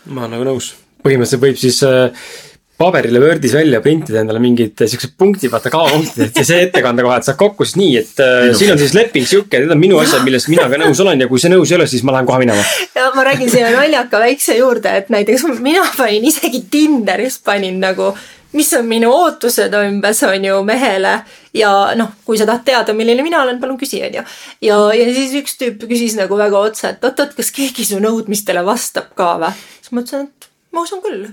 ma 0.07 0.25
olen 0.25 0.37
nagu 0.37 0.51
nõus, 0.51 0.75
põhimõtteliselt 1.05 1.43
võib 1.43 1.59
siis 1.61 1.83
äh, 1.87 2.29
paberile 2.77 3.21
Wordis 3.21 3.55
välja 3.57 3.81
printida 3.85 4.21
endale 4.21 4.41
mingid 4.43 4.81
siuksed 4.85 5.15
punktid, 5.19 5.51
vaata 5.53 5.73
kavapunktid, 5.73 6.29
et 6.29 6.41
ja 6.41 6.45
see 6.47 6.63
ettekande 6.67 7.05
kohe, 7.05 7.17
et 7.21 7.29
saad 7.29 7.39
kokku 7.41 7.65
siis 7.65 7.79
nii, 7.81 7.93
et 8.03 8.23
äh, 8.25 8.49
siin 8.57 8.73
on 8.75 8.81
siis 8.81 8.95
leping 8.97 9.29
sihuke, 9.29 9.61
need 9.63 9.73
on 9.73 9.81
minu 9.81 10.01
asjad, 10.03 10.25
milles 10.27 10.49
mina 10.53 10.69
ka 10.71 10.81
nõus 10.81 11.01
olen 11.05 11.25
ja 11.25 11.29
kui 11.31 11.43
see 11.43 11.53
nõus 11.53 11.73
ei 11.73 11.79
ole, 11.79 11.89
siis 11.91 12.05
ma 12.07 12.17
lähen 12.17 12.29
kohe 12.29 12.41
minema. 12.45 12.65
ja 12.99 13.11
ma 13.17 13.27
räägin 13.27 13.53
siia 13.53 13.73
naljaka 13.75 14.21
väikse 14.23 14.59
juurde, 14.61 14.97
et 15.03 15.13
näiteks 15.13 15.47
mina 15.65 15.85
panin 15.97 16.29
isegi 16.29 16.65
Tinderis 16.71 17.41
panin 17.45 17.81
nagu 17.85 18.13
mis 18.57 18.73
on 18.79 18.87
minu 18.89 19.11
ootused 19.13 19.75
umbes, 19.79 20.23
on 20.27 20.45
ju, 20.49 20.59
mehele. 20.67 21.15
ja 21.57 21.71
noh, 21.99 22.13
kui 22.25 22.39
sa 22.39 22.47
tahad 22.49 22.65
teada, 22.67 22.95
milline 22.97 23.25
mina 23.25 23.43
olen, 23.45 23.61
palun 23.61 23.79
küsi, 23.81 24.03
on 24.07 24.21
ju. 24.21 24.25
ja, 24.69 24.79
ja 24.97 25.09
siis 25.17 25.35
üks 25.43 25.57
tüüp 25.61 25.87
küsis 25.89 26.17
nagu 26.19 26.39
väga 26.39 26.63
otse, 26.71 26.95
et 26.95 27.05
oot-oot, 27.05 27.35
kas 27.39 27.53
keegi 27.55 27.87
su 27.89 28.01
nõudmistele 28.03 28.65
vastab 28.67 29.13
ka 29.19 29.35
või? 29.43 29.53
siis 29.81 29.93
ma 29.93 30.05
ütlesin, 30.05 30.31
et 30.31 30.51
ma 30.73 30.87
usun 30.87 31.05
küll. 31.05 31.29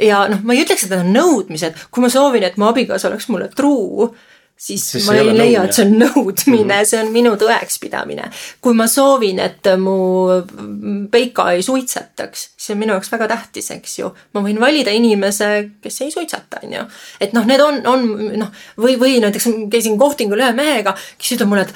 ja 0.00 0.24
noh, 0.30 0.44
ma 0.44 0.56
ei 0.56 0.64
ütleks, 0.64 0.86
et 0.86 0.94
need 0.94 1.06
on 1.06 1.16
nõudmised, 1.16 1.88
kui 1.90 2.04
ma 2.04 2.12
soovin, 2.12 2.46
et 2.46 2.60
mu 2.60 2.68
abikaasa 2.70 3.10
oleks 3.10 3.28
mulle 3.32 3.50
truu 3.54 4.12
siis, 4.56 4.90
siis 4.90 5.06
ma 5.06 5.16
ei 5.18 5.32
leia, 5.36 5.64
et 5.66 5.76
see 5.76 5.86
on 5.86 5.96
nõudmine 6.00 6.62
mm, 6.62 6.70
-hmm. 6.70 6.88
see 6.88 7.00
on 7.02 7.10
minu 7.12 7.34
tõekspidamine. 7.40 8.28
kui 8.60 8.74
ma 8.74 8.86
soovin, 8.90 9.38
et 9.38 9.70
mu 9.78 9.96
peika 11.10 11.50
ei 11.52 11.62
suitsetaks, 11.62 12.48
see 12.56 12.74
on 12.74 12.82
minu 12.82 12.96
jaoks 12.96 13.12
väga 13.12 13.28
tähtis, 13.34 13.70
eks 13.70 13.98
ju. 13.98 14.12
ma 14.34 14.44
võin 14.44 14.60
valida 14.60 14.90
inimese, 14.90 15.50
kes 15.82 16.00
ei 16.00 16.14
suitseta, 16.14 16.62
on 16.62 16.78
ju. 16.78 16.86
et 17.20 17.32
noh, 17.32 17.46
need 17.46 17.60
on, 17.60 17.82
on 17.86 18.06
noh, 18.38 18.54
või, 18.78 18.96
või 19.00 19.18
näiteks 19.24 19.50
käisin 19.70 19.98
kohtingul 19.98 20.40
ühe 20.40 20.52
mehega, 20.52 20.96
kes 21.18 21.36
ütleb 21.36 21.52
mulle, 21.52 21.68
et 21.68 21.74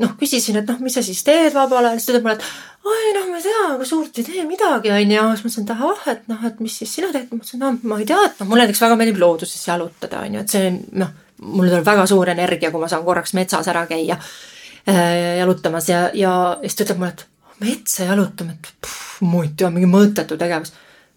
noh, 0.00 0.16
küsisin, 0.16 0.56
et 0.56 0.68
noh, 0.68 0.80
mis 0.80 0.94
sa 0.96 1.02
siis 1.04 1.22
teed 1.24 1.54
vabal 1.54 1.84
ajal, 1.84 1.98
siis 2.00 2.06
ta 2.06 2.12
ütleb 2.16 2.28
mulle, 2.28 2.38
et 2.40 2.90
oi 2.90 3.14
noh, 3.14 3.26
ma 3.28 3.36
ei 3.36 3.44
tea, 3.44 3.64
aga 3.74 3.84
suurt 3.84 4.18
ei 4.18 4.24
tee 4.24 4.44
midagi, 4.48 4.90
on 4.90 5.16
ju. 5.16 5.24
siis 5.36 5.42
ma 5.44 5.50
mõtlesin, 5.50 5.64
et 5.66 5.74
ahah, 5.76 6.04
et 6.14 6.28
noh, 6.32 6.44
et 6.48 6.60
mis 6.64 6.76
siis 6.82 6.94
sina 6.94 7.12
teed. 7.12 7.28
ma 7.30 7.40
mõtlesin, 7.40 7.60
no 7.60 7.74
ma 7.82 7.98
ei 8.00 8.08
tea, 8.08 8.22
et 8.24 8.40
noh, 8.40 8.48
mulle 8.48 8.64
näiteks 8.64 8.80
väga 8.86 8.96
meeldib 8.96 9.20
looduses 9.20 9.66
jalutada, 9.68 10.24
on 10.24 10.38
ju, 10.38 10.46
et 10.46 10.56
see 10.56 10.72
noh 11.02 11.18
mul 11.42 11.68
tuleb 11.68 11.86
väga 11.86 12.06
suur 12.06 12.28
energia, 12.32 12.70
kui 12.70 12.80
ma 12.80 12.88
saan 12.88 13.04
korraks 13.04 13.34
metsas 13.38 13.68
ära 13.72 13.86
käia 13.88 14.16
äh, 14.88 15.38
jalutamas 15.38 15.88
ja, 15.88 16.08
ja 16.14 16.34
siis 16.62 16.76
ta 16.76 16.84
ütleb 16.84 17.00
mulle, 17.00 17.14
et 17.16 17.26
metsa 17.60 18.04
jalutama, 18.08 18.56
et 18.56 18.92
ei 19.44 19.54
tea, 19.56 19.70
mingi 19.72 19.88
mõttetu 19.88 20.38
tegevus. 20.40 20.72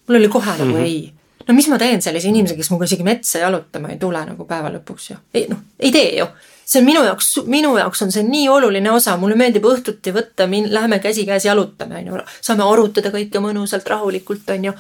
mul 0.08 0.20
oli 0.20 0.28
kohe 0.32 0.58
nagu 0.58 0.64
mm 0.64 0.74
-hmm. 0.74 0.84
ei. 0.84 1.14
no 1.48 1.54
mis 1.54 1.68
ma 1.68 1.78
teen 1.78 2.02
sellise 2.02 2.28
inimesega, 2.28 2.58
kes 2.58 2.72
minuga 2.72 2.86
isegi 2.86 3.04
metsa 3.04 3.40
jalutama 3.40 3.90
ei 3.90 3.98
tule 4.00 4.26
nagu 4.26 4.46
päeva 4.46 4.70
lõpuks 4.72 5.12
ju. 5.12 5.16
ei 5.34 5.48
noh, 5.50 5.60
ei 5.80 5.92
tee 5.92 6.18
ju. 6.18 6.28
see 6.66 6.80
on 6.80 6.86
minu 6.86 7.04
jaoks, 7.04 7.40
minu 7.46 7.78
jaoks 7.78 8.02
on 8.02 8.12
see 8.12 8.24
nii 8.24 8.50
oluline 8.50 8.92
osa, 8.92 9.18
mulle 9.18 9.36
meeldib 9.36 9.64
õhtuti 9.64 10.14
võtta, 10.14 10.48
lähme 10.70 11.00
käsikäes 11.00 11.46
jalutame, 11.46 11.96
on 11.96 12.08
ju. 12.08 12.22
saame 12.42 12.64
arutada 12.64 13.10
kõike 13.10 13.40
mõnusalt, 13.40 13.88
rahulikult, 13.88 14.50
on 14.50 14.66
ju 14.66 14.74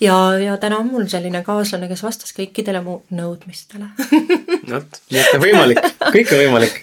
ja, 0.00 0.16
ja 0.38 0.56
täna 0.60 0.80
on 0.82 0.90
mul 0.92 1.06
selline 1.10 1.42
kaaslane, 1.46 1.88
kes 1.90 2.02
vastas 2.04 2.34
kõikidele 2.36 2.82
mu 2.84 3.00
nõudmistele 3.16 3.90
vot, 4.72 5.00
nii 5.12 5.22
et 5.22 5.36
võimalik, 5.42 5.82
kõik 6.12 6.32
on 6.32 6.42
võimalik. 6.44 6.78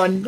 on. 0.00 0.22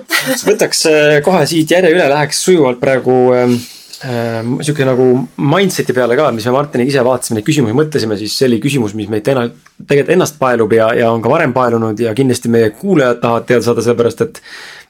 võtaks 0.49 0.85
äh, 0.91 1.17
kohe 1.25 1.47
siit 1.51 1.75
järje 1.77 1.95
üle, 1.95 2.09
läheks 2.11 2.45
sujuvalt 2.47 2.81
praegu 2.83 3.17
ähm, 3.37 3.57
äh, 4.05 4.41
sihuke 4.65 4.87
nagu 4.89 5.09
mindset'i 5.37 5.97
peale 5.97 6.17
ka, 6.21 6.31
mis 6.37 6.47
me 6.49 6.57
Martiniga 6.57 6.95
ise 6.95 7.05
vaatasime, 7.07 7.41
neid 7.41 7.49
küsimusi 7.49 7.77
mõtlesime, 7.81 8.19
siis 8.21 8.39
see 8.39 8.49
oli 8.51 8.63
küsimus, 8.65 8.97
mis 8.99 9.11
meid 9.13 9.27
täna 9.27 9.49
tegelikult 9.83 10.15
ennast 10.17 10.41
paelub 10.41 10.73
ja, 10.77 10.93
ja 10.97 11.11
on 11.13 11.25
ka 11.25 11.33
varem 11.33 11.53
paelunud 11.57 12.01
ja 12.01 12.17
kindlasti 12.17 12.53
meie 12.53 12.73
kuulajad 12.79 13.21
tahavad 13.25 13.51
teada 13.51 13.69
saada, 13.69 13.85
sellepärast 13.85 14.25
et 14.25 14.43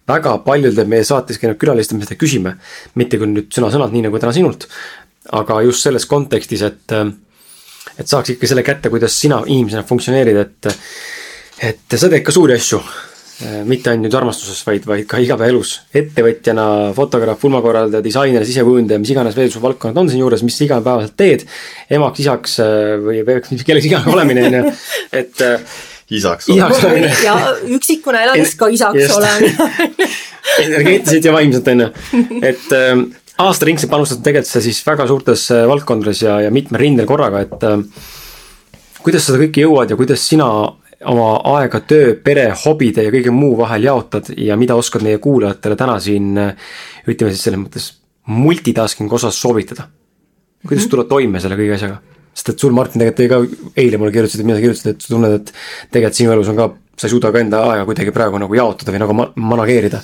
väga 0.08 0.34
paljudel 0.44 0.88
meie 0.88 1.04
saates 1.06 1.40
käinud 1.40 1.58
külalistel 1.60 1.98
me 1.98 2.06
seda 2.06 2.18
küsime. 2.20 2.58
mitte 2.94 3.18
küll 3.20 3.32
nüüd 3.32 3.48
sõna-sõnalt, 3.54 3.94
nii 3.94 4.04
nagu 4.04 4.20
täna 4.20 4.34
sinult, 4.36 4.66
aga 5.32 5.60
just 5.64 5.86
selles 5.86 6.06
kontekstis, 6.10 6.62
et, 6.66 6.94
et 7.98 8.10
saaks 8.10 8.34
ikka 8.34 8.50
selle 8.50 8.64
kätte, 8.66 8.92
kuidas 8.92 9.16
sina 9.16 9.40
inimesena 9.46 9.84
funktsioneerid, 9.88 10.40
et, 10.42 10.70
et 11.70 11.96
sa 11.96 12.10
teed 12.10 12.24
ka 12.26 12.34
suuri 12.34 12.58
asju. 12.58 12.82
mitte 13.66 13.90
ainult 13.90 14.14
armastuses, 14.14 14.60
vaid, 14.62 14.84
vaid 14.86 15.08
ka 15.10 15.18
igapäevaelus. 15.18 15.70
ettevõtjana, 15.98 16.66
fotograaf, 16.94 17.40
pulmakorraldaja, 17.40 18.02
disainer, 18.04 18.44
sisekujundaja, 18.46 19.00
mis 19.02 19.10
iganes 19.10 19.34
veel 19.36 19.50
su 19.50 19.62
valdkonnad 19.62 19.98
on 19.98 20.10
siinjuures, 20.12 20.44
mis 20.46 20.60
igapäevaselt 20.68 21.16
teed. 21.16 21.42
emaks, 21.90 22.20
isaks 22.20 22.60
või 23.02 23.24
kelleks 23.24 23.90
iganes 23.90 24.06
olemine 24.14 24.46
on 24.46 24.58
ju, 24.60 24.76
et 25.20 25.42
isaks 26.10 26.48
olemine. 26.48 27.10
ja 27.26 27.34
üksikuna 27.74 28.22
elades 28.28 28.54
ka 28.60 28.68
isaks 28.72 29.16
olemine 29.16 29.68
energeetiliselt 30.64 31.24
ja 31.24 31.32
vaimselt 31.34 31.68
on 31.72 31.84
ju, 31.86 31.90
et 32.44 32.74
aastaringselt 33.42 33.90
panustatud 33.90 34.22
tegelikult 34.24 34.50
sa 34.50 34.62
siis 34.62 34.78
väga 34.86 35.06
suurtes 35.10 35.48
äh, 35.54 35.64
valdkondades 35.68 36.22
ja, 36.22 36.38
ja 36.44 36.52
mitmel 36.54 36.84
rindel 36.84 37.08
korraga, 37.08 37.42
et 37.42 37.66
äh, 37.66 37.82
kuidas 39.02 39.26
sa 39.26 39.32
seda 39.32 39.42
kõike 39.42 39.64
jõuad 39.64 39.90
ja 39.90 39.98
kuidas 39.98 40.26
sina 40.28 40.46
oma 41.10 41.28
aega 41.56 41.80
töö, 41.84 42.14
pere, 42.24 42.46
hobide 42.64 43.04
ja 43.04 43.12
kõige 43.12 43.34
muu 43.34 43.56
vahel 43.58 43.88
jaotad 43.88 44.30
ja 44.38 44.56
mida 44.56 44.76
oskad 44.78 45.04
meie 45.04 45.18
kuulajatele 45.22 45.76
täna 45.76 45.98
siin 46.00 46.32
äh, 46.40 46.54
ütleme 47.10 47.34
siis 47.34 47.44
selles 47.48 47.60
mõttes 47.60 47.90
multitasking 48.30 49.12
osas 49.12 49.40
soovitada? 49.40 49.88
kuidas 50.64 50.84
-hmm. 50.84 50.90
tulla 50.90 51.04
toime 51.04 51.40
selle 51.40 51.58
kõige 51.60 51.74
asjaga? 51.74 51.98
sest 52.34 52.48
et 52.48 52.58
sul, 52.58 52.72
Martin, 52.72 53.02
tegelikult 53.14 53.50
ka 53.50 53.80
eile 53.80 53.98
mulle 53.98 54.12
kirjutasid, 54.12 54.46
mida 54.46 54.56
sa 54.56 54.62
kirjutasid, 54.62 54.90
et 54.90 55.00
sa 55.00 55.08
tunned, 55.08 55.34
et 55.34 55.52
tegelikult 55.90 56.14
sinu 56.14 56.32
elus 56.32 56.48
on 56.48 56.56
ka, 56.56 56.70
sa 56.98 57.06
ei 57.06 57.10
suuda 57.10 57.30
ka 57.32 57.38
enda 57.38 57.60
aega 57.70 57.84
kuidagi 57.84 58.14
praegu 58.14 58.38
nagu 58.38 58.54
jaotada 58.54 58.94
või 58.94 59.02
nagu 59.02 59.14
ma 59.14 59.28
manageerida 59.36 60.00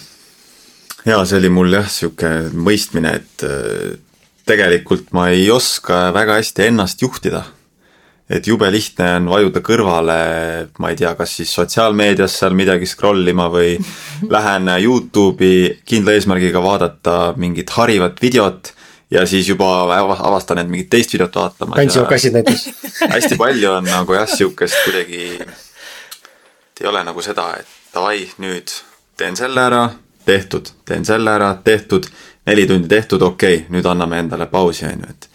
jaa, 1.06 1.24
see 1.24 1.38
oli 1.40 1.50
mul 1.52 1.72
jah, 1.72 1.86
niisugune 1.88 2.50
mõistmine, 2.66 3.14
et 3.20 3.44
äh, 3.46 3.96
tegelikult 4.48 5.12
ma 5.16 5.28
ei 5.32 5.48
oska 5.52 6.10
väga 6.16 6.40
hästi 6.40 6.68
ennast 6.70 7.02
juhtida. 7.02 7.44
et 8.30 8.46
jube 8.46 8.68
lihtne 8.70 9.06
on 9.16 9.24
vajuda 9.26 9.58
kõrvale, 9.66 10.16
ma 10.78 10.90
ei 10.92 10.98
tea, 11.00 11.10
kas 11.18 11.32
siis 11.40 11.50
sotsiaalmeedias 11.50 12.36
seal 12.38 12.54
midagi 12.54 12.86
scroll 12.86 13.26
ima 13.26 13.48
või 13.50 13.72
lähen 14.36 14.70
Youtube'i 14.70 15.80
kindla 15.84 16.14
eesmärgiga 16.14 16.62
vaadata 16.62 17.16
mingit 17.36 17.72
harivat 17.74 18.22
videot 18.22 18.70
ja 19.10 19.24
siis 19.26 19.48
juba 19.50 19.72
avastan, 20.14 20.62
et 20.62 20.70
mingit 20.70 20.90
teist 20.92 21.16
videot 21.16 21.34
vaatama. 21.34 21.74
kantsivad 21.80 22.12
kassid 22.12 22.38
näiteks 22.38 22.68
hästi 23.16 23.40
palju 23.40 23.72
on 23.72 23.90
nagu 23.90 24.14
jah, 24.14 24.30
niisugust 24.30 24.78
kuidagi, 24.84 25.24
ei 26.80 26.86
ole 26.86 27.02
nagu 27.04 27.26
seda, 27.26 27.50
et 27.58 27.74
davai, 27.94 28.28
nüüd 28.38 28.70
teen 29.18 29.34
selle 29.36 29.66
ära 29.66 29.82
tehtud, 30.30 30.70
teen 30.86 31.04
selle 31.04 31.34
ära, 31.34 31.50
tehtud, 31.64 32.06
neli 32.46 32.66
tundi 32.70 32.88
tehtud, 32.88 33.22
okei 33.26 33.62
okay,, 33.62 33.74
nüüd 33.74 33.86
anname 33.90 34.22
endale 34.22 34.46
pausi, 34.50 34.86
on 34.88 35.04
ju, 35.04 35.10
et 35.10 35.28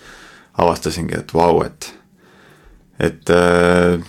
avastasingi, 0.63 1.19
et 1.19 1.33
vau, 1.35 1.59
et, 1.65 1.91
et 3.03 3.33
äh, 3.35 3.99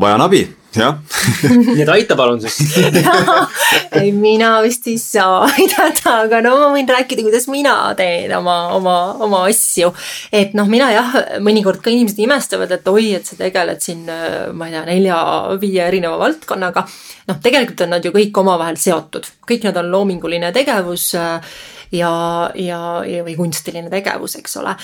vajan 0.00 0.26
abi, 0.28 0.44
jah 0.76 0.98
nii 1.48 1.80
et 1.82 1.90
aita 1.92 2.16
palun 2.18 2.40
siis 2.42 2.76
ei, 3.98 4.10
mina 4.12 4.50
vist 4.64 4.86
ei 4.90 4.98
saa 5.00 5.46
aidata, 5.48 6.18
aga 6.24 6.40
no 6.44 6.54
ma 6.60 6.68
võin 6.74 6.88
rääkida, 6.88 7.24
kuidas 7.26 7.48
mina 7.50 7.74
teen 7.98 8.32
oma, 8.36 8.58
oma, 8.76 8.96
oma 9.24 9.44
asju. 9.48 9.90
et 10.32 10.54
noh, 10.58 10.68
mina 10.70 10.90
jah, 10.92 11.16
mõnikord 11.44 11.80
ka 11.84 11.92
inimesed 11.92 12.20
imestavad, 12.24 12.72
et 12.74 12.92
oi, 12.92 13.12
et 13.18 13.28
sa 13.28 13.38
tegeled 13.38 13.80
siin, 13.84 14.04
ma 14.08 14.68
ei 14.68 14.76
tea, 14.76 14.84
nelja-viie 14.88 15.86
erineva 15.86 16.20
valdkonnaga. 16.20 16.84
noh, 17.30 17.40
tegelikult 17.44 17.86
on 17.86 17.96
nad 17.96 18.04
ju 18.04 18.12
kõik 18.14 18.42
omavahel 18.44 18.78
seotud, 18.80 19.28
kõik 19.48 19.68
nad 19.68 19.80
on 19.80 19.90
loominguline 19.94 20.52
tegevus 20.56 21.10
ja, 21.92 22.50
ja, 22.54 22.80
ja, 23.06 23.24
või 23.24 23.36
kunstiline 23.36 23.90
tegevus, 23.90 24.36
eks 24.40 24.56
ole. 24.60 24.74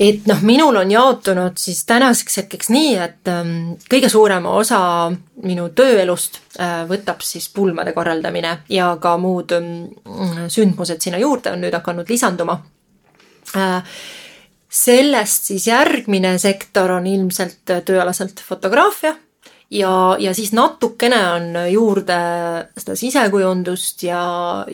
et 0.00 0.26
noh, 0.30 0.42
minul 0.46 0.76
on 0.80 0.90
jaotunud 0.90 1.58
siis 1.60 1.84
tänaseks 1.88 2.42
hetkeks 2.42 2.70
nii, 2.74 2.94
et 3.04 3.30
ähm, 3.32 3.54
kõige 3.90 4.10
suurema 4.12 4.54
osa 4.58 4.80
minu 5.42 5.68
tööelust 5.74 6.40
äh, 6.58 6.82
võtab 6.90 7.22
siis 7.26 7.48
pulmade 7.54 7.92
korraldamine 7.96 8.58
ja 8.68 8.94
ka 9.00 9.16
muud 9.18 9.56
ähm, 9.56 9.72
sündmused 10.48 11.02
sinna 11.02 11.22
juurde 11.22 11.54
on 11.54 11.64
nüüd 11.64 11.74
hakanud 11.74 12.10
lisanduma 12.10 12.60
äh, 13.56 13.82
sellest 14.74 15.50
siis 15.52 15.68
järgmine 15.70 16.36
sektor 16.42 16.96
on 16.96 17.06
ilmselt 17.06 17.62
tööalaselt 17.86 18.42
fotograafia 18.42 19.14
ja, 19.74 20.16
ja 20.18 20.34
siis 20.34 20.52
natukene 20.54 21.18
on 21.34 21.46
juurde 21.70 22.16
seda 22.78 22.96
sisekujundust 22.98 24.04
ja, 24.06 24.22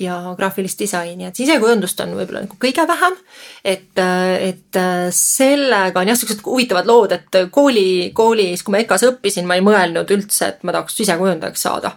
ja 0.01 0.19
graafilist 0.37 0.81
disaini, 0.81 1.29
et 1.29 1.37
sisekujundust 1.37 2.01
on 2.05 2.15
võib-olla 2.19 2.45
nagu 2.45 2.59
kõige 2.61 2.87
vähem. 2.89 3.17
et, 3.65 4.01
et 4.01 4.81
sellega 5.17 6.03
on 6.03 6.11
jah, 6.13 6.19
siuksed 6.21 6.43
huvitavad 6.47 6.89
lood, 6.89 7.15
et 7.17 7.41
kooli, 7.53 8.11
koolis, 8.17 8.65
kui 8.65 8.77
ma 8.77 8.83
EKA-s 8.85 9.09
õppisin, 9.13 9.49
ma 9.49 9.57
ei 9.59 9.65
mõelnud 9.65 10.13
üldse, 10.17 10.53
et 10.53 10.67
ma 10.67 10.77
tahaks 10.77 11.01
sisekujundajaks 11.01 11.69
saada 11.69 11.95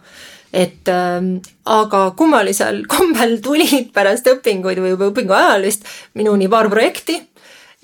et 0.54 0.90
ähm, 0.94 1.36
aga 1.66 2.12
kummalisel 2.18 2.84
kombel 2.94 3.40
tulid 3.44 3.90
pärast 3.96 4.30
õpinguid 4.30 4.80
või 4.84 4.94
juba 4.94 5.10
õpingu 5.10 5.36
ajal 5.36 5.66
vist 5.66 5.88
minuni 6.14 6.48
paar 6.52 6.70
projekti 6.72 7.18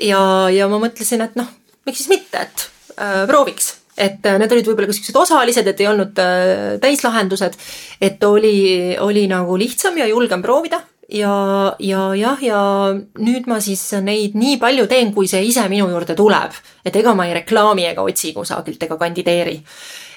ja, 0.05 0.21
ja 0.53 0.69
ma 0.71 0.79
mõtlesin, 0.81 1.25
et 1.25 1.35
noh, 1.39 1.49
miks 1.89 2.03
siis 2.03 2.13
mitte, 2.13 2.45
et 2.45 2.67
äh, 3.01 3.23
prooviks 3.29 3.78
et 3.99 4.25
äh, 4.25 4.37
need 4.39 4.53
olid 4.55 4.69
võib-olla 4.69 4.89
ka 4.89 4.95
siuksed 4.95 5.17
osalised, 5.19 5.67
et 5.67 5.83
ei 5.83 5.89
olnud 5.91 6.21
äh, 6.23 6.77
täislahendused. 6.81 7.57
et 8.01 8.23
oli, 8.23 8.95
oli 8.99 9.27
nagu 9.27 9.57
lihtsam 9.59 9.97
ja 9.99 10.07
julgem 10.07 10.41
proovida 10.45 10.81
ja, 11.11 11.75
ja 11.79 12.01
jah, 12.15 12.43
ja 12.43 12.59
nüüd 13.19 13.47
ma 13.49 13.59
siis 13.63 13.81
neid 14.05 14.35
nii 14.39 14.57
palju 14.61 14.87
teen, 14.89 15.13
kui 15.13 15.29
see 15.29 15.41
ise 15.47 15.65
minu 15.71 15.89
juurde 15.89 16.15
tuleb. 16.17 16.53
et 16.85 16.95
ega 16.95 17.15
ma 17.15 17.27
ei 17.27 17.35
reklaami 17.41 17.89
ega 17.91 18.05
otsi 18.05 18.33
kusagilt 18.33 18.83
ega 18.83 18.97
kandideeri. 18.97 19.57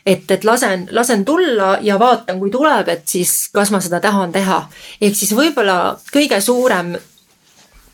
et, 0.07 0.31
et 0.31 0.45
lasen, 0.45 0.89
lasen 0.91 1.25
tulla 1.25 1.79
ja 1.83 1.99
vaatan, 1.99 2.39
kui 2.39 2.51
tuleb, 2.51 2.89
et 2.89 3.09
siis 3.09 3.49
kas 3.53 3.71
ma 3.71 3.81
seda 3.81 4.01
tahan 4.01 4.33
teha. 4.33 4.67
ehk 5.01 5.17
siis 5.17 5.33
võib-olla 5.37 5.97
kõige 6.13 6.41
suurem 6.41 6.93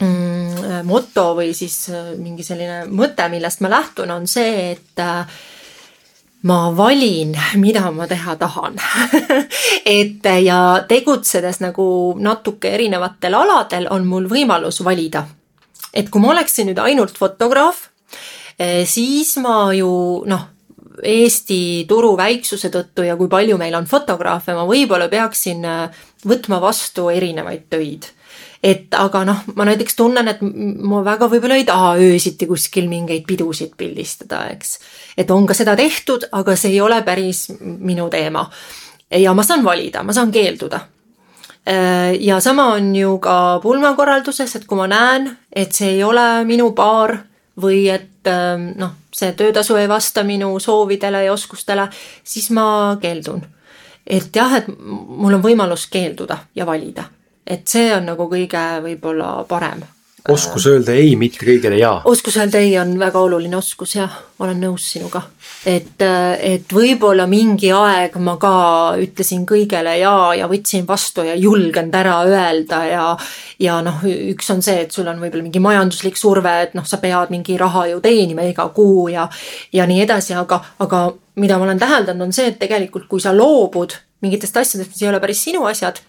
mm, 0.01 0.83
moto 0.85 1.31
või 1.39 1.55
siis 1.55 1.87
äh, 1.93 2.17
mingi 2.19 2.45
selline 2.47 2.85
mõte, 2.91 3.29
millest 3.31 3.63
ma 3.63 3.71
lähtun, 3.79 4.11
on 4.11 4.27
see, 4.27 4.73
et 4.73 5.07
ma 6.43 6.71
valin, 6.77 7.35
mida 7.59 7.91
ma 7.91 8.07
teha 8.07 8.37
tahan 8.39 8.77
et 9.99 10.29
ja 10.45 10.85
tegutsedes 10.89 11.61
nagu 11.65 12.15
natuke 12.19 12.71
erinevatel 12.77 13.35
aladel 13.35 13.89
on 13.91 14.07
mul 14.07 14.29
võimalus 14.31 14.83
valida. 14.85 15.27
et 15.95 16.11
kui 16.11 16.23
ma 16.23 16.31
oleksin 16.35 16.71
nüüd 16.71 16.79
ainult 16.79 17.19
fotograaf, 17.19 17.89
eh, 18.59 18.85
siis 18.87 19.37
ma 19.43 19.73
ju 19.75 20.23
noh, 20.27 20.47
Eesti 20.99 21.87
turu 21.87 22.17
väiksuse 22.19 22.73
tõttu 22.75 23.05
ja 23.07 23.15
kui 23.17 23.29
palju 23.31 23.55
meil 23.55 23.75
on 23.79 23.85
fotograafe, 23.87 24.51
ma 24.55 24.65
võib-olla 24.67 25.07
peaksin 25.09 25.65
eh, 25.65 26.07
võtma 26.27 26.59
vastu 26.63 27.11
erinevaid 27.15 27.67
töid 27.71 28.09
et 28.63 28.95
aga 28.99 29.23
noh, 29.27 29.43
ma 29.55 29.67
näiteks 29.69 29.97
tunnen, 29.99 30.29
et 30.31 30.41
ma 30.43 31.03
väga 31.07 31.29
võib-olla 31.31 31.59
ei 31.59 31.67
taha 31.69 31.95
öösiti 32.03 32.49
kuskil 32.51 32.89
mingeid 32.91 33.27
pidusid 33.29 33.75
pildistada, 33.79 34.45
eks. 34.55 34.79
et 35.17 35.31
on 35.31 35.47
ka 35.47 35.55
seda 35.55 35.77
tehtud, 35.79 36.29
aga 36.33 36.57
see 36.59 36.75
ei 36.75 36.81
ole 36.83 37.01
päris 37.07 37.49
minu 37.61 38.09
teema. 38.11 38.49
ja 39.15 39.35
ma 39.35 39.43
saan 39.43 39.65
valida, 39.65 40.03
ma 40.03 40.13
saan 40.13 40.33
keelduda. 40.33 40.81
Äh, 41.69 42.17
ja 42.21 42.41
sama 42.41 42.73
on 42.75 42.95
ju 42.97 43.19
ka 43.19 43.61
pulmakorralduses, 43.63 44.57
et 44.57 44.67
kui 44.67 44.79
ma 44.79 44.89
näen, 44.91 45.31
et 45.53 45.73
see 45.73 45.95
ei 45.97 46.03
ole 46.05 46.45
minu 46.45 46.73
baar 46.73 47.19
või 47.61 47.87
et 47.91 48.27
ähm, 48.31 48.73
noh, 48.79 48.97
see 49.15 49.33
töötasu 49.39 49.77
ei 49.77 49.89
vasta 49.89 50.25
minu 50.25 50.59
soovidele 50.63 51.25
ja 51.25 51.33
oskustele, 51.33 51.89
siis 52.25 52.51
ma 52.51 52.97
keeldun. 53.01 53.43
et 54.07 54.37
jah, 54.37 54.55
et 54.57 54.67
mul 54.79 55.35
on 55.35 55.43
võimalus 55.45 55.87
keelduda 55.93 56.39
ja 56.55 56.67
valida 56.67 57.05
et 57.49 57.65
see 57.69 57.93
on 57.97 58.11
nagu 58.13 58.29
kõige 58.31 58.65
võib-olla 58.85 59.31
parem. 59.49 59.81
oskus 60.29 60.67
öelda 60.69 60.93
ei, 60.93 61.15
mitte 61.17 61.41
kõigele 61.41 61.79
jaa. 61.79 62.03
oskus 62.05 62.37
öelda 62.37 62.61
ei 62.61 62.75
on 62.79 62.93
väga 63.01 63.21
oluline 63.25 63.57
oskus, 63.57 63.95
jah, 63.97 64.13
olen 64.39 64.61
nõus 64.61 64.85
sinuga. 64.93 65.23
et, 65.67 66.03
et 66.41 66.75
võib-olla 66.75 67.27
mingi 67.27 67.71
aeg 67.73 68.19
ma 68.21 68.37
ka 68.41 68.53
ütlesin 69.01 69.47
kõigele 69.49 69.97
jaa 69.99 70.35
ja 70.37 70.49
võtsin 70.51 70.85
vastu 70.89 71.25
ja 71.25 71.35
julgenud 71.35 71.95
ära 71.95 72.19
öelda 72.27 72.83
ja 72.87 73.07
ja 73.59 73.79
noh, 73.83 74.05
üks 74.05 74.51
on 74.53 74.61
see, 74.63 74.83
et 74.85 74.93
sul 74.93 75.09
on 75.09 75.23
võib-olla 75.23 75.47
mingi 75.47 75.63
majanduslik 75.65 76.21
surve, 76.21 76.53
et 76.67 76.77
noh, 76.77 76.85
sa 76.85 77.01
pead 77.01 77.33
mingi 77.33 77.57
raha 77.57 77.87
ju 77.95 78.03
teenima 78.05 78.45
iga 78.45 78.69
kuu 78.75 79.09
ja 79.15 79.29
ja 79.73 79.89
nii 79.89 80.05
edasi, 80.05 80.37
aga, 80.37 80.61
aga 80.85 81.07
mida 81.39 81.57
ma 81.57 81.65
olen 81.71 81.81
täheldanud, 81.81 82.29
on 82.29 82.37
see, 82.37 82.53
et 82.53 82.61
tegelikult 82.61 83.09
kui 83.09 83.25
sa 83.25 83.33
loobud 83.33 83.97
mingitest 84.21 84.57
asjadest, 84.57 84.93
mis 84.93 85.03
ei 85.03 85.09
ole 85.09 85.21
päris 85.23 85.41
sinu 85.47 85.65
asjad 85.71 86.03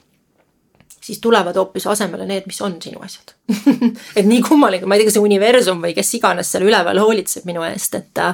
siis 1.09 1.21
tulevad 1.23 1.57
hoopis 1.57 1.87
asemele 1.89 2.27
need, 2.29 2.45
mis 2.45 2.61
on 2.61 2.77
sinu 2.81 3.01
asjad. 3.05 3.33
Et 4.17 4.25
nii 4.27 4.43
kummaline, 4.45 4.85
ma 4.85 4.95
ei 4.95 5.01
tea, 5.01 5.09
kas 5.09 5.17
see 5.17 5.25
universum 5.25 5.81
või 5.81 5.95
kes 5.97 6.13
iganes 6.19 6.51
seal 6.53 6.67
üleval 6.67 7.01
hoolitseb 7.01 7.47
minu 7.49 7.65
eest, 7.65 7.97
et 7.97 8.25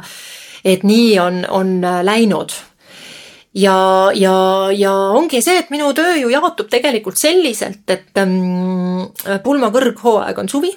et 0.66 0.82
nii 0.84 1.12
on, 1.22 1.44
on 1.54 1.76
läinud. 2.04 2.56
Ja, 3.56 3.76
ja, 4.18 4.34
ja 4.76 4.92
ongi 5.16 5.40
see, 5.46 5.60
et 5.62 5.70
minu 5.72 5.94
töö 5.96 6.18
ju 6.18 6.32
jaotub 6.34 6.68
tegelikult 6.72 7.20
selliselt, 7.22 7.86
et 7.94 8.20
ähm, 8.20 9.06
pulma 9.46 9.70
kõrghooaeg 9.72 10.42
on 10.42 10.52
suvi. 10.52 10.74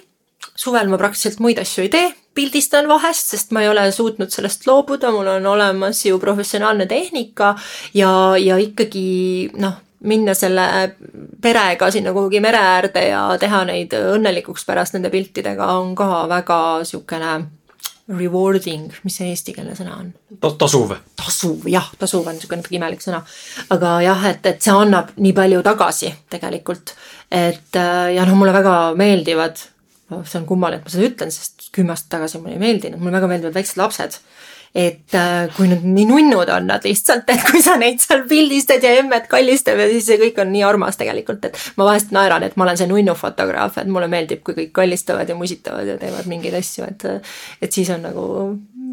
suvel 0.59 0.87
ma 0.91 0.97
praktiliselt 0.99 1.39
muid 1.43 1.59
asju 1.59 1.85
ei 1.85 1.89
tee, 1.91 2.07
pildistan 2.35 2.87
vahest, 2.87 3.33
sest 3.33 3.51
ma 3.55 3.63
ei 3.63 3.69
ole 3.71 3.89
suutnud 3.95 4.31
sellest 4.31 4.67
loobuda, 4.67 5.11
mul 5.11 5.27
on 5.27 5.45
olemas 5.51 6.05
ju 6.05 6.19
professionaalne 6.19 6.87
tehnika 6.87 7.53
ja, 7.93 8.11
ja 8.39 8.59
ikkagi 8.59 9.51
noh 9.59 9.79
minna 9.99 10.33
selle 10.37 10.65
perega 11.41 11.91
sinna 11.91 12.13
kuhugi 12.15 12.39
mere 12.39 12.59
äärde 12.63 13.03
ja 13.09 13.23
teha 13.39 13.63
neid 13.67 13.93
õnnelikuks 13.99 14.65
pärast 14.67 14.95
nende 14.95 15.11
piltidega 15.11 15.67
on 15.75 15.95
ka 15.95 16.25
väga 16.31 16.59
niisugune 16.83 17.33
rewarding, 18.09 18.93
mis 19.05 19.19
see 19.19 19.29
eestikeelne 19.29 19.75
sõna 19.77 19.97
on 19.99 20.07
Ta? 20.41 20.49
tasuv. 20.63 20.95
tasuv, 21.19 21.67
jah, 21.69 21.91
tasuv 21.99 22.25
on 22.25 22.37
niisugune 22.37 22.63
natuke 22.63 22.77
imelik 22.79 23.03
sõna. 23.05 23.19
aga 23.75 23.99
jah, 24.05 24.23
et, 24.31 24.45
et 24.49 24.63
see 24.63 24.73
annab 24.73 25.11
nii 25.17 25.35
palju 25.37 25.61
tagasi 25.65 26.13
tegelikult. 26.31 26.95
et 27.29 27.77
ja 28.15 28.25
noh, 28.25 28.39
mulle 28.39 28.55
väga 28.55 28.77
meeldivad, 28.97 29.61
see 30.23 30.39
on 30.39 30.47
kummaline, 30.49 30.81
et 30.81 30.87
ma 30.87 30.95
seda 30.95 31.05
ütlen, 31.11 31.33
sest 31.35 31.69
kümme 31.75 31.93
aastat 31.93 32.15
tagasi 32.17 32.41
mulle 32.41 32.57
ei 32.57 32.63
meeldinud, 32.63 33.01
mulle 33.01 33.19
väga 33.19 33.29
meeldivad 33.29 33.59
väiksed 33.59 33.77
lapsed 33.77 34.17
et 34.75 35.15
äh, 35.17 35.49
kui 35.55 35.69
nad 35.69 35.83
nii 35.83 36.05
nunnud 36.09 36.49
on 36.53 36.67
nad 36.69 36.85
lihtsalt, 36.85 37.29
et 37.33 37.45
kui 37.49 37.61
sa 37.65 37.75
neid 37.81 38.01
seal 38.03 38.25
pildistad 38.29 38.83
ja 38.85 38.95
emmed 39.01 39.25
kallistab 39.31 39.81
ja 39.81 39.89
siis 39.89 40.05
see 40.09 40.19
kõik 40.21 40.41
on 40.43 40.51
nii 40.53 40.65
armas 40.67 40.99
tegelikult, 40.99 41.49
et 41.49 41.57
ma 41.79 41.87
vahest 41.89 42.13
naeran, 42.15 42.45
et 42.45 42.57
ma 42.57 42.67
olen 42.67 42.79
see 42.79 42.89
nunnu 42.89 43.15
fotograaf, 43.17 43.79
et 43.81 43.89
mulle 43.89 44.09
meeldib, 44.11 44.43
kui 44.45 44.57
kõik 44.57 44.73
kallistavad 44.81 45.29
ja 45.29 45.37
musitavad 45.37 45.89
ja 45.89 45.97
teevad 46.01 46.29
mingeid 46.29 46.59
asju, 46.61 46.89
et 46.89 47.07
et 47.65 47.73
siis 47.73 47.89
on 47.93 48.05
nagu 48.05 48.25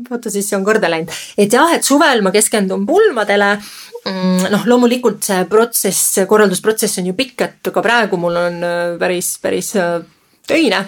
fotosessioon 0.08 0.64
korda 0.64 0.90
läinud. 0.90 1.12
et 1.38 1.52
jah, 1.52 1.72
et 1.74 1.84
suvel 1.84 2.22
ma 2.24 2.32
keskendun 2.34 2.86
pulmadele 2.88 3.54
mm, 3.56 4.50
noh, 4.52 4.68
loomulikult 4.70 5.24
see 5.28 5.44
protsess, 5.50 6.20
korraldusprotsess 6.28 7.02
on 7.02 7.10
ju 7.10 7.16
pikk, 7.18 7.48
et 7.48 7.72
ka 7.72 7.84
praegu 7.84 8.20
mul 8.20 8.38
on 8.40 8.62
äh, 8.64 8.94
päris, 9.00 9.36
päris 9.42 9.74
äh, 9.80 9.98
töine 10.46 10.84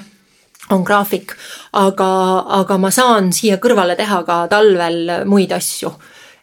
on 0.74 0.84
graafik, 0.84 1.32
aga, 1.78 2.10
aga 2.60 2.78
ma 2.80 2.90
saan 2.94 3.32
siia 3.32 3.58
kõrvale 3.62 3.96
teha 3.98 4.22
ka 4.26 4.42
talvel 4.50 5.24
muid 5.28 5.52
asju. 5.52 5.92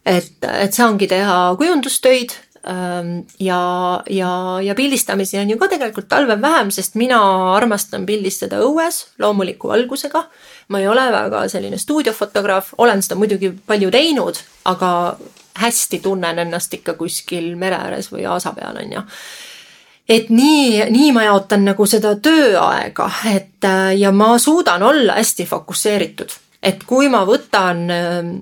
et, 0.06 0.44
et 0.46 0.74
saangi 0.74 1.08
teha 1.10 1.56
kujundustöid 1.58 2.34
ähm, 2.70 3.26
ja, 3.40 4.02
ja, 4.10 4.60
ja 4.62 4.76
pildistamisi 4.76 5.40
on 5.42 5.50
ju 5.50 5.58
ka 5.58 5.68
tegelikult 5.68 6.08
talvel 6.10 6.42
vähem, 6.42 6.72
sest 6.72 6.96
mina 6.96 7.20
armastan 7.56 8.06
pildistada 8.06 8.62
õues 8.62 9.06
loomuliku 9.20 9.72
valgusega. 9.74 10.26
ma 10.68 10.80
ei 10.82 10.88
ole 10.88 11.08
väga 11.12 11.48
selline 11.50 11.78
stuudiofotograaf, 11.78 12.74
olen 12.78 13.02
seda 13.02 13.16
muidugi 13.16 13.54
palju 13.66 13.92
teinud, 13.92 14.42
aga 14.66 15.18
hästi 15.56 16.00
tunnen 16.04 16.40
ennast 16.40 16.74
ikka 16.74 16.94
kuskil 16.94 17.56
mere 17.56 17.78
ääres 17.80 18.12
või 18.12 18.26
aasa 18.28 18.52
peal, 18.58 18.78
on 18.82 18.98
ju 18.98 19.04
et 20.10 20.30
nii, 20.30 20.86
nii 20.90 21.12
ma 21.16 21.26
jaotan 21.26 21.66
nagu 21.66 21.86
seda 21.90 22.16
tööaega, 22.22 23.10
et 23.34 23.66
äh, 23.66 23.94
ja 24.00 24.12
ma 24.14 24.36
suudan 24.42 24.84
olla 24.86 25.18
hästi 25.20 25.48
fokusseeritud, 25.50 26.36
et 26.62 26.86
kui 26.86 27.10
ma 27.10 27.24
võtan 27.26 27.88
ähm, 27.94 28.36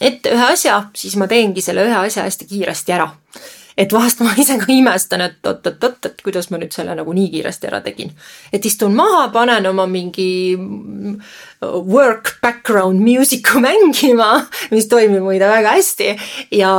ette 0.00 0.34
ühe 0.34 0.50
asja, 0.52 0.82
siis 0.98 1.16
ma 1.18 1.30
teengi 1.30 1.62
selle 1.62 1.86
ühe 1.86 2.02
asja 2.02 2.26
hästi 2.26 2.50
kiiresti 2.50 2.98
ära. 2.98 3.08
et 3.78 3.92
vahest 3.94 4.18
ma 4.26 4.32
ise 4.42 4.56
ka 4.58 4.72
imestan, 4.74 5.22
et 5.22 5.46
oot-oot-oot, 5.46 6.10
et 6.10 6.22
kuidas 6.26 6.50
ma 6.50 6.58
nüüd 6.58 6.74
selle 6.74 6.96
nagu 6.98 7.12
nii 7.14 7.30
kiiresti 7.30 7.70
ära 7.70 7.78
tegin. 7.80 8.10
et 8.52 8.64
istun 8.66 8.98
maha, 8.98 9.28
panen 9.30 9.66
oma 9.70 9.86
mingi 9.86 10.58
work 11.62 12.38
background 12.42 12.98
music'u 12.98 13.62
mängima, 13.68 14.32
mis 14.74 14.90
toimib 14.90 15.22
muide 15.22 15.46
väga 15.46 15.78
hästi 15.78 16.16
ja, 16.58 16.72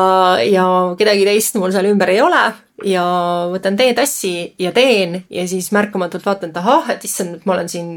ja 0.43 0.65
kedagi 0.99 1.23
teist 1.31 1.55
mul 1.55 1.71
seal 1.71 1.87
ümber 1.93 2.11
ei 2.11 2.19
ole 2.19 2.49
ja 2.85 3.05
võtan 3.51 3.77
teetassi 3.79 4.53
ja 4.59 4.71
teen 4.75 5.23
ja 5.29 5.47
siis 5.47 5.71
märkamatult 5.75 6.25
vaatan, 6.25 6.53
et 6.53 6.59
ahah, 6.61 6.91
et 6.93 7.05
issand, 7.05 7.41
ma 7.45 7.55
olen 7.57 7.69
siin 7.69 7.89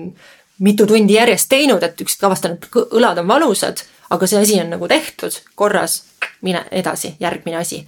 mitu 0.63 0.87
tundi 0.87 1.17
järjest 1.19 1.51
teinud, 1.51 1.83
et 1.83 2.01
ükskord 2.01 2.31
avastan, 2.31 2.57
et 2.57 2.81
õlad 2.95 3.23
on 3.23 3.29
valusad, 3.29 3.83
aga 4.13 4.29
see 4.29 4.41
asi 4.41 4.59
on 4.63 4.75
nagu 4.75 4.89
tehtud, 4.91 5.39
korras, 5.59 6.03
mine 6.47 6.67
edasi, 6.71 7.17
järgmine 7.21 7.59
asi. 7.61 7.83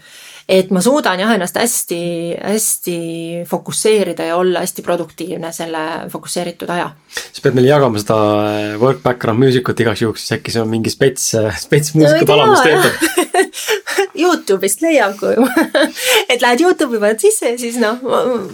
Et 0.44 0.68
ma 0.76 0.82
suudan 0.84 1.16
jah 1.22 1.30
ennast 1.32 1.56
hästi, 1.56 1.98
hästi 2.36 2.96
fokusseerida 3.48 4.26
ja 4.28 4.36
olla 4.36 4.60
hästi 4.60 4.82
produktiivne 4.84 5.52
selle 5.56 5.84
fokusseeritud 6.12 6.68
aja. 6.68 6.90
sa 7.08 7.40
pead 7.42 7.56
meile 7.56 7.70
jagama 7.70 8.02
seda 8.02 8.18
äh, 8.42 8.74
work 8.80 9.00
background 9.02 9.40
music 9.40 9.68
ut 9.68 9.80
igaks 9.80 10.02
juhuks, 10.04 10.26
siis 10.26 10.36
äkki 10.36 10.52
see 10.52 10.60
on 10.60 10.68
mingi 10.68 10.92
spets, 10.92 11.30
äh, 11.40 11.48
spets 11.56 11.94
muusikapala, 11.96 12.50
mis 12.52 12.60
töötab 12.60 13.48
Youtube'ist 14.18 14.82
leiab, 14.84 15.16
kui 15.18 15.34
et 16.32 16.42
lähed 16.42 16.62
Youtube'i, 16.64 17.00
paned 17.02 17.22
sisse 17.22 17.52
ja 17.52 17.58
siis 17.60 17.78
noh, 17.82 18.00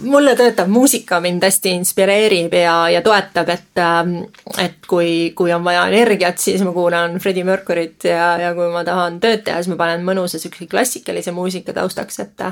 mulle 0.03 0.35
töötab 0.39 0.71
muusika 0.71 1.21
mind 1.23 1.43
hästi 1.45 1.75
inspireerib 1.79 2.55
ja, 2.57 2.75
ja 2.93 3.03
toetab, 3.05 3.51
et 3.53 3.81
ähm, 3.81 4.15
et 4.61 4.79
kui, 4.89 5.31
kui 5.37 5.53
on 5.53 5.65
vaja 5.65 5.85
energiat, 5.91 6.41
siis 6.41 6.63
ma 6.65 6.73
kuulan 6.75 7.19
Freddie 7.21 7.45
Mercury't 7.47 8.09
ja, 8.09 8.33
ja 8.41 8.55
kui 8.57 8.71
ma 8.73 8.85
tahan 8.87 9.19
tööd 9.23 9.45
teha, 9.45 9.61
siis 9.61 9.71
ma 9.73 9.79
panen 9.79 10.05
mõnusa 10.07 10.41
siukse 10.41 10.69
klassikalise 10.71 11.33
muusika 11.35 11.75
taustaks, 11.77 12.19
et 12.25 12.47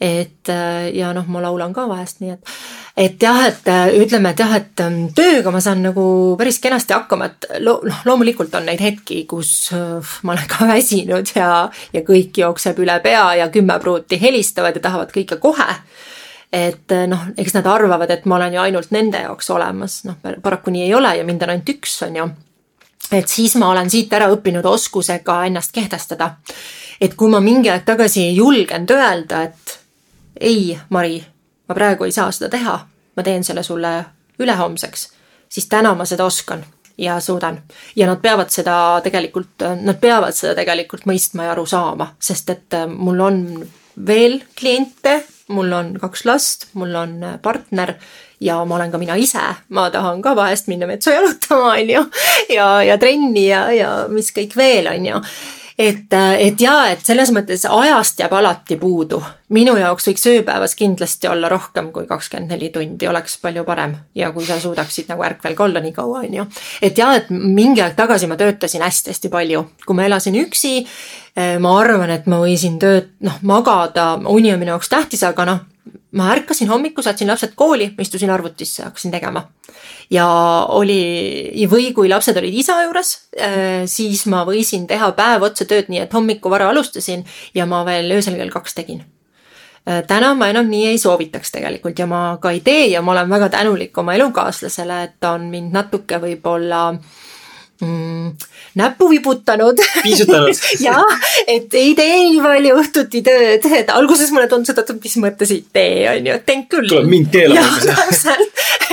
et 0.00 0.50
ja 0.92 1.12
noh, 1.16 1.24
ma 1.32 1.40
laulan 1.40 1.72
ka 1.72 1.86
vahest, 1.88 2.18
nii 2.20 2.34
et, 2.34 2.50
et 3.00 3.22
jah, 3.22 3.38
et 3.48 3.68
ütleme, 3.96 4.32
et 4.34 4.40
jah, 4.42 4.52
et 4.58 4.82
ähm, 4.84 4.98
tööga 5.16 5.52
ma 5.52 5.62
saan 5.64 5.80
nagu 5.86 6.04
päris 6.36 6.58
kenasti 6.60 6.92
hakkama, 6.92 7.30
et 7.30 7.46
lo-, 7.64 7.78
noh, 7.84 8.02
loomulikult 8.08 8.54
on 8.58 8.68
neid 8.68 8.82
hetki, 8.84 9.22
kus 9.28 9.70
äh, 9.72 10.16
ma 10.28 10.34
olen 10.34 10.50
ka 10.50 10.68
väsinud 10.72 11.32
ja, 11.36 11.50
ja 11.96 12.04
kõik 12.04 12.42
jookseb 12.42 12.82
üle 12.84 12.98
pea 13.04 13.24
ja 13.40 13.48
kümme 13.52 13.78
pruuti 13.80 14.20
helistavad 14.20 14.76
ja 14.76 14.84
tahavad 14.84 15.14
kõike 15.14 15.40
kohe. 15.40 15.70
Et 16.52 16.92
äh, 16.92 17.06
noh, 17.08 17.30
eks 17.36 17.56
nad 17.56 17.66
arvavad, 17.72 18.12
et 18.12 18.28
ma 18.28 18.36
olen 18.36 18.58
ju 18.58 18.62
ainult 18.66 18.92
nende 18.94 19.24
jaoks 19.24 19.48
olemas, 19.56 20.02
noh 20.06 20.20
paraku 20.20 20.74
nii 20.74 20.84
ei 20.90 20.94
ole 20.94 21.16
ja 21.18 21.24
mind 21.24 21.46
on 21.46 21.56
ainult 21.56 21.72
üks, 21.72 21.96
on 22.06 22.20
ju. 22.20 22.28
et 23.16 23.28
siis 23.28 23.54
ma 23.56 23.70
olen 23.72 23.90
siit 23.90 24.12
ära 24.12 24.28
õppinud 24.34 24.66
oskusega 24.66 25.44
ennast 25.48 25.72
kehtestada. 25.72 26.34
Et 27.00 27.12
kui 27.14 27.28
ma 27.28 27.40
mingi 27.44 27.68
aeg 27.68 27.84
tagasi 27.84 28.22
ei 28.24 28.36
julgenud 28.38 28.90
öelda, 28.94 29.42
et 29.42 29.76
ei, 30.40 30.78
Mari, 30.90 31.24
ma 31.68 31.74
praegu 31.74 32.04
ei 32.04 32.12
saa 32.12 32.30
seda 32.32 32.50
teha, 32.52 32.78
ma 33.16 33.22
teen 33.22 33.44
selle 33.44 33.62
sulle 33.62 33.92
ülehomseks, 34.38 35.08
siis 35.48 35.68
täna 35.68 35.94
ma 35.94 36.04
seda 36.04 36.24
oskan 36.24 36.64
ja 36.98 37.20
suudan. 37.20 37.62
ja 37.96 38.06
nad 38.06 38.20
peavad 38.22 38.50
seda 38.50 39.00
tegelikult, 39.04 39.64
nad 39.82 40.00
peavad 40.00 40.34
seda 40.34 40.54
tegelikult 40.54 41.06
mõistma 41.06 41.48
ja 41.48 41.56
aru 41.56 41.66
saama, 41.66 42.14
sest 42.20 42.50
et 42.50 42.78
mul 42.88 43.20
on 43.20 43.42
veel 44.06 44.40
kliente, 44.58 45.22
mul 45.48 45.72
on 45.72 45.92
kaks 46.00 46.24
last, 46.24 46.68
mul 46.74 46.94
on 46.94 47.20
partner 47.42 47.94
ja 48.40 48.58
ma 48.64 48.76
olen 48.76 48.90
ka 48.92 48.98
mina 48.98 49.16
ise, 49.16 49.42
ma 49.68 49.88
tahan 49.90 50.22
ka 50.22 50.34
vahest 50.36 50.68
minna 50.68 50.86
metsa 50.86 51.14
jalutama, 51.14 51.72
on 51.76 51.90
ju, 51.90 52.04
ja, 52.54 52.82
ja 52.82 52.98
trenni 52.98 53.46
ja, 53.48 53.66
ja 53.72 53.92
mis 54.12 54.32
kõik 54.36 54.56
veel, 54.56 54.90
on 54.92 55.06
ju 55.12 55.22
et, 55.78 56.12
et 56.38 56.60
jaa, 56.60 56.88
et 56.92 57.02
selles 57.04 57.30
mõttes 57.34 57.66
ajast 57.68 58.20
jääb 58.20 58.32
alati 58.32 58.76
puudu. 58.80 59.22
minu 59.48 59.76
jaoks 59.76 60.08
võiks 60.08 60.24
ööpäevas 60.26 60.74
kindlasti 60.74 61.28
olla 61.28 61.48
rohkem 61.48 61.92
kui 61.92 62.06
kakskümmend 62.06 62.50
neli 62.50 62.70
tundi, 62.74 63.08
oleks 63.08 63.38
palju 63.42 63.64
parem. 63.64 63.96
ja 64.14 64.32
kui 64.32 64.44
sa 64.44 64.60
suudaksid 64.60 65.08
nagu 65.08 65.22
ärkvel 65.22 65.54
ka 65.54 65.64
olla 65.64 65.80
nii 65.80 65.92
kaua, 65.92 66.24
on 66.24 66.34
ju. 66.34 66.46
et 66.82 66.98
jaa, 66.98 67.14
et 67.16 67.30
mingi 67.30 67.82
aeg 67.82 67.94
tagasi 67.96 68.26
ma 68.26 68.36
töötasin 68.36 68.82
hästi-hästi 68.82 69.28
palju. 69.28 69.66
kui 69.86 69.96
ma 69.96 70.04
elasin 70.04 70.34
üksi, 70.34 70.86
eh, 71.36 71.58
ma 71.58 71.78
arvan, 71.80 72.10
et 72.10 72.26
ma 72.26 72.40
võisin 72.40 72.78
tööd, 72.78 73.12
noh, 73.20 73.38
magada, 73.42 74.14
uni 74.26 74.52
on 74.52 74.58
minu 74.58 74.76
jaoks 74.76 74.88
tähtis, 74.88 75.22
aga 75.22 75.44
noh, 75.44 75.64
ma 76.16 76.30
ärkasin 76.32 76.68
hommikul, 76.68 77.04
saatsin 77.04 77.28
lapsed 77.28 77.52
kooli, 77.54 77.90
istusin 78.00 78.30
arvutisse, 78.30 78.84
hakkasin 78.86 79.12
tegema. 79.12 79.46
ja 80.10 80.26
oli, 80.68 81.66
või 81.70 81.90
kui 81.94 82.08
lapsed 82.08 82.36
olid 82.38 82.54
isa 82.54 82.78
juures, 82.84 83.10
äh, 83.40 83.84
siis 83.90 84.26
ma 84.30 84.44
võisin 84.48 84.86
teha 84.86 85.10
päev 85.12 85.44
otsa 85.50 85.66
tööd, 85.68 85.90
nii 85.92 86.04
et 86.06 86.14
hommiku 86.14 86.50
vara 86.50 86.70
alustasin 86.70 87.24
ja 87.54 87.66
ma 87.66 87.84
veel 87.84 88.10
öösel 88.16 88.38
kell 88.38 88.54
kaks 88.54 88.74
tegin. 88.78 89.04
Äh, 89.86 90.02
täna 90.06 90.32
ma 90.34 90.48
enam 90.50 90.70
nii 90.70 90.86
ei 90.92 90.98
soovitaks 90.98 91.52
tegelikult 91.54 91.98
ja 91.98 92.06
ma 92.10 92.38
ka 92.42 92.54
ei 92.54 92.62
tee 92.64 92.86
ja 92.94 93.02
ma 93.02 93.12
olen 93.12 93.30
väga 93.30 93.48
tänulik 93.58 93.98
oma 93.98 94.14
elukaaslasele, 94.14 95.02
et 95.02 95.18
ta 95.20 95.36
on 95.36 95.50
mind 95.52 95.74
natuke 95.74 96.20
võib-olla 96.22 96.80
mm, 96.92 98.32
näppu 98.76 99.08
vibutanud. 99.10 99.80
piisutanud 100.02 100.62
jah, 100.86 101.28
et 101.46 101.74
ei 101.74 101.94
tee 101.98 102.16
nii 102.20 102.40
palju 102.44 102.78
õhtuti 102.82 103.22
tööd, 103.26 103.68
et 103.78 103.92
alguses 103.94 104.32
mulle 104.34 104.48
tundus, 104.50 104.72
et 104.72 104.80
oot, 104.82 104.94
mis 105.02 105.18
mõttes 105.22 105.52
ei 105.54 105.62
tee, 105.72 106.06
on 106.12 106.30
ju, 106.30 106.38
et 106.38 106.46
teen 106.46 106.64
küll. 106.70 106.88
tuleb 106.90 107.10
mind 107.10 107.30
keelama. 107.32 108.36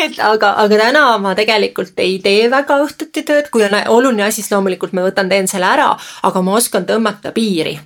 et 0.06 0.20
aga, 0.24 0.54
aga 0.66 0.82
täna 0.86 1.06
ma 1.24 1.34
tegelikult 1.38 2.00
ei 2.04 2.20
tee 2.24 2.50
väga 2.52 2.80
õhtuti 2.86 3.26
tööd, 3.28 3.50
kui 3.54 3.66
on 3.68 3.76
oluline 3.96 4.28
asi, 4.28 4.42
siis 4.42 4.54
loomulikult 4.54 4.96
ma 4.96 5.08
võtan, 5.08 5.32
teen 5.32 5.50
selle 5.52 5.70
ära, 5.70 5.90
aga 6.30 6.46
ma 6.46 6.56
oskan 6.60 6.88
tõmmata 6.90 7.34
piiri. 7.36 7.80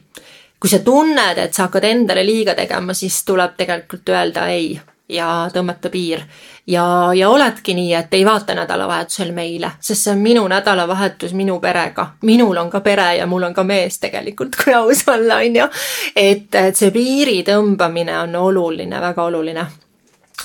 kui 0.59 0.69
sa 0.69 0.79
tunned, 0.81 1.37
et 1.37 1.53
sa 1.53 1.67
hakkad 1.67 1.85
endale 1.85 2.23
liiga 2.25 2.55
tegema, 2.57 2.93
siis 2.97 3.19
tuleb 3.25 3.57
tegelikult 3.57 4.09
öelda 4.09 4.47
ei 4.49 4.77
ja 5.09 5.47
tõmmata 5.53 5.89
piir. 5.89 6.23
Ja, 6.67 7.13
ja 7.13 7.29
oledki 7.29 7.73
nii, 7.73 7.93
et 7.93 8.13
ei 8.13 8.25
vaata 8.25 8.55
nädalavahetusel 8.55 9.31
meile, 9.31 9.71
sest 9.79 10.07
see 10.07 10.13
on 10.13 10.21
minu 10.21 10.47
nädalavahetus 10.47 11.33
minu 11.33 11.59
perega. 11.59 12.07
minul 12.21 12.57
on 12.57 12.69
ka 12.69 12.79
pere 12.79 13.15
ja 13.15 13.25
mul 13.25 13.43
on 13.43 13.53
ka 13.53 13.63
mees 13.63 13.99
tegelikult, 13.99 14.55
kui 14.63 14.73
aus 14.73 15.07
olla, 15.07 15.35
on 15.35 15.55
ju. 15.55 15.67
et, 16.15 16.55
et 16.55 16.75
see 16.75 16.91
piiri 16.91 17.43
tõmbamine 17.47 18.19
on 18.19 18.35
oluline, 18.35 19.01
väga 19.01 19.23
oluline 19.23 19.65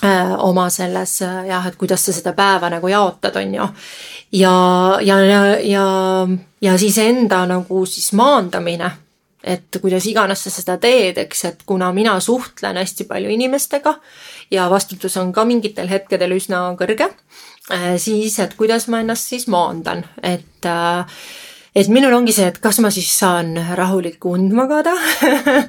äh, 0.04 0.34
oma 0.38 0.70
selles 0.70 1.20
jah, 1.20 1.66
et 1.66 1.76
kuidas 1.76 2.04
sa 2.06 2.12
seda 2.12 2.32
päeva 2.32 2.70
nagu 2.70 2.88
jaotad, 2.88 3.36
on 3.36 3.54
ju. 3.54 3.68
ja, 4.32 4.56
ja, 5.02 5.20
ja, 5.20 5.44
ja, 5.60 5.86
ja 6.60 6.78
siis 6.78 6.98
enda 6.98 7.46
nagu 7.46 7.86
siis 7.86 8.12
maandamine 8.12 8.90
et 9.42 9.78
kuidas 9.82 10.06
iganes 10.06 10.44
sa 10.44 10.52
seda 10.54 10.76
teed, 10.82 11.18
eks, 11.24 11.44
et 11.48 11.62
kuna 11.66 11.90
mina 11.94 12.14
suhtlen 12.20 12.78
hästi 12.78 13.06
palju 13.10 13.32
inimestega 13.34 13.96
ja 14.54 14.68
vastutus 14.70 15.16
on 15.20 15.32
ka 15.34 15.44
mingitel 15.48 15.90
hetkedel 15.90 16.36
üsna 16.36 16.64
kõrge, 16.78 17.10
äh, 17.72 17.94
siis 17.98 18.38
et 18.42 18.54
kuidas 18.58 18.88
ma 18.92 19.02
ennast 19.02 19.32
siis 19.32 19.48
maandan, 19.50 20.04
et 20.22 20.68
äh, 20.68 21.02
et 21.74 21.88
minul 21.88 22.12
ongi 22.12 22.34
see, 22.36 22.46
et 22.52 22.60
kas 22.62 22.78
ma 22.84 22.90
siis 22.92 23.10
saan 23.16 23.56
rahulikku 23.76 24.34
und 24.36 24.52
magada 24.52 24.92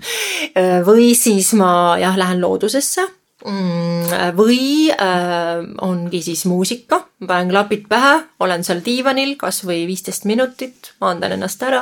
või 0.90 1.14
siis 1.16 1.54
ma 1.60 1.98
jah, 2.02 2.18
lähen 2.20 2.44
loodusesse. 2.44 3.08
Mm, 3.44 4.36
või 4.38 4.88
äh, 4.94 5.64
ongi 5.84 6.22
siis 6.24 6.46
muusika, 6.48 7.02
panen 7.28 7.50
klapid 7.52 7.90
pähe, 7.92 8.14
olen 8.40 8.64
seal 8.64 8.80
diivanil 8.86 9.34
kas 9.40 9.66
või 9.68 9.82
viisteist 9.90 10.24
minutit, 10.30 10.94
maandan 11.04 11.36
ennast 11.36 11.64
ära, 11.68 11.82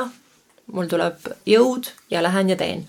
mul 0.72 0.89
tuleb 0.91 1.27
jõud 1.48 1.91
ja 2.11 2.23
lähen 2.23 2.49
ja 2.52 2.57
teen. 2.60 2.85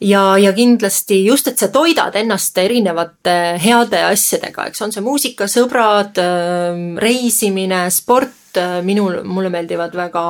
Ja, 0.00 0.38
ja 0.40 0.52
kindlasti 0.56 1.18
just, 1.26 1.50
et 1.50 1.60
sa 1.60 1.68
toidad 1.68 2.14
ennast 2.16 2.56
erinevate 2.58 3.34
heade 3.60 4.00
asjadega, 4.08 4.70
eks 4.70 4.80
on 4.86 4.94
see 4.94 5.04
muusika, 5.04 5.48
sõbrad, 5.50 6.16
ähm, 6.22 6.94
reisimine, 7.00 7.82
sport, 7.92 8.56
äh, 8.56 8.78
minul, 8.86 9.20
mulle 9.28 9.52
meeldivad 9.52 9.96
väga 9.96 10.24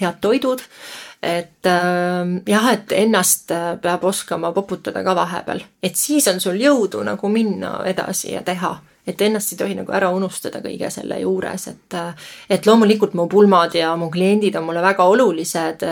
head 0.00 0.20
toidud. 0.20 0.62
et 1.24 1.64
ähm, 1.64 2.42
jah, 2.44 2.66
et 2.74 2.90
ennast 2.92 3.48
äh, 3.50 3.78
peab 3.80 4.02
oskama 4.04 4.50
poputada 4.52 5.00
ka 5.00 5.14
vahepeal, 5.16 5.62
et 5.82 5.96
siis 5.96 6.26
on 6.28 6.36
sul 6.40 6.60
jõudu 6.60 7.00
nagu 7.00 7.28
minna 7.32 7.78
edasi 7.88 8.34
ja 8.34 8.42
teha 8.44 8.74
et 9.06 9.20
ennast 9.20 9.52
ei 9.52 9.58
tohi 9.58 9.74
nagu 9.76 9.92
ära 9.92 10.10
unustada 10.14 10.62
kõige 10.64 10.90
selle 10.90 11.20
juures, 11.20 11.68
et 11.68 11.98
et 12.50 12.66
loomulikult 12.66 13.14
mu 13.14 13.28
pulmad 13.28 13.74
ja 13.74 13.94
mu 13.96 14.10
kliendid 14.10 14.56
on 14.56 14.68
mulle 14.68 14.82
väga 14.82 15.04
olulised 15.04 15.86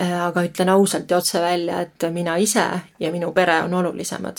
aga 0.00 0.44
ütlen 0.46 0.68
ausalt 0.70 1.10
ja 1.10 1.18
otse 1.18 1.40
välja, 1.42 1.80
et 1.82 2.04
mina 2.14 2.36
ise 2.38 2.62
ja 3.00 3.10
minu 3.12 3.32
pere 3.34 3.58
on 3.64 3.74
olulisemad. 3.74 4.38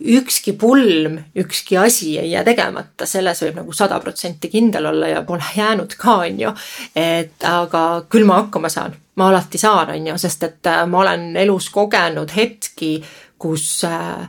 ükski 0.00 0.52
pulm, 0.52 1.18
ükski 1.36 1.76
asi 1.78 2.18
ei 2.18 2.30
jää 2.30 2.44
tegemata, 2.44 3.06
selles 3.06 3.42
võib 3.42 3.56
nagu 3.56 3.72
sada 3.72 4.00
protsenti 4.00 4.48
kindel 4.48 4.86
olla 4.86 5.08
ja 5.08 5.22
pole 5.22 5.44
jäänud 5.56 5.96
ka, 5.96 6.16
on 6.26 6.40
ju. 6.40 6.52
et 6.96 7.44
aga 7.44 8.04
küll 8.08 8.24
ma 8.24 8.42
hakkama 8.42 8.68
saan, 8.68 8.94
ma 9.16 9.28
alati 9.28 9.58
saan, 9.58 9.90
on 9.90 10.06
ju, 10.06 10.18
sest 10.18 10.42
et 10.42 10.72
ma 10.86 10.98
olen 10.98 11.36
elus 11.36 11.70
kogenud 11.70 12.36
hetki, 12.36 13.02
kus 13.38 13.84
äh, 13.84 14.28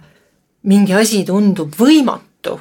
mingi 0.64 0.94
asi 0.94 1.26
tundub 1.26 1.76
võimatu 1.76 2.60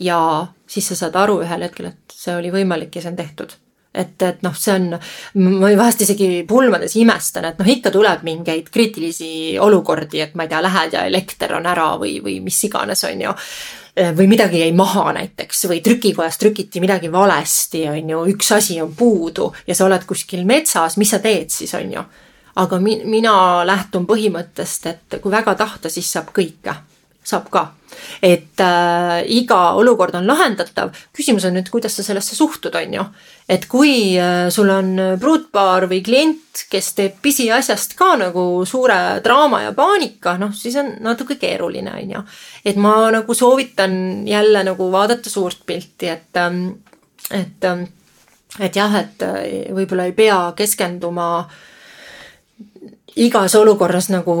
ja 0.00 0.46
siis 0.66 0.88
sa 0.88 0.96
saad 0.96 1.16
aru 1.16 1.40
ühel 1.44 1.64
hetkel, 1.66 1.92
et 1.92 2.14
see 2.14 2.36
oli 2.36 2.52
võimalik 2.54 2.94
ja 2.94 3.04
see 3.04 3.12
on 3.12 3.18
tehtud. 3.18 3.56
Et, 3.98 4.20
et 4.22 4.42
noh, 4.44 4.54
see 4.54 4.74
on, 4.76 4.92
ma 5.40 5.70
vahest 5.80 6.04
isegi 6.04 6.44
pulmades 6.46 6.92
imestan, 7.00 7.48
et 7.48 7.58
noh, 7.58 7.68
ikka 7.72 7.90
tuleb 7.90 8.20
mingeid 8.26 8.68
kriitilisi 8.70 9.56
olukordi, 9.64 10.20
et 10.22 10.36
ma 10.38 10.44
ei 10.44 10.52
tea, 10.52 10.60
lähed 10.62 10.94
ja 10.94 11.06
elekter 11.08 11.54
on 11.56 11.66
ära 11.66 11.88
või, 11.98 12.18
või 12.22 12.36
mis 12.44 12.60
iganes, 12.68 13.02
on 13.08 13.24
ju. 13.24 13.32
või 14.14 14.28
midagi 14.30 14.60
jäi 14.60 14.70
maha 14.76 15.08
näiteks 15.16 15.64
või 15.72 15.80
trükikojas 15.82 16.38
trükiti 16.38 16.82
midagi 16.84 17.10
valesti, 17.10 17.88
on 17.90 18.12
ju, 18.12 18.20
üks 18.34 18.52
asi 18.54 18.78
on 18.84 18.92
puudu 18.94 19.48
ja 19.66 19.74
sa 19.74 19.88
oled 19.88 20.04
kuskil 20.06 20.44
metsas, 20.46 20.98
mis 21.00 21.10
sa 21.10 21.18
teed 21.24 21.50
siis, 21.50 21.74
on 21.74 21.96
ju? 21.96 22.04
Aga 22.58 22.78
mi-, 22.82 23.02
mina 23.06 23.64
lähtun 23.66 24.06
põhimõttest, 24.06 24.86
et 24.86 25.18
kui 25.22 25.32
väga 25.32 25.56
tahta, 25.58 25.90
siis 25.90 26.12
saab 26.12 26.30
kõike 26.36 26.76
saab 27.28 27.50
ka. 27.52 27.64
et 28.22 28.60
äh, 28.60 29.24
iga 29.32 29.72
olukord 29.80 30.14
on 30.14 30.26
lahendatav, 30.28 30.92
küsimus 31.16 31.46
on 31.48 31.56
nüüd, 31.56 31.70
kuidas 31.72 31.96
sa 31.96 32.04
sellesse 32.04 32.36
suhtud, 32.36 32.74
on 32.76 32.94
ju. 32.94 33.04
et 33.48 33.64
kui 33.70 33.92
äh, 34.20 34.48
sul 34.54 34.70
on 34.72 34.92
pruutpaar 35.20 35.88
või 35.90 36.02
klient, 36.04 36.64
kes 36.70 36.92
teeb 36.98 37.16
pisiasjast 37.22 37.96
ka 37.98 38.12
nagu 38.20 38.44
suure 38.68 38.98
draama 39.24 39.62
ja 39.64 39.72
paanika, 39.76 40.36
noh, 40.40 40.52
siis 40.54 40.76
on 40.80 40.92
natuke 41.04 41.38
keeruline, 41.40 41.94
on 42.02 42.16
ju. 42.18 42.24
et 42.64 42.76
ma 42.76 42.94
nagu 43.14 43.34
soovitan 43.34 44.26
jälle 44.28 44.64
nagu 44.68 44.90
vaadata 44.92 45.32
suurt 45.32 45.64
pilti, 45.66 46.12
et, 46.12 46.30
ähm, 46.36 46.68
et, 47.30 47.64
ähm, 47.64 47.88
et 48.60 48.76
jah, 48.76 49.00
et 49.00 49.26
äh, 49.26 49.42
võib-olla 49.74 50.08
ei 50.08 50.16
pea 50.16 50.40
keskenduma 50.56 51.32
äh, 51.40 51.58
igas 53.16 53.54
olukorras 53.54 54.08
nagu 54.12 54.34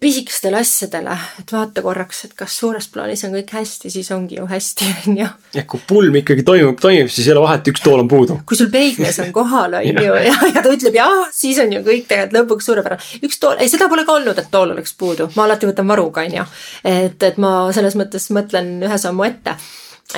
pisikestele 0.00 0.58
asjadele, 0.60 1.14
et 1.40 1.52
vaata 1.52 1.82
korraks, 1.82 2.24
et 2.26 2.34
kas 2.38 2.54
suures 2.60 2.86
plaanis 2.92 3.24
on 3.26 3.34
kõik 3.36 3.50
hästi, 3.56 3.90
siis 3.90 4.10
ongi 4.14 4.38
ju 4.38 4.46
hästi, 4.48 4.88
on 5.08 5.18
ju. 5.22 5.28
ja 5.56 5.64
kui 5.68 5.82
pulm 5.88 6.16
ikkagi 6.20 6.44
toimub, 6.46 6.78
toimib, 6.80 7.10
siis 7.12 7.28
ei 7.28 7.34
ole 7.34 7.44
vahet, 7.46 7.72
üks 7.72 7.84
tool 7.84 8.04
on 8.04 8.10
puudu. 8.10 8.38
kui 8.46 8.58
sul 8.58 8.70
peigmees 8.72 9.20
on 9.24 9.32
kohal, 9.34 9.78
on 9.80 10.02
ju, 10.04 10.16
ja, 10.28 10.36
ja 10.54 10.62
ta 10.62 10.72
ütleb 10.72 10.98
jah, 10.98 11.26
siis 11.34 11.60
on 11.62 11.72
ju 11.72 11.82
kõik 11.86 12.08
tegelikult 12.10 12.38
lõpuks 12.38 12.70
suurepärane. 12.70 13.10
üks 13.28 13.42
tool, 13.42 13.58
ei 13.58 13.70
seda 13.72 13.90
pole 13.92 14.06
ka 14.08 14.18
olnud, 14.20 14.38
et 14.38 14.50
tool 14.52 14.74
oleks 14.76 14.96
puudu, 14.98 15.30
ma 15.36 15.46
alati 15.48 15.70
võtan 15.70 15.88
varuga, 15.88 16.26
on 16.26 16.40
ju. 16.40 16.48
et, 16.94 17.28
et 17.30 17.38
ma 17.42 17.54
selles 17.74 17.98
mõttes 17.98 18.28
mõtlen 18.34 18.74
ühe 18.86 18.98
sammu 18.98 19.28
ette. 19.28 19.56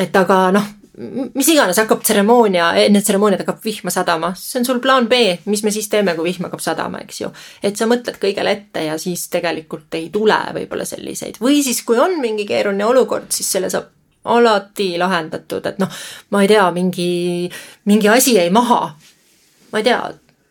et 0.01 0.17
aga 0.25 0.49
noh, 0.55 0.73
mis 1.35 1.49
iganes 1.51 1.79
hakkab 1.81 2.03
tseremoonia, 2.05 2.69
enne 2.85 3.03
tseremooniat 3.03 3.43
hakkab 3.43 3.65
vihma 3.65 3.91
sadama, 3.91 4.31
see 4.39 4.61
on 4.61 4.69
sul 4.69 4.81
plaan 4.83 5.09
B, 5.11 5.21
mis 5.51 5.65
me 5.67 5.73
siis 5.75 5.89
teeme, 5.91 6.15
kui 6.15 6.29
vihm 6.29 6.47
hakkab 6.47 6.63
sadama, 6.63 7.01
eks 7.03 7.21
ju. 7.25 7.31
et 7.63 7.77
sa 7.77 7.89
mõtled 7.91 8.21
kõigele 8.23 8.53
ette 8.55 8.85
ja 8.87 8.95
siis 9.01 9.27
tegelikult 9.33 9.95
ei 9.99 10.09
tule 10.15 10.39
võib-olla 10.55 10.87
selliseid 10.87 11.41
või 11.43 11.63
siis, 11.67 11.83
kui 11.87 11.99
on 11.99 12.21
mingi 12.23 12.47
keeruline 12.47 12.87
olukord, 12.87 13.31
siis 13.35 13.51
selle 13.57 13.73
saab 13.73 13.91
alati 14.25 14.95
lahendatud, 14.99 15.67
et 15.69 15.81
noh, 15.83 15.91
ma 16.33 16.43
ei 16.45 16.49
tea, 16.49 16.65
mingi, 16.73 17.11
mingi 17.91 18.09
asi 18.09 18.39
jäi 18.39 18.49
maha. 18.55 18.95
ma 19.73 19.83
ei 19.83 19.85
tea, 19.85 20.01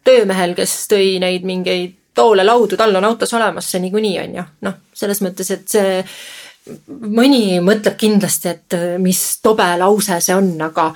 töömehel, 0.03 0.53
kes 0.57 0.75
tõi 0.91 1.17
neid 1.23 1.47
mingeid 1.47 1.95
toole, 2.13 2.43
laudu, 2.45 2.77
tal 2.77 2.95
on 2.95 3.05
autos 3.07 3.33
olemas 3.33 3.71
see 3.71 3.81
niikuinii, 3.81 4.17
on 4.21 4.35
ju, 4.37 4.47
noh, 4.67 4.79
selles 4.93 5.23
mõttes, 5.25 5.49
et 5.55 5.63
see 5.71 6.01
mõni 6.87 7.59
mõtleb 7.63 7.97
kindlasti, 7.99 8.53
et 8.53 8.77
äh, 8.77 8.85
mis 9.01 9.21
tobe 9.43 9.65
lause 9.79 10.19
see 10.23 10.35
on, 10.35 10.53
aga 10.63 10.91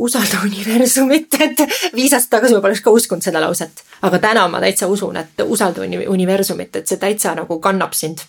usalda 0.00 0.42
universumit, 0.48 1.36
et 1.42 1.62
viis 1.96 2.12
aastat 2.14 2.38
tagasi 2.38 2.56
ma 2.56 2.64
poleks 2.64 2.82
ka 2.84 2.94
uskunud 2.94 3.24
seda 3.24 3.42
lauset. 3.42 3.84
aga 4.06 4.20
täna 4.22 4.46
ma 4.48 4.60
täitsa 4.62 4.88
usun, 4.88 5.18
et 5.20 5.42
usalda 5.44 5.84
universumit, 5.84 6.76
et 6.76 6.88
see 6.88 7.00
täitsa 7.00 7.34
nagu 7.38 7.58
kannab 7.60 7.94
sind. 7.94 8.22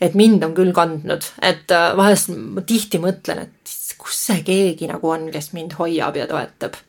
et 0.00 0.14
mind 0.18 0.42
on 0.44 0.54
küll 0.54 0.72
kandnud, 0.74 1.26
et 1.42 1.70
äh, 1.70 1.90
vahest 1.96 2.32
ma 2.32 2.64
tihti 2.66 2.98
mõtlen, 3.02 3.44
et 3.46 3.76
kus 3.98 4.24
see 4.26 4.40
keegi 4.42 4.88
nagu 4.90 5.12
on, 5.12 5.28
kes 5.30 5.52
mind 5.52 5.76
hoiab 5.78 6.16
ja 6.16 6.26
toetab. 6.26 6.80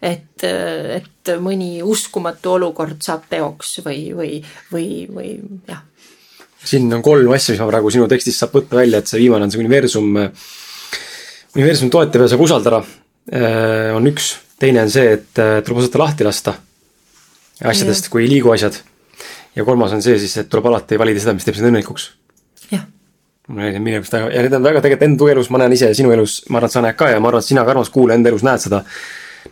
et, 0.00 0.44
äh, 0.46 1.00
et 1.00 1.34
mõni 1.40 1.82
uskumatu 1.82 2.54
olukord 2.58 3.02
saab 3.02 3.26
teoks 3.28 3.80
või, 3.84 4.12
või, 4.14 4.38
või, 4.70 4.86
või 5.10 5.34
jah 5.68 5.82
siin 6.68 6.92
on 6.94 7.02
kolm 7.04 7.32
asja, 7.34 7.54
mis 7.54 7.62
ma 7.62 7.68
praegu 7.70 7.92
sinu 7.92 8.06
tekstist 8.10 8.40
saab 8.40 8.54
võtta 8.58 8.78
välja, 8.78 9.00
et 9.00 9.10
see 9.10 9.20
viimane 9.22 9.46
on 9.46 9.52
see 9.52 9.60
universum, 9.62 10.14
universum 11.54 11.92
toetab 11.92 12.24
ja 12.24 12.30
saab 12.32 12.44
usaldada, 12.44 12.82
äh, 13.32 13.90
on 13.96 14.08
üks. 14.10 14.34
teine 14.58 14.84
on 14.84 14.90
see, 14.90 15.16
et 15.18 15.42
äh, 15.42 15.58
tuleb 15.66 15.82
osata 15.82 16.00
lahti 16.00 16.24
lasta 16.24 16.54
asjadest, 17.62 18.08
kui 18.10 18.24
ei 18.24 18.30
liigu 18.30 18.52
asjad. 18.54 18.80
ja 19.54 19.64
kolmas 19.64 19.92
on 19.94 20.02
see 20.02 20.18
siis, 20.18 20.36
et 20.40 20.48
tuleb 20.50 20.66
alati 20.70 20.98
valida 20.98 21.20
seda, 21.22 21.34
mis 21.36 21.46
teeb 21.46 21.58
sind 21.58 21.70
õnnelikuks. 21.70 22.08
jah. 22.70 22.86
mulle 23.48 23.66
meeldib 23.66 23.84
millegipärast 23.88 24.16
väga, 24.18 24.32
ja 24.34 24.46
need 24.46 24.56
on 24.58 24.70
väga 24.70 24.80
tegelikult 24.80 25.10
enda 25.10 25.30
elus, 25.34 25.50
ma 25.50 25.62
näen 25.62 25.76
ise 25.76 25.92
sinu 25.94 26.14
elus, 26.14 26.40
ma 26.48 26.58
arvan, 26.58 26.72
et 26.72 26.78
sa 26.78 26.84
näed 26.86 26.98
ka 26.98 27.12
ja 27.12 27.20
ma 27.20 27.30
arvan, 27.30 27.44
et 27.44 27.50
sina 27.52 27.66
ka 27.66 27.76
armas 27.76 27.92
kuulaja 27.94 28.20
enda 28.20 28.32
elus 28.32 28.46
näed 28.46 28.64
seda. 28.64 28.82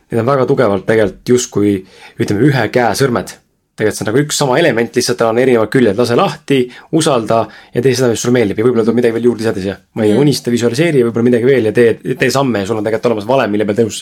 Need 0.09 0.23
on 0.23 0.29
väga 0.29 0.47
tugevalt 0.49 0.87
tegelikult 0.89 1.29
justkui 1.29 1.73
ütleme, 2.21 2.47
ühe 2.49 2.69
käe 2.73 2.95
sõrmed 2.97 3.35
tegelikult 3.83 3.99
see 3.99 4.07
on 4.07 4.11
nagu 4.13 4.23
üks 4.23 4.39
sama 4.43 4.59
element, 4.61 4.95
lihtsalt 4.97 5.19
tal 5.21 5.33
on 5.33 5.41
erinevad 5.43 5.73
küljed, 5.73 5.99
lase 5.99 6.17
lahti, 6.19 6.61
usalda 6.99 7.43
ja 7.75 7.83
tee 7.83 7.97
seda, 7.99 8.13
mis 8.13 8.23
sulle 8.23 8.37
meeldib 8.39 8.61
ja 8.61 8.67
võib-olla 8.67 8.87
tuleb 8.87 9.01
midagi 9.01 9.17
veel 9.19 9.29
juurde 9.29 9.45
lisada 9.45 9.65
siia. 9.65 9.77
ma 9.99 10.07
ei 10.07 10.15
mm. 10.15 10.23
unista, 10.23 10.55
visualiseeri 10.55 11.05
võib-olla 11.07 11.29
midagi 11.29 11.49
veel 11.49 11.69
ja 11.71 11.75
tee, 11.77 11.99
tee 12.15 12.31
samme 12.33 12.63
ja 12.63 12.69
sul 12.69 12.81
on 12.81 12.87
tegelikult 12.87 13.11
olemas 13.11 13.29
valem, 13.29 13.55
mille 13.55 13.67
pealt 13.69 13.85
elus 13.85 14.01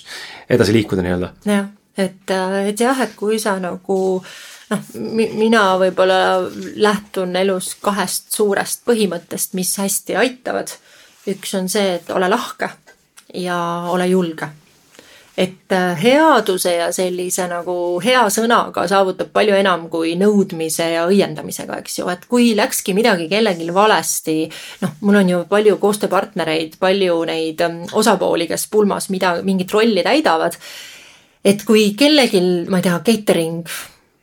edasi 0.50 0.76
liikuda 0.76 1.06
nii-öelda. 1.06 1.32
jah, 1.48 1.66
et, 1.96 2.36
et 2.70 2.86
jah, 2.86 3.02
et 3.06 3.16
kui 3.18 3.40
sa 3.42 3.56
nagu 3.62 3.98
noh, 4.70 4.86
mina 5.16 5.64
võib-olla 5.80 6.20
lähtun 6.76 7.36
elus 7.40 7.74
kahest 7.82 8.30
suurest 8.36 8.84
põhimõttest, 8.88 9.56
mis 9.58 9.74
hästi 9.80 10.18
aitavad. 10.20 10.76
üks 11.30 11.54
on 11.58 11.68
see, 11.68 11.96
et 11.98 12.10
ole 12.14 12.28
lahke 12.30 12.70
ja 13.34 13.60
ole 13.92 14.06
julge 14.10 14.48
et 15.40 15.72
äh, 15.72 15.96
headuse 15.96 16.74
ja 16.74 16.88
sellise 16.92 17.46
nagu 17.48 17.74
hea 18.04 18.26
sõnaga 18.32 18.84
saavutab 18.90 19.30
palju 19.32 19.54
enam 19.56 19.86
kui 19.92 20.12
nõudmise 20.20 20.90
ja 20.92 21.06
õiendamisega, 21.08 21.78
eks 21.80 22.00
ju, 22.02 22.08
et 22.12 22.26
kui 22.28 22.50
läkski 22.58 22.92
midagi 22.96 23.28
kellelgi 23.30 23.70
valesti, 23.72 24.36
noh, 24.82 24.98
mul 25.06 25.20
on 25.22 25.32
ju 25.32 25.38
palju 25.48 25.78
koostööpartnereid, 25.80 26.76
palju 26.82 27.22
neid 27.30 27.64
ähm, 27.64 27.80
osapooli, 27.96 28.50
kes 28.50 28.66
pulmas 28.72 29.08
mida, 29.14 29.38
mingit 29.46 29.72
rolli 29.72 30.04
täidavad. 30.04 30.58
et 31.44 31.64
kui 31.64 31.94
kellelgi, 31.96 32.42
ma 32.68 32.82
ei 32.82 32.84
tea, 32.84 33.00
catering 33.06 33.64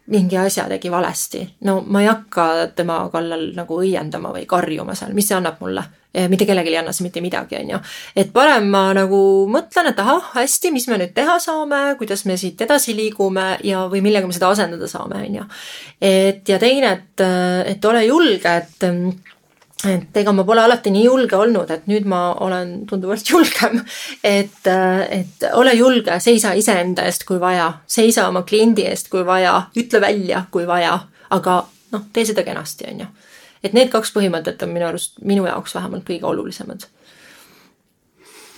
mingi 0.08 0.38
asja 0.40 0.68
tegi 0.72 0.92
valesti, 0.92 1.44
no 1.68 1.82
ma 1.88 2.02
ei 2.04 2.08
hakka 2.08 2.48
tema 2.76 3.02
kallal 3.12 3.50
nagu 3.58 3.80
õiendama 3.84 4.34
või 4.36 4.46
karjuma 4.50 4.96
seal, 4.96 5.16
mis 5.18 5.28
see 5.28 5.38
annab 5.38 5.60
mulle 5.64 5.84
mitte 6.32 6.48
kellelegi 6.48 6.72
ei 6.72 6.80
anna 6.80 6.94
see 6.96 7.06
mitte 7.06 7.22
midagi, 7.22 7.60
on 7.60 7.74
ju. 7.76 7.80
et 8.16 8.32
parem 8.34 8.70
ma 8.74 8.88
nagu 8.96 9.20
mõtlen, 9.52 9.92
et 9.92 10.00
ahah, 10.02 10.32
hästi, 10.34 10.72
mis 10.74 10.88
me 10.90 10.98
nüüd 10.98 11.14
teha 11.14 11.36
saame, 11.44 11.82
kuidas 12.00 12.24
me 12.26 12.38
siit 12.40 12.62
edasi 12.66 12.96
liigume 12.98 13.50
ja, 13.68 13.84
või 13.92 14.02
millega 14.06 14.26
me 14.28 14.34
seda 14.34 14.50
asendada 14.56 14.90
saame, 14.90 15.22
on 15.28 15.40
ju. 15.42 15.48
et 16.02 16.50
ja 16.50 16.60
teine, 16.64 16.94
et, 16.98 17.26
et 17.76 17.86
ole 17.92 18.06
julge, 18.08 18.56
et 18.64 18.88
et 19.86 20.18
ega 20.18 20.34
ma 20.34 20.44
pole 20.44 20.64
alati 20.64 20.90
nii 20.90 21.04
julge 21.06 21.38
olnud, 21.38 21.70
et 21.70 21.86
nüüd 21.88 22.08
ma 22.10 22.32
olen 22.42 22.80
tunduvalt 22.90 23.30
julgem. 23.30 23.84
et, 24.24 24.68
et 25.10 25.48
ole 25.54 25.76
julge, 25.78 26.20
seisa 26.20 26.56
iseenda 26.58 27.06
eest, 27.06 27.28
kui 27.30 27.40
vaja, 27.40 27.74
seisa 27.86 28.28
oma 28.32 28.42
kliendi 28.42 28.88
eest, 28.90 29.12
kui 29.14 29.26
vaja, 29.26 29.60
ütle 29.78 30.02
välja, 30.02 30.46
kui 30.52 30.68
vaja, 30.68 31.00
aga 31.30 31.62
noh, 31.92 32.10
tee 32.14 32.26
seda 32.26 32.44
kenasti, 32.44 32.90
on 32.92 33.06
ju 33.06 33.14
et 33.66 33.74
need 33.76 33.90
kaks 33.94 34.14
põhimõtet 34.16 34.62
on 34.66 34.74
minu 34.74 34.88
arust, 34.90 35.18
minu 35.26 35.48
jaoks 35.48 35.76
vähemalt 35.78 36.06
kõige 36.08 36.30
olulisemad 36.30 36.86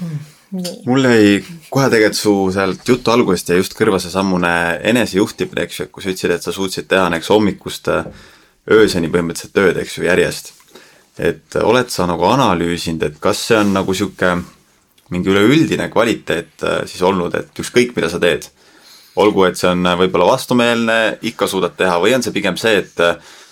mm,. 0.01 0.27
Nii. 0.49 0.79
mul 0.89 1.05
jäi 1.05 1.33
kohe 1.69 1.91
tegelikult 1.93 2.17
su 2.17 2.31
sealt 2.55 2.87
jutu 2.89 3.11
algusest 3.13 3.51
jäi 3.51 3.59
just 3.59 3.75
kõrva 3.77 3.99
seesamune 4.01 4.51
enesejuhtimine, 4.91 5.67
eks 5.67 5.77
ju, 5.77 5.85
et 5.85 5.91
kui 5.93 6.01
sa 6.01 6.09
ütlesid, 6.09 6.33
et 6.33 6.47
sa 6.47 6.53
suutsid 6.55 6.87
teha 6.89 7.03
näiteks 7.13 7.29
hommikust 7.29 7.91
ööseni 8.73 9.11
põhimõtteliselt 9.13 9.53
tööd, 9.53 9.77
eks 9.77 9.99
ju, 9.99 10.07
järjest. 10.07 10.49
Et 11.19 11.59
oled 11.61 11.91
sa 11.91 12.07
nagu 12.07 12.25
analüüsinud, 12.29 13.03
et 13.03 13.19
kas 13.21 13.41
see 13.49 13.59
on 13.59 13.73
nagu 13.75 13.93
sihuke 13.95 14.37
mingi 15.11 15.31
üleüldine 15.33 15.89
kvaliteet 15.91 16.63
äh, 16.63 16.79
siis 16.87 17.03
olnud, 17.03 17.35
et 17.35 17.59
ükskõik, 17.59 17.95
mida 17.97 18.11
sa 18.11 18.21
teed, 18.21 18.47
olgu, 19.19 19.43
et 19.49 19.59
see 19.59 19.69
on 19.71 19.83
võib-olla 19.99 20.29
vastumeelne, 20.31 20.99
ikka 21.27 21.49
suudad 21.49 21.75
teha 21.77 21.97
või 21.99 22.15
on 22.15 22.23
see 22.23 22.35
pigem 22.35 22.57
see, 22.61 22.85
et 22.85 23.03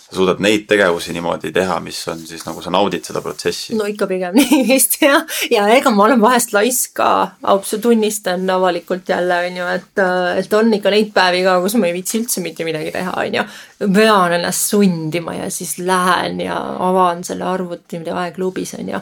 sa 0.07 0.15
suudad 0.15 0.39
neid 0.43 0.63
tegevusi 0.69 1.11
niimoodi 1.15 1.51
teha, 1.55 1.79
mis 1.83 1.99
on 2.07 2.21
siis 2.23 2.45
nagu 2.47 2.61
sa 2.63 2.71
naudid 2.71 3.03
seda 3.07 3.21
protsessi? 3.23 3.75
no 3.75 3.87
ikka 3.89 4.07
pigem 4.07 4.37
nii 4.39 4.61
vist 4.69 4.99
jah, 5.01 5.25
ja 5.51 5.65
ega 5.75 5.91
ma 5.91 6.05
olen 6.05 6.21
vahest 6.23 6.53
laisk 6.55 6.93
ka, 7.01 7.09
ausalt 7.53 7.83
tunnistan 7.83 8.47
avalikult 8.55 9.09
jälle 9.11 9.41
on 9.47 9.57
ju, 9.59 9.71
et, 9.77 10.03
et 10.43 10.53
on 10.59 10.71
ikka 10.77 10.93
neid 10.93 11.11
päevi 11.15 11.43
ka, 11.47 11.57
kus 11.63 11.75
ma 11.79 11.89
ei 11.89 11.97
viitsi 11.97 12.21
üldse 12.21 12.43
mitte 12.45 12.67
midagi 12.67 12.93
teha, 12.95 13.17
on 13.23 13.41
ju. 13.41 13.43
pean 13.83 14.37
ennast 14.37 14.71
sundima 14.71 15.35
ja 15.35 15.49
siis 15.53 15.75
lähen 15.83 16.39
ja 16.45 16.55
avan 16.87 17.25
selle 17.27 17.47
arvuti, 17.47 17.99
mida 17.99 18.15
aegklubis 18.23 18.77
on 18.79 18.95
ju 18.95 19.01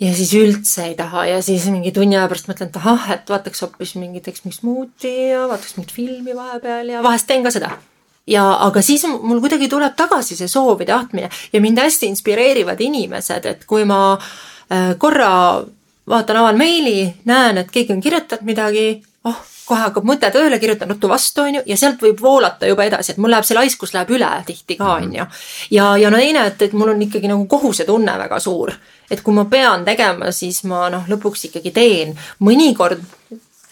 ja 0.00 0.10
siis 0.16 0.32
üldse 0.34 0.88
ei 0.88 0.96
taha 0.98 1.26
ja 1.28 1.38
siis 1.44 1.68
mingi 1.70 1.92
tunni 1.94 2.18
aja 2.18 2.26
pärast 2.30 2.50
mõtlen, 2.50 2.72
et 2.72 2.80
ahah, 2.80 3.06
et 3.14 3.30
vaataks 3.30 3.62
hoopis 3.62 3.94
mingit, 4.00 4.24
teeks 4.26 4.42
mingit 4.46 4.58
smuuti 4.58 5.14
ja 5.30 5.46
vaataks 5.46 5.76
mingit 5.76 5.94
filmi 5.94 6.34
vahepeal 6.34 6.96
ja 6.96 7.04
vahest 7.04 7.28
teen 7.30 7.46
ka 7.46 7.54
seda 7.54 7.76
ja, 8.26 8.44
aga 8.66 8.82
siis 8.82 9.04
mul 9.08 9.40
kuidagi 9.40 9.68
tuleb 9.68 9.96
tagasi 9.96 10.36
see 10.36 10.48
soov 10.48 10.80
ja 10.80 10.94
tahtmine 10.94 11.30
ja 11.52 11.60
mind 11.60 11.78
hästi 11.78 12.10
inspireerivad 12.12 12.80
inimesed, 12.80 13.46
et 13.46 13.64
kui 13.68 13.84
ma 13.84 14.00
äh, 14.16 14.96
korra 14.98 15.62
vaatan, 16.10 16.36
avan 16.36 16.58
meili, 16.58 17.14
näen, 17.24 17.58
et 17.58 17.70
keegi 17.70 17.92
on 17.92 18.00
kirjutanud 18.00 18.46
midagi, 18.46 18.86
oh, 19.24 19.40
kohe 19.70 19.84
hakkab 19.84 20.06
mõte 20.06 20.30
tööle, 20.34 20.58
kirjutan 20.58 20.90
ruttu 20.90 21.08
vastu, 21.10 21.44
on 21.46 21.60
ju, 21.60 21.62
ja 21.70 21.76
sealt 21.78 22.02
võib 22.02 22.22
voolata 22.22 22.68
juba 22.68 22.86
edasi, 22.88 23.12
et 23.12 23.20
mul 23.22 23.30
läheb 23.34 23.46
see 23.46 23.58
laiskus 23.58 23.94
läheb 23.94 24.10
üle 24.16 24.30
tihti 24.46 24.76
ka, 24.80 24.96
on 24.98 25.14
ju. 25.14 25.26
ja, 25.76 25.92
ja 26.00 26.10
no 26.10 26.18
teine, 26.18 26.46
et, 26.50 26.64
et 26.66 26.74
mul 26.74 26.90
on 26.94 27.04
ikkagi 27.06 27.30
nagu 27.30 27.46
kohusetunne 27.50 28.16
väga 28.24 28.40
suur. 28.42 28.74
et 29.10 29.22
kui 29.26 29.34
ma 29.34 29.44
pean 29.50 29.84
tegema, 29.86 30.32
siis 30.34 30.64
ma 30.70 30.88
noh, 30.90 31.06
lõpuks 31.10 31.48
ikkagi 31.50 31.74
teen. 31.76 32.18
mõnikord 32.40 33.02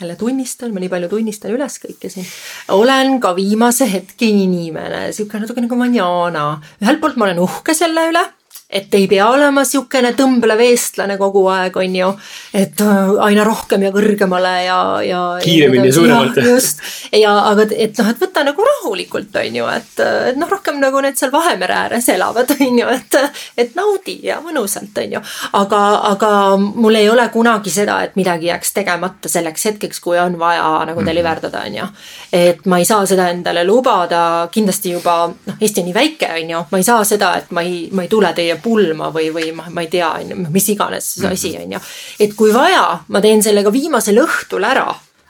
jälle 0.01 0.17
tunnistan, 0.17 0.73
ma 0.75 0.81
nii 0.81 0.91
palju 0.93 1.09
tunnistan 1.13 1.55
üles 1.55 1.79
kõike 1.83 2.11
siin. 2.13 2.27
olen 2.75 3.21
ka 3.21 3.35
viimase 3.37 3.89
hetkeni 3.91 4.45
inimene, 4.47 5.09
sihuke 5.13 5.41
natuke 5.41 5.65
nagu 5.65 5.79
manjana. 5.79 6.61
ühelt 6.83 7.01
poolt 7.01 7.17
ma 7.17 7.29
olen 7.29 7.43
uhke 7.47 7.75
selle 7.75 8.09
üle 8.13 8.25
et 8.69 8.95
ei 8.95 9.07
pea 9.09 9.25
olema 9.33 9.63
niisugune 9.65 10.11
tõmblev 10.13 10.61
eestlane 10.61 11.15
kogu 11.17 11.47
aeg, 11.49 11.77
on 11.81 11.95
ju. 11.97 12.09
et 12.53 12.81
äh, 12.85 13.13
aina 13.25 13.45
rohkem 13.47 13.87
ja 13.87 13.93
kõrgemale 13.95 14.51
ja, 14.67 14.81
ja. 15.01 15.21
kiiremini 15.41 15.89
ja 15.89 15.95
suuremalt. 15.97 16.37
just, 16.45 16.83
ja 17.17 17.33
aga 17.49 17.65
et 17.73 17.97
noh, 17.97 18.11
et 18.13 18.21
võta 18.21 18.45
nagu 18.45 18.67
rahulikult, 18.69 19.33
on 19.41 19.57
ju, 19.57 19.69
et, 19.73 19.95
et 20.29 20.37
noh, 20.37 20.51
rohkem 20.53 20.77
nagu 20.83 21.01
need 21.01 21.17
seal 21.17 21.33
Vahemere 21.33 21.79
ääres 21.79 22.11
elavad, 22.13 22.53
on 22.67 22.83
ju, 22.83 22.91
et, 22.93 23.17
et 23.65 23.73
naudi 23.79 24.19
ja 24.29 24.37
mõnusalt, 24.45 25.01
on 25.01 25.17
ju. 25.17 25.25
aga, 25.63 25.81
aga 26.11 26.35
mul 26.61 27.01
ei 27.01 27.09
ole 27.09 27.25
kunagi 27.33 27.73
seda, 27.73 28.03
et 28.05 28.21
midagi 28.21 28.51
jääks 28.53 28.77
tegemata 28.77 29.33
selleks 29.33 29.65
hetkeks, 29.71 30.03
kui 30.05 30.21
on 30.21 30.37
vaja 30.37 30.85
nagu 30.91 31.01
mhm. 31.01 31.09
deliver 31.09 31.41
dada, 31.47 31.65
on 31.65 31.81
ju. 31.81 31.89
et 32.37 32.69
ma 32.69 32.83
ei 32.85 32.91
saa 32.93 33.09
seda 33.09 33.31
endale 33.33 33.65
lubada, 33.65 34.21
kindlasti 34.53 34.93
juba 34.99 35.17
noh, 35.33 35.57
Eesti 35.57 35.81
on 35.81 35.89
nii 35.89 35.97
väike, 35.97 36.33
on 36.37 36.55
ju, 36.57 36.63
ma 36.69 36.85
ei 36.85 36.89
saa 36.93 37.01
seda, 37.09 37.33
et 37.41 37.49
ma 37.57 37.65
ei, 37.65 37.87
ma 37.97 38.05
ei 38.05 38.13
tule 38.13 38.37
teie 38.37 38.58
pulma 38.63 39.11
või, 39.15 39.31
või 39.35 39.53
ma, 39.57 39.67
ma 39.73 39.85
ei 39.85 39.91
tea, 39.93 40.11
on 40.21 40.33
ju, 40.33 40.39
mis 40.53 40.69
iganes 40.75 41.13
see 41.19 41.29
asi 41.29 41.53
on 41.61 41.77
ju. 41.77 41.81
et 42.21 42.35
kui 42.39 42.53
vaja, 42.55 43.01
ma 43.09 43.23
teen 43.25 43.43
selle 43.45 43.65
ka 43.67 43.73
viimasel 43.75 44.21
õhtul 44.23 44.67
ära, 44.69 44.87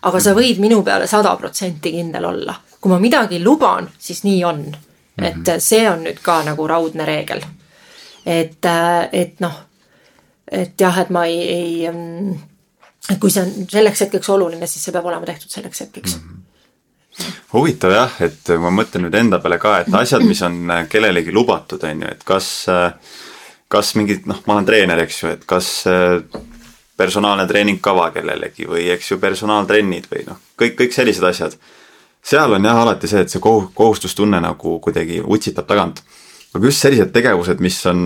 aga 0.08 0.20
sa 0.22 0.34
võid 0.36 0.60
minu 0.62 0.82
peale 0.86 1.08
sada 1.10 1.34
protsenti 1.36 1.92
kindel 1.94 2.28
olla. 2.30 2.56
kui 2.80 2.92
ma 2.92 2.98
midagi 3.02 3.42
luban, 3.42 3.88
siis 3.98 4.24
nii 4.24 4.42
on. 4.44 4.66
et 5.18 5.54
see 5.58 5.82
on 5.90 6.04
nüüd 6.06 6.20
ka 6.22 6.42
nagu 6.46 6.66
raudne 6.66 7.06
reegel. 7.08 7.42
et, 8.26 8.70
et 9.12 9.40
noh, 9.40 9.62
et 10.50 10.80
jah, 10.80 10.98
et 11.02 11.10
ma 11.10 11.26
ei, 11.26 11.40
ei, 11.48 11.86
et 13.08 13.18
kui 13.18 13.30
see 13.30 13.42
on 13.44 13.70
selleks 13.70 14.06
hetkeks 14.06 14.34
oluline, 14.34 14.66
siis 14.66 14.84
see 14.84 14.92
peab 14.94 15.06
olema 15.08 15.26
tehtud 15.26 15.50
selleks 15.50 15.86
hetkeks 15.86 16.16
mm. 16.16 16.28
-hmm 16.28 16.37
huvitav 17.52 17.94
jah, 17.94 18.18
et 18.24 18.52
ma 18.60 18.70
mõtlen 18.74 19.06
nüüd 19.06 19.16
enda 19.18 19.40
peale 19.42 19.58
ka, 19.62 19.78
et 19.82 19.94
asjad, 19.94 20.24
mis 20.26 20.42
on 20.46 20.60
kellelegi 20.90 21.32
lubatud, 21.34 21.82
on 21.88 22.04
ju, 22.04 22.12
et 22.12 22.22
kas, 22.28 22.50
kas 23.68 23.94
mingid, 23.98 24.28
noh, 24.28 24.42
ma 24.46 24.58
olen 24.58 24.68
treener, 24.68 25.02
eks 25.04 25.22
ju, 25.22 25.32
et 25.36 25.44
kas 25.48 25.70
personaalne 26.98 27.46
treeningkava 27.46 28.10
kellelegi 28.14 28.66
või 28.68 28.88
eks 28.94 29.12
ju 29.12 29.20
personaaltrennid 29.22 30.08
või 30.10 30.24
noh, 30.26 30.40
kõik, 30.58 30.74
kõik 30.80 30.96
sellised 30.96 31.24
asjad. 31.24 31.54
seal 32.22 32.52
on 32.52 32.64
jah 32.64 32.80
alati 32.82 33.08
see, 33.08 33.22
et 33.22 33.30
see 33.30 33.42
kohu-, 33.42 33.70
kohustustunne 33.74 34.40
nagu 34.42 34.78
kuidagi 34.84 35.22
utsitab 35.24 35.66
tagant. 35.66 36.02
aga 36.54 36.64
just 36.64 36.82
sellised 36.82 37.12
tegevused, 37.14 37.60
mis 37.60 37.78
on 37.86 38.02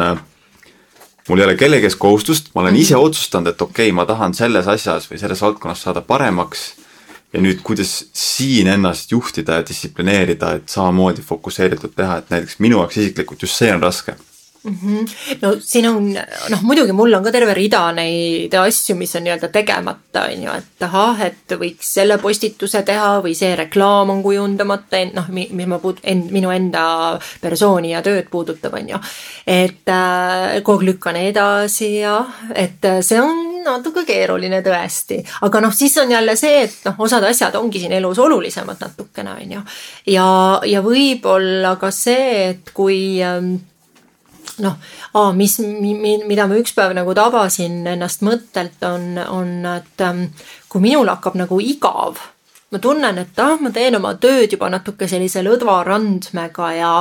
mul 1.28 1.40
ei 1.40 1.44
ole 1.46 1.56
kellegi 1.56 1.88
ees 1.88 1.96
kohustust, 1.96 2.50
ma 2.54 2.64
olen 2.64 2.76
ise 2.76 2.96
otsustanud, 2.96 3.52
et 3.52 3.62
okei 3.62 3.88
okay,, 3.88 3.96
ma 3.96 4.04
tahan 4.06 4.34
selles 4.34 4.68
asjas 4.68 5.08
või 5.10 5.20
selles 5.22 5.42
valdkonnas 5.42 5.82
saada 5.86 6.02
paremaks 6.04 6.72
ja 7.32 7.40
nüüd, 7.40 7.62
kuidas 7.64 7.94
siin 8.12 8.68
ennast 8.72 9.12
juhtida 9.12 9.60
ja 9.60 9.68
distsiplineerida, 9.68 10.56
et 10.58 10.68
samamoodi 10.72 11.24
fokusseeritult 11.24 11.96
teha, 11.96 12.20
et 12.20 12.34
näiteks 12.34 12.60
minu 12.60 12.82
jaoks 12.82 13.00
isiklikult 13.00 13.42
just 13.46 13.58
see 13.58 13.72
on 13.72 13.82
raske 13.82 14.16
mm. 14.64 14.76
-hmm. 14.82 15.08
no 15.42 15.56
siin 15.60 15.88
on, 15.88 16.12
noh 16.48 16.62
muidugi 16.62 16.92
mul 16.92 17.14
on 17.14 17.24
ka 17.24 17.32
terve 17.32 17.54
rida 17.54 17.82
neid 17.92 18.54
asju, 18.54 18.96
mis 18.96 19.16
on 19.16 19.24
nii-öelda 19.24 19.48
tegemata, 19.48 20.24
on 20.24 20.42
ju, 20.42 20.56
et 20.58 20.86
ahah, 20.88 21.20
et 21.26 21.56
võiks 21.62 21.92
selle 21.98 22.18
postituse 22.18 22.82
teha 22.82 23.20
või 23.24 23.34
see 23.38 23.56
reklaam 23.56 24.10
on 24.10 24.22
kujundamata, 24.22 25.04
noh, 25.14 25.28
mis 25.28 25.66
ma 25.66 25.78
puud-, 25.82 26.02
en-, 26.02 26.28
minu 26.30 26.50
enda 26.50 26.84
persooni 27.40 27.92
ja 27.92 28.02
tööd 28.02 28.28
puudutab, 28.30 28.74
on 28.74 28.88
ju. 28.88 29.00
et 29.46 29.88
äh, 29.88 30.62
kogu 30.62 30.82
aeg 30.82 30.88
lükkan 30.92 31.16
edasi 31.16 31.94
ja 32.00 32.24
et 32.54 32.92
see 33.00 33.20
on 33.20 33.51
natuke 33.64 34.04
keeruline 34.08 34.62
tõesti, 34.64 35.20
aga 35.46 35.64
noh, 35.64 35.74
siis 35.74 35.96
on 36.02 36.10
jälle 36.10 36.36
see, 36.38 36.62
et 36.66 36.88
noh, 36.88 37.00
osad 37.06 37.24
asjad 37.28 37.56
ongi 37.60 37.82
siin 37.82 37.92
elus 37.96 38.20
olulisemad 38.22 38.80
natukene, 38.82 39.36
on 39.42 39.58
ju. 39.58 39.66
ja, 40.14 40.28
ja 40.66 40.82
võib-olla 40.84 41.76
ka 41.80 41.92
see, 41.94 42.48
et 42.50 42.72
kui 42.74 43.20
ähm, 43.24 43.54
noh, 44.62 44.76
mis, 45.36 45.58
mida 45.62 46.46
ma 46.48 46.58
üks 46.60 46.74
päev 46.76 46.94
nagu 46.96 47.14
tabasin 47.16 47.82
ennast 47.94 48.24
mõttelt, 48.26 48.78
on, 48.86 49.16
on, 49.22 49.56
et 49.78 50.04
ähm, 50.04 50.26
kui 50.72 50.84
minul 50.84 51.10
hakkab 51.12 51.38
nagu 51.40 51.60
igav, 51.62 52.20
ma 52.72 52.80
tunnen, 52.80 53.20
et 53.20 53.38
ah, 53.42 53.58
ma 53.60 53.70
teen 53.72 53.96
oma 53.98 54.14
tööd 54.20 54.52
juba 54.54 54.70
natuke 54.72 55.08
sellise 55.10 55.44
lõdva 55.44 55.82
randmega 55.86 56.72
ja, 56.76 56.92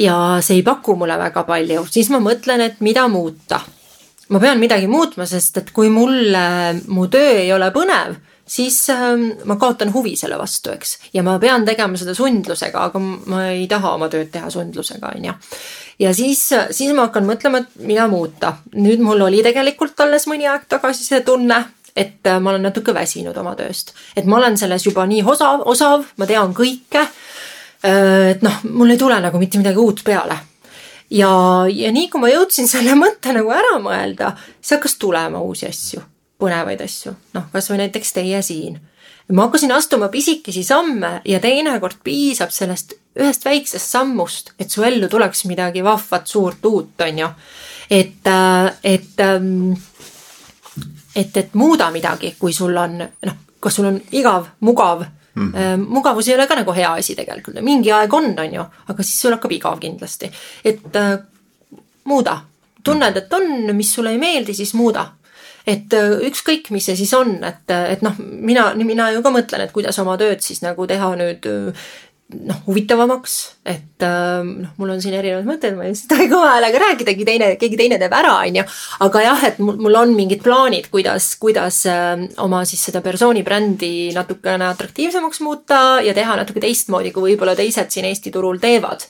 ja 0.00 0.16
see 0.40 0.60
ei 0.60 0.66
paku 0.66 0.96
mulle 1.00 1.18
väga 1.20 1.44
palju, 1.48 1.86
siis 1.92 2.10
ma 2.12 2.22
mõtlen, 2.22 2.64
et 2.64 2.80
mida 2.84 3.06
muuta. 3.12 3.60
Ma 4.32 4.40
pean 4.40 4.60
midagi 4.60 4.88
muutma, 4.88 5.26
sest 5.28 5.60
et 5.60 5.72
kui 5.76 5.90
mulle 5.92 6.44
mu 6.88 7.08
töö 7.12 7.40
ei 7.44 7.50
ole 7.52 7.68
põnev 7.74 8.16
siis 8.52 8.90
ähm, 8.90 9.30
ma 9.44 9.56
kaotan 9.56 9.92
huvi 9.94 10.14
selle 10.16 10.38
vastu, 10.38 10.72
eks. 10.74 10.96
ja 11.14 11.22
ma 11.22 11.38
pean 11.42 11.64
tegema 11.64 11.98
seda 11.98 12.14
sundlusega, 12.16 12.88
aga 12.88 13.00
ma 13.00 13.46
ei 13.52 13.66
taha 13.70 13.94
oma 13.96 14.08
tööd 14.12 14.32
teha 14.34 14.50
sundlusega, 14.52 15.14
on 15.16 15.28
ju. 15.30 15.34
ja 16.06 16.14
siis, 16.16 16.42
siis 16.70 16.92
ma 16.96 17.06
hakkan 17.08 17.26
mõtlema, 17.28 17.62
et 17.62 17.86
mida 17.86 18.08
muuta. 18.10 18.56
nüüd 18.74 19.02
mul 19.04 19.28
oli 19.28 19.42
tegelikult 19.46 20.00
alles 20.04 20.26
mõni 20.30 20.48
aeg 20.50 20.66
tagasi 20.68 21.06
see 21.06 21.22
tunne, 21.26 21.62
et 21.96 22.26
äh, 22.26 22.40
ma 22.40 22.52
olen 22.52 22.68
natuke 22.68 22.94
väsinud 22.94 23.36
oma 23.38 23.54
tööst. 23.58 23.94
et 24.16 24.26
ma 24.26 24.40
olen 24.40 24.58
selles 24.58 24.86
juba 24.86 25.06
nii 25.06 25.24
osav, 25.34 25.66
osav, 25.66 26.06
ma 26.16 26.28
tean 26.28 26.54
kõike. 26.56 27.06
Äh, 27.82 28.32
et 28.34 28.42
noh, 28.42 28.62
mul 28.70 28.94
ei 28.94 28.98
tule 28.98 29.20
nagu 29.20 29.38
mitte 29.38 29.60
midagi 29.62 29.80
uut 29.82 30.04
peale 30.04 30.51
ja, 31.12 31.32
ja 31.68 31.92
nii 31.92 32.08
kui 32.12 32.22
ma 32.22 32.32
jõudsin 32.32 32.70
selle 32.70 32.96
mõtte 33.02 33.36
nagu 33.36 33.52
ära 33.52 33.76
mõelda, 33.82 34.32
siis 34.60 34.78
hakkas 34.78 34.98
tulema 35.02 35.44
uusi 35.44 35.68
asju 35.68 36.06
põnevaid 36.42 36.80
asju, 36.82 37.14
noh, 37.36 37.46
kasvõi 37.52 37.84
näiteks 37.84 38.16
teie 38.16 38.40
siin. 38.42 38.80
ma 39.32 39.46
hakkasin 39.46 39.72
astuma 39.72 40.08
pisikesi 40.12 40.64
samme 40.66 41.20
ja 41.24 41.38
teinekord 41.40 42.02
piisab 42.04 42.50
sellest 42.50 42.96
ühest 43.16 43.44
väiksest 43.44 43.94
sammust, 43.94 44.52
et 44.58 44.70
su 44.70 44.82
ellu 44.82 45.08
tuleks 45.08 45.44
midagi 45.44 45.84
vahvat, 45.84 46.26
suurt, 46.26 46.64
uut, 46.64 47.00
on 47.06 47.18
ju. 47.18 47.28
et, 47.90 48.26
äh, 48.26 48.72
et, 48.84 49.20
ähm, 49.20 49.72
et, 51.16 51.36
et 51.36 51.54
muuda 51.54 51.90
midagi, 51.90 52.34
kui 52.38 52.52
sul 52.52 52.76
on, 52.76 52.98
noh, 52.98 53.40
kas 53.60 53.74
sul 53.78 53.90
on 53.92 54.00
igav, 54.12 54.48
mugav 54.60 55.04
Mm 55.34 55.52
-hmm. 55.52 55.86
mugavus 55.88 56.28
ei 56.28 56.34
ole 56.34 56.46
ka 56.46 56.54
nagu 56.54 56.72
hea 56.72 56.92
asi 56.92 57.14
tegelikult, 57.14 57.60
mingi 57.60 57.92
aeg 57.92 58.14
on, 58.14 58.34
on 58.38 58.54
ju, 58.54 58.64
aga 58.88 59.02
siis 59.02 59.20
sul 59.20 59.32
hakkab 59.32 59.52
igav 59.52 59.78
kindlasti. 59.80 60.30
et 60.64 60.96
äh, 60.96 61.18
muuda, 62.04 62.40
tunned, 62.84 63.16
et 63.16 63.32
on, 63.32 63.76
mis 63.76 63.94
sulle 63.94 64.10
ei 64.10 64.18
meeldi, 64.18 64.54
siis 64.54 64.74
muuda 64.74 65.06
et 65.66 65.94
äh, 65.94 66.18
ükskõik, 66.28 66.70
mis 66.74 66.84
see 66.84 66.96
siis 66.98 67.12
on, 67.14 67.36
et, 67.44 67.70
et 67.70 68.02
noh, 68.02 68.16
mina, 68.18 68.72
mina 68.74 69.10
ju 69.14 69.22
ka 69.22 69.30
mõtlen, 69.30 69.64
et 69.64 69.72
kuidas 69.72 69.98
oma 70.02 70.16
tööd 70.18 70.42
siis 70.42 70.62
nagu 70.62 70.86
teha 70.90 71.12
nüüd 71.16 71.46
äh, 71.46 71.86
noh, 72.48 72.62
huvitavamaks, 72.66 73.36
et 73.68 74.04
äh, 74.06 74.40
noh, 74.46 74.72
mul 74.80 74.94
on 74.94 75.02
siin 75.04 75.16
erinevad 75.18 75.48
mõtted, 75.48 75.76
ma 75.78 75.86
ei 75.88 75.96
taha 76.08 76.28
kõva 76.30 76.54
häälega 76.54 76.82
rääkidagi, 76.86 77.28
teine, 77.28 77.50
keegi 77.60 77.78
teine 77.80 78.00
teeb 78.00 78.16
ära, 78.16 78.34
on 78.40 78.58
ju. 78.60 78.66
aga 79.06 79.24
jah, 79.26 79.46
et 79.50 79.62
mul, 79.62 79.78
mul 79.82 80.00
on 80.02 80.16
mingid 80.16 80.42
plaanid, 80.44 80.90
kuidas, 80.92 81.32
kuidas 81.42 81.84
oma 82.42 82.64
siis 82.68 82.82
seda 82.88 83.04
persooni 83.04 83.44
brändi 83.46 84.10
natukene 84.16 84.68
atraktiivsemaks 84.72 85.42
muuta 85.44 85.82
ja 86.04 86.16
teha 86.16 86.36
natuke 86.40 86.62
teistmoodi, 86.64 87.14
kui 87.14 87.32
võib-olla 87.32 87.56
teised 87.58 87.92
siin 87.94 88.08
Eesti 88.10 88.34
turul 88.34 88.60
teevad 88.62 89.08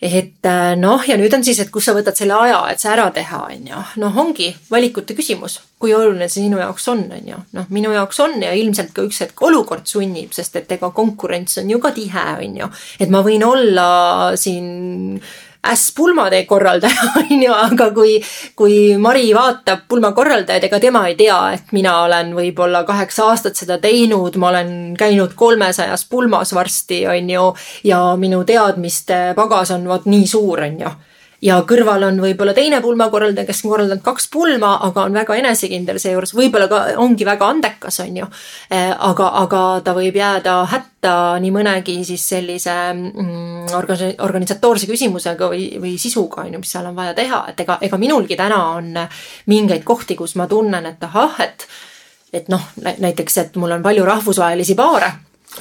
et 0.00 0.46
äh, 0.48 0.74
noh, 0.80 1.02
ja 1.04 1.16
nüüd 1.20 1.34
on 1.36 1.42
siis, 1.44 1.58
et 1.60 1.70
kus 1.72 1.84
sa 1.88 1.94
võtad 1.96 2.16
selle 2.16 2.36
aja, 2.46 2.60
et 2.72 2.80
see 2.80 2.88
ära 2.92 3.10
teha, 3.12 3.42
on 3.52 3.66
ju. 3.68 3.82
noh, 4.00 4.16
ongi 4.22 4.48
valikute 4.72 5.16
küsimus, 5.16 5.58
kui 5.80 5.92
oluline 5.96 6.28
see 6.28 6.46
sinu 6.46 6.60
jaoks 6.60 6.88
on, 6.92 7.04
on 7.18 7.28
ju. 7.28 7.40
noh, 7.58 7.68
minu 7.74 7.92
jaoks 7.92 8.22
on 8.24 8.38
ja 8.40 8.54
ilmselt 8.56 8.94
ka 8.96 9.04
üks 9.04 9.20
hetk 9.26 9.44
olukord 9.44 9.84
sunnib, 9.90 10.32
sest 10.36 10.56
et 10.56 10.72
ega 10.78 10.90
konkurents 10.96 11.60
on 11.60 11.68
ju 11.70 11.82
ka 11.82 11.92
tihe, 11.96 12.26
on 12.46 12.58
ju. 12.62 12.70
et 12.98 13.12
ma 13.12 13.20
võin 13.26 13.44
olla 13.44 13.88
siin 14.40 15.20
äss 15.66 15.92
pulmatee 15.96 16.44
korraldaja, 16.44 17.10
on 17.20 17.42
ju, 17.42 17.52
aga 17.52 17.90
kui, 17.96 18.16
kui 18.56 18.96
Mari 18.98 19.28
vaatab 19.36 19.84
pulmakorraldajaid, 19.88 20.64
ega 20.70 20.80
tema 20.80 21.04
ei 21.08 21.16
tea, 21.18 21.38
et 21.56 21.74
mina 21.76 21.98
olen 22.06 22.32
võib-olla 22.36 22.84
kaheksa 22.88 23.28
aastat 23.30 23.60
seda 23.60 23.78
teinud, 23.82 24.36
ma 24.40 24.48
olen 24.54 24.72
käinud 24.98 25.36
kolmesajas 25.36 26.06
pulmas 26.10 26.54
varsti, 26.56 27.04
on 27.10 27.30
ju, 27.30 27.46
ja 27.84 28.00
minu 28.16 28.42
teadmiste 28.48 29.30
pagas 29.36 29.74
on 29.76 29.88
vot 29.88 30.08
nii 30.08 30.26
suur, 30.26 30.64
on 30.64 30.84
ju 30.86 30.96
ja 31.44 31.56
kõrval 31.68 32.04
on 32.04 32.20
võib-olla 32.20 32.52
teine 32.56 32.80
pulmakorraldaja, 32.84 33.48
kes 33.48 33.62
on 33.64 33.72
korraldanud 33.72 34.04
kaks 34.04 34.28
pulma, 34.32 34.74
aga 34.86 35.04
on 35.08 35.16
väga 35.16 35.36
enesekindel 35.40 36.00
seejuures, 36.02 36.34
võib-olla 36.36 36.68
ka 36.70 36.80
ongi 37.00 37.26
väga 37.26 37.48
andekas, 37.54 38.00
on 38.04 38.18
ju. 38.20 38.28
Eh, 38.70 38.90
aga, 38.92 39.30
aga 39.42 39.62
ta 39.84 39.94
võib 39.96 40.16
jääda 40.20 40.58
hätta 40.70 41.14
nii 41.40 41.52
mõnegi 41.54 41.96
siis 42.04 42.26
sellise 42.34 42.76
mm, 42.92 43.70
orga-, 43.78 44.12
organisatoorse 44.26 44.90
küsimusega 44.90 45.48
või, 45.52 45.70
või 45.80 45.96
sisuga, 46.00 46.44
on 46.44 46.58
ju, 46.58 46.62
mis 46.62 46.74
seal 46.76 46.90
on 46.90 46.98
vaja 46.98 47.16
teha, 47.16 47.44
et 47.52 47.64
ega, 47.64 47.78
ega 47.88 48.00
minulgi 48.00 48.36
täna 48.40 48.60
on 48.76 48.92
mingeid 49.50 49.84
kohti, 49.88 50.18
kus 50.18 50.36
ma 50.36 50.48
tunnen, 50.50 50.92
et 50.92 51.08
ahah, 51.08 51.40
et 51.46 51.68
et 52.30 52.46
noh, 52.46 52.62
näiteks, 52.78 53.36
et 53.42 53.56
mul 53.58 53.72
on 53.74 53.82
palju 53.82 54.04
rahvusvahelisi 54.06 54.76
paare 54.78 55.08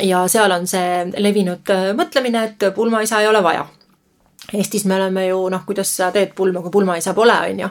ja 0.06 0.20
seal 0.30 0.52
on 0.54 0.68
see 0.70 1.08
levinud 1.18 1.72
äh, 1.74 1.88
mõtlemine, 1.98 2.44
et 2.52 2.68
pulmaisa 2.76 3.24
ei 3.24 3.30
ole 3.32 3.42
vaja 3.42 3.66
Eestis 4.54 4.86
me 4.86 4.96
oleme 4.96 5.28
ju 5.28 5.44
noh, 5.52 5.66
kuidas 5.66 5.92
sa 6.00 6.12
teed 6.16 6.34
pulma, 6.38 6.64
kui 6.64 6.74
pulmaisa 6.74 7.14
pole, 7.14 7.36
on 7.52 7.60
ju. 7.60 7.70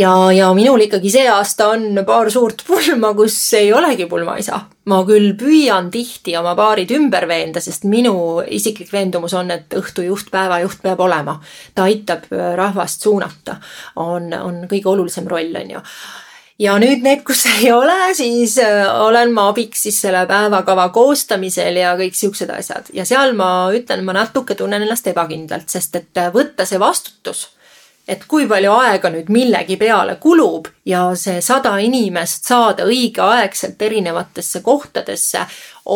ja, 0.00 0.10
ja 0.32 0.48
minul 0.54 0.84
ikkagi 0.86 1.10
see 1.12 1.28
aasta 1.30 1.68
on 1.72 2.02
paar 2.06 2.30
suurt 2.30 2.64
pulma, 2.68 3.14
kus 3.14 3.36
ei 3.58 3.72
olegi 3.72 4.06
pulmaisa. 4.10 4.60
ma 4.90 5.00
küll 5.08 5.32
püüan 5.40 5.90
tihti 5.90 6.36
oma 6.36 6.54
paarid 6.58 6.92
ümber 6.96 7.28
veenda, 7.28 7.60
sest 7.60 7.84
minu 7.88 8.42
isiklik 8.46 8.92
veendumus 8.92 9.34
on, 9.34 9.50
et 9.50 9.78
õhtujuht, 9.78 10.28
päevajuht 10.32 10.82
peab 10.82 11.00
olema. 11.00 11.38
ta 11.74 11.88
aitab 11.88 12.28
rahvast 12.56 13.02
suunata, 13.02 13.56
on, 13.96 14.32
on 14.32 14.62
kõige 14.68 14.92
olulisem 14.92 15.30
roll, 15.30 15.56
on 15.62 15.76
ju 15.78 15.88
ja 16.58 16.76
nüüd 16.78 17.02
need, 17.02 17.24
kus 17.26 17.46
ei 17.54 17.72
ole, 17.72 17.96
siis 18.14 18.58
äh, 18.62 18.84
olen 19.06 19.32
ma 19.34 19.48
abiks 19.52 19.86
siis 19.86 20.00
selle 20.06 20.26
päevakava 20.30 20.88
koostamisel 20.94 21.80
ja 21.82 21.96
kõik 22.00 22.16
siuksed 22.18 22.50
asjad 22.54 22.92
ja 22.94 23.06
seal 23.08 23.34
ma 23.38 23.70
ütlen, 23.74 24.04
ma 24.06 24.16
natuke 24.16 24.54
tunnen 24.58 24.82
ennast 24.82 25.06
ebakindlalt, 25.10 25.68
sest 25.70 26.00
et 26.00 26.24
võtta 26.34 26.66
see 26.68 26.80
vastutus 26.82 27.48
et 28.08 28.24
kui 28.28 28.44
palju 28.48 28.72
aega 28.76 29.10
nüüd 29.12 29.30
millegi 29.32 29.78
peale 29.80 30.18
kulub 30.20 30.68
ja 30.88 31.06
see 31.18 31.40
sada 31.44 31.74
inimest 31.80 32.50
saada 32.50 32.84
õigeaegselt 32.88 33.80
erinevatesse 33.82 34.60
kohtadesse 34.64 35.46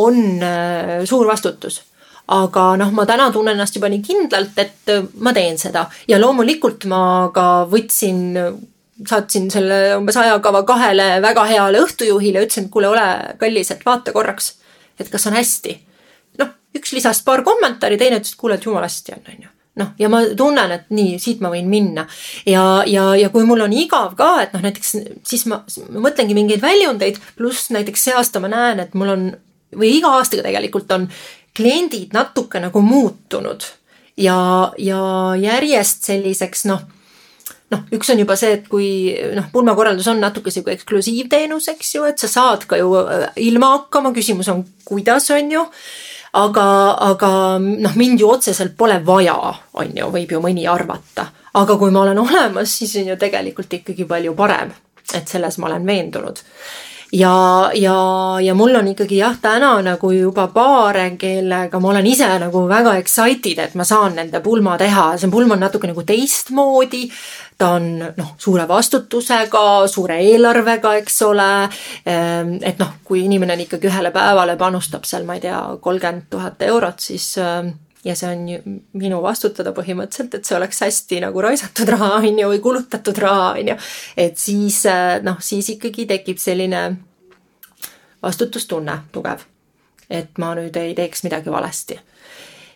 on 0.01 0.41
äh, 0.43 1.05
suur 1.05 1.29
vastutus. 1.29 1.83
aga 2.29 2.77
noh, 2.77 2.91
ma 2.93 3.07
täna 3.09 3.31
tunnen 3.33 3.55
ennast 3.57 3.77
juba 3.77 3.89
nii 3.89 4.03
kindlalt, 4.05 4.57
et 4.57 4.93
äh, 4.93 5.05
ma 5.21 5.33
teen 5.37 5.59
seda 5.61 5.87
ja 6.09 6.21
loomulikult 6.21 6.89
ma 6.89 7.31
ka 7.35 7.67
võtsin, 7.69 8.25
saatsin 9.07 9.51
selle 9.51 9.97
umbes 9.97 10.17
ajakava 10.19 10.63
kahele 10.67 11.11
väga 11.23 11.45
heale 11.51 11.83
õhtujuhile, 11.85 12.43
ütlesin, 12.47 12.67
et 12.67 12.73
kuule, 12.73 12.89
ole 12.91 13.37
kallis, 13.39 13.71
et 13.75 13.85
vaata 13.87 14.15
korraks, 14.15 14.55
et 14.99 15.11
kas 15.13 15.29
on 15.31 15.39
hästi. 15.39 15.77
noh, 16.43 16.51
üks 16.77 16.93
lisas 16.97 17.23
paar 17.27 17.45
kommentaari, 17.47 17.99
teine 18.01 18.19
ütles, 18.19 18.35
et 18.35 18.41
kuule, 18.41 18.59
et 18.59 18.67
jumala 18.67 18.91
hästi 18.91 19.17
on, 19.17 19.25
on 19.29 19.47
ju 19.47 19.55
noh, 19.79 19.93
ja 19.99 20.09
ma 20.11 20.25
tunnen, 20.37 20.73
et 20.75 20.89
nii, 20.91 21.19
siit 21.23 21.43
ma 21.45 21.53
võin 21.53 21.69
minna. 21.71 22.07
ja, 22.47 22.83
ja, 22.87 23.13
ja 23.17 23.31
kui 23.35 23.47
mul 23.47 23.63
on 23.67 23.75
igav 23.75 24.17
ka, 24.19 24.31
et 24.43 24.55
noh, 24.57 24.65
näiteks 24.65 24.95
siis 25.27 25.47
ma, 25.51 25.63
ma 25.93 26.07
mõtlengi 26.09 26.35
mingeid 26.35 26.63
väljundeid, 26.63 27.21
pluss 27.39 27.71
näiteks 27.75 28.09
see 28.09 28.17
aasta 28.19 28.43
ma 28.43 28.51
näen, 28.53 28.83
et 28.83 28.97
mul 28.99 29.15
on 29.15 29.29
või 29.79 29.99
iga 29.99 30.15
aastaga 30.19 30.47
tegelikult 30.47 30.91
on 30.97 31.09
kliendid 31.57 32.15
natuke 32.17 32.61
nagu 32.63 32.81
muutunud 32.83 33.65
ja, 34.17 34.39
ja 34.79 35.01
järjest 35.39 36.09
selliseks 36.09 36.65
noh 36.71 36.87
noh, 37.73 37.85
üks 37.95 38.13
on 38.13 38.23
juba 38.23 38.37
see, 38.39 38.55
et 38.59 38.69
kui 38.71 38.91
noh, 39.37 39.49
pulmakorraldus 39.53 40.09
on 40.13 40.23
natuke 40.23 40.53
sihuke 40.55 40.75
eksklusiivteenus, 40.77 41.71
eks 41.75 41.95
ju, 41.97 42.05
et 42.09 42.21
sa 42.21 42.31
saad 42.31 42.69
ka 42.69 42.79
ju 42.81 42.93
äh, 43.03 43.29
ilma 43.49 43.75
hakkama, 43.77 44.15
küsimus 44.17 44.51
on, 44.53 44.65
kuidas, 44.89 45.31
on 45.37 45.53
ju 45.53 45.65
aga, 46.39 46.67
aga 47.11 47.31
noh, 47.59 47.95
mind 47.97 48.21
ju 48.21 48.33
otseselt 48.33 48.77
pole 48.79 49.01
vaja, 49.05 49.39
on 49.81 49.95
ju, 49.97 50.11
võib 50.13 50.37
ju 50.37 50.43
mõni 50.45 50.69
arvata. 50.69 51.29
aga 51.59 51.79
kui 51.79 51.91
ma 51.91 52.05
olen 52.05 52.19
olemas, 52.27 52.77
siis 52.81 52.97
on 53.01 53.15
ju 53.15 53.17
tegelikult 53.21 53.81
ikkagi 53.81 54.05
palju 54.05 54.35
parem. 54.35 54.73
et 55.15 55.29
selles 55.29 55.57
ma 55.59 55.71
olen 55.71 55.87
veendunud 55.87 56.41
ja, 57.13 57.71
ja, 57.75 57.97
ja 58.41 58.55
mul 58.55 58.75
on 58.77 58.91
ikkagi 58.93 59.17
jah, 59.17 59.37
täna 59.41 59.71
nagu 59.83 60.11
juba 60.13 60.49
paare, 60.53 61.11
kellega 61.21 61.81
ma 61.81 61.93
olen 61.93 62.07
ise 62.07 62.29
nagu 62.43 62.67
väga 62.69 62.97
excited, 63.01 63.59
et 63.59 63.75
ma 63.75 63.85
saan 63.89 64.19
nende 64.19 64.43
pulma 64.45 64.77
teha, 64.81 65.15
see 65.17 65.33
pulm 65.33 65.57
on 65.57 65.65
natuke 65.65 65.89
nagu 65.89 66.05
teistmoodi 66.05 67.07
ta 67.59 67.73
on 67.75 67.89
noh, 67.99 68.31
suure 68.39 68.69
vastutusega, 68.69 69.65
suure 69.91 70.21
eelarvega, 70.23 70.95
eks 71.01 71.23
ole. 71.27 71.51
Ehm, 72.07 72.55
et 72.63 72.79
noh, 72.79 72.95
kui 73.05 73.25
inimene 73.27 73.57
on 73.57 73.65
ikkagi 73.65 73.91
ühele 73.91 74.13
päevale 74.15 74.55
panustab 74.61 75.07
seal, 75.09 75.27
ma 75.27 75.39
ei 75.39 75.43
tea, 75.43 75.59
kolmkümmend 75.83 76.29
tuhat 76.31 76.63
eurot, 76.69 77.03
siis 77.03 77.33
ehm, 77.43 77.73
ja 78.05 78.15
see 78.17 78.31
on 78.31 78.49
ju 78.49 78.59
minu 78.99 79.21
vastutada 79.23 79.73
põhimõtteliselt, 79.77 80.39
et 80.39 80.47
see 80.47 80.57
oleks 80.57 80.83
hästi 80.85 81.21
nagu 81.25 81.43
raisatud 81.43 81.91
raha, 81.95 82.13
on 82.23 82.39
ju, 82.41 82.51
või 82.53 82.61
kulutatud 82.63 83.19
raha, 83.23 83.53
on 83.59 83.73
ju. 83.73 83.77
et 84.17 84.39
siis 84.39 84.85
eh, 84.87 85.19
noh, 85.27 85.41
siis 85.43 85.69
ikkagi 85.75 86.07
tekib 86.07 86.39
selline 86.39 86.83
vastutustunne 88.23 89.01
tugev. 89.13 89.43
et 90.11 90.39
ma 90.39 90.55
nüüd 90.57 90.77
ei 90.81 90.95
teeks 90.95 91.25
midagi 91.27 91.51
valesti 91.51 91.99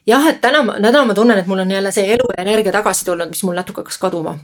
jah, 0.07 0.27
et 0.29 0.41
täna 0.41 0.65
täna 0.83 1.05
ma 1.07 1.15
tunnen, 1.15 1.39
et 1.39 1.47
mul 1.47 1.63
on 1.63 1.71
jälle 1.71 1.93
see 1.93 2.13
elu 2.15 2.35
ja 2.37 2.43
energia 2.43 2.73
tagasi 2.73 3.05
tulnud, 3.05 3.31
mis 3.31 3.45
mul 3.47 3.57
natuke 3.57 3.81
hakkas 3.81 3.99
kaduma 4.03 4.37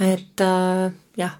et 0.00 0.40
äh, 0.40 0.90
jah, 1.18 1.34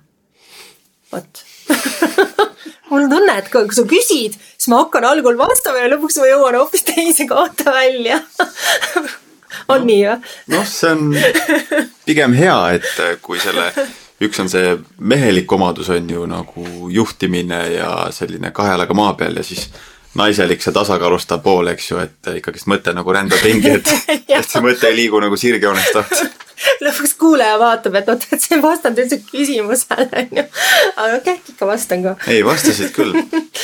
vot. 1.12 1.44
mul 2.90 3.04
on 3.04 3.10
tunne, 3.12 3.36
et 3.38 3.48
kui 3.52 3.76
sa 3.76 3.84
küsid, 3.88 4.36
siis 4.56 4.70
ma 4.72 4.82
hakkan 4.82 5.06
algul 5.08 5.38
vastama 5.38 5.84
ja 5.84 5.92
lõpuks 5.92 6.18
ma 6.22 6.28
jõuan 6.30 6.58
hoopis 6.62 6.86
teise 6.88 7.28
kohta 7.30 7.72
välja. 7.74 8.20
On 9.68 9.82
no, 9.82 9.84
nii 9.88 10.02
või? 10.04 10.16
noh, 10.52 10.64
see 10.68 10.90
on 10.92 11.14
pigem 12.06 12.34
hea, 12.36 12.56
et 12.78 12.88
äh, 13.04 13.14
kui 13.20 13.40
selle, 13.40 13.66
üks 14.24 14.40
on 14.40 14.48
see 14.48 14.74
mehelik 15.00 15.50
omadus 15.52 15.88
on 15.92 16.08
ju 16.08 16.24
nagu 16.28 16.88
juhtimine 16.92 17.60
ja 17.74 17.90
selline 18.14 18.52
kahe 18.54 18.74
jalaga 18.74 18.96
maa 18.96 19.14
peal 19.18 19.40
ja 19.40 19.44
siis 19.44 19.66
naiselik 20.16 20.64
see 20.64 20.72
tasakaalustav 20.76 21.42
pool, 21.44 21.68
eks 21.72 21.90
ju, 21.90 22.00
et 22.00 22.30
ikkagist 22.40 22.68
mõte 22.70 22.94
nagu 22.96 23.12
rändab 23.12 23.44
ringi, 23.44 23.74
et 23.76 23.92
et 24.38 24.48
see 24.48 24.64
mõte 24.64 24.88
ei 24.88 24.96
liigu 25.02 25.20
nagu 25.20 25.36
sirgjoonest 25.36 26.47
lõpuks 26.84 27.14
kuulaja 27.18 27.58
vaatab, 27.60 27.98
et 28.00 28.08
oot, 28.12 28.26
et 28.32 28.42
sa 28.42 28.56
ei 28.56 28.62
vastanud 28.62 29.04
üldse 29.04 29.20
küsimusele, 29.26 30.08
onju. 30.24 30.46
aga 30.96 31.20
okei, 31.20 31.42
ikka 31.54 31.68
vastan 31.68 32.06
ka. 32.06 32.16
ei, 32.30 32.42
vastasid 32.46 32.94
küll. 32.96 33.14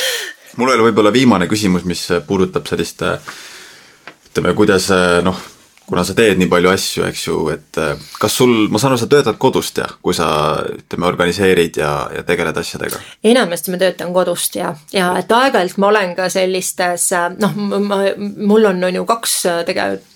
mul 0.59 0.71
oli 0.71 0.87
võib-olla 0.89 1.13
viimane 1.13 1.49
küsimus, 1.51 1.87
mis 1.87 2.07
puudutab 2.27 2.67
sellist 2.69 3.03
ütleme, 3.03 4.55
kuidas 4.57 4.89
noh, 5.23 5.37
kuna 5.85 6.03
sa 6.07 6.15
teed 6.17 6.39
nii 6.41 6.49
palju 6.49 6.71
asju, 6.71 7.03
eks 7.09 7.25
ju, 7.27 7.35
et 7.53 7.79
kas 8.19 8.37
sul, 8.39 8.53
ma 8.73 8.81
saan 8.81 8.95
aru, 8.95 9.01
sa 9.03 9.09
töötad 9.11 9.37
kodust 9.41 9.77
ja 9.81 9.87
kui 10.01 10.15
sa 10.17 10.27
ütleme, 10.71 11.07
organiseerid 11.07 11.77
ja, 11.81 11.91
ja 12.15 12.23
tegeled 12.27 12.57
asjadega? 12.57 13.01
enamasti 13.23 13.73
ma 13.73 13.81
töötan 13.81 14.15
kodust 14.15 14.57
ja, 14.57 14.73
ja 14.95 15.11
et 15.19 15.31
aeg-ajalt 15.31 15.77
ma 15.81 15.91
olen 15.91 16.15
ka 16.17 16.29
sellistes 16.33 17.11
noh, 17.37 17.55
ma, 17.85 18.01
mul 18.19 18.71
on, 18.71 18.83
on 18.89 19.01
ju 19.01 19.07
kaks 19.09 19.39
tegelikult 19.69 20.11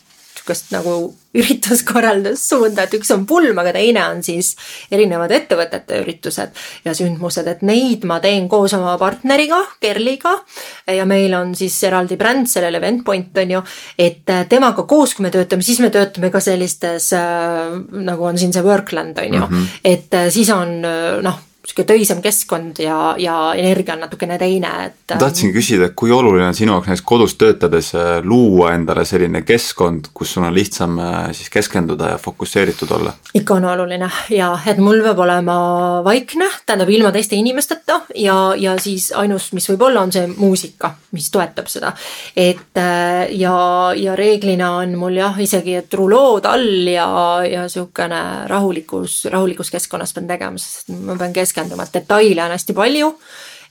sihukest 0.50 0.72
nagu 0.74 0.94
ürituskorraldussuunda, 1.38 2.84
et 2.88 2.96
üks 2.98 3.12
on 3.14 3.26
pulm, 3.30 3.58
aga 3.62 3.74
teine 3.76 4.02
on 4.10 4.24
siis 4.26 4.56
erinevad 4.92 5.32
ettevõtete 5.36 6.02
üritused 6.02 6.56
ja 6.86 6.94
sündmused, 6.98 7.48
et 7.48 7.62
neid 7.62 8.06
ma 8.10 8.20
teen 8.24 8.50
koos 8.50 8.74
oma 8.78 8.98
partneriga, 8.98 9.62
Kerliga. 9.82 10.40
ja 10.88 11.06
meil 11.06 11.34
on 11.38 11.54
siis 11.56 11.78
eraldi 11.86 12.18
bränd 12.18 12.50
sellel 12.50 12.80
Event 12.80 13.04
Point 13.06 13.38
on 13.38 13.52
ju, 13.58 13.62
et 13.98 14.26
temaga 14.50 14.88
koos, 14.90 15.14
kui 15.14 15.28
me 15.28 15.34
töötame, 15.34 15.66
siis 15.66 15.80
me 15.84 15.92
töötame 15.94 16.32
ka 16.34 16.42
sellistes 16.42 17.12
äh, 17.14 17.78
nagu 18.10 18.26
on 18.26 18.38
siin 18.38 18.54
see 18.54 18.66
Workland 18.66 19.18
on 19.18 19.34
ju 19.34 19.46
mm, 19.46 19.54
-hmm. 19.54 19.80
et 19.84 20.14
äh, 20.14 20.30
siis 20.30 20.50
on 20.50 20.82
äh, 20.86 21.22
noh 21.22 21.49
sihuke 21.70 21.86
töisem 21.86 22.22
keskkond 22.22 22.80
ja, 22.82 23.16
ja 23.22 23.36
energia 23.58 23.94
on 23.94 24.04
natukene 24.04 24.38
teine, 24.42 24.72
et. 24.88 24.98
ma 25.14 25.20
tahtsingi 25.22 25.54
küsida, 25.54 25.90
et 25.90 25.96
kui 25.98 26.12
oluline 26.14 26.48
on 26.50 26.58
sinu 26.58 26.74
jaoks 26.74 26.90
näiteks 26.90 27.06
kodus 27.06 27.36
töötades 27.40 27.92
äh, 27.98 28.20
luua 28.26 28.74
endale 28.74 29.06
selline 29.06 29.44
keskkond, 29.46 30.10
kus 30.14 30.34
sul 30.34 30.48
on 30.48 30.56
lihtsam 30.56 30.98
äh, 31.04 31.18
siis 31.38 31.52
keskenduda 31.54 32.16
ja 32.16 32.18
fokusseeritud 32.22 32.94
olla? 32.98 33.14
ikka 33.38 33.60
on 33.60 33.68
oluline 33.70 34.10
ja 34.34 34.50
et 34.66 34.82
mul 34.82 35.04
peab 35.06 35.22
olema 35.26 35.58
vaikne, 36.06 36.50
tähendab 36.66 36.90
ilma 36.90 37.14
teiste 37.14 37.38
inimesteta 37.38 38.02
ja, 38.18 38.38
ja 38.58 38.76
siis 38.82 39.12
ainus, 39.14 39.52
mis 39.54 39.70
võib 39.70 39.86
olla, 39.90 40.08
on 40.08 40.14
see 40.16 40.26
muusika, 40.32 40.96
mis 41.14 41.30
toetab 41.32 41.70
seda. 41.70 41.94
et 42.36 42.82
äh, 42.82 43.30
ja, 43.38 43.56
ja 43.96 44.18
reeglina 44.18 44.72
on 44.82 44.98
mul 44.98 45.22
jah, 45.22 45.38
isegi, 45.38 45.78
et 45.84 45.94
rulood 45.94 46.50
all 46.50 46.90
ja, 46.90 47.08
ja 47.46 47.68
sihukene 47.70 48.50
rahulikus, 48.50 49.22
rahulikus 49.30 49.70
keskkonnas 49.78 50.18
pean 50.18 50.30
tegema, 50.30 50.58
sest 50.58 50.90
ma 51.06 51.18
pean 51.20 51.34
keskenduma 51.36 51.59
keskenduma, 51.60 51.84
et 51.86 51.94
detaile 51.94 52.44
on 52.44 52.52
hästi 52.56 52.74
palju. 52.74 53.14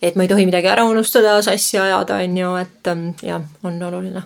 et 0.03 0.15
ma 0.15 0.23
ei 0.23 0.29
tohi 0.31 0.47
midagi 0.47 0.69
ära 0.71 0.85
unustada, 0.87 1.41
sassi 1.43 1.79
ajada, 1.79 2.21
on 2.23 2.37
ju, 2.37 2.57
et 2.61 2.87
ähm, 2.87 3.09
jah, 3.23 3.43
on 3.65 3.83
oluline. 3.83 4.23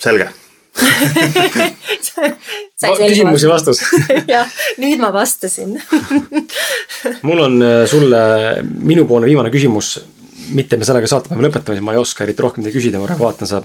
selge 0.00 0.30
küsimus 2.80 3.42
ja 3.42 3.50
vastus 3.50 3.82
jah, 4.34 4.48
nüüd 4.78 5.00
ma 5.02 5.10
vastasin 5.12 5.74
mul 7.28 7.42
on 7.44 7.62
äh, 7.62 7.82
sulle 7.90 8.20
minupoolne 8.62 9.26
viimane 9.28 9.50
küsimus, 9.52 9.98
mitte 10.56 10.78
me 10.78 10.88
sellega 10.88 11.10
saatepäeva 11.10 11.42
lõpetame, 11.48 11.76
siis 11.76 11.84
ma 11.84 11.94
ei 11.94 12.00
oska 12.00 12.24
eriti 12.24 12.42
rohkem 12.42 12.64
midagi 12.64 12.78
küsida, 12.78 13.02
ma 13.02 13.10
praegu 13.10 13.26
vaatan, 13.26 13.50
sa 13.50 13.62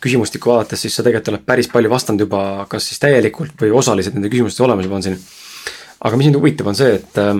küsimustikku 0.00 0.52
vaadates, 0.52 0.86
siis 0.86 0.94
sa 0.96 1.02
tegelikult 1.04 1.34
oled 1.34 1.44
päris 1.48 1.68
palju 1.72 1.90
vastanud 1.92 2.24
juba, 2.24 2.40
kas 2.70 2.86
siis 2.88 3.02
täielikult 3.02 3.56
või 3.60 3.74
osaliselt 3.82 4.14
nende 4.16 4.30
küsimuste 4.32 4.64
olemas 4.64 4.86
juba 4.86 5.00
on 5.00 5.08
siin 5.08 5.18
aga 6.00 6.16
mis 6.16 6.30
mind 6.30 6.40
huvitab, 6.40 6.70
on 6.70 6.78
see, 6.78 6.94
et 7.00 7.20
äh, 7.20 7.34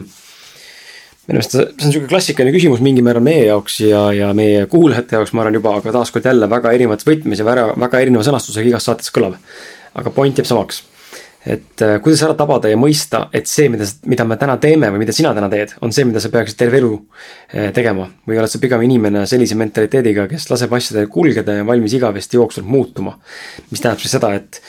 minu 1.30 1.38
meelest 1.38 1.54
see 1.54 1.64
on 1.64 1.88
niisugune 1.88 2.10
klassikaline 2.10 2.52
küsimus 2.54 2.82
mingil 2.84 3.06
määral 3.06 3.24
meie 3.24 3.46
jaoks 3.46 3.80
ja, 3.84 4.04
ja 4.16 4.30
meie 4.36 4.66
kuulajate 4.70 5.16
jaoks, 5.16 5.32
ma 5.36 5.44
arvan 5.44 5.58
juba, 5.60 5.76
aga 5.78 5.94
taaskord 5.94 6.26
jälle 6.26 6.48
väga 6.50 6.72
erinevas 6.76 7.06
võtmes 7.06 7.40
ja 7.40 7.46
väga, 7.46 7.70
väga 7.80 8.04
erineva 8.04 8.26
sõnastusega 8.26 8.72
igas 8.72 8.88
saates 8.88 9.12
kõlab. 9.14 9.36
aga 9.94 10.10
point 10.14 10.38
jääb 10.38 10.48
samaks. 10.48 10.82
et 11.46 11.82
äh, 11.86 11.96
kuidas 12.02 12.22
ära 12.26 12.34
tabada 12.36 12.68
ja 12.68 12.76
mõista, 12.76 13.22
et 13.32 13.46
see, 13.48 13.70
mida, 13.72 13.86
mida 14.04 14.26
me 14.28 14.36
täna 14.36 14.58
teeme 14.60 14.90
või 14.92 15.04
mida 15.06 15.12
sina 15.16 15.32
täna 15.34 15.48
teed, 15.48 15.72
on 15.80 15.92
see, 15.92 16.04
mida 16.04 16.20
sa 16.20 16.28
peaksid 16.28 16.58
terve 16.58 16.82
elu 16.82 16.92
äh, 16.98 17.70
tegema. 17.72 18.10
või 18.28 18.42
oled 18.42 18.50
sa 18.50 18.60
pigem 18.60 18.82
inimene 18.84 19.24
sellise 19.26 19.56
mentaliteediga, 19.56 20.26
kes 20.28 20.50
laseb 20.50 20.74
asjadel 20.76 21.08
kulgeda 21.08 21.60
ja 21.60 21.66
valmis 21.66 21.94
igavesti 21.96 22.36
jooksvalt 22.36 22.68
muutuma. 22.68 23.16
mis 23.70 23.80
tähendab 23.80 24.02
siis 24.02 24.18
seda, 24.18 24.34
et 24.34 24.60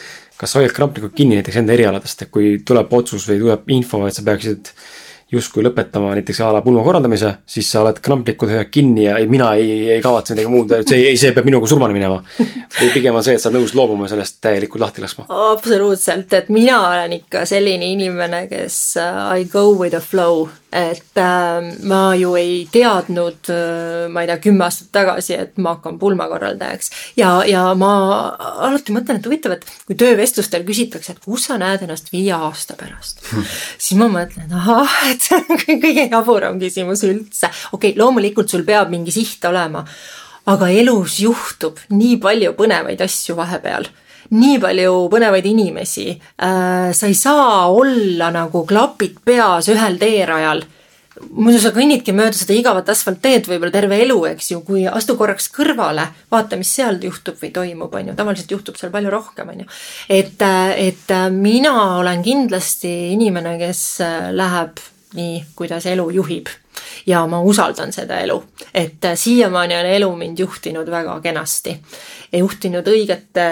kas 0.42 0.56
sa 0.56 0.62
hoiad 0.62 0.74
kramplikult 0.74 1.14
kinni 1.14 1.38
näiteks 1.38 1.62
enda 1.62 1.76
erialadest, 1.76 2.26
et 2.26 2.34
kui 2.34 2.56
tuleb 2.66 2.92
otsus 2.98 3.28
või 3.30 3.38
tuleb 3.44 3.70
info, 3.78 4.02
et 4.08 4.18
sa 4.18 4.26
peaksid 4.26 4.74
justkui 5.32 5.64
lõpetama 5.64 6.10
näiteks 6.18 6.42
a 6.44 6.50
la 6.52 6.60
pulma 6.66 6.82
korraldamise, 6.84 7.30
siis 7.48 7.70
sa 7.72 7.86
oled 7.86 8.02
kramplikult 8.04 8.52
hoiad 8.52 8.72
kinni 8.74 9.06
ja 9.06 9.16
ei, 9.22 9.30
mina 9.32 9.54
ei, 9.56 9.78
ei 9.96 10.02
kavatse 10.04 10.36
midagi 10.36 10.52
muud, 10.52 10.74
see, 10.90 11.06
ei, 11.12 11.20
see 11.20 11.32
peab 11.36 11.48
minuga 11.48 11.70
surmani 11.72 11.96
minema. 11.96 12.18
või 12.80 12.90
pigem 12.92 13.16
on 13.16 13.24
see, 13.24 13.38
et 13.38 13.44
sa 13.44 13.48
oled 13.48 13.62
nõus 13.62 13.76
loobuma 13.78 14.10
sellest 14.12 14.42
täielikult 14.44 14.84
lahti 14.84 15.06
laskma. 15.06 15.30
absoluutselt, 15.54 16.34
et 16.36 16.50
mina 16.52 16.82
olen 16.90 17.16
ikka 17.22 17.46
selline 17.48 17.94
inimene, 17.94 18.48
kes 18.52 18.82
uh, 19.00 19.30
I 19.38 19.48
go 19.48 19.70
with 19.72 19.96
the 19.96 20.04
flow 20.04 20.50
et 20.72 21.18
äh, 21.20 21.72
ma 21.84 22.16
ju 22.16 22.32
ei 22.40 22.62
teadnud 22.72 23.50
äh,, 23.52 24.08
ma 24.12 24.24
ei 24.24 24.30
tea, 24.30 24.38
kümme 24.46 24.64
aastat 24.68 24.92
tagasi, 24.96 25.36
et 25.36 25.60
ma 25.60 25.76
hakkan 25.76 25.98
pulmakorraldajaks. 26.00 26.92
ja, 27.20 27.34
ja 27.48 27.66
ma 27.76 27.92
alati 28.40 28.96
mõtlen, 28.96 29.20
et 29.20 29.28
huvitav, 29.28 29.58
et 29.58 29.68
kui 29.88 30.00
töövestlustel 30.00 30.64
küsitakse, 30.68 31.16
et 31.16 31.26
kus 31.26 31.50
sa 31.50 31.60
näed 31.62 31.84
ennast 31.84 32.12
viie 32.14 32.32
aasta 32.36 32.78
pärast 32.80 33.20
hmm., 33.28 33.52
siis 33.78 34.00
ma 34.00 34.08
mõtlen, 34.12 34.48
ahah, 34.62 34.98
et 35.12 35.28
see 35.28 35.42
on 35.42 35.62
kõige 35.66 36.08
jaburam 36.08 36.60
küsimus 36.62 37.04
üldse. 37.08 37.52
okei 37.72 37.92
okay,, 37.92 38.00
loomulikult 38.00 38.52
sul 38.52 38.64
peab 38.68 38.94
mingi 38.94 39.12
siht 39.16 39.44
olema, 39.50 39.84
aga 40.52 40.72
elus 40.72 41.20
juhtub 41.22 41.84
nii 41.92 42.16
palju 42.24 42.56
põnevaid 42.58 43.04
asju 43.04 43.36
vahepeal 43.38 43.92
nii 44.32 44.60
palju 44.64 45.08
põnevaid 45.12 45.48
inimesi 45.50 46.10
äh,. 46.12 46.92
sa 46.94 47.08
ei 47.08 47.18
saa 47.18 47.68
olla 47.72 48.32
nagu 48.34 48.66
klapid 48.68 49.20
peas 49.26 49.70
ühel 49.72 50.00
teerajal 50.02 50.64
muidu 51.30 51.60
sa 51.62 51.72
kõnnidki 51.76 52.14
mööda 52.16 52.38
seda 52.38 52.56
igavat 52.56 52.90
asfaltteed 52.92 53.48
võib-olla 53.50 53.74
terve 53.74 53.98
elu, 54.04 54.18
eks 54.32 54.52
ju, 54.54 54.62
kui 54.66 54.86
astu 54.88 55.18
korraks 55.20 55.50
kõrvale, 55.54 56.08
vaata, 56.32 56.60
mis 56.60 56.72
seal 56.72 57.02
juhtub 57.04 57.38
või 57.42 57.52
toimub, 57.56 57.94
on 57.98 58.12
ju, 58.12 58.16
tavaliselt 58.18 58.54
juhtub 58.56 58.80
seal 58.80 58.94
palju 58.94 59.12
rohkem, 59.14 59.52
on 59.52 59.64
ju. 59.64 59.68
et, 60.10 60.46
et 60.80 61.14
mina 61.36 61.76
olen 62.00 62.24
kindlasti 62.26 62.94
inimene, 63.18 63.58
kes 63.62 63.84
läheb 64.38 64.82
nii, 65.14 65.46
kuidas 65.56 65.86
elu 65.86 66.10
juhib. 66.10 66.48
Ja 67.06 67.26
ma 67.28 67.42
usaldan 67.42 67.92
seda 67.94 68.20
elu, 68.22 68.38
et 68.74 69.06
äh, 69.06 69.16
siiamaani 69.18 69.76
on 69.76 69.86
elu 69.86 70.10
mind 70.16 70.40
juhtinud 70.40 70.88
väga 70.90 71.20
kenasti. 71.22 71.76
juhtinud 72.34 72.88
õigete 72.88 73.46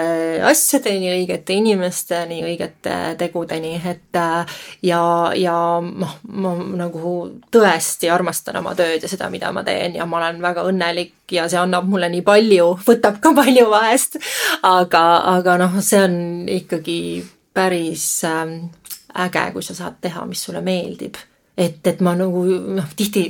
asjadeni, 0.46 1.10
õigete 1.12 1.52
inimesteni, 1.52 2.40
õigete 2.46 2.94
tegudeni, 3.18 3.74
et 3.84 4.16
äh, 4.16 4.56
ja, 4.82 5.02
ja 5.36 5.56
noh, 5.82 6.16
ma 6.32 6.54
nagu 6.80 7.14
tõesti 7.52 8.10
armastan 8.10 8.56
oma 8.62 8.74
tööd 8.74 9.02
ja 9.02 9.10
seda, 9.10 9.30
mida 9.30 9.52
ma 9.52 9.64
teen 9.66 9.98
ja 9.98 10.06
ma 10.06 10.22
olen 10.22 10.40
väga 10.42 10.64
õnnelik 10.70 11.34
ja 11.34 11.48
see 11.48 11.60
annab 11.60 11.90
mulle 11.90 12.08
nii 12.08 12.24
palju, 12.26 12.70
võtab 12.86 13.20
ka 13.20 13.34
palju 13.36 13.66
vahest, 13.70 14.16
aga, 14.62 15.04
aga 15.36 15.58
noh, 15.66 15.80
see 15.84 16.00
on 16.06 16.20
ikkagi 16.48 17.00
päris 17.52 18.24
ähm, 18.24 18.70
äge, 19.18 19.50
kui 19.52 19.66
sa 19.66 19.74
saad 19.74 20.00
teha, 20.00 20.24
mis 20.26 20.46
sulle 20.46 20.62
meeldib 20.64 21.18
et, 21.56 21.80
et 21.86 22.00
ma 22.04 22.14
nagu 22.18 22.44
noh, 22.76 22.92
tihti 22.96 23.24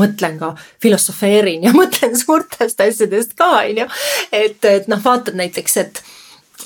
mõtlen 0.00 0.38
ka, 0.40 0.54
filosofeerin 0.82 1.66
ja 1.68 1.74
mõtlen 1.80 2.16
suurtest 2.18 2.80
asjadest 2.80 3.36
ka, 3.38 3.50
on 3.62 3.84
ju. 3.84 3.86
et, 4.32 4.64
et 4.64 4.90
noh, 4.90 5.02
vaatad 5.04 5.38
näiteks, 5.38 5.76
et 5.84 6.02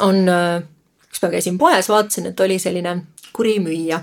on, 0.04 0.24
üks 1.08 1.22
päev 1.22 1.36
käisin 1.36 1.60
poes, 1.60 1.90
vaatasin, 1.90 2.32
et 2.32 2.40
oli 2.46 2.58
selline 2.62 2.98
kuri 3.34 3.58
müüja. 3.62 4.00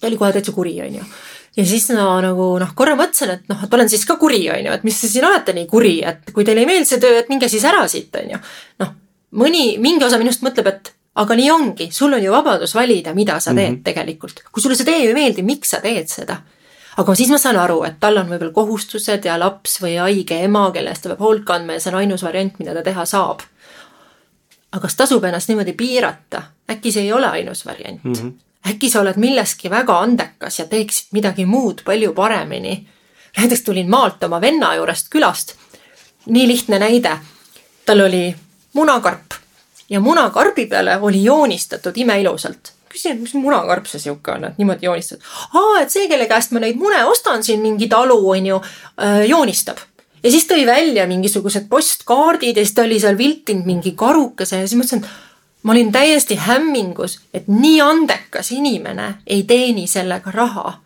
ta 0.00 0.08
oli 0.08 0.18
kohe 0.20 0.32
täitsa 0.36 0.52
kuri, 0.52 0.76
on 0.84 1.00
ju 1.00 1.08
ja 1.56 1.64
siis 1.64 1.88
no 1.94 2.08
nagu 2.20 2.50
noh, 2.60 2.72
korra 2.76 2.96
mõtlesin, 2.98 3.32
et 3.32 3.48
noh, 3.48 3.62
et 3.64 3.74
olen 3.74 3.88
siis 3.88 4.04
ka 4.08 4.18
kuri, 4.20 4.42
on 4.52 4.68
ju, 4.68 4.76
et 4.76 4.84
mis 4.84 5.00
te 5.00 5.08
siin 5.08 5.24
olete 5.24 5.54
nii 5.56 5.68
kuri, 5.70 5.96
et 6.04 6.32
kui 6.36 6.44
teile 6.44 6.62
ei 6.62 6.68
meeldi 6.68 6.88
see 6.90 7.00
töö, 7.02 7.16
et 7.22 7.30
minge 7.32 7.48
siis 7.52 7.64
ära 7.64 7.86
siit, 7.88 8.12
on 8.20 8.34
ju. 8.34 8.40
noh, 8.84 8.92
mõni, 9.40 9.64
mingi 9.82 10.04
osa 10.04 10.20
minust 10.20 10.44
mõtleb, 10.44 10.68
et 10.72 10.92
aga 11.16 11.36
nii 11.36 11.50
ongi, 11.50 11.88
sul 11.92 12.12
on 12.12 12.22
ju 12.22 12.32
vabadus 12.32 12.74
valida, 12.74 13.14
mida 13.14 13.40
sa 13.40 13.54
teed 13.54 13.70
mm 13.70 13.76
-hmm. 13.76 13.82
tegelikult. 13.84 14.42
kui 14.52 14.62
sulle 14.62 14.76
see 14.76 14.84
tee 14.84 14.96
ei 15.08 15.14
meeldi, 15.14 15.42
miks 15.42 15.70
sa 15.70 15.80
teed 15.80 16.08
seda? 16.08 16.36
aga 16.96 17.14
siis 17.14 17.30
ma 17.30 17.38
saan 17.38 17.56
aru, 17.56 17.82
et 17.84 18.00
tal 18.00 18.16
on 18.16 18.28
võib-olla 18.28 18.52
kohustused 18.52 19.24
ja 19.24 19.38
laps 19.38 19.80
või 19.82 19.96
haige 20.00 20.40
ema, 20.44 20.70
kelle 20.72 20.90
eest 20.90 21.02
ta 21.02 21.08
peab 21.08 21.20
hoolt 21.20 21.44
kandma 21.44 21.76
ja 21.76 21.80
see 21.80 21.92
on 21.92 21.98
ainus 21.98 22.22
variant, 22.22 22.58
mida 22.58 22.74
ta 22.74 22.82
teha 22.82 23.04
saab. 23.04 23.40
aga 24.72 24.82
kas 24.82 24.96
tasub 24.96 25.24
ennast 25.24 25.48
niimoodi 25.48 25.72
piirata? 25.72 26.42
äkki 26.70 26.92
see 26.92 27.02
ei 27.02 27.12
ole 27.12 27.26
ainus 27.26 27.66
variant 27.66 28.04
mm? 28.04 28.12
-hmm. 28.12 28.32
äkki 28.70 28.90
sa 28.90 29.00
oled 29.00 29.16
milleski 29.16 29.70
väga 29.70 29.98
andekas 29.98 30.58
ja 30.58 30.66
teeksid 30.66 31.06
midagi 31.12 31.46
muud 31.46 31.82
palju 31.84 32.12
paremini? 32.12 32.86
näiteks 33.36 33.62
tulin 33.62 33.90
maalt 33.90 34.24
oma 34.24 34.40
venna 34.40 34.74
juurest 34.74 35.08
külast. 35.10 35.54
nii 36.26 36.48
lihtne 36.48 36.78
näide. 36.78 37.18
tal 37.86 38.00
oli 38.00 38.36
munakarp 38.72 39.45
ja 39.90 40.00
munakarbi 40.00 40.66
peale 40.66 40.98
oli 41.00 41.24
joonistatud 41.24 41.96
imeilusalt. 41.96 42.72
küsin, 42.88 43.12
et 43.12 43.20
mis 43.20 43.34
munakarp 43.34 43.86
see 43.86 44.00
sihuke 44.00 44.32
on, 44.32 44.44
et 44.44 44.58
niimoodi 44.58 44.86
joonistatud. 44.86 45.24
aa, 45.54 45.82
et 45.82 45.90
see, 45.90 46.08
kelle 46.08 46.26
käest 46.26 46.52
ma 46.52 46.62
neid 46.62 46.76
mune 46.80 47.04
ostan 47.04 47.44
siin, 47.44 47.60
mingi 47.60 47.88
talu 47.88 48.18
on 48.30 48.46
ju, 48.46 48.62
äh, 49.02 49.26
joonistab 49.28 49.78
ja 50.22 50.30
siis 50.30 50.46
tõi 50.48 50.66
välja 50.66 51.06
mingisugused 51.06 51.68
postkaardid 51.70 52.56
ja 52.56 52.64
siis 52.64 52.74
ta 52.74 52.82
oli 52.86 52.98
seal 53.00 53.18
viltinud 53.18 53.66
mingi 53.68 53.92
karukese 53.98 54.62
ja 54.62 54.66
siis 54.66 54.78
mõtlesin, 54.80 55.04
et 55.04 55.62
ma 55.62 55.74
olin 55.74 55.92
täiesti 55.92 56.38
hämmingus, 56.40 57.18
et 57.34 57.48
nii 57.50 57.80
andekas 57.82 58.50
inimene 58.54 59.14
ei 59.26 59.42
teeni 59.42 59.86
sellega 59.86 60.30
raha. 60.34 60.80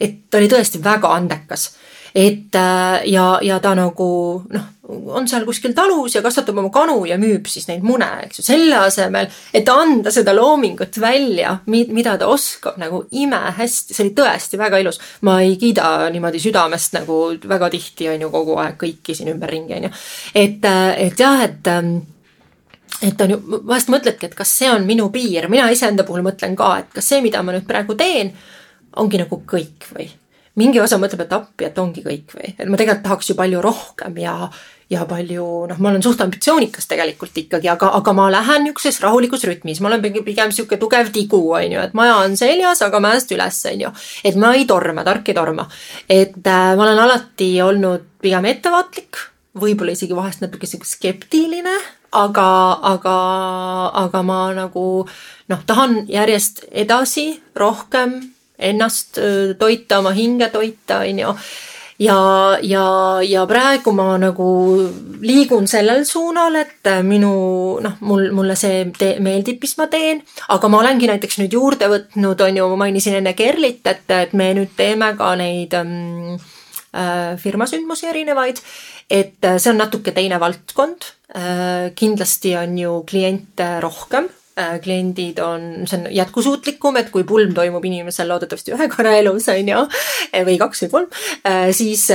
et 0.00 0.30
ta 0.30 0.38
oli 0.38 0.48
tõesti 0.48 0.78
väga 0.84 1.10
andekas 1.12 1.70
et 2.14 2.54
äh, 2.54 3.06
ja, 3.10 3.38
ja 3.42 3.58
ta 3.62 3.74
nagu 3.78 4.10
noh, 4.50 4.68
on 4.90 5.28
seal 5.28 5.44
kuskil 5.46 5.74
talus 5.76 6.14
ja 6.16 6.22
kasvatab 6.22 6.58
oma 6.58 6.70
kanu 6.74 7.04
ja 7.08 7.18
müüb 7.20 7.46
siis 7.50 7.68
neid 7.68 7.84
mune, 7.86 8.08
eks 8.26 8.40
ju, 8.40 8.44
selle 8.46 8.80
asemel, 8.84 9.28
et 9.54 9.68
anda 9.70 10.12
seda 10.14 10.34
loomingut 10.36 10.98
välja, 11.00 11.56
mida 11.70 12.16
ta 12.18 12.30
oskab 12.30 12.78
nagu 12.80 13.04
imehästi, 13.10 13.94
see 13.94 14.06
oli 14.08 14.14
tõesti 14.18 14.60
väga 14.60 14.80
ilus. 14.82 15.00
ma 15.26 15.40
ei 15.44 15.56
kiida 15.60 16.10
niimoodi 16.10 16.42
südamest 16.42 16.96
nagu 16.98 17.20
väga 17.48 17.70
tihti 17.70 18.08
on 18.10 18.26
ju 18.26 18.30
kogu 18.30 18.56
aeg 18.62 18.78
kõiki 18.80 19.16
siin 19.16 19.34
ümberringi 19.34 19.76
on 19.78 19.88
ju. 19.88 19.92
et, 20.34 20.64
äh, 20.64 20.94
et 21.06 21.20
jah, 21.20 21.44
et 21.44 21.68
ähm, 21.70 22.00
et 23.02 23.20
on 23.20 23.30
ju, 23.30 23.40
vahest 23.66 23.88
mõtledki, 23.92 24.28
et 24.28 24.34
kas 24.36 24.50
see 24.58 24.70
on 24.70 24.84
minu 24.86 25.08
piir, 25.14 25.48
mina 25.48 25.70
iseenda 25.72 26.04
puhul 26.04 26.24
mõtlen 26.26 26.56
ka, 26.58 26.72
et 26.82 26.90
kas 26.94 27.12
see, 27.12 27.22
mida 27.24 27.42
ma 27.42 27.54
nüüd 27.54 27.68
praegu 27.68 27.96
teen, 27.96 28.34
ongi 29.00 29.20
nagu 29.22 29.42
kõik 29.46 29.86
või 29.94 30.08
mingi 30.60 30.82
osa 30.82 30.98
mõtleb, 31.00 31.24
et 31.24 31.32
appi, 31.36 31.66
et 31.68 31.78
ongi 31.80 32.04
kõik 32.04 32.36
või, 32.36 32.52
et 32.56 32.68
ma 32.68 32.78
tegelikult 32.80 33.06
tahaks 33.06 33.32
ju 33.32 33.36
palju 33.38 33.62
rohkem 33.64 34.18
ja, 34.20 34.34
ja 34.90 35.04
palju, 35.08 35.46
noh, 35.70 35.78
ma 35.78 35.92
olen 35.92 36.02
suht 36.04 36.20
ambitsioonikas 36.24 36.90
tegelikult 36.90 37.36
ikkagi, 37.44 37.70
aga, 37.72 37.92
aga 38.00 38.14
ma 38.16 38.26
lähen 38.32 38.66
niisuguses 38.66 39.00
rahulikus 39.04 39.46
rütmis, 39.48 39.80
ma 39.80 39.90
olen 39.90 40.02
pigem, 40.02 40.50
niisugune 40.50 40.80
tugev 40.82 41.12
tigu, 41.14 41.40
on 41.56 41.76
ju, 41.76 41.84
et 41.84 41.94
maja 41.98 42.18
on 42.24 42.36
seljas, 42.38 42.82
aga 42.86 43.02
mäest 43.02 43.32
üles, 43.36 43.62
on 43.70 43.86
ju. 43.86 43.92
et 44.26 44.38
ma 44.40 44.52
ei 44.58 44.66
torma, 44.70 45.06
tark 45.06 45.30
ei 45.30 45.38
torma. 45.38 45.68
et 46.08 46.40
äh, 46.42 46.72
ma 46.74 46.88
olen 46.88 47.04
alati 47.06 47.52
olnud 47.62 48.10
pigem 48.20 48.50
ettevaatlik, 48.50 49.22
võib-olla 49.60 49.94
isegi 49.96 50.16
vahest 50.16 50.42
natuke 50.44 50.66
skeptiline, 50.66 51.78
aga, 52.12 52.48
aga, 52.90 53.16
aga 54.04 54.22
ma 54.26 54.42
nagu 54.56 54.84
noh, 55.50 55.64
tahan 55.66 56.04
järjest 56.10 56.64
edasi 56.70 57.32
rohkem 57.58 58.18
ennast 58.60 59.18
toita, 59.58 59.98
oma 60.00 60.12
hinge 60.16 60.50
toita, 60.52 61.00
on 61.04 61.18
ju. 61.22 61.34
ja, 62.00 62.18
ja, 62.62 62.84
ja 63.26 63.44
praegu 63.48 63.92
ma 63.96 64.14
nagu 64.20 64.46
liigun 65.20 65.68
sellel 65.68 66.04
suunal, 66.08 66.56
et 66.62 66.90
minu 67.06 67.32
noh, 67.82 67.98
mul, 68.00 68.30
mulle 68.36 68.56
see 68.58 68.86
te, 68.96 69.14
meeldib, 69.20 69.60
mis 69.62 69.76
ma 69.80 69.88
teen, 69.92 70.22
aga 70.54 70.70
ma 70.72 70.80
olengi 70.80 71.10
näiteks 71.10 71.42
nüüd 71.42 71.58
juurde 71.58 71.90
võtnud, 71.92 72.46
on 72.46 72.62
ju, 72.62 72.70
ma 72.72 72.80
mainisin 72.86 73.20
enne 73.20 73.34
Kerlit, 73.38 73.84
et, 73.84 74.06
et 74.16 74.34
me 74.36 74.52
nüüd 74.56 74.74
teeme 74.78 75.12
ka 75.18 75.34
neid 75.40 75.76
ähm, 75.78 76.40
firmasündmusi 77.38 78.10
erinevaid, 78.10 78.58
et 79.10 79.50
see 79.58 79.70
on 79.72 79.80
natuke 79.82 80.14
teine 80.14 80.40
valdkond. 80.42 81.14
kindlasti 81.94 82.56
on 82.58 82.78
ju 82.78 82.92
kliente 83.06 83.66
rohkem 83.80 84.26
Äh, 84.26 84.39
kliendid 84.82 85.38
on, 85.44 85.86
see 85.88 85.98
on 85.98 86.08
jätkusuutlikum, 86.14 86.96
et 87.00 87.10
kui 87.14 87.24
pulm 87.28 87.54
toimub 87.56 87.84
inimesel 87.86 88.28
loodetavasti 88.28 88.74
ühe 88.76 88.88
korra 88.92 89.14
elus, 89.18 89.48
on 89.52 89.70
ju, 89.72 89.84
äh, 90.30 90.42
või 90.46 90.56
kaks 90.60 90.84
või 90.84 90.90
kolm, 90.94 91.06
äh, 91.46 91.70
siis 91.76 92.08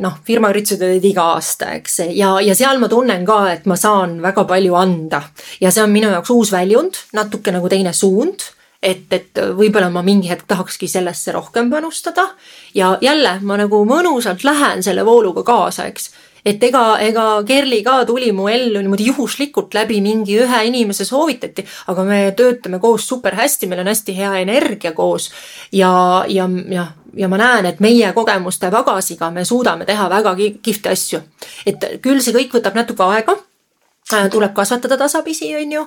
noh, 0.00 0.20
firmaüritused 0.26 0.84
olid 0.86 1.04
iga 1.10 1.26
aasta, 1.34 1.74
eks, 1.80 2.00
ja, 2.16 2.36
ja 2.44 2.54
seal 2.58 2.80
ma 2.82 2.88
tunnen 2.88 3.26
ka, 3.28 3.42
et 3.52 3.68
ma 3.70 3.76
saan 3.80 4.20
väga 4.22 4.46
palju 4.48 4.78
anda. 4.78 5.22
ja 5.60 5.70
see 5.70 5.82
on 5.82 5.92
minu 5.92 6.10
jaoks 6.12 6.30
uus 6.30 6.54
väljund, 6.54 7.04
natuke 7.16 7.52
nagu 7.52 7.68
teine 7.68 7.92
suund 7.92 8.48
et, 8.82 9.12
et 9.12 9.40
võib-olla 9.56 9.90
ma 9.92 10.02
mingi 10.02 10.30
hetk 10.30 10.46
tahakski 10.48 10.88
sellesse 10.88 11.34
rohkem 11.36 11.68
panustada. 11.70 12.30
Ja 12.74 12.94
jälle 13.00 13.36
ma 13.44 13.58
nagu 13.60 13.82
mõnusalt 13.84 14.44
lähen 14.44 14.82
selle 14.82 15.04
vooluga 15.04 15.44
kaasa, 15.44 15.84
eks 15.90 16.08
et 16.44 16.62
ega, 16.64 16.84
ega 17.02 17.26
Kerli 17.46 17.82
ka 17.86 18.04
tuli 18.08 18.32
mu 18.32 18.48
ellu 18.48 18.80
niimoodi 18.80 19.10
juhuslikult 19.10 19.74
läbi 19.74 20.00
mingi 20.04 20.38
ühe 20.40 20.62
inimese 20.68 21.04
soovitati, 21.04 21.64
aga 21.92 22.04
me 22.04 22.20
töötame 22.36 22.80
koos 22.82 23.08
super 23.08 23.36
hästi, 23.38 23.68
meil 23.70 23.84
on 23.84 23.92
hästi 23.92 24.16
hea 24.16 24.32
energia 24.44 24.92
koos 24.96 25.30
ja, 25.72 25.92
ja, 26.28 26.48
ja, 26.70 26.86
ja 27.16 27.28
ma 27.28 27.40
näen, 27.40 27.70
et 27.70 27.80
meie 27.80 28.12
kogemuste 28.16 28.70
pagasiga 28.72 29.30
me 29.34 29.44
suudame 29.44 29.86
teha 29.88 30.08
väga 30.10 30.34
kihvte 30.62 30.92
asju. 30.94 31.22
et 31.66 31.88
küll 32.02 32.20
see 32.20 32.36
kõik 32.36 32.58
võtab 32.58 32.78
natuke 32.78 33.06
aega 33.06 33.38
tuleb 34.30 34.54
kasvatada 34.54 34.96
tasapisi, 34.98 35.52
on 35.54 35.72
ju. 35.72 35.82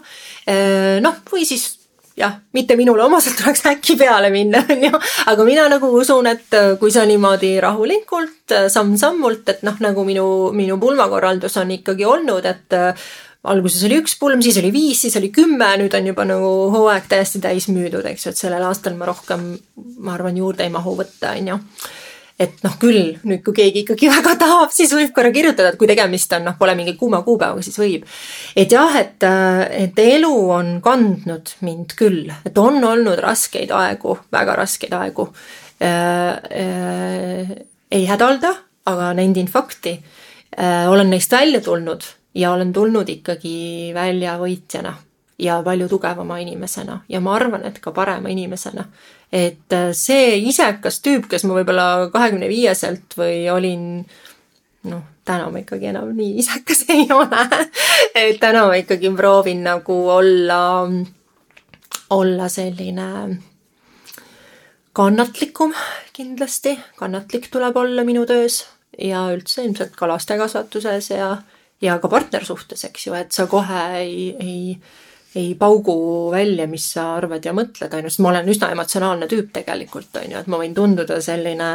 noh, 1.03 1.15
või 1.31 1.43
siis 1.47 1.82
jah, 2.17 2.37
mitte 2.53 2.77
minule 2.79 3.03
omaselt 3.07 3.37
tuleks 3.39 3.65
äkki 3.71 3.97
peale 3.99 4.29
minna, 4.33 4.63
on 4.69 4.87
ju, 4.89 5.01
aga 5.31 5.47
mina 5.47 5.67
nagu 5.71 5.89
usun, 5.97 6.29
et 6.31 6.57
kui 6.79 6.93
sa 6.93 7.05
niimoodi 7.09 7.55
rahulikult 7.63 8.55
samm-sammult, 8.73 9.49
et 9.49 9.67
noh, 9.67 9.77
nagu 9.83 10.05
minu, 10.07 10.25
minu 10.55 10.79
pulmakorraldus 10.81 11.57
on 11.61 11.73
ikkagi 11.77 12.05
olnud, 12.05 12.45
et 12.49 12.81
alguses 13.43 13.83
oli 13.87 13.99
üks 13.99 14.15
pulm, 14.19 14.41
siis 14.43 14.57
oli 14.61 14.71
viis, 14.73 15.01
siis 15.03 15.17
oli 15.19 15.29
kümme, 15.33 15.67
nüüd 15.81 15.93
on 15.97 16.07
juba 16.13 16.25
nagu 16.27 16.51
hooaeg 16.73 17.09
täiesti 17.11 17.41
täis 17.43 17.67
müüdud, 17.71 18.05
eks 18.13 18.27
ju, 18.27 18.33
et 18.33 18.39
sellel 18.39 18.63
aastal 18.69 18.95
ma 18.99 19.09
rohkem, 19.09 19.51
ma 20.03 20.15
arvan, 20.15 20.37
juurde 20.39 20.63
ei 20.65 20.71
mahu 20.73 20.95
võtta, 20.99 21.35
on 21.35 21.51
ju. 21.53 21.59
Et 22.43 22.63
noh, 22.65 22.75
küll 22.81 23.13
nüüd, 23.23 23.41
kui 23.45 23.55
keegi 23.57 23.83
ikkagi 23.83 24.09
väga 24.17 24.35
tahab, 24.41 24.73
siis 24.75 24.93
võib 24.95 25.13
korra 25.15 25.31
kirjutada, 25.35 25.73
et 25.73 25.79
kui 25.79 25.89
tegemist 25.89 26.33
on, 26.37 26.47
noh, 26.49 26.57
pole 26.59 26.75
mingi 26.79 26.95
kuuma 26.99 27.23
kuupäevaga, 27.25 27.63
siis 27.65 27.79
võib. 27.81 28.07
et 28.55 28.73
jah, 28.73 28.97
et, 28.99 29.27
et 29.83 30.03
elu 30.05 30.33
on 30.57 30.73
kandnud 30.83 31.55
mind 31.65 31.95
küll, 31.99 32.31
et 32.45 32.57
on 32.61 32.81
olnud 32.83 33.21
raskeid 33.23 33.73
aegu, 33.75 34.17
väga 34.33 34.57
raskeid 34.63 34.97
aegu 34.99 35.29
äh,. 35.83 35.93
Äh, 36.63 37.55
ei 37.93 38.07
hädalda, 38.09 38.49
aga 38.89 39.11
nendin 39.13 39.47
fakti 39.51 39.97
äh,. 40.57 40.89
olen 40.89 41.11
neist 41.13 41.31
välja 41.31 41.61
tulnud 41.61 42.05
ja 42.35 42.53
olen 42.53 42.73
tulnud 42.73 43.09
ikkagi 43.09 43.91
välja 43.93 44.37
võitjana 44.41 44.95
ja 45.39 45.61
palju 45.63 45.89
tugevama 45.89 46.37
inimesena 46.39 46.99
ja 47.09 47.21
ma 47.21 47.35
arvan, 47.35 47.65
et 47.65 47.79
ka 47.79 47.91
parema 47.91 48.29
inimesena. 48.29 48.85
Et 49.33 49.73
äh, 49.73 49.89
see 49.97 50.37
isekas 50.45 50.99
tüüp, 51.05 51.25
kes 51.31 51.47
ma 51.47 51.57
võib-olla 51.57 51.87
kahekümne 52.13 52.49
viieselt 52.51 53.15
või 53.17 53.47
olin 53.49 53.87
noh, 54.89 55.01
täna 55.25 55.47
ma 55.49 55.63
ikkagi 55.63 55.89
enam 55.89 56.11
nii 56.17 56.37
isekas 56.43 56.85
ei 56.93 57.07
ole. 57.13 57.47
Et 58.13 58.37
täna 58.41 58.67
ma 58.69 58.77
ikkagi 58.77 59.11
proovin 59.17 59.63
nagu 59.65 59.97
olla, 60.13 60.61
olla 62.13 62.51
selline 62.51 63.09
kannatlikum 64.93 65.73
kindlasti, 66.13 66.77
kannatlik 66.99 67.49
tuleb 67.49 67.77
olla 67.81 68.05
minu 68.05 68.27
töös 68.29 68.61
ja 69.01 69.25
üldse 69.33 69.63
ilmselt 69.65 69.95
ka 69.97 70.07
lastekasvatuses 70.11 71.09
ja 71.09 71.33
ja 71.83 71.97
ka 71.99 72.07
partnersuhtes, 72.07 72.85
eks 72.87 73.07
ju, 73.07 73.15
et 73.17 73.33
sa 73.35 73.43
kohe 73.51 73.81
ei, 73.97 74.19
ei, 74.39 74.77
ei 75.35 75.55
paugu 75.59 75.95
välja, 76.31 76.67
mis 76.69 76.85
sa 76.93 77.13
arvad 77.17 77.45
ja 77.45 77.53
mõtled, 77.55 77.93
on 77.93 78.05
ju, 78.05 78.11
sest 78.11 78.21
ma 78.23 78.29
olen 78.33 78.51
üsna 78.53 78.69
emotsionaalne 78.75 79.29
tüüp 79.31 79.49
tegelikult, 79.55 80.11
on 80.21 80.35
ju, 80.35 80.41
et 80.43 80.51
ma 80.51 80.59
võin 80.61 80.75
tunduda 80.77 81.19
selline 81.23 81.71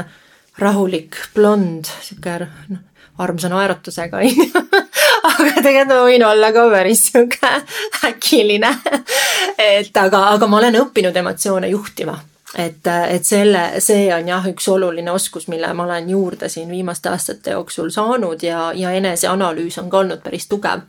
rahulik 0.59 1.19
blond, 1.35 1.91
sihuke 2.03 2.39
noh, 2.45 2.85
armsa 3.19 3.51
naeratusega, 3.51 4.21
on 4.23 4.31
ju. 4.31 4.65
aga 5.29 5.53
tegelikult 5.59 5.95
ma 5.95 6.01
võin 6.07 6.27
olla 6.29 6.53
ka 6.55 6.67
päris 6.71 7.05
sihuke 7.11 7.53
äkiline. 8.09 8.73
et 9.59 9.97
aga, 9.97 10.29
aga 10.35 10.47
ma 10.47 10.61
olen 10.63 10.83
õppinud 10.85 11.17
emotsioone 11.23 11.71
juhtima 11.75 12.19
et, 12.57 12.87
et 12.87 13.25
selle, 13.25 13.63
see 13.85 14.09
on 14.15 14.29
jah, 14.29 14.47
üks 14.51 14.69
oluline 14.73 15.13
oskus, 15.13 15.49
mille 15.53 15.71
ma 15.77 15.85
olen 15.85 16.11
juurde 16.11 16.49
siin 16.49 16.71
viimaste 16.71 17.11
aastate 17.13 17.57
jooksul 17.57 17.91
saanud 17.95 18.43
ja, 18.43 18.71
ja 18.75 18.93
eneseanalüüs 18.97 19.79
on 19.83 19.91
ka 19.91 20.05
olnud 20.05 20.23
päris 20.25 20.49
tugev. 20.49 20.87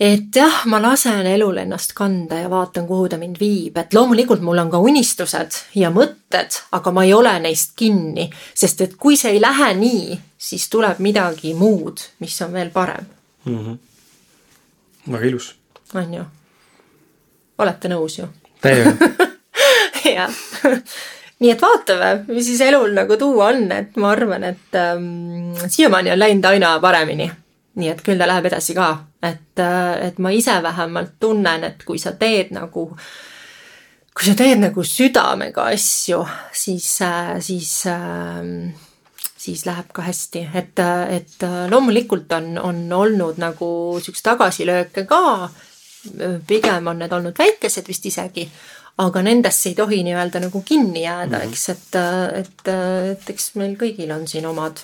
Et 0.00 0.36
jah, 0.36 0.64
ma 0.66 0.80
lasen 0.82 1.26
elul 1.26 1.58
ennast 1.62 1.94
kanda 1.94 2.40
ja 2.42 2.50
vaatan, 2.50 2.86
kuhu 2.86 3.08
ta 3.08 3.18
mind 3.18 3.38
viib, 3.40 3.78
et 3.78 3.94
loomulikult 3.94 4.42
mul 4.42 4.58
on 4.58 4.70
ka 4.72 4.80
unistused 4.82 5.58
ja 5.78 5.90
mõtted, 5.94 6.58
aga 6.74 6.92
ma 6.94 7.04
ei 7.06 7.14
ole 7.14 7.34
neist 7.44 7.76
kinni, 7.78 8.28
sest 8.54 8.80
et 8.84 8.96
kui 8.98 9.16
see 9.20 9.36
ei 9.36 9.42
lähe 9.42 9.72
nii, 9.78 10.18
siis 10.38 10.66
tuleb 10.72 10.98
midagi 11.04 11.54
muud, 11.58 12.02
mis 12.24 12.40
on 12.42 12.52
veel 12.52 12.70
parem 12.74 13.06
mm. 13.44 13.58
-hmm. 13.58 13.78
väga 15.12 15.26
ilus. 15.26 15.54
on 15.94 16.14
ju? 16.14 16.24
olete 17.58 17.88
nõus 17.88 18.18
ju? 18.18 18.28
täiega 18.60 18.92
jah 20.16 20.30
nii 21.44 21.52
et 21.52 21.62
vaatame, 21.62 22.10
mis 22.28 22.46
siis 22.46 22.60
elul 22.60 22.94
nagu 22.96 23.16
tuua 23.20 23.50
on, 23.52 23.66
et 23.72 23.96
ma 24.00 24.10
arvan, 24.14 24.44
et 24.44 24.78
ähm, 24.78 25.54
siiamaani 25.68 26.12
on 26.14 26.18
läinud 26.18 26.44
aina 26.44 26.78
paremini. 26.80 27.30
nii 27.74 27.88
et 27.90 28.02
küll 28.06 28.18
ta 28.18 28.26
läheb 28.30 28.46
edasi 28.46 28.74
ka, 28.74 28.88
et, 29.24 29.58
äh, 29.58 30.06
et 30.08 30.18
ma 30.18 30.32
ise 30.34 30.56
vähemalt 30.62 31.16
tunnen, 31.20 31.64
et 31.64 31.84
kui 31.84 31.98
sa 31.98 32.12
teed 32.20 32.52
nagu, 32.54 32.88
kui 34.14 34.26
sa 34.26 34.34
teed 34.38 34.60
nagu 34.62 34.84
südamega 34.86 35.68
asju, 35.74 36.22
siis, 36.52 36.88
äh, 37.02 37.36
siis 37.40 37.72
äh, 37.90 38.74
siis 39.44 39.66
läheb 39.66 39.90
ka 39.92 40.06
hästi, 40.06 40.46
et, 40.56 40.80
et 41.12 41.44
loomulikult 41.70 42.32
on, 42.32 42.54
on 42.58 42.80
olnud 42.96 43.40
nagu 43.42 43.68
siukseid 44.00 44.30
tagasilööke 44.32 45.04
ka. 45.08 45.50
pigem 46.46 46.86
on 46.86 46.98
need 47.00 47.12
olnud 47.12 47.38
väikesed 47.38 47.86
vist 47.88 48.06
isegi, 48.06 48.44
aga 49.00 49.22
nendesse 49.24 49.70
ei 49.70 49.76
tohi 49.78 50.02
nii-öelda 50.06 50.40
nagu 50.46 50.62
kinni 50.62 51.02
jääda 51.04 51.38
mm, 51.38 51.42
-hmm. 51.42 51.52
eks, 51.52 51.68
et, 51.68 51.94
et, 52.40 52.68
et 53.12 53.30
eks 53.30 53.54
meil 53.54 53.76
kõigil 53.80 54.12
on 54.14 54.26
siin 54.28 54.46
omad, 54.46 54.80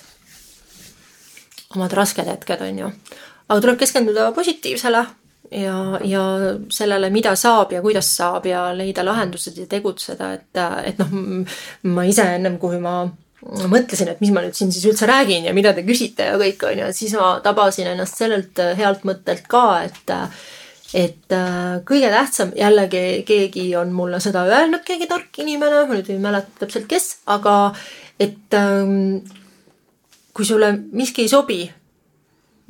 omad 1.75 1.93
rasked 1.93 2.27
hetked, 2.27 2.61
on 2.61 2.79
ju. 2.79 2.91
Aga 3.51 3.59
tuleb 3.59 3.81
keskenduda 3.81 4.29
positiivsele 4.35 5.01
ja, 5.51 5.77
ja 6.07 6.21
sellele, 6.71 7.09
mida 7.11 7.33
saab 7.35 7.73
ja 7.75 7.81
kuidas 7.83 8.07
saab 8.15 8.47
ja 8.47 8.69
leida 8.75 9.03
lahendused 9.05 9.57
ja 9.59 9.67
tegutseda, 9.69 10.31
et, 10.37 10.61
et 10.87 11.01
noh, 11.01 11.11
ma 11.91 12.07
ise 12.07 12.27
ennem, 12.37 12.55
kui 12.61 12.79
ma 12.81 13.03
mõtlesin, 13.41 14.11
et 14.11 14.21
mis 14.21 14.31
ma 14.33 14.43
nüüd 14.45 14.55
siin 14.55 14.71
siis 14.73 14.85
üldse 14.85 15.09
räägin 15.09 15.47
ja 15.49 15.53
mida 15.57 15.73
te 15.73 15.83
küsite 15.85 16.29
ja 16.29 16.37
kõik, 16.39 16.61
on 16.69 16.83
ju, 16.83 16.89
siis 16.95 17.15
ma 17.17 17.33
tabasin 17.43 17.89
ennast 17.91 18.19
sellelt 18.21 18.61
healt 18.77 19.05
mõttelt 19.07 19.47
ka, 19.51 19.65
et 19.89 20.15
et 20.91 21.33
kõige 21.87 22.09
tähtsam, 22.11 22.49
jällegi 22.55 23.23
keegi 23.27 23.69
on 23.79 23.93
mulle 23.95 24.19
seda 24.19 24.43
öelnud, 24.43 24.83
keegi 24.83 25.07
tark 25.07 25.39
inimene, 25.39 25.85
ma 25.87 25.95
nüüd 25.95 26.09
ei 26.11 26.19
mäleta 26.19 26.65
täpselt, 26.65 26.89
kes, 26.91 27.13
aga 27.31 27.55
et 28.19 28.57
ähm, 28.59 29.21
kui 30.35 30.45
sulle 30.45 30.73
miski 30.91 31.23
ei 31.23 31.31
sobi, 31.31 31.61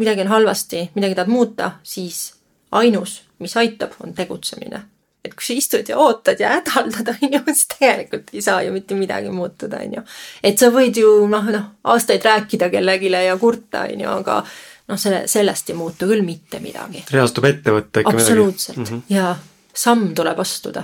midagi 0.01 0.25
on 0.25 0.31
halvasti, 0.31 0.87
midagi 0.95 1.17
tahad 1.17 1.31
muuta, 1.31 1.71
siis 1.83 2.31
ainus, 2.71 3.21
mis 3.39 3.57
aitab, 3.57 3.99
on 4.03 4.15
tegutsemine. 4.17 4.81
et 5.21 5.35
kui 5.37 5.45
sa 5.45 5.53
istud 5.53 5.89
ja 5.89 5.99
ootad 6.01 6.39
ja 6.41 6.49
hädaldad, 6.55 7.11
on 7.13 7.33
ju, 7.35 7.39
siis 7.53 7.67
tegelikult 7.69 8.31
ei 8.33 8.41
saa 8.41 8.61
ju 8.65 8.71
mitte 8.73 8.95
midagi 8.97 9.29
muutuda, 9.29 9.83
on 9.85 9.99
ju. 9.99 10.01
et 10.43 10.57
sa 10.57 10.71
võid 10.73 10.97
ju 10.97 11.11
noh, 11.29 11.51
noh, 11.53 11.67
aastaid 11.83 12.25
rääkida 12.25 12.71
kellelegi 12.73 13.11
ja 13.11 13.37
kurta, 13.37 13.85
on 13.85 14.01
ju, 14.01 14.09
aga 14.09 14.39
noh, 14.87 14.97
selle, 14.97 15.27
sellest 15.29 15.69
ei 15.69 15.77
muutu 15.77 16.09
küll 16.09 16.25
mitte 16.25 16.59
midagi. 16.63 17.05
reaalselt 17.11 17.37
tuleb 17.37 17.53
ette 17.53 17.75
võtta 17.75 18.03
ikka 18.03 18.15
absoluutselt 18.15 18.77
midagi. 18.77 18.95
Mm 18.95 19.03
-hmm. 19.03 19.13
ja 19.13 19.35
samm 19.73 20.15
tuleb 20.15 20.39
astuda. 20.39 20.83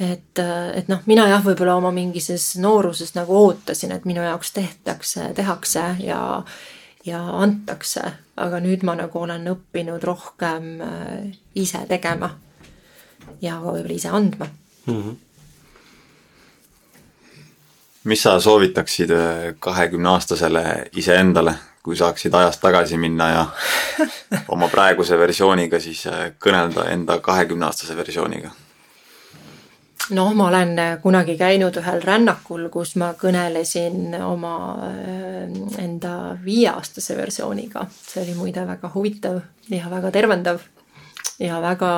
et, 0.00 0.38
et 0.74 0.88
noh, 0.88 1.00
mina 1.06 1.28
jah, 1.28 1.42
võib-olla 1.44 1.76
oma 1.76 1.90
mingises 1.92 2.56
nooruses 2.56 3.14
nagu 3.14 3.36
ootasin, 3.36 3.92
et 3.92 4.04
minu 4.04 4.22
jaoks 4.24 4.52
tehtakse, 4.56 5.32
tehakse 5.36 5.82
ja 6.00 6.20
ja 7.06 7.20
antakse, 7.42 8.02
aga 8.36 8.60
nüüd 8.60 8.84
ma 8.84 8.94
nagu 8.98 9.22
olen 9.22 9.48
õppinud 9.54 10.04
rohkem 10.04 10.70
äh, 10.84 11.32
ise 11.54 11.84
tegema 11.88 12.34
ja 13.40 13.56
ka 13.60 13.72
võib-olla 13.72 13.96
ise 13.96 14.08
andma 14.08 14.46
mm. 14.86 15.02
-hmm 15.02 15.18
mis 18.04 18.22
sa 18.22 18.40
soovitaksid 18.40 19.10
äh, 19.10 19.54
kahekümne 19.60 20.08
aastasele 20.08 20.62
iseendale, 20.96 21.54
kui 21.82 21.96
saaksid 21.96 22.34
ajas 22.34 22.58
tagasi 22.58 22.96
minna 22.96 23.28
ja 23.28 23.46
oma 24.54 24.68
praeguse 24.68 25.18
versiooniga 25.18 25.80
siis 25.80 26.06
äh, 26.06 26.32
kõnelda 26.40 26.88
enda 26.90 27.18
kahekümneaastase 27.18 27.96
versiooniga? 27.96 28.50
Noh, 30.16 30.32
ma 30.34 30.48
olen 30.48 30.74
äh, 30.78 30.96
kunagi 31.02 31.36
käinud 31.38 31.76
ühel 31.80 32.02
rännakul, 32.04 32.66
kus 32.72 32.96
ma 33.00 33.12
kõnelesin 33.18 34.14
oma 34.24 34.54
äh, 34.86 35.46
enda 35.82 36.36
viieaastase 36.44 37.16
versiooniga. 37.18 37.86
see 37.90 38.22
oli 38.24 38.36
muide 38.38 38.66
väga 38.66 38.90
huvitav 38.94 39.40
ja 39.70 39.90
väga 39.90 40.10
tervendav 40.10 40.60
ja 41.40 41.60
väga, 41.62 41.90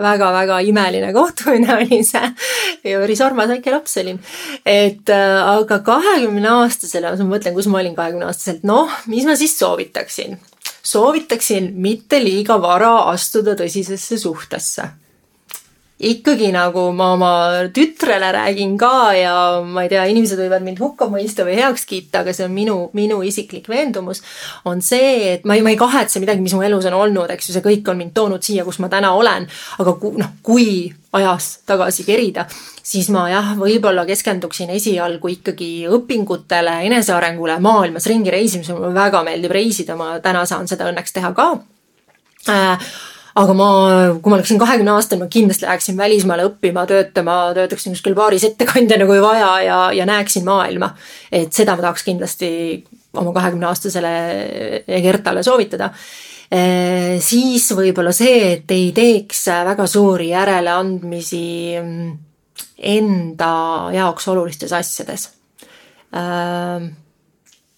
väga, 0.00 0.32
väga 0.32 0.60
imeline 0.60 1.12
kohtumine 1.12 1.74
oli 1.80 2.02
see 2.04 2.32
ja 2.84 3.00
päris 3.02 3.20
armas 3.22 3.50
väike 3.52 3.72
laps 3.74 3.96
olin. 4.02 4.20
et 4.66 5.10
äh, 5.10 5.40
aga 5.54 5.80
kahekümne 5.86 6.52
aastasele, 6.62 7.16
ma 7.16 7.32
mõtlen, 7.36 7.56
kus 7.56 7.70
ma 7.70 7.82
olin 7.82 7.96
kahekümne 7.98 8.30
aastaselt, 8.30 8.64
noh, 8.68 8.92
mis 9.06 9.26
ma 9.28 9.36
siis 9.38 9.58
soovitaksin? 9.58 10.38
soovitaksin 10.82 11.72
mitte 11.76 12.22
liiga 12.22 12.56
vara 12.62 13.10
astuda 13.12 13.54
tõsisesse 13.58 14.18
suhtesse 14.18 14.88
ikkagi 15.98 16.52
nagu 16.54 16.92
ma 16.94 17.12
oma 17.16 17.30
tütrele 17.74 18.30
räägin 18.32 18.76
ka 18.78 19.12
ja 19.18 19.34
ma 19.66 19.82
ei 19.82 19.90
tea, 19.90 20.04
inimesed 20.12 20.38
võivad 20.38 20.62
mind 20.62 20.78
hukka 20.78 21.08
mõista 21.10 21.42
või 21.46 21.56
heaks 21.58 21.88
kiita, 21.90 22.22
aga 22.22 22.34
see 22.34 22.46
on 22.46 22.54
minu, 22.54 22.76
minu 22.94 23.18
isiklik 23.26 23.66
veendumus, 23.70 24.22
on 24.68 24.82
see, 24.84 25.32
et 25.32 25.48
ma 25.48 25.56
ei, 25.58 25.64
ma 25.66 25.72
ei 25.74 25.80
kahetse 25.80 26.22
midagi, 26.22 26.44
mis 26.44 26.54
mu 26.54 26.62
elus 26.62 26.86
on 26.86 26.94
olnud, 27.00 27.34
eks 27.34 27.50
ju, 27.50 27.56
see 27.56 27.66
kõik 27.66 27.90
on 27.90 27.98
mind 27.98 28.14
toonud 28.14 28.46
siia, 28.46 28.66
kus 28.68 28.78
ma 28.78 28.90
täna 28.92 29.10
olen, 29.18 29.48
aga 29.82 29.96
ku, 29.98 30.14
noh, 30.20 30.38
kui 30.46 30.86
ajas 31.18 31.50
tagasi 31.66 32.06
kerida, 32.06 32.46
siis 32.86 33.10
ma 33.10 33.26
jah, 33.32 33.52
võib-olla 33.58 34.06
keskenduksin 34.06 34.70
esialgu 34.78 35.34
ikkagi 35.34 35.72
õpingutele, 35.98 36.78
enesearengule, 36.92 37.58
maailmas 37.64 38.06
ringi 38.06 38.30
reisimisele, 38.30 38.78
mulle 38.78 38.94
väga 38.94 39.26
meeldib 39.26 39.58
reisida, 39.58 39.98
ma 39.98 40.14
täna 40.22 40.46
saan 40.46 40.70
seda 40.70 40.86
õnneks 40.92 41.16
teha 41.16 41.34
ka. 41.34 41.52
Äh, 42.48 42.90
aga 43.38 43.54
ma, 43.54 43.68
kui 44.18 44.32
ma 44.32 44.38
oleksin 44.38 44.58
kahekümne 44.60 44.94
aastane, 44.96 45.22
ma 45.22 45.30
kindlasti 45.30 45.66
läheksin 45.66 45.98
välismaale 45.98 46.46
õppima, 46.48 46.84
töötama, 46.90 47.36
töötaksin 47.56 47.94
kuskil 47.94 48.16
baaris 48.18 48.46
ettekandjana, 48.48 49.06
kui 49.08 49.20
vaja 49.22 49.50
ja, 49.62 49.80
ja 49.94 50.06
näeksin 50.08 50.46
maailma. 50.48 50.94
et 51.32 51.52
seda 51.54 51.76
ma 51.76 51.86
tahaks 51.86 52.06
kindlasti 52.06 52.50
oma 53.18 53.32
kahekümne 53.36 53.68
aastasele 53.70 54.14
Egertale 54.98 55.44
soovitada 55.46 55.92
siis 56.48 57.66
võib-olla 57.76 58.12
see, 58.16 58.54
et 58.54 58.70
ei 58.72 58.88
teeks 58.96 59.42
väga 59.68 59.84
suuri 59.86 60.30
järeleandmisi 60.30 61.42
mm, 61.76 62.14
enda 62.88 63.50
jaoks 63.92 64.30
olulistes 64.32 64.72
asjades. 64.72 65.28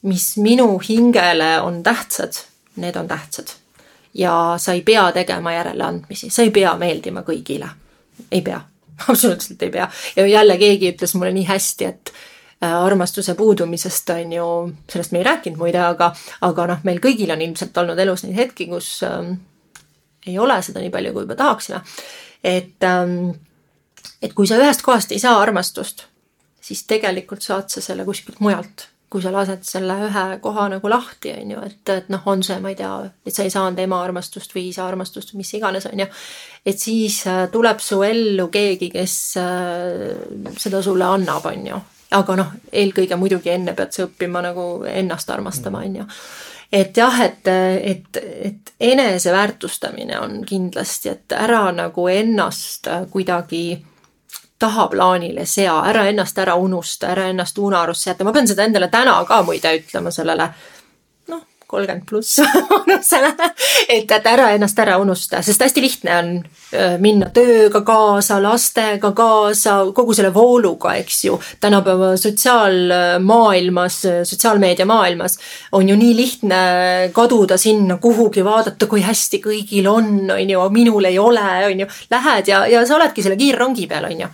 Mis 0.07 0.27
minu 0.39 0.69
hingele 0.87 1.57
on 1.67 1.83
tähtsad, 1.83 2.39
need 2.79 2.97
on 2.97 3.11
tähtsad 3.11 3.51
ja 4.15 4.55
sa 4.59 4.73
ei 4.73 4.83
pea 4.83 5.13
tegema 5.13 5.53
järeleandmisi, 5.53 6.31
sa 6.31 6.43
ei 6.43 6.51
pea 6.51 6.75
meeldima 6.79 7.23
kõigile. 7.27 7.69
ei 8.33 8.43
pea, 8.43 8.61
absoluutselt 9.09 9.63
ei 9.63 9.71
pea. 9.71 9.91
ja 10.17 10.27
jälle 10.27 10.59
keegi 10.59 10.93
ütles 10.93 11.15
mulle 11.15 11.33
nii 11.33 11.45
hästi, 11.49 11.85
et 11.85 12.13
äh, 12.65 12.75
armastuse 12.75 13.35
puudumisest 13.35 14.11
on 14.11 14.33
ju, 14.33 14.49
sellest 14.93 15.13
me 15.13 15.19
ei 15.19 15.25
rääkinud 15.25 15.59
muide, 15.59 15.81
aga, 15.81 16.13
aga 16.41 16.67
noh, 16.75 16.83
meil 16.85 17.01
kõigil 17.01 17.33
on 17.33 17.43
ilmselt 17.43 17.77
olnud 17.77 17.99
elus 17.99 18.25
neid 18.25 18.37
hetki, 18.37 18.67
kus 18.67 19.01
ähm, 19.07 19.33
ei 20.27 20.39
ole 20.39 20.63
seda 20.63 20.83
nii 20.83 20.91
palju, 20.91 21.13
kui 21.13 21.27
me 21.27 21.37
tahaksime. 21.37 21.83
et 22.45 22.85
ähm,, 22.85 23.31
et 24.23 24.33
kui 24.35 24.47
sa 24.47 24.59
ühest 24.61 24.83
kohast 24.83 25.13
ei 25.13 25.19
saa 25.19 25.39
armastust, 25.41 26.05
siis 26.61 26.85
tegelikult 26.85 27.43
saad 27.43 27.69
sa 27.73 27.81
selle 27.81 28.05
kuskilt 28.05 28.41
mujalt 28.41 28.91
kui 29.11 29.23
sa 29.23 29.33
lased 29.35 29.65
selle 29.67 29.97
ühe 30.07 30.25
koha 30.43 30.69
nagu 30.71 30.91
lahti, 30.91 31.33
on 31.35 31.55
ju, 31.55 31.63
et, 31.67 31.83
et 31.91 32.11
noh, 32.15 32.23
on 32.31 32.45
see, 32.47 32.61
ma 32.63 32.71
ei 32.71 32.77
tea, 32.79 32.91
et 33.27 33.35
sa 33.35 33.47
ei 33.47 33.51
saanud 33.51 33.81
ema 33.83 33.99
armastust 34.07 34.55
või 34.55 34.69
isa 34.71 34.87
armastust 34.87 35.33
või 35.33 35.43
mis 35.43 35.51
iganes, 35.59 35.89
on 35.91 36.05
ju. 36.05 36.07
et 36.67 36.79
siis 36.79 37.17
äh, 37.27 37.47
tuleb 37.51 37.83
su 37.83 38.03
ellu 38.07 38.47
keegi, 38.55 38.91
kes 38.95 39.17
äh, 39.43 40.55
seda 40.57 40.83
sulle 40.87 41.09
annab, 41.11 41.51
on 41.51 41.67
ju. 41.73 41.81
aga 42.21 42.39
noh, 42.39 42.55
eelkõige 42.73 43.19
muidugi 43.19 43.51
enne 43.51 43.75
pead 43.75 43.97
sa 43.97 44.07
õppima 44.07 44.45
nagu 44.47 44.71
ennast 44.87 45.35
armastama, 45.35 45.83
on 45.87 46.01
ju 46.03 46.09
et 46.71 46.97
jah, 46.97 47.21
et, 47.25 47.49
et, 47.51 48.19
et 48.47 48.75
eneseväärtustamine 48.93 50.21
on 50.23 50.45
kindlasti, 50.47 51.11
et 51.17 51.35
ära 51.35 51.65
nagu 51.75 52.07
ennast 52.09 52.87
kuidagi 53.11 53.65
tahaplaanile 54.61 55.47
sea, 55.49 55.81
ära 55.89 56.07
ennast 56.11 56.39
ära 56.39 56.55
unusta, 56.61 57.15
ära 57.15 57.31
ennast 57.33 57.59
unarusse 57.59 58.11
jätta, 58.11 58.27
ma 58.27 58.35
pean 58.37 58.49
seda 58.51 58.67
endale 58.69 58.91
täna 58.93 59.17
ka 59.29 59.41
muide 59.47 59.73
ütlema 59.79 60.13
sellele 60.13 60.51
noh, 61.33 61.41
kolmkümmend 61.71 62.05
pluss 62.09 62.41
vanusele, 62.71 63.31
et, 63.89 64.05
et 64.05 64.27
ära 64.29 64.51
ennast 64.53 64.79
ära 64.83 64.99
unusta, 65.01 65.41
sest 65.43 65.65
hästi 65.65 65.85
lihtne 65.85 66.19
on 66.19 66.33
minna 67.01 67.31
tööga 67.35 67.81
kaasa, 67.87 68.37
lastega 68.43 69.13
kaasa, 69.17 69.79
kogu 69.97 70.15
selle 70.15 70.33
vooluga, 70.35 70.93
eks 71.01 71.23
ju. 71.25 71.39
tänapäeva 71.61 72.13
sotsiaalmaailmas, 72.21 73.99
sotsiaalmeedia 74.29 74.87
maailmas 74.87 75.39
on 75.73 75.89
ju 75.89 75.97
nii 75.97 76.13
lihtne 76.21 76.61
kaduda 77.17 77.57
sinna 77.59 77.97
kuhugi, 77.97 78.45
vaadata, 78.45 78.87
kui 78.91 79.01
hästi 79.07 79.41
kõigil 79.49 79.89
on, 79.89 80.13
on 80.37 80.55
ju, 80.55 80.69
minul 80.77 81.09
ei 81.09 81.19
ole, 81.19 81.49
on 81.73 81.87
ju. 81.87 81.91
Lähed 82.11 82.53
ja, 82.53 82.67
ja 82.69 82.85
sa 82.87 83.01
oledki 83.01 83.25
selle 83.25 83.41
kiirrongi 83.41 83.89
peal, 83.91 84.11
on 84.13 84.25
ju 84.27 84.31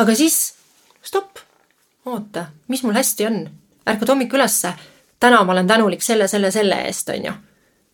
aga 0.00 0.14
siis 0.16 0.38
stopp, 1.04 1.38
oota, 2.08 2.46
mis 2.68 2.82
mul 2.86 2.96
hästi 2.96 3.26
on, 3.28 3.40
ärkad 3.88 4.12
hommik 4.12 4.34
ülesse, 4.34 4.72
täna 5.20 5.42
ma 5.44 5.52
olen 5.52 5.68
tänulik 5.68 6.02
selle, 6.02 6.28
selle, 6.28 6.50
selle 6.50 6.82
eest, 6.88 7.08
on 7.12 7.24
ju. 7.24 7.32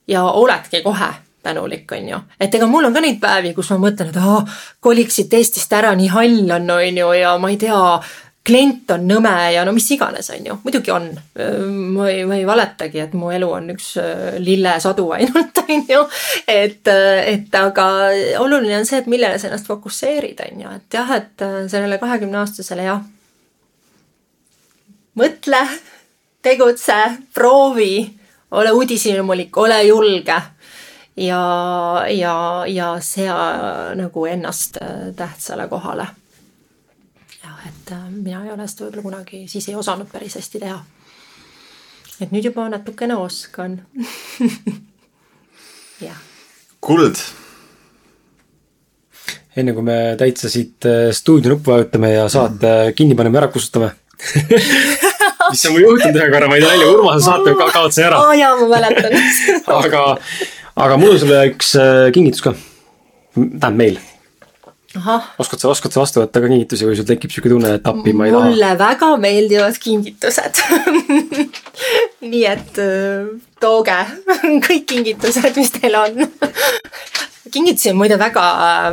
ja 0.08 0.22
oledki 0.24 0.82
kohe 0.82 1.08
tänulik, 1.42 1.92
on 1.92 2.08
ju. 2.08 2.20
et 2.40 2.54
ega 2.54 2.66
mul 2.70 2.86
on 2.88 2.94
ka 2.94 3.02
neid 3.02 3.18
päevi, 3.22 3.54
kus 3.54 3.70
ma 3.74 3.80
mõtlen, 3.88 4.12
et 4.12 4.20
aa, 4.22 4.44
koliks 4.80 5.18
siit 5.18 5.34
Eestist 5.34 5.72
ära, 5.72 5.94
nii 5.98 6.08
hall 6.14 6.54
on, 6.58 6.70
on 6.78 7.02
ju, 7.02 7.10
ja 7.18 7.36
ma 7.42 7.50
ei 7.50 7.58
tea, 7.60 7.82
klient 8.46 8.90
on 8.94 9.06
nõme 9.08 9.32
ja 9.54 9.64
no 9.66 9.72
mis 9.74 9.88
iganes, 9.94 10.28
on 10.34 10.46
ju, 10.46 10.56
muidugi 10.62 10.92
on. 10.94 11.08
ma 11.96 12.08
ei, 12.10 12.22
ma 12.28 12.38
ei 12.38 12.46
valetagi, 12.48 13.00
et 13.02 13.16
mu 13.18 13.30
elu 13.34 13.48
on 13.58 13.72
üks 13.74 13.92
äh, 14.02 14.38
lillesadu 14.42 15.08
ainult, 15.16 15.62
on 15.64 15.84
ju. 15.90 16.04
et, 16.46 16.86
äh, 16.92 17.20
et 17.34 17.58
aga 17.58 17.86
oluline 18.42 18.78
on 18.80 18.88
see, 18.88 19.02
et 19.02 19.10
millele 19.10 19.40
sa 19.40 19.50
ennast 19.50 19.68
fokusseerid, 19.70 20.42
on 20.46 20.64
ju, 20.64 20.74
et 20.78 20.98
jah, 20.98 21.14
et 21.18 21.46
äh, 21.46 21.58
sellele 21.72 21.98
kahekümne 22.02 22.42
aastasele 22.44 22.86
jah. 22.86 23.02
mõtle, 25.16 25.62
tegutse, 26.46 26.98
proovi, 27.34 28.04
ole 28.54 28.74
uudishimulik, 28.76 29.56
ole 29.58 29.80
julge 29.88 30.36
ja, 31.16 31.42
ja, 32.12 32.36
ja 32.70 32.92
sea 33.02 33.40
nagu 33.98 34.26
ennast 34.30 34.78
tähtsale 35.16 35.66
kohale 35.72 36.06
et 37.66 37.92
äh, 37.92 38.04
mina 38.10 38.44
ei 38.44 38.52
ole 38.54 38.66
seda 38.70 38.86
võib-olla 38.86 39.06
kunagi 39.06 39.42
siis 39.50 39.68
ei 39.70 39.78
osanud 39.78 40.10
päris 40.12 40.36
hästi 40.38 40.62
teha. 40.62 40.78
et 42.20 42.32
nüüd 42.32 42.50
juba 42.50 42.68
natukene 42.72 43.18
oskan 43.20 43.80
jah. 46.06 46.20
kuld. 46.80 47.20
enne 49.56 49.76
kui 49.76 49.86
me 49.86 49.98
täitsa 50.20 50.50
siit 50.52 50.88
äh, 50.88 51.10
stuudio 51.16 51.54
nuppu 51.54 51.74
vajutame 51.74 52.14
ja 52.14 52.26
saate 52.32 52.72
mm. 52.72 52.98
kinni 52.98 53.18
paneme, 53.18 53.42
ära 53.42 53.52
kustutame 53.52 53.92
mis 55.50 55.66
on 55.68 55.76
mul 55.76 55.86
juhtunud 55.86 56.18
ühe 56.18 56.28
korra, 56.32 56.50
ma 56.50 56.58
ei 56.58 56.64
tea 56.64 56.74
välja, 56.74 56.90
Urmase 56.90 57.28
saate 57.28 57.54
ka 57.58 57.70
kaotasin 57.74 58.08
ära. 58.08 58.22
aa 58.24 58.34
jaa, 58.38 58.52
ma 58.60 58.68
mäletan 58.74 59.16
aga, 59.80 60.04
aga 60.86 61.00
mul 61.00 61.14
on 61.14 61.22
sulle 61.22 61.42
üks 61.52 61.72
äh, 61.80 62.10
kingitus 62.14 62.44
ka. 62.46 62.54
tähendab 63.36 63.80
meil 63.80 64.00
oskad 65.38 65.62
sa, 65.62 65.70
oskad 65.72 65.94
sa 65.94 66.02
vastu 66.02 66.22
võtta 66.22 66.42
ka 66.42 66.50
kingitusi, 66.52 66.88
kui 66.88 66.98
sul 66.98 67.08
tekib 67.08 67.34
sihuke 67.34 67.52
tunne, 67.52 67.76
et 67.78 67.90
appi 67.90 68.14
ma 68.16 68.28
ei 68.28 68.34
taha? 68.34 68.50
mulle 68.50 68.72
väga 68.80 69.10
meeldivad 69.22 69.78
kingitused 69.82 70.62
nii 72.32 72.44
et 72.48 72.80
äh, 72.82 73.28
tooge 73.60 73.98
kõik 74.66 74.88
kingitused, 74.92 75.52
mis 75.56 75.74
teil 75.78 76.00
on 76.00 76.28
kingitusi 77.52 77.90
on 77.90 77.98
muide 78.00 78.18
väga, 78.18 78.44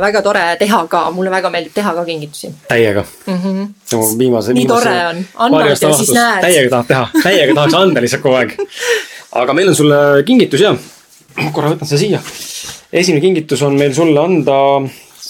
väga 0.02 0.22
tore 0.24 0.42
teha 0.60 0.80
ka, 0.90 1.04
mulle 1.14 1.32
väga 1.32 1.50
meeldib 1.52 1.74
teha 1.74 1.94
ka 1.96 2.04
kingitusi. 2.06 2.52
täiega 2.68 3.04
mm. 3.26 3.38
-hmm. 3.42 3.68
No, 3.92 4.00
viimase, 4.18 4.52
nii 4.52 4.66
viimase 4.66 4.84
tore 4.84 5.06
on, 5.06 5.24
annad 5.34 5.70
ja 5.70 5.94
siis 5.94 6.12
näed. 6.12 6.40
täiega 6.40 6.70
tahad 6.70 6.86
teha, 6.86 7.08
täiega 7.22 7.54
tahaks 7.54 7.74
anda 7.74 8.00
lihtsalt 8.00 8.22
kogu 8.22 8.34
aeg. 8.34 8.56
aga 9.32 9.54
meil 9.54 9.68
on 9.68 9.76
sulle 9.76 9.96
kingitus 10.26 10.60
ja, 10.60 10.74
korra 11.52 11.74
võtan 11.74 11.88
selle 11.88 12.00
siia. 12.00 12.20
esimene 12.92 13.20
kingitus 13.20 13.62
on 13.62 13.78
meil 13.78 13.94
sulle 13.94 14.20
anda 14.20 14.58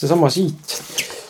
seesama 0.05 0.29
siit, 0.33 0.75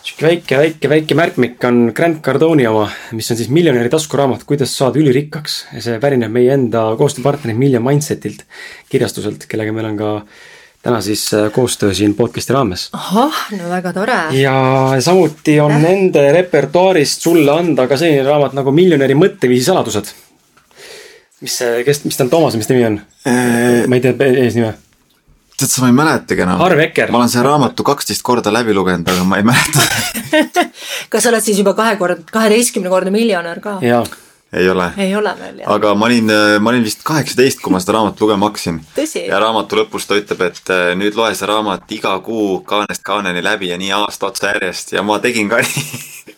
sihuke 0.03 0.27
väike, 0.27 0.57
väike, 0.59 0.89
väike 0.91 1.19
märkmik 1.19 1.67
on 1.69 1.85
Grant 1.95 2.19
Cardoni 2.25 2.67
oma, 2.67 2.89
mis 3.15 3.31
on 3.31 3.39
siis 3.39 3.51
miljonäri 3.55 3.93
taskuraamat, 3.93 4.43
kuidas 4.49 4.75
saada 4.75 4.99
ülirikkaks. 4.99 5.61
ja 5.77 5.83
see 5.85 6.01
pärineb 6.03 6.35
meie 6.35 6.57
enda 6.57 6.89
koostööpartnerilt 6.99 7.61
Million 7.61 7.85
Mindsetilt, 7.87 8.43
kirjastuselt, 8.91 9.47
kellega 9.51 9.75
meil 9.77 9.93
on 9.93 10.01
ka 10.01 10.11
täna 10.85 11.01
siis 11.05 11.23
äh, 11.35 11.47
koostöö 11.55 11.95
siin 11.95 12.17
podcast'i 12.19 12.53
raames. 12.57 12.89
ahah, 12.93 13.47
no 13.55 13.71
väga 13.71 13.93
tore. 13.97 14.21
ja 14.41 14.57
samuti 15.01 15.61
on 15.61 15.79
äh. 15.79 15.83
nende 15.87 16.27
repertuaarist 16.33 17.23
sulle 17.23 17.55
anda 17.55 17.87
ka 17.87 17.97
selline 17.97 18.27
raamat 18.27 18.59
nagu 18.59 18.75
Miljonäri 18.75 19.15
mõtteviisi 19.15 19.71
saladused. 19.71 20.11
mis 21.41 21.59
see, 21.63 21.85
kes, 21.87 22.05
mis 22.09 22.19
ta 22.19 22.27
on, 22.27 22.35
Toomas, 22.35 22.59
mis 22.59 22.69
nimi 22.75 22.89
on 22.91 22.99
äh...? 23.27 23.87
ma 23.87 24.01
ei 24.01 24.05
tea 24.05 24.35
eesnime 24.35 24.75
tead 25.59 25.70
sa, 25.70 25.82
ma 25.85 25.90
ei 25.93 25.97
mäletagi 25.97 26.44
enam. 26.44 26.59
Ma 26.59 27.20
olen 27.20 27.31
selle 27.31 27.47
raamatu 27.47 27.86
kaksteist 27.86 28.24
korda 28.26 28.52
läbi 28.55 28.74
lugenud, 28.74 29.09
aga 29.09 29.24
ma 29.28 29.39
ei 29.40 29.47
mäleta 29.47 29.86
kas 31.12 31.24
sa 31.24 31.31
oled 31.31 31.44
siis 31.44 31.59
juba 31.62 31.74
kahe 31.78 31.97
kord, 32.01 32.26
kaheteistkümnekordne 32.35 33.12
miljonär 33.14 33.60
ka? 33.64 33.78
ei 34.55 34.68
ole. 34.70 34.90
ei 34.97 35.16
ole 35.16 35.35
veel, 35.39 35.59
jah. 35.62 35.70
aga 35.74 35.94
ma 35.98 36.06
olin, 36.06 36.32
ma 36.60 36.70
olin 36.70 36.85
vist 36.86 37.02
kaheksateist, 37.06 37.62
kui 37.62 37.74
ma 37.74 37.81
seda 37.82 37.98
raamatut 37.98 38.24
lugema 38.24 38.51
hakkasin. 38.51 38.81
ja 39.26 39.40
raamatu 39.43 39.78
lõpus 39.81 40.09
ta 40.09 40.18
ütleb, 40.18 40.43
et 40.48 40.74
äh, 40.74 40.86
nüüd 40.98 41.18
loe 41.18 41.35
see 41.35 41.48
raamat 41.51 41.90
iga 41.97 42.16
kuu 42.24 42.60
kaanest 42.66 43.02
kaaneni 43.06 43.43
läbi 43.44 43.72
ja 43.72 43.78
nii 43.81 43.93
aasta 43.98 44.31
otsa 44.31 44.55
järjest 44.55 44.94
ja 44.98 45.02
ma 45.06 45.18
tegin 45.22 45.51
ka 45.51 45.62
nii 45.62 46.35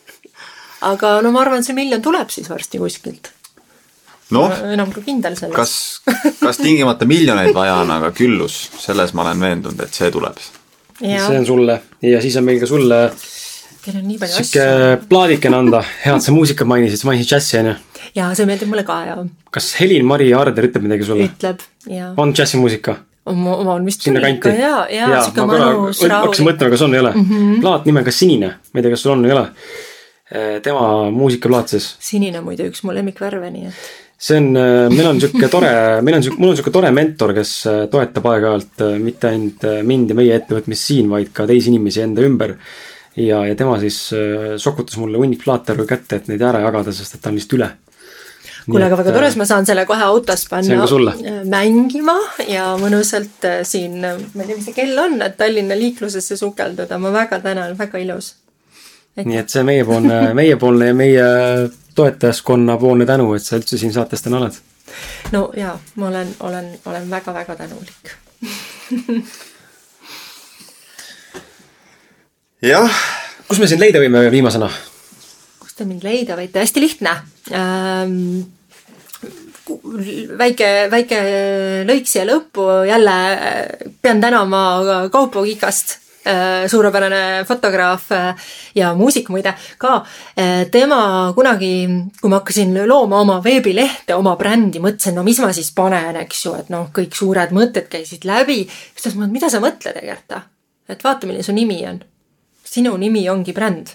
aga 0.93 1.17
no 1.25 1.33
ma 1.33 1.45
arvan, 1.45 1.65
see 1.65 1.77
miljon 1.77 2.05
tuleb 2.05 2.33
siis 2.33 2.51
varsti 2.53 2.81
kuskilt 2.83 3.33
noh, 4.35 4.53
enam 4.75 4.93
ka 4.95 5.03
kindel 5.07 5.37
selles. 5.39 5.55
kas, 5.57 6.35
kas 6.41 6.61
tingimata 6.63 7.09
miljoneid 7.09 7.55
vaja 7.55 7.81
on, 7.85 7.93
aga 7.99 8.11
küllus, 8.17 8.59
selles 8.83 9.15
ma 9.15 9.27
olen 9.27 9.47
veendunud, 9.47 9.83
et 9.87 9.95
see 9.95 10.11
tuleb. 10.15 10.41
see 10.99 11.39
on 11.39 11.47
sulle 11.47 11.81
ja 12.03 12.21
siis 12.25 12.39
on 12.41 12.47
meil 12.47 12.63
ka 12.63 12.71
sulle 12.71 13.01
Teil 13.87 14.01
on 14.01 14.07
nii 14.09 14.17
palju 14.19 14.35
asju. 14.35 14.47
sihuke 14.51 15.07
plaadikene 15.07 15.59
anda, 15.61 15.81
hea, 16.03 16.17
et 16.19 16.25
sa 16.25 16.33
muusikat 16.35 16.67
mainisid, 16.67 16.99
sa 16.99 17.07
mainisid 17.07 17.31
džässi 17.31 17.59
on 17.61 17.69
ju? 17.71 17.75
jaa, 18.17 18.31
see 18.35 18.47
meeldib 18.49 18.73
mulle 18.73 18.83
ka 18.87 18.97
ja. 19.07 19.19
kas 19.55 19.69
Helin-Mari 19.79 20.33
Aarder 20.35 20.67
ütleb 20.67 20.89
midagi 20.89 21.07
sulle? 21.07 21.29
ütleb, 21.31 21.63
jaa. 21.93 22.09
on 22.19 22.35
džässimuusika? 22.35 22.97
on, 23.31 23.45
on 23.47 23.87
vist 23.87 24.03
sinna 24.07 24.23
kanti. 24.25 24.57
jaa, 24.59 24.81
jaa, 24.91 25.21
sihuke 25.29 25.47
mõnus 25.53 26.03
rahulik. 26.03 26.17
hakkasin 26.17 26.49
mõtlema, 26.49 26.73
kas 26.75 26.83
on 26.83 26.97
või 26.97 26.99
ei 26.99 27.05
ole 27.05 27.13
mm. 27.13 27.29
-hmm. 27.29 27.61
plaat 27.63 27.87
nimega 27.87 28.15
Sinine, 28.15 28.51
ma 28.73 28.81
ei 28.81 28.87
tea, 28.87 28.97
kas 28.97 29.07
sul 29.07 29.15
on 29.15 29.23
või 29.23 29.31
ei 29.31 29.37
ole. 29.37 29.47
tema 30.67 30.89
muusikaplaat 31.15 31.77
siis. 31.77 31.93
sinine 32.03 32.43
muide 32.43 32.67
üks 32.67 32.83
mu 32.83 32.95
lemmikvärve, 32.97 33.53
nii 33.55 33.71
et 33.71 33.87
see 34.19 34.37
on, 34.39 34.57
äh, 34.57 34.89
meil 34.91 35.07
on 35.11 35.21
sihuke 35.21 35.49
tore, 35.53 35.71
meil 36.05 36.17
on 36.17 36.25
sihuke, 36.25 36.41
mul 36.41 36.55
on 36.55 36.59
sihuke 36.59 36.73
tore 36.73 36.91
mentor, 36.97 37.35
kes 37.37 37.55
äh, 37.69 37.81
toetab 37.93 38.29
aeg-ajalt 38.33 38.85
äh, 38.87 38.99
mitte 39.03 39.31
ainult 39.31 39.67
mind 39.85 40.13
ja 40.13 40.19
meie 40.19 40.39
ettevõtmist 40.41 40.89
siin, 40.89 41.11
vaid 41.13 41.35
ka 41.37 41.45
teisi 41.49 41.73
inimesi 41.73 42.05
enda 42.07 42.25
ümber. 42.25 42.57
ja, 43.17 43.43
ja 43.49 43.55
tema 43.57 43.79
siis 43.81 43.97
sokutas 44.61 44.99
mulle 45.01 45.17
hunnik 45.17 45.45
plaate 45.45 45.73
kätte, 45.89 46.17
et 46.17 46.27
neid 46.29 46.43
ära 46.43 46.61
jagada, 46.65 46.93
sest 46.93 47.17
et 47.17 47.23
ta 47.23 47.31
on 47.31 47.37
lihtsalt 47.39 47.59
üle 47.59 47.71
kuule, 48.67 48.85
aga 48.85 48.97
väga 48.99 49.13
tore, 49.15 49.29
siis 49.31 49.39
ma 49.41 49.47
saan 49.49 49.69
selle 49.69 49.87
kohe 49.89 50.05
autos 50.05 50.43
panna 50.51 50.89
mängima 51.49 52.17
ja 52.49 52.75
mõnusalt 52.81 53.47
siin, 53.69 54.01
ma 54.03 54.43
ei 54.43 54.51
tea, 54.51 54.57
mis 54.57 54.69
see 54.69 54.77
kell 54.77 55.01
on, 55.01 55.21
et 55.25 55.37
Tallinna 55.39 55.77
liiklusesse 55.79 56.37
sukelduda, 56.41 56.99
ma 57.01 57.13
väga 57.15 57.41
tänan, 57.45 57.77
väga 57.79 58.01
ilus. 58.05 58.35
nii 59.17 59.41
et 59.41 59.53
see 59.53 59.65
meiepoolne, 59.65 60.21
meiepoolne 60.37 60.93
ja 60.93 60.97
meie 60.97 61.27
toetajaskonna 61.97 62.77
poolne 62.81 63.07
tänu, 63.09 63.29
et 63.37 63.45
sa 63.45 63.59
üldse 63.61 63.79
siin 63.81 63.93
saates 63.95 64.23
täna 64.25 64.41
oled. 64.41 64.55
no 65.33 65.51
jaa, 65.57 65.75
ma 65.97 66.09
olen, 66.09 66.35
olen, 66.41 66.73
olen 66.87 67.11
väga-väga 67.11 67.57
tänulik 67.57 68.05
jah. 72.63 72.91
kus 73.49 73.59
me 73.59 73.67
sind 73.71 73.83
leida 73.83 74.03
võime 74.03 74.31
viimasena? 74.31 74.71
kus 75.61 75.75
te 75.75 75.85
mind 75.89 76.05
leida 76.07 76.37
võite, 76.39 76.63
hästi 76.63 76.81
lihtne 76.85 77.13
ähm, 77.51 78.47
väike, 80.39 80.71
väike 80.93 81.21
lõik 81.89 82.07
siia 82.09 82.25
lõppu, 82.29 82.63
jälle 82.89 83.17
pean 84.03 84.21
tänama 84.23 85.09
Kaupo 85.13 85.45
Kikast 85.47 86.06
suurepärane 86.69 87.45
fotograaf 87.49 88.11
äh, 88.13 88.49
ja 88.75 88.93
muusik 88.95 89.29
muide 89.29 89.55
ka. 89.79 89.99
Äh, 90.39 90.67
tema 90.71 91.33
kunagi, 91.37 91.73
kui 92.21 92.31
ma 92.33 92.41
hakkasin 92.41 92.75
looma 92.89 93.21
oma 93.21 93.41
veebilehte, 93.45 94.15
oma 94.15 94.37
brändi, 94.37 94.83
mõtlesin, 94.83 95.17
no 95.17 95.27
mis 95.27 95.41
ma 95.43 95.53
siis 95.57 95.73
panen, 95.77 96.19
eks 96.25 96.47
ju, 96.47 96.55
et 96.59 96.73
noh, 96.73 96.89
kõik 96.95 97.15
suured 97.17 97.55
mõtted 97.57 97.91
käisid 97.93 98.27
läbi. 98.29 98.65
siis 98.67 99.03
ta 99.03 99.09
ütles 99.09 99.19
mulle, 99.19 99.31
et 99.31 99.39
mida 99.39 99.53
sa 99.53 99.63
mõtled, 99.63 100.03
Egerta? 100.03 100.43
et 100.89 101.03
vaata, 101.03 101.27
milline 101.27 101.43
su 101.47 101.55
nimi 101.55 101.81
on. 101.87 102.03
sinu 102.67 102.97
nimi 102.97 103.29
ongi 103.31 103.53
bränd 103.55 103.95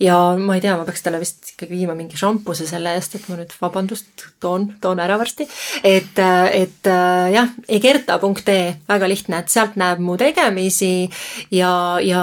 ja 0.00 0.16
ma 0.38 0.54
ei 0.54 0.62
tea, 0.62 0.76
ma 0.78 0.86
peaks 0.86 1.02
talle 1.02 1.18
vist 1.22 1.52
ikkagi 1.52 1.74
viima 1.74 1.94
mingi 1.98 2.18
šampuse 2.18 2.66
selle 2.68 2.92
eest, 2.96 3.16
et 3.18 3.26
ma 3.30 3.38
nüüd 3.40 3.52
vabandust 3.58 4.26
toon, 4.42 4.68
toon 4.82 5.02
ära 5.02 5.18
varsti. 5.18 5.46
et, 5.82 6.18
et 6.54 6.90
jah, 7.34 7.50
egerta.ee, 7.78 8.62
väga 8.88 9.10
lihtne, 9.10 9.42
et 9.42 9.52
sealt 9.52 9.78
näeb 9.80 10.02
mu 10.04 10.16
tegemisi 10.20 11.08
ja, 11.54 11.72
ja, 12.04 12.22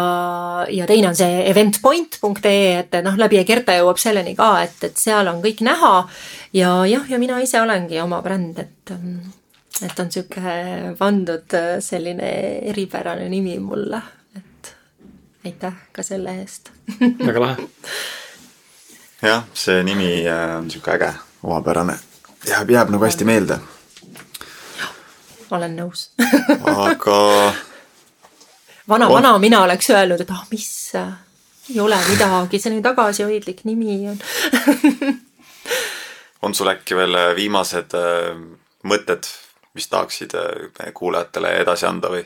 ja 0.72 0.88
teine 0.88 1.12
on 1.12 1.20
see 1.20 1.44
eventpoint.ee, 1.52 2.80
et 2.80 3.00
noh, 3.04 3.20
läbi 3.20 3.42
Egerta 3.42 3.76
jõuab 3.76 4.00
selleni 4.02 4.36
ka, 4.38 4.52
et, 4.64 4.78
et 4.88 5.00
seal 5.00 5.28
on 5.32 5.42
kõik 5.44 5.64
näha. 5.66 5.96
ja 6.56 6.78
jah, 6.88 7.10
ja 7.10 7.20
mina 7.20 7.42
ise 7.44 7.60
olengi 7.62 8.00
oma 8.04 8.22
bränd, 8.26 8.62
et 8.64 8.96
et 9.84 9.98
on 10.00 10.08
sihuke 10.08 10.96
pandud 10.96 11.52
selline 11.84 12.30
eripärane 12.72 13.28
nimi 13.28 13.58
mulle 13.60 14.00
aitäh 15.46 15.74
ka 15.94 16.04
selle 16.04 16.34
eest 16.42 16.72
väga 17.28 17.42
lahe. 17.42 17.68
jah, 19.22 19.44
see 19.54 19.84
nimi 19.84 20.10
äh, 20.28 20.58
on 20.58 20.72
sihuke 20.72 20.96
äge, 20.96 21.12
omapärane, 21.44 21.98
jääb, 22.48 22.70
jääb 22.70 22.94
nagu 22.94 23.06
hästi 23.06 23.28
meelde. 23.28 23.60
olen 25.52 25.78
nõus 25.78 26.10
aga. 26.72 27.20
vana 28.94 29.10
vana 29.10 29.38
mina 29.40 29.62
oleks 29.64 29.90
öelnud, 29.94 30.22
et 30.22 30.34
ah 30.34 30.42
oh,, 30.42 30.50
mis, 30.52 30.70
äh, 30.96 31.14
ei 31.74 31.80
ole 31.80 32.00
midagi, 32.10 32.60
selline 32.60 32.82
tagasihoidlik 32.86 33.66
nimi 33.70 34.00
on 34.10 34.22
on 36.46 36.56
sul 36.56 36.74
äkki 36.74 36.98
veel 36.98 37.22
äh, 37.22 37.34
viimased 37.38 37.94
mõtted, 38.86 39.30
mis 39.74 39.88
tahaksid 39.90 40.34
kuulajatele 40.94 41.60
edasi 41.62 41.86
anda 41.90 42.10
või? 42.14 42.26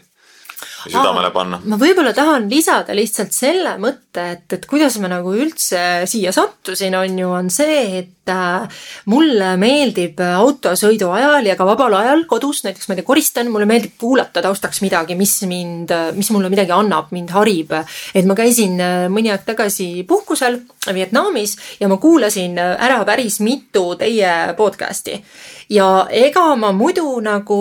Südamele 0.87 1.31
panna. 1.33 1.59
ma 1.65 1.77
võib-olla 1.79 2.13
tahan 2.15 2.47
lisada 2.51 2.95
lihtsalt 2.97 3.35
selle 3.35 3.75
mõtte, 3.81 4.25
et, 4.35 4.45
et 4.55 4.65
kuidas 4.69 4.97
ma 5.03 5.09
nagu 5.11 5.33
üldse 5.35 6.05
siia 6.09 6.33
sattusin, 6.35 6.95
on 6.99 7.19
ju, 7.21 7.29
on 7.35 7.51
see, 7.53 7.81
et 8.01 8.31
äh, 8.33 8.81
mulle 9.11 9.51
meeldib 9.61 10.21
autosõidu 10.23 11.11
ajal 11.15 11.49
ja 11.49 11.57
ka 11.59 11.67
vabal 11.67 11.97
ajal 11.99 12.25
kodus, 12.29 12.63
näiteks 12.65 12.89
ma 12.89 12.95
ei 12.95 13.01
tea, 13.01 13.09
koristan, 13.09 13.51
mulle 13.53 13.67
meeldib 13.69 13.95
kuulata 14.01 14.43
taustaks 14.45 14.83
midagi, 14.85 15.17
mis 15.19 15.35
mind, 15.49 15.93
mis 16.17 16.31
mulle 16.35 16.51
midagi 16.51 16.75
annab, 16.75 17.13
mind 17.15 17.33
harib. 17.35 17.75
et 18.13 18.27
ma 18.29 18.37
käisin 18.37 18.79
äh, 18.83 19.05
mõni 19.11 19.33
aeg 19.33 19.45
tagasi 19.47 19.91
puhkusel 20.09 20.61
Vietnamis 20.93 21.55
ja 21.79 21.87
ma 21.91 21.99
kuulasin 22.01 22.57
ära 22.59 23.03
päris 23.05 23.39
mitu 23.45 23.93
teie 23.99 24.55
podcast'i 24.57 25.19
ja 25.69 26.07
ega 26.09 26.55
ma 26.57 26.71
muidu 26.75 27.19
nagu 27.23 27.59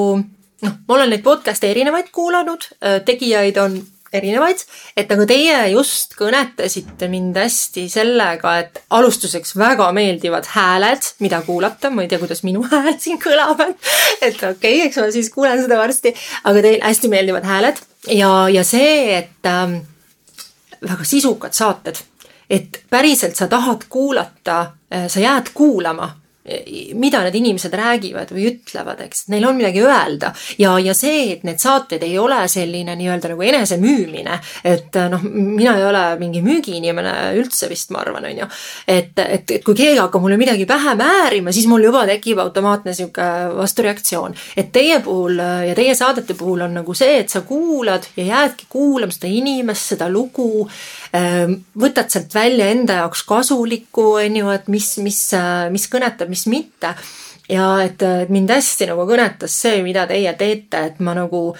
noh, 0.64 0.80
ma 0.88 0.98
olen 0.98 1.14
neid 1.14 1.22
podcast'e 1.22 1.70
erinevaid 1.70 2.10
kuulanud, 2.14 2.66
tegijaid 3.06 3.60
on 3.62 3.78
erinevaid, 4.14 4.62
et 4.96 5.10
aga 5.12 5.26
teie 5.28 5.56
just 5.74 6.14
kõnetasite 6.18 7.08
mind 7.12 7.36
hästi 7.36 7.84
sellega, 7.92 8.54
et 8.62 8.80
alustuseks 8.96 9.54
väga 9.58 9.90
meeldivad 9.96 10.48
hääled, 10.54 11.10
mida 11.24 11.42
kuulata, 11.46 11.90
ma 11.92 12.04
ei 12.04 12.10
tea, 12.10 12.20
kuidas 12.22 12.42
minu 12.46 12.64
hääl 12.70 12.96
siin 13.00 13.20
kõlab, 13.22 13.60
et 13.66 13.90
et 14.30 14.34
okei 14.34 14.52
okay,, 14.54 14.86
eks 14.88 15.00
ma 15.02 15.08
siis 15.14 15.30
kuulen 15.34 15.60
seda 15.62 15.80
varsti, 15.80 16.14
aga 16.48 16.64
teil 16.64 16.80
hästi 16.84 17.12
meeldivad 17.12 17.48
hääled. 17.48 17.82
Ja, 18.14 18.30
ja 18.52 18.64
see, 18.64 19.18
et 19.18 19.48
ähm, 19.48 19.80
väga 20.80 21.04
sisukad 21.08 21.56
saated, 21.56 22.00
et 22.48 22.80
päriselt 22.90 23.36
sa 23.36 23.50
tahad 23.50 23.84
kuulata, 23.92 24.60
äh, 24.94 25.08
sa 25.12 25.20
jääd 25.20 25.52
kuulama 25.54 26.14
mida 26.98 27.22
need 27.24 27.36
inimesed 27.38 27.74
räägivad 27.74 28.32
või 28.34 28.48
ütlevad, 28.52 29.02
eks, 29.06 29.26
neil 29.32 29.46
on 29.48 29.58
midagi 29.58 29.82
öelda 29.84 30.32
ja, 30.60 30.74
ja 30.82 30.94
see, 30.96 31.32
et 31.34 31.44
need 31.46 31.60
saated 31.62 32.02
ei 32.06 32.16
ole 32.18 32.40
selline 32.50 32.94
nii-öelda 32.98 33.32
nagu 33.32 33.46
enesemüümine, 33.48 34.38
et 34.68 34.98
noh, 35.12 35.24
mina 35.28 35.76
ei 35.78 35.86
ole 35.88 36.04
mingi 36.20 36.42
müügiinimene 36.44 37.14
üldse 37.38 37.68
vist, 37.70 37.92
ma 37.94 38.02
arvan, 38.04 38.28
on 38.30 38.42
ju. 38.44 38.48
et, 38.88 39.12
et, 39.24 39.56
et 39.58 39.64
kui 39.64 39.76
keegi 39.78 40.00
hakkab 40.00 40.24
mulle 40.24 40.38
midagi 40.40 40.66
pähe 40.68 40.94
määrima, 40.98 41.52
siis 41.54 41.68
mul 41.70 41.84
juba 41.88 42.04
tekib 42.08 42.40
automaatne 42.42 42.94
sihuke 42.96 43.28
vastureaktsioon. 43.58 44.36
et 44.56 44.72
teie 44.72 45.00
puhul 45.04 45.38
ja 45.38 45.74
teie 45.78 45.94
saadete 45.98 46.36
puhul 46.38 46.66
on 46.66 46.78
nagu 46.80 46.94
see, 46.96 47.20
et 47.22 47.32
sa 47.32 47.42
kuulad 47.46 48.06
ja 48.16 48.24
jäädki 48.32 48.68
kuulama 48.68 49.14
seda 49.14 49.30
inimest, 49.30 49.94
seda 49.94 50.08
lugu, 50.12 50.68
võtad 51.12 52.10
sealt 52.12 52.34
välja 52.34 52.68
enda 52.72 53.00
jaoks 53.02 53.22
kasulikku, 53.28 54.10
on 54.20 54.36
ju, 54.36 54.50
et 54.52 54.68
mis, 54.68 54.90
mis, 55.04 55.22
mis 55.72 55.88
kõnetab, 55.88 56.28
mis 56.28 56.46
mitte. 56.50 56.94
ja 57.48 57.68
et, 57.84 58.02
mind 58.28 58.50
hästi 58.52 58.90
nagu 58.90 59.06
kõnetas 59.08 59.54
see, 59.62 59.82
mida 59.82 60.06
teie 60.06 60.34
teete, 60.36 60.84
et 60.90 61.00
ma 61.00 61.14
nagu 61.16 61.54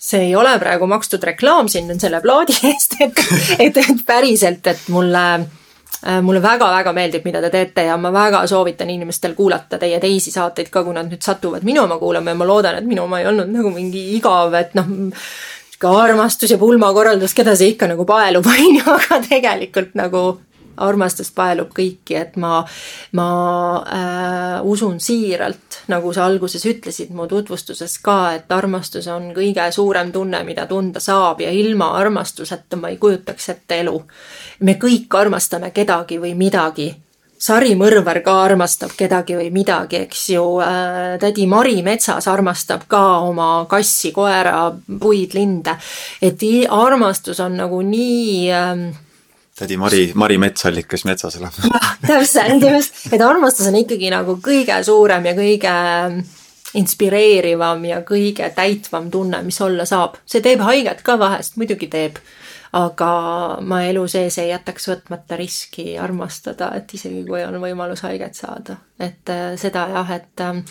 see 0.00 0.30
ei 0.30 0.34
ole 0.36 0.56
praegu 0.58 0.88
makstud 0.88 1.22
reklaam 1.28 1.68
siin 1.68 1.92
selle 2.00 2.22
plaadi 2.24 2.56
eest, 2.72 2.96
et, 3.00 3.24
et, 3.58 3.76
et 3.76 4.04
päriselt, 4.06 4.66
et 4.66 4.88
mulle 4.88 5.24
mulle 6.24 6.40
väga-väga 6.40 6.92
meeldib, 6.96 7.26
mida 7.28 7.42
te 7.44 7.50
teete 7.52 7.82
ja 7.84 7.96
ma 8.00 8.08
väga 8.12 8.46
soovitan 8.48 8.88
inimestel 8.88 9.34
kuulata 9.36 9.76
teie 9.78 9.98
teisi 10.00 10.32
saateid 10.32 10.70
ka, 10.72 10.80
kui 10.86 10.94
nad 10.96 11.10
nüüd 11.10 11.20
satuvad 11.20 11.66
minu 11.66 11.82
oma 11.84 11.98
kuulama 12.00 12.32
ja 12.32 12.38
ma 12.40 12.46
loodan, 12.48 12.78
et 12.80 12.86
minu 12.88 13.04
oma 13.04 13.20
ei 13.20 13.28
olnud 13.28 13.52
nagu 13.52 13.72
mingi 13.74 14.06
igav, 14.16 14.54
et 14.56 14.72
noh, 14.78 14.88
sihuke 15.80 16.02
armastus 16.02 16.50
ja 16.50 16.58
pulmakorraldus, 16.58 17.34
keda 17.34 17.56
see 17.56 17.72
ikka 17.72 17.88
nagu 17.88 18.04
paelub, 18.04 18.46
on 18.52 18.76
ju, 18.76 18.84
aga 18.84 19.20
tegelikult 19.28 19.94
nagu 19.94 20.40
armastus 20.80 21.30
paelub 21.32 21.72
kõiki, 21.76 22.16
et 22.16 22.36
ma, 22.36 22.64
ma 23.12 23.26
äh, 23.84 24.62
usun 24.64 25.00
siiralt, 25.00 25.82
nagu 25.88 26.12
sa 26.12 26.24
alguses 26.24 26.64
ütlesid 26.64 27.10
mu 27.12 27.26
tutvustuses 27.28 27.98
ka, 28.00 28.34
et 28.36 28.52
armastus 28.52 29.08
on 29.08 29.32
kõige 29.36 29.66
suurem 29.72 30.12
tunne, 30.12 30.42
mida 30.44 30.66
tunda 30.66 31.00
saab 31.00 31.40
ja 31.40 31.50
ilma 31.50 31.92
armastuseta 31.98 32.76
ma 32.76 32.88
ei 32.88 32.96
kujutaks 32.96 33.48
ette 33.48 33.80
elu. 33.80 34.00
me 34.60 34.78
kõik 34.80 35.14
armastame 35.16 35.70
kedagi 35.70 36.20
või 36.20 36.34
midagi 36.34 36.94
Sari 37.40 37.72
Mõrvar 37.78 38.20
ka 38.24 38.34
armastab 38.44 38.92
kedagi 38.98 39.38
või 39.38 39.48
midagi, 39.54 40.02
eks 40.04 40.24
ju. 40.34 40.42
Äh, 40.60 41.14
tädi 41.22 41.46
Mari 41.48 41.78
metsas 41.82 42.28
armastab 42.28 42.84
ka 42.90 43.04
oma 43.24 43.64
kassi, 43.70 44.12
koera, 44.12 44.66
puid, 45.00 45.34
linde. 45.34 45.78
et 46.20 46.42
armastus 46.68 47.40
on 47.40 47.56
nagu 47.56 47.80
nii 47.80 48.50
äh, 48.52 48.90
tädi 49.60 49.76
Mari, 49.76 50.10
Mari 50.14 50.38
Metsallik, 50.40 50.88
kes 50.88 51.04
metsas 51.08 51.36
elab. 51.36 51.56
täpselt, 52.08 52.64
just, 52.64 53.06
et 53.12 53.20
armastus 53.24 53.68
on 53.68 53.80
ikkagi 53.82 54.12
nagu 54.12 54.38
kõige 54.44 54.78
suurem 54.84 55.26
ja 55.28 55.34
kõige 55.36 55.74
inspireerivam 56.80 57.84
ja 57.88 58.00
kõige 58.06 58.46
täitvam 58.54 59.10
tunne, 59.10 59.42
mis 59.42 59.60
olla 59.60 59.84
saab. 59.88 60.20
see 60.26 60.42
teeb 60.44 60.62
haiget 60.64 61.02
ka 61.06 61.18
vahest, 61.18 61.58
muidugi 61.60 61.90
teeb. 61.90 62.20
Aga 62.72 63.12
ma 63.60 63.82
elu 63.82 64.04
sees 64.08 64.38
ei 64.38 64.50
jätaks 64.50 64.88
võtmata 64.88 65.36
riski 65.36 65.98
armastada, 65.98 66.70
et 66.78 66.94
isegi 66.94 67.24
kui 67.26 67.42
on 67.44 67.58
võimalus 67.62 68.04
haiget 68.06 68.34
saada. 68.34 68.76
et 68.98 69.28
äh, 69.28 69.56
seda 69.58 69.88
jah, 69.90 70.10
et, 70.10 70.40
äh, 70.40 70.62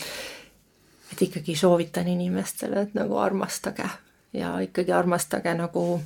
et 1.12 1.22
ikkagi 1.22 1.56
soovitan 1.56 2.08
inimestele, 2.08 2.80
et 2.80 2.94
nagu 2.94 3.18
armastage 3.18 3.88
ja 4.32 4.58
ikkagi 4.60 4.92
armastage 4.92 5.54
nagu 5.54 6.02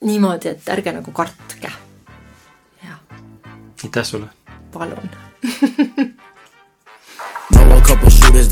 niimoodi, 0.00 0.48
et 0.48 0.68
ärge 0.68 0.92
nagu 0.92 1.12
kartke. 1.12 1.72
jah. 2.84 3.00
aitäh 3.84 4.04
sulle. 4.04 4.28
palun 4.72 5.10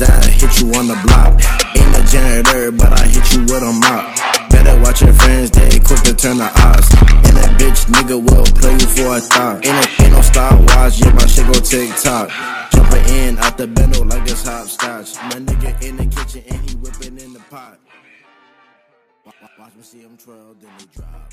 then 0.01 0.23
I 0.23 0.29
hit 0.31 0.59
you 0.59 0.67
on 0.79 0.87
the 0.87 0.97
block. 1.05 1.33
Ain't 1.77 1.95
a 1.95 2.03
janitor, 2.11 2.71
but 2.71 2.91
I 2.93 3.05
hit 3.07 3.33
you 3.33 3.41
with 3.41 3.63
a 3.63 3.71
mop. 3.71 4.30
Better 4.61 4.79
watch 4.81 5.01
your 5.01 5.13
friends, 5.13 5.49
they 5.49 5.79
quick 5.79 6.01
to 6.01 6.13
turn 6.13 6.37
the 6.37 6.45
odds. 6.45 6.87
And 7.25 7.35
that 7.35 7.57
bitch 7.57 7.89
nigga 7.89 8.21
will 8.21 8.45
play 8.45 8.73
you 8.73 8.89
for 8.93 9.17
a 9.17 9.19
thought. 9.19 9.65
Ain't 9.65 9.73
no, 9.73 10.05
ain't 10.05 10.13
no 10.13 10.21
Star 10.21 10.55
Wars, 10.55 10.99
yeah, 10.99 11.13
my 11.13 11.25
shit 11.25 11.47
go 11.47 11.53
TikTok. 11.53 12.29
Jumping 12.71 13.15
in 13.15 13.39
out 13.39 13.57
the 13.57 13.65
bendo 13.65 14.07
like 14.07 14.29
it's 14.29 14.45
hopscotch. 14.45 15.15
My 15.15 15.39
nigga 15.41 15.81
in 15.81 15.97
the 15.97 16.05
kitchen 16.05 16.43
and 16.47 16.69
he 16.69 16.75
whipping 16.75 17.17
in 17.17 17.33
the 17.33 17.39
pot. 17.49 17.79
Watch 19.25 19.75
me 19.75 19.81
see 19.81 20.01
him 20.01 20.15
twirl, 20.17 20.55
then 20.61 20.69
he 20.77 20.85
drop. 20.95 21.31